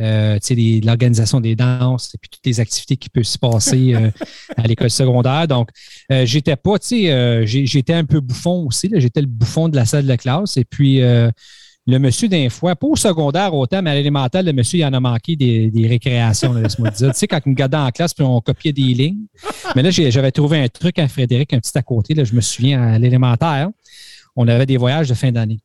Euh, 0.00 0.38
l'organisation 0.84 1.40
des 1.40 1.56
danses 1.56 2.14
et 2.14 2.18
puis 2.18 2.30
toutes 2.30 2.46
les 2.46 2.60
activités 2.60 2.96
qui 2.96 3.08
peuvent 3.08 3.24
se 3.24 3.38
passer 3.38 3.94
euh, 3.94 4.10
à 4.56 4.66
l'école 4.66 4.90
secondaire. 4.90 5.48
Donc, 5.48 5.70
euh, 6.12 6.24
j'étais 6.24 6.54
pas, 6.54 6.78
tu 6.78 6.86
sais, 6.86 7.10
euh, 7.10 7.44
j'étais 7.44 7.94
un 7.94 8.04
peu 8.04 8.20
bouffon 8.20 8.66
aussi. 8.66 8.90
J'étais 8.94 9.20
le 9.20 9.26
bouffon 9.26 9.68
de 9.68 9.76
la 9.76 9.84
salle 9.84 10.06
de 10.06 10.16
classe. 10.16 10.56
Et 10.56 10.64
puis, 10.64 11.00
le 11.00 11.98
monsieur, 11.98 12.28
d'un 12.28 12.48
fois, 12.50 12.76
pas 12.76 12.86
au 12.86 12.96
secondaire 12.96 13.54
autant, 13.54 13.82
mais 13.82 13.90
à 13.90 13.94
l'élémentaire, 13.94 14.42
le 14.42 14.52
monsieur, 14.52 14.78
il 14.78 14.84
en 14.84 14.92
a 14.92 15.00
manqué 15.00 15.36
des, 15.36 15.86
récréations, 15.88 16.52
laisse-moi 16.52 16.90
dire. 16.90 17.12
Tu 17.12 17.18
sais, 17.18 17.26
quand 17.26 17.40
il 17.44 17.50
me 17.50 17.54
gardait 17.54 17.78
en 17.78 17.90
classe, 17.90 18.14
puis 18.14 18.24
on 18.24 18.40
copiait 18.40 18.72
des 18.72 18.82
lignes. 18.82 19.26
Mais 19.74 19.82
là, 19.82 19.90
j'avais 19.90 20.30
trouvé 20.30 20.62
un 20.62 20.68
truc 20.68 20.98
à 20.98 21.08
Frédéric, 21.08 21.52
un 21.54 21.60
petit 21.60 21.76
à 21.76 21.82
côté. 21.82 22.14
Là, 22.14 22.24
je 22.24 22.34
me 22.34 22.40
souviens, 22.40 22.82
à 22.82 22.98
l'élémentaire, 22.98 23.70
on 24.36 24.46
avait 24.46 24.66
des 24.66 24.76
voyages 24.76 25.08
de 25.08 25.14
fin 25.14 25.32
d'année. 25.32 25.58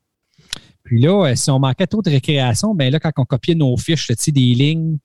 Puis 0.84 1.00
là, 1.00 1.30
euh, 1.30 1.36
si 1.36 1.50
on 1.50 1.60
manquait 1.60 1.88
trop 1.88 2.02
de 2.02 2.10
récréation, 2.10 2.76
ben 2.76 2.92
là, 2.92 3.00
quand 3.00 3.12
on 3.18 3.26
copiait 3.26 3.56
nos 3.56 3.76
fiches, 3.78 4.08
tu 4.08 4.16
sais, 4.18 4.32
des 4.32 4.54
lignes, 4.54 4.98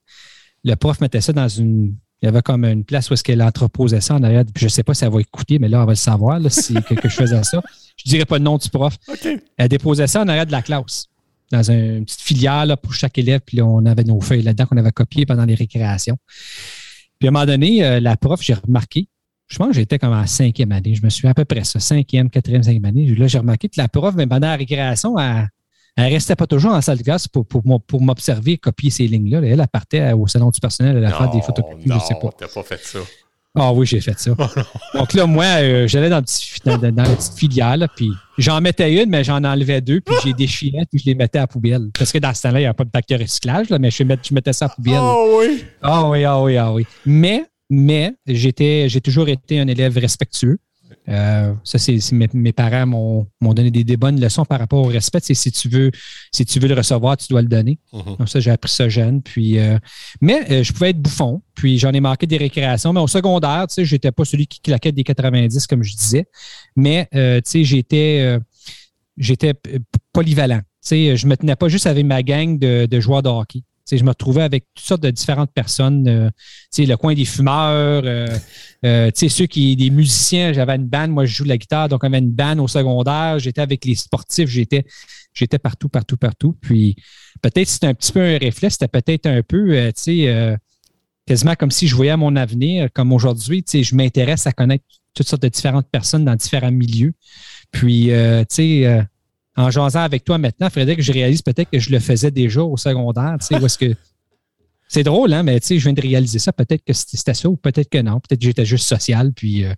le 0.64 0.74
prof 0.74 1.00
mettait 1.00 1.20
ça 1.20 1.32
dans 1.32 1.48
une. 1.48 1.94
Il 2.20 2.26
y 2.26 2.28
avait 2.28 2.42
comme 2.42 2.64
une 2.64 2.84
place 2.84 3.10
où 3.10 3.14
est-ce 3.14 3.22
qu'elle 3.22 3.42
entreposait 3.42 4.00
ça 4.00 4.16
en 4.16 4.22
arrière. 4.24 4.42
je 4.56 4.64
ne 4.64 4.68
sais 4.68 4.82
pas 4.82 4.92
si 4.92 5.04
elle 5.04 5.12
va 5.12 5.20
écouter, 5.20 5.60
mais 5.60 5.68
là, 5.68 5.82
on 5.82 5.86
va 5.86 5.92
le 5.92 5.96
savoir 5.96 6.40
là, 6.40 6.50
si 6.50 6.74
que, 6.74 6.96
je 7.00 7.14
faisais 7.14 7.44
ça. 7.44 7.62
Je 7.96 8.08
ne 8.08 8.10
dirais 8.10 8.24
pas 8.24 8.38
le 8.38 8.44
nom 8.44 8.58
du 8.58 8.68
prof. 8.70 8.98
Elle 9.56 9.68
déposait 9.68 10.08
ça 10.08 10.22
en 10.22 10.28
arrière 10.28 10.46
de 10.46 10.50
la 10.50 10.62
classe, 10.62 11.06
dans 11.52 11.70
une 11.70 12.04
petite 12.04 12.22
filière 12.22 12.66
là, 12.66 12.76
pour 12.76 12.92
chaque 12.92 13.16
élève. 13.18 13.40
Puis 13.46 13.58
là, 13.58 13.66
on 13.66 13.86
avait 13.86 14.02
nos 14.02 14.20
feuilles 14.20 14.42
là-dedans 14.42 14.66
qu'on 14.66 14.78
avait 14.78 14.90
copiées 14.90 15.26
pendant 15.26 15.44
les 15.44 15.54
récréations. 15.54 16.16
Puis 17.20 17.28
à 17.28 17.30
un 17.30 17.32
moment 17.32 17.46
donné, 17.46 17.84
euh, 17.84 18.00
la 18.00 18.16
prof, 18.16 18.42
j'ai 18.42 18.54
remarqué, 18.54 19.08
je 19.46 19.56
pense 19.56 19.68
que 19.68 19.74
j'étais 19.74 20.00
comme 20.00 20.12
en 20.12 20.26
cinquième 20.26 20.72
année. 20.72 20.96
Je 20.96 21.04
me 21.04 21.10
suis 21.10 21.28
à 21.28 21.34
peu 21.34 21.44
près 21.44 21.62
ça, 21.62 21.78
cinquième, 21.78 22.30
quatrième, 22.30 22.64
cinquième 22.64 22.84
année. 22.84 23.14
Là, 23.14 23.28
j'ai 23.28 23.38
remarqué 23.38 23.68
que 23.68 23.74
la 23.76 23.88
prof, 23.88 24.16
même 24.16 24.28
pendant 24.28 24.48
la 24.48 24.56
récréation, 24.56 25.16
elle, 25.18 25.48
elle 25.98 26.12
restait 26.12 26.36
pas 26.36 26.46
toujours 26.46 26.72
en 26.72 26.80
salle 26.80 26.98
de 26.98 27.02
classe 27.02 27.26
pour, 27.26 27.44
pour, 27.44 27.62
pour 27.82 28.00
m'observer, 28.00 28.56
copier 28.56 28.90
ces 28.90 29.08
lignes-là. 29.08 29.40
Elle, 29.42 29.60
elle 29.60 29.68
partait 29.68 30.12
au 30.12 30.28
salon 30.28 30.50
du 30.50 30.60
personnel, 30.60 30.96
elle 30.96 31.04
a 31.04 31.10
fait 31.10 31.28
des 31.32 31.42
photocopies, 31.42 31.90
je 31.92 31.98
sais 31.98 32.14
pas. 32.14 32.30
t'as 32.38 32.46
pas 32.46 32.62
fait 32.62 32.80
ça. 32.84 33.00
Ah 33.56 33.72
oui, 33.72 33.84
j'ai 33.84 34.00
fait 34.00 34.16
ça. 34.16 34.30
Donc 34.94 35.12
là, 35.14 35.26
moi, 35.26 35.44
euh, 35.44 35.88
j'allais 35.88 36.10
dans, 36.10 36.22
dans, 36.64 36.78
dans, 36.78 37.02
la 37.02 37.16
petite 37.16 37.36
filière, 37.36 37.76
puis 37.96 38.10
j'en 38.36 38.60
mettais 38.60 39.02
une, 39.02 39.10
mais 39.10 39.24
j'en 39.24 39.42
enlevais 39.42 39.80
deux, 39.80 40.00
puis 40.00 40.14
j'ai 40.22 40.32
déchiré, 40.34 40.84
puis 40.88 41.00
je 41.00 41.06
les 41.06 41.16
mettais 41.16 41.38
à 41.38 41.42
la 41.42 41.46
poubelle. 41.48 41.90
Parce 41.98 42.12
que 42.12 42.18
dans 42.18 42.32
ce 42.32 42.42
temps-là, 42.42 42.60
il 42.60 42.62
n'y 42.62 42.68
a 42.68 42.74
pas 42.74 42.84
de 42.84 42.90
paquet 42.90 43.16
de 43.16 43.22
recyclage, 43.24 43.68
là, 43.70 43.80
mais 43.80 43.90
je, 43.90 44.04
je 44.04 44.34
mettais 44.34 44.52
ça 44.52 44.66
à 44.66 44.68
la 44.68 44.74
poubelle. 44.74 45.00
Ah 45.00 45.14
oui! 45.36 45.64
Ah 45.82 46.08
oui, 46.08 46.24
ah 46.24 46.40
oui, 46.40 46.56
ah 46.56 46.72
oui. 46.72 46.86
Mais, 47.06 47.44
mais 47.68 48.14
j'ai 48.26 49.00
toujours 49.00 49.28
été 49.28 49.58
un 49.58 49.66
élève 49.66 49.98
respectueux. 49.98 50.58
Euh, 51.08 51.54
ça, 51.64 51.78
c'est 51.78 51.98
mes, 52.12 52.52
parents 52.52 52.86
m'ont 52.86 53.54
donné 53.54 53.70
des, 53.70 53.96
bonnes 53.96 54.20
leçons 54.20 54.44
par 54.44 54.58
rapport 54.58 54.80
au 54.80 54.88
respect. 54.88 55.20
C'est 55.22 55.34
si 55.34 55.50
tu 55.50 55.68
veux, 55.68 55.90
si 56.32 56.44
tu 56.44 56.60
veux 56.60 56.68
le 56.68 56.74
recevoir, 56.74 57.16
tu 57.16 57.28
dois 57.28 57.42
le 57.42 57.48
donner. 57.48 57.78
Mm-hmm. 57.92 58.18
Donc 58.18 58.28
ça, 58.28 58.40
j'ai 58.40 58.50
appris 58.50 58.70
ça 58.70 58.88
jeune. 58.88 59.22
Puis, 59.22 59.58
euh, 59.58 59.78
mais 60.20 60.50
euh, 60.50 60.62
je 60.62 60.72
pouvais 60.72 60.90
être 60.90 61.00
bouffon. 61.00 61.42
Puis 61.54 61.78
j'en 61.78 61.92
ai 61.92 62.00
marqué 62.00 62.26
des 62.26 62.36
récréations. 62.36 62.92
Mais 62.92 63.00
au 63.00 63.06
secondaire, 63.06 63.66
tu 63.68 63.74
sais, 63.74 63.84
j'étais 63.84 64.12
pas 64.12 64.24
celui 64.24 64.46
qui 64.46 64.60
claquait 64.60 64.92
des 64.92 65.04
90, 65.04 65.66
comme 65.66 65.82
je 65.82 65.96
disais. 65.96 66.26
Mais 66.76 67.08
tu 67.12 67.18
sais, 67.44 67.64
j'étais 67.64 68.38
j'étais 69.16 69.54
polyvalent. 70.12 70.60
Tu 70.60 70.88
sais, 70.88 71.16
je 71.16 71.26
me 71.26 71.36
tenais 71.36 71.56
pas 71.56 71.68
juste 71.68 71.86
avec 71.86 72.04
ma 72.04 72.22
gang 72.22 72.58
de, 72.58 72.86
de 72.86 73.00
joueurs 73.00 73.22
de 73.22 73.28
hockey 73.28 73.62
je 73.96 74.04
me 74.04 74.10
retrouvais 74.10 74.42
avec 74.42 74.66
toutes 74.74 74.86
sortes 74.86 75.02
de 75.02 75.10
différentes 75.10 75.52
personnes. 75.52 76.06
Euh, 76.08 76.30
le 76.76 76.94
coin 76.96 77.14
des 77.14 77.24
fumeurs, 77.24 78.02
euh, 78.04 78.28
euh, 78.84 79.10
ceux 79.14 79.46
qui, 79.46 79.76
des 79.76 79.90
musiciens, 79.90 80.52
j'avais 80.52 80.76
une 80.76 80.86
bande, 80.86 81.10
moi 81.10 81.24
je 81.24 81.34
joue 81.34 81.44
la 81.44 81.56
guitare, 81.56 81.88
donc 81.88 82.02
j'avais 82.02 82.18
une 82.18 82.30
bande 82.30 82.60
au 82.60 82.68
secondaire, 82.68 83.38
j'étais 83.38 83.60
avec 83.60 83.84
les 83.84 83.94
sportifs, 83.94 84.48
j'étais, 84.48 84.84
j'étais 85.32 85.58
partout, 85.58 85.88
partout, 85.88 86.16
partout. 86.16 86.54
Puis 86.60 86.96
peut-être 87.40 87.68
c'était 87.68 87.86
un 87.86 87.94
petit 87.94 88.12
peu 88.12 88.20
un 88.20 88.38
réflexe, 88.38 88.76
c'était 88.78 89.00
peut-être 89.00 89.26
un 89.26 89.42
peu, 89.42 89.90
quasiment 91.26 91.54
comme 91.54 91.70
si 91.70 91.88
je 91.88 91.94
voyais 91.94 92.16
mon 92.16 92.36
avenir, 92.36 92.88
comme 92.92 93.12
aujourd'hui, 93.12 93.64
je 93.72 93.94
m'intéresse 93.94 94.46
à 94.46 94.52
connaître 94.52 94.84
toutes 95.14 95.28
sortes 95.28 95.42
de 95.42 95.48
différentes 95.48 95.88
personnes 95.90 96.24
dans 96.24 96.36
différents 96.36 96.70
milieux. 96.70 97.12
Puis, 97.70 98.10
tu 98.10 98.44
sais, 98.48 99.06
en 99.58 99.70
jasant 99.72 100.02
avec 100.02 100.24
toi 100.24 100.38
maintenant, 100.38 100.70
Frédéric, 100.70 101.02
je 101.02 101.12
réalise 101.12 101.42
peut-être 101.42 101.68
que 101.68 101.80
je 101.80 101.90
le 101.90 101.98
faisais 101.98 102.30
déjà 102.30 102.62
au 102.62 102.76
secondaire. 102.76 103.36
que 103.40 103.94
c'est 104.88 105.02
drôle, 105.02 105.32
hein, 105.32 105.42
mais 105.42 105.58
je 105.60 105.74
viens 105.74 105.92
de 105.92 106.00
réaliser 106.00 106.38
ça. 106.38 106.52
Peut-être 106.52 106.84
que 106.84 106.92
c'était 106.92 107.34
ça 107.34 107.48
ou 107.48 107.56
peut-être 107.56 107.90
que 107.90 107.98
non. 107.98 108.20
Peut-être 108.20 108.38
que 108.38 108.46
j'étais 108.46 108.64
juste 108.64 108.86
social. 108.86 109.32
Puis. 109.34 109.64
Euh, 109.64 109.74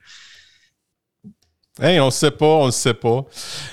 on 1.80 2.06
ne 2.06 2.10
sait 2.10 2.30
pas, 2.30 2.46
on 2.46 2.66
ne 2.66 2.70
sait 2.70 2.92
pas. 2.92 3.24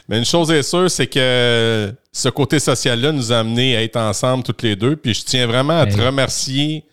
Mais 0.07 0.17
une 0.17 0.25
chose 0.25 0.49
est 0.49 0.63
sûre, 0.63 0.89
c'est 0.89 1.07
que 1.07 1.93
ce 2.13 2.29
côté 2.29 2.59
social-là 2.59 3.11
nous 3.11 3.33
a 3.33 3.39
amenés 3.39 3.75
à 3.75 3.83
être 3.83 3.97
ensemble 3.97 4.43
toutes 4.43 4.61
les 4.61 4.77
deux. 4.77 4.95
Puis 4.95 5.13
je 5.13 5.25
tiens 5.25 5.45
vraiment 5.45 5.77
à 5.77 5.85
te 5.87 5.99
remercier 5.99 6.85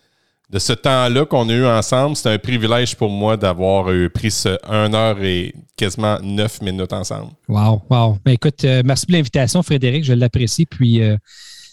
de 0.54 0.60
ce 0.60 0.72
temps-là 0.72 1.26
qu'on 1.26 1.48
a 1.48 1.52
eu 1.52 1.66
ensemble. 1.66 2.14
C'est 2.14 2.30
un 2.30 2.38
privilège 2.38 2.94
pour 2.94 3.10
moi 3.10 3.36
d'avoir 3.36 3.86
pris 4.14 4.30
ce 4.30 4.56
1 4.68 4.94
heure 4.94 5.20
et 5.20 5.52
quasiment 5.76 6.16
9 6.22 6.62
minutes 6.62 6.92
ensemble. 6.92 7.32
Wow, 7.48 7.82
wow. 7.90 8.18
Ben, 8.24 8.32
écoute, 8.32 8.64
euh, 8.64 8.82
merci 8.84 9.04
pour 9.04 9.14
l'invitation, 9.14 9.64
Frédéric. 9.64 10.04
Je 10.04 10.12
l'apprécie. 10.12 10.64
Puis 10.64 11.02
euh, 11.02 11.16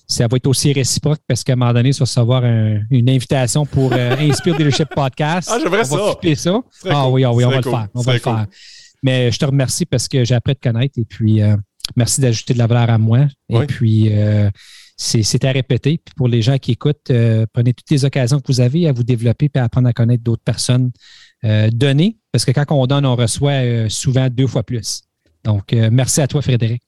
ça 0.07 0.27
va 0.27 0.37
être 0.37 0.47
aussi 0.47 0.73
réciproque 0.73 1.19
parce 1.27 1.43
qu'à 1.43 1.53
un 1.53 1.57
moment 1.57 1.73
donné, 1.73 1.93
ça 1.93 1.99
va 1.99 2.05
recevoir 2.05 2.43
une 2.43 3.07
invitation 3.07 3.67
pour 3.67 3.93
euh, 3.93 4.15
Inspire 4.19 4.57
Leadership 4.57 4.89
Podcast. 4.95 5.47
Ah, 5.51 5.59
j'aimerais 5.61 5.83
ça. 5.83 5.95
Va 5.95 6.35
ça. 6.35 6.59
Ah 6.89 7.07
oui, 7.07 7.23
ah 7.23 7.31
oui, 7.31 7.45
on 7.45 7.51
va 7.51 7.57
le 7.57 7.61
faire. 7.61 7.87
On 7.93 8.01
va 8.01 8.13
le 8.13 8.19
faire. 8.19 8.47
Mais 9.03 9.31
je 9.31 9.37
te 9.37 9.45
remercie 9.45 9.85
parce 9.85 10.07
que 10.07 10.25
j'ai 10.25 10.33
appris 10.33 10.53
à 10.53 10.55
te 10.55 10.67
connaître 10.67 10.97
et 10.97 11.05
puis 11.05 11.39
merci 11.95 12.19
d'ajouter 12.19 12.55
de 12.55 12.59
la 12.59 12.65
valeur 12.65 12.89
à 12.89 12.97
moi. 12.97 13.27
Et 13.49 13.67
puis 13.67 14.11
c'est 15.01 15.45
à 15.45 15.51
répéter. 15.51 15.99
Pour 16.15 16.27
les 16.27 16.41
gens 16.41 16.57
qui 16.57 16.71
écoutent, 16.71 17.09
euh, 17.09 17.45
prenez 17.51 17.73
toutes 17.73 17.89
les 17.89 18.05
occasions 18.05 18.39
que 18.39 18.47
vous 18.47 18.61
avez 18.61 18.87
à 18.87 18.91
vous 18.91 19.03
développer 19.03 19.49
et 19.53 19.57
à 19.57 19.63
apprendre 19.63 19.87
à 19.87 19.93
connaître 19.93 20.23
d'autres 20.23 20.43
personnes. 20.43 20.91
Euh, 21.43 21.69
parce 22.31 22.45
que 22.45 22.51
quand 22.51 22.65
on 22.69 22.85
donne, 22.85 23.05
on 23.05 23.15
reçoit 23.15 23.63
euh, 23.63 23.89
souvent 23.89 24.27
deux 24.29 24.47
fois 24.47 24.63
plus. 24.63 25.01
Donc, 25.43 25.73
merci 25.73 26.21
à 26.21 26.27
toi, 26.27 26.43
Frédéric. 26.43 26.83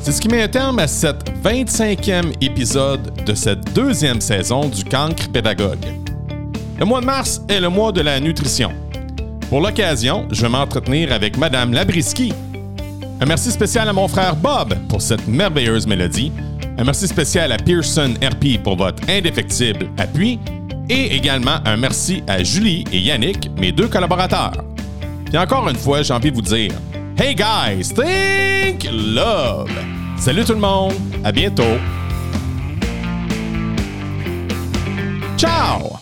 C'est 0.00 0.12
ce 0.12 0.20
qui 0.20 0.28
met 0.28 0.42
un 0.42 0.48
terme 0.48 0.78
à 0.78 0.86
cette 0.86 1.28
25e 1.42 2.32
épisode 2.40 3.24
de 3.24 3.34
cette 3.34 3.74
deuxième 3.74 4.20
saison 4.20 4.68
du 4.68 4.84
Cancre 4.84 5.28
Pédagogue. 5.32 5.84
Le 6.78 6.84
mois 6.84 7.00
de 7.00 7.06
mars 7.06 7.42
est 7.48 7.60
le 7.60 7.68
mois 7.68 7.90
de 7.90 8.00
la 8.00 8.20
nutrition. 8.20 8.70
Pour 9.48 9.60
l'occasion, 9.60 10.28
je 10.30 10.42
vais 10.42 10.48
m'entretenir 10.48 11.12
avec 11.12 11.36
Madame 11.36 11.72
Labriski, 11.72 12.32
Un 13.22 13.26
merci 13.26 13.50
spécial 13.50 13.86
à 13.86 13.92
mon 13.92 14.08
frère 14.08 14.34
Bob 14.34 14.74
pour 14.88 15.02
cette 15.02 15.28
merveilleuse 15.28 15.86
mélodie. 15.86 16.32
Un 16.78 16.84
merci 16.84 17.06
spécial 17.06 17.52
à 17.52 17.58
Pearson 17.58 18.14
RP 18.22 18.62
pour 18.62 18.76
votre 18.76 19.02
indéfectible 19.10 19.90
appui. 19.98 20.40
Et 20.88 21.14
également 21.14 21.58
un 21.66 21.76
merci 21.76 22.24
à 22.26 22.42
Julie 22.42 22.84
et 22.92 22.98
Yannick, 22.98 23.50
mes 23.58 23.72
deux 23.72 23.88
collaborateurs. 23.88 24.64
Puis 25.26 25.36
encore 25.36 25.68
une 25.68 25.76
fois, 25.76 26.02
j'ai 26.02 26.14
envie 26.14 26.30
de 26.30 26.36
vous 26.36 26.42
dire 26.42 26.72
Hey 27.18 27.34
guys, 27.34 27.92
think 27.94 28.88
love! 28.90 29.70
Salut 30.16 30.44
tout 30.44 30.54
le 30.54 30.60
monde, 30.60 30.94
à 31.22 31.30
bientôt! 31.30 31.76
Ciao! 35.36 35.99